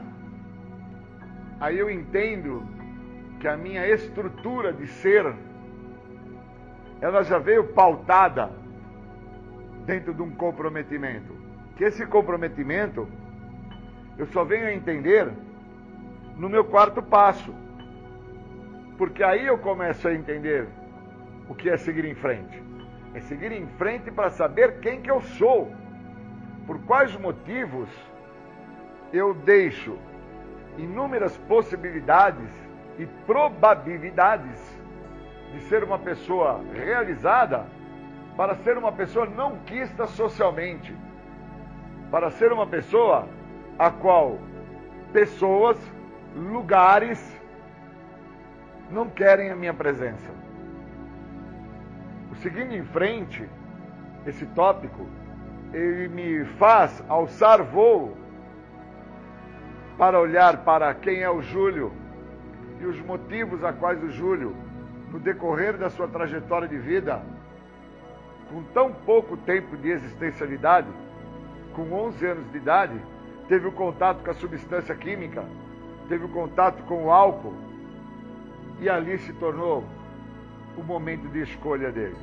aí 1.60 1.78
eu 1.78 1.90
entendo 1.90 2.64
que 3.40 3.48
a 3.48 3.58
minha 3.58 3.88
estrutura 3.88 4.72
de 4.72 4.88
ser, 4.88 5.34
ela 7.02 7.24
já 7.24 7.40
veio 7.40 7.66
pautada 7.74 8.52
dentro 9.88 10.14
de 10.14 10.22
um 10.22 10.30
comprometimento. 10.30 11.34
Que 11.78 11.86
esse 11.86 12.06
comprometimento 12.06 13.08
eu 14.18 14.28
só 14.28 14.44
venho 14.44 14.66
a 14.68 14.74
entender 14.74 15.32
no 16.36 16.50
meu 16.50 16.66
quarto 16.66 17.02
passo. 17.02 17.56
Porque 18.98 19.24
aí 19.24 19.46
eu 19.46 19.58
começo 19.58 20.08
a 20.08 20.14
entender 20.14 20.68
o 21.48 21.56
que 21.56 21.70
é 21.70 21.78
seguir 21.78 22.04
em 22.04 22.16
frente. 22.16 22.62
É 23.14 23.22
seguir 23.22 23.52
em 23.52 23.66
frente 23.78 24.12
para 24.12 24.30
saber 24.30 24.80
quem 24.80 25.02
que 25.02 25.10
eu 25.10 25.22
sou. 25.22 25.72
Por 26.66 26.80
quais 26.80 27.16
motivos 27.16 27.90
eu 29.14 29.34
deixo 29.34 29.98
inúmeras 30.78 31.38
possibilidades 31.48 32.50
e 33.00 33.06
probabilidades 33.26 34.78
de 35.54 35.62
ser 35.62 35.84
uma 35.84 35.98
pessoa 35.98 36.62
realizada 36.74 37.66
para 38.38 38.56
ser 38.58 38.78
uma 38.78 38.92
pessoa 38.92 39.26
não 39.26 39.58
quista 39.66 40.06
socialmente, 40.06 40.96
para 42.12 42.30
ser 42.30 42.54
uma 42.54 42.68
pessoa 42.68 43.28
a 43.80 43.90
qual 43.90 44.38
pessoas, 45.12 45.76
lugares 46.36 47.20
não 48.92 49.10
querem 49.10 49.50
a 49.50 49.56
minha 49.56 49.74
presença. 49.74 50.30
O 52.32 52.36
seguindo 52.36 52.76
em 52.76 52.84
frente, 52.84 53.50
esse 54.28 54.46
tópico, 54.46 55.08
ele 55.74 56.08
me 56.08 56.46
faz 56.58 57.04
alçar 57.10 57.64
voo 57.64 58.16
para 59.98 60.20
olhar 60.20 60.58
para 60.64 60.94
quem 60.94 61.24
é 61.24 61.30
o 61.30 61.42
Júlio 61.42 61.92
e 62.80 62.86
os 62.86 63.00
motivos 63.02 63.64
a 63.64 63.74
quais 63.74 64.02
o 64.04 64.12
Júlio, 64.12 64.56
no 65.12 65.20
decorrer 65.20 65.76
da 65.76 65.90
sua 65.90 66.08
trajetória 66.08 66.68
de 66.68 66.78
vida, 66.78 67.24
com 68.50 68.64
tão 68.74 68.92
pouco 68.94 69.38
tempo 69.38 69.76
de 69.78 69.90
existencialidade, 69.90 70.88
com 71.74 71.92
11 71.92 72.26
anos 72.26 72.52
de 72.52 72.58
idade, 72.58 73.00
teve 73.48 73.68
o 73.68 73.72
contato 73.72 74.24
com 74.24 74.32
a 74.32 74.34
substância 74.34 74.96
química, 74.96 75.46
teve 76.10 76.26
o 76.26 76.30
contato 76.30 76.84
com 76.84 77.06
o 77.06 77.12
álcool, 77.12 77.54
e 78.80 78.90
ali 78.90 79.18
se 79.20 79.34
tornou 79.34 79.84
o 80.78 80.84
momento 80.84 81.28
de 81.30 81.42
escolha 81.42 81.92
dele. 81.92 82.16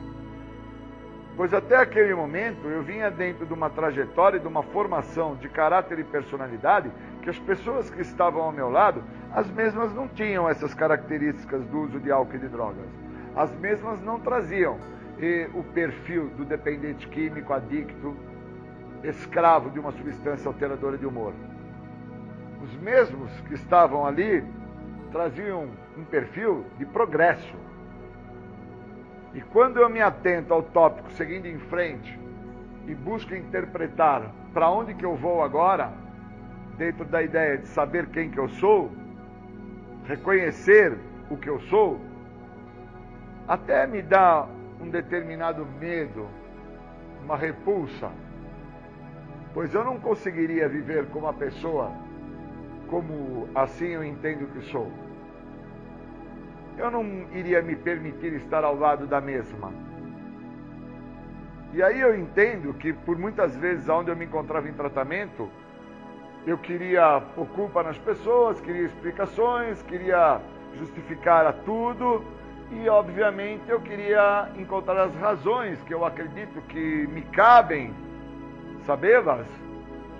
Pois 1.37 1.53
até 1.53 1.77
aquele 1.77 2.15
momento 2.15 2.69
eu 2.69 2.83
vinha 2.83 3.11
dentro 3.11 3.45
de 3.45 3.53
uma 3.53 3.69
trajetória, 3.69 4.39
de 4.39 4.47
uma 4.47 4.63
formação 4.63 5.35
de 5.35 5.49
caráter 5.49 5.99
e 5.99 6.05
personalidade 6.05 6.91
que 7.23 7.31
as 7.31 7.39
pessoas 7.41 7.91
que 7.91 8.03
estavam 8.03 8.43
ao 8.43 8.53
meu 8.53 8.71
lado, 8.71 9.03
as 9.33 9.51
mesmas 9.51 9.93
não 9.93 10.07
tinham 10.07 10.49
essas 10.49 10.73
características 10.75 11.65
do 11.67 11.81
uso 11.81 11.99
de 11.99 12.13
álcool 12.13 12.37
e 12.37 12.39
de 12.39 12.49
drogas. 12.49 12.87
As 13.35 13.53
mesmas 13.57 14.01
não 14.01 14.21
traziam 14.21 14.79
o 15.55 15.63
perfil 15.63 16.29
do 16.31 16.45
dependente 16.45 17.09
químico, 17.09 17.53
adicto, 17.53 18.17
escravo 19.03 19.71
de 19.71 19.79
uma 19.79 19.93
substância 19.93 20.49
alteradora 20.49 20.97
de 20.97 21.07
humor. 21.07 21.33
Os 22.63 22.75
mesmos 22.77 23.31
que 23.43 23.55
estavam 23.55 24.07
ali 24.07 24.45
traziam 25.13 25.69
um 25.97 26.05
perfil 26.05 26.65
de 26.79 26.87
progresso. 26.87 27.55
E 29.35 29.41
quando 29.41 29.79
eu 29.79 29.89
me 29.89 30.01
atento 30.01 30.53
ao 30.53 30.63
tópico 30.63 31.11
seguindo 31.13 31.47
em 31.47 31.59
frente 31.59 32.19
e 32.87 32.95
busco 32.95 33.35
interpretar 33.35 34.31
para 34.53 34.71
onde 34.71 34.95
que 34.95 35.05
eu 35.05 35.17
vou 35.17 35.43
agora, 35.43 35.93
dentro 36.77 37.05
da 37.05 37.23
ideia 37.23 37.59
de 37.59 37.69
saber 37.69 38.07
quem 38.09 38.31
que 38.31 38.39
eu 38.39 38.49
sou, 38.49 38.91
reconhecer 40.07 40.97
o 41.31 41.37
que 41.37 41.49
eu 41.49 41.61
sou, 41.63 42.01
até 43.47 43.87
me 43.87 44.03
dá 44.03 44.47
um 44.81 44.89
determinado 44.89 45.65
medo, 45.65 46.29
uma 47.23 47.37
repulsa, 47.37 48.11
pois 49.53 49.75
eu 49.75 49.85
não 49.85 49.99
conseguiria 49.99 50.69
viver 50.69 51.07
como 51.07 51.27
uma 51.27 51.33
pessoa 51.33 51.93
como 52.89 53.49
assim 53.55 53.89
eu 53.89 54.05
entendo 54.05 54.47
que 54.53 54.61
sou. 54.71 54.91
Eu 56.77 56.91
não 56.91 57.05
iria 57.33 57.63
me 57.63 57.77
permitir 57.77 58.33
estar 58.35 58.65
ao 58.65 58.77
lado 58.77 59.07
da 59.07 59.21
mesma. 59.21 59.73
E 61.73 61.83
aí 61.83 62.01
eu 62.01 62.17
entendo 62.17 62.73
que 62.75 62.93
por 62.93 63.19
muitas 63.19 63.57
vezes 63.57 63.89
onde 63.89 64.11
eu 64.11 64.17
me 64.17 64.25
encontrava 64.27 64.69
em 64.69 64.73
tratamento, 64.73 65.49
eu 66.47 66.59
queria 66.59 67.21
pôr 67.35 67.47
culpa 67.49 67.83
nas 67.83 67.99
pessoas, 67.99 68.61
queria 68.61 68.85
explicações, 68.85 69.83
queria 69.83 70.41
justificar 70.75 71.47
a 71.47 71.53
tudo 71.53 72.25
e, 72.83 72.89
obviamente, 72.89 73.63
eu 73.69 73.81
queria 73.81 74.49
encontrar 74.57 75.05
as 75.05 75.15
razões 75.17 75.81
que 75.83 75.95
eu 75.95 76.05
acredito 76.05 76.61
que 76.63 77.07
me 77.07 77.23
cabem 77.23 77.95
sabê-las 78.85 79.47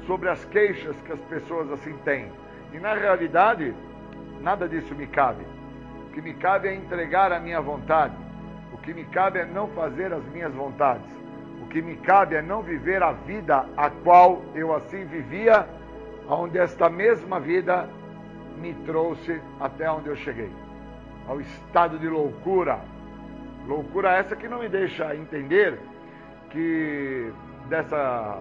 sobre 0.07 0.29
as 0.29 0.45
queixas 0.45 0.97
que 1.03 1.13
as 1.13 1.21
pessoas 1.23 1.71
assim 1.73 1.97
têm. 2.05 2.31
E, 2.73 2.79
na 2.79 2.95
realidade, 2.95 3.75
nada 4.41 4.69
disso 4.69 4.95
me 4.95 5.07
cabe. 5.07 5.45
O 6.07 6.13
que 6.13 6.23
me 6.23 6.35
cabe 6.35 6.69
é 6.69 6.75
entregar 6.75 7.33
a 7.33 7.41
minha 7.41 7.61
vontade. 7.61 8.15
O 8.73 8.79
que 8.79 8.95
me 8.95 9.05
cabe 9.05 9.41
é 9.41 9.45
não 9.45 9.69
fazer 9.69 10.13
as 10.13 10.25
minhas 10.27 10.55
vontades. 10.55 11.11
O 11.61 11.67
que 11.67 11.83
me 11.83 11.97
cabe 11.97 12.37
é 12.37 12.43
não 12.43 12.63
viver 12.63 13.03
a 13.03 13.13
vida 13.13 13.67
a 13.77 13.91
qual 13.91 14.43
eu 14.55 14.75
assim 14.75 15.05
vivia 15.07 15.67
onde 16.29 16.59
esta 16.59 16.89
mesma 16.89 17.41
vida 17.41 17.89
me 18.59 18.73
trouxe 18.87 19.41
até 19.61 19.91
onde 19.91 20.09
eu 20.09 20.17
cheguei 20.17 20.64
ao 21.27 21.41
estado 21.41 21.99
de 21.99 22.09
loucura. 22.09 22.81
Loucura 23.67 24.13
essa 24.13 24.37
que 24.37 24.49
não 24.49 24.61
me 24.61 24.69
deixa 24.69 25.15
entender 25.17 25.79
que 26.51 27.33
dessa 27.69 28.41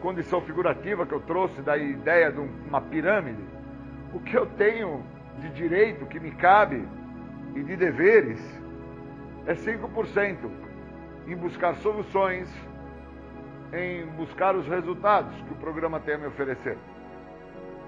condição 0.00 0.40
figurativa 0.40 1.06
que 1.06 1.12
eu 1.12 1.20
trouxe 1.20 1.62
da 1.62 1.76
ideia 1.76 2.32
de 2.32 2.40
uma 2.40 2.80
pirâmide, 2.80 3.42
o 4.12 4.20
que 4.20 4.36
eu 4.36 4.46
tenho 4.46 5.04
de 5.38 5.50
direito 5.50 6.06
que 6.06 6.18
me 6.18 6.32
cabe 6.32 6.86
e 7.54 7.62
de 7.62 7.76
deveres 7.76 8.40
é 9.46 9.54
5% 9.54 10.36
em 11.26 11.36
buscar 11.36 11.74
soluções 11.76 12.48
em 13.72 14.04
buscar 14.16 14.54
os 14.54 14.66
resultados 14.66 15.34
que 15.42 15.52
o 15.52 15.56
programa 15.56 15.98
tem 15.98 16.14
a 16.14 16.18
me 16.18 16.26
oferecer. 16.26 16.76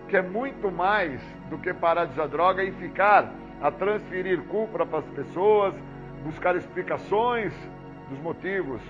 Que 0.09 0.17
é 0.17 0.23
muito 0.23 0.71
mais 0.71 1.21
do 1.51 1.59
que 1.59 1.73
parar 1.75 2.07
de 2.07 2.13
usar 2.13 2.27
droga 2.27 2.63
e 2.65 2.73
ficar 2.73 3.31
a 3.65 3.71
transferir 3.71 4.43
culpa 4.43 4.85
para 4.85 4.99
as 4.99 5.07
pessoas, 5.07 5.75
buscar 6.23 6.55
explicações 6.55 7.51
dos 8.11 8.19
motivos 8.19 8.83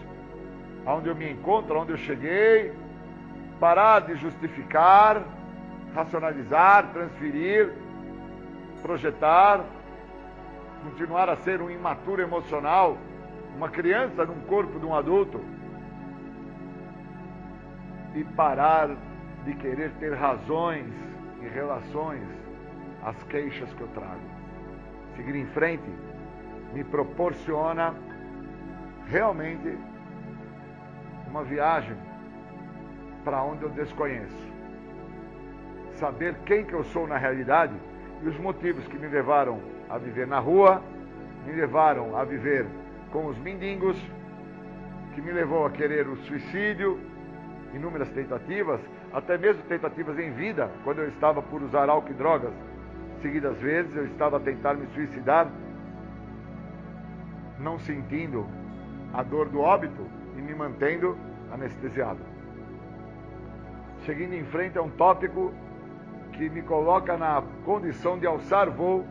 aonde 0.85 1.09
eu 1.09 1.15
me 1.15 1.31
encontro, 1.31 1.77
aonde 1.77 1.93
eu 1.93 1.97
cheguei, 1.97 2.73
parar 3.61 4.01
de 4.01 4.17
justificar, 4.17 5.23
racionalizar, 5.95 6.93
transferir, 6.93 7.73
projetar, 8.83 9.65
continuar 10.83 11.29
a 11.29 11.37
ser 11.37 11.63
um 11.63 11.71
imaturo 11.71 12.21
emocional, 12.21 12.99
uma 13.57 13.69
criança 13.69 14.27
num 14.27 14.41
corpo 14.41 14.81
de 14.81 14.85
um 14.85 14.93
adulto 14.93 15.41
e 18.13 18.25
parar 18.25 18.91
de 19.45 19.55
querer 19.55 19.93
ter 20.01 20.15
razões 20.15 20.93
e 21.41 21.47
relações 21.47 22.27
às 23.05 23.23
queixas 23.23 23.73
que 23.73 23.81
eu 23.81 23.89
trago. 23.95 24.34
Seguir 25.17 25.37
em 25.37 25.47
frente 25.47 25.89
me 26.73 26.83
proporciona 26.83 27.95
realmente 29.07 29.79
uma 31.29 31.45
viagem 31.45 31.97
para 33.25 33.43
onde 33.43 33.63
eu 33.63 33.71
desconheço. 33.71 34.53
Saber 35.95 36.35
quem 36.45 36.65
que 36.65 36.73
eu 36.73 36.85
sou 36.85 37.07
na 37.07 37.17
realidade 37.17 37.75
e 38.23 38.29
os 38.29 38.39
motivos 38.39 38.87
que 38.89 38.99
me 38.99 39.07
levaram 39.07 39.61
a 39.89 39.99
viver 39.99 40.27
na 40.27 40.39
rua, 40.39 40.83
me 41.47 41.53
levaram 41.53 42.17
a 42.17 42.25
viver 42.25 42.67
com 43.13 43.27
os 43.27 43.39
mendigos, 43.39 43.97
que 45.15 45.21
me 45.21 45.31
levou 45.31 45.67
a 45.67 45.71
querer 45.71 46.09
o 46.09 46.17
suicídio, 46.17 46.99
inúmeras 47.73 48.09
tentativas, 48.11 48.81
até 49.13 49.39
mesmo 49.39 49.63
tentativas 49.65 50.19
em 50.19 50.33
vida, 50.33 50.71
quando 50.83 50.99
eu 50.99 51.09
estava 51.09 51.41
por 51.41 51.63
usar 51.63 51.89
álcool 51.89 52.11
e 52.11 52.15
drogas. 52.15 52.53
Seguidas 53.25 53.57
vezes 53.57 53.97
eu 53.97 54.05
estava 54.05 54.37
a 54.37 54.41
tentar 54.41 54.75
me 54.75 54.87
suicidar, 54.89 55.51
não 57.59 57.79
sentindo 57.79 58.47
a 59.15 59.23
dor 59.23 59.49
do 59.49 59.63
óbito 59.63 60.07
e 60.37 60.43
me 60.43 60.55
mantendo 60.55 61.17
anestesiado. 61.51 62.21
Seguindo 64.05 64.35
em 64.35 64.45
frente 64.45 64.77
é 64.77 64.83
um 64.83 64.91
tópico 64.91 65.55
que 66.35 66.51
me 66.51 66.61
coloca 66.61 67.17
na 67.17 67.43
condição 67.65 68.19
de 68.19 68.27
alçar 68.27 68.69
voo 68.69 69.07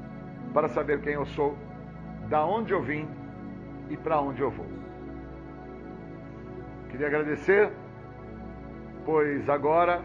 para 0.54 0.68
saber 0.68 1.02
quem 1.02 1.14
eu 1.14 1.26
sou, 1.26 1.58
da 2.30 2.46
onde 2.46 2.72
eu 2.72 2.84
vim 2.84 3.08
e 3.90 3.98
para 3.98 4.22
onde 4.22 4.44
eu 4.44 4.52
vou. 4.52 4.68
Queria 6.92 7.08
agradecer, 7.08 7.72
pois 9.06 9.50
agora 9.50 10.04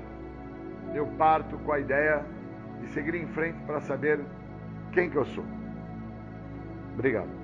eu 0.95 1.07
parto 1.19 1.59
com 1.59 1.73
a 1.73 1.79
ideia 1.79 2.38
de 2.81 2.89
seguir 2.93 3.15
em 3.15 3.27
frente 3.29 3.59
para 3.67 3.81
saber 3.81 4.21
quem 4.93 5.11
que 5.11 5.17
eu 5.17 5.25
sou. 5.27 5.45
Obrigado. 6.95 7.39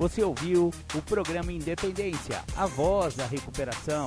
Você 0.00 0.24
ouviu 0.24 0.70
o 0.94 1.02
programa 1.02 1.52
Independência, 1.52 2.42
a 2.56 2.66
voz 2.66 3.14
da 3.14 3.26
recuperação, 3.26 4.06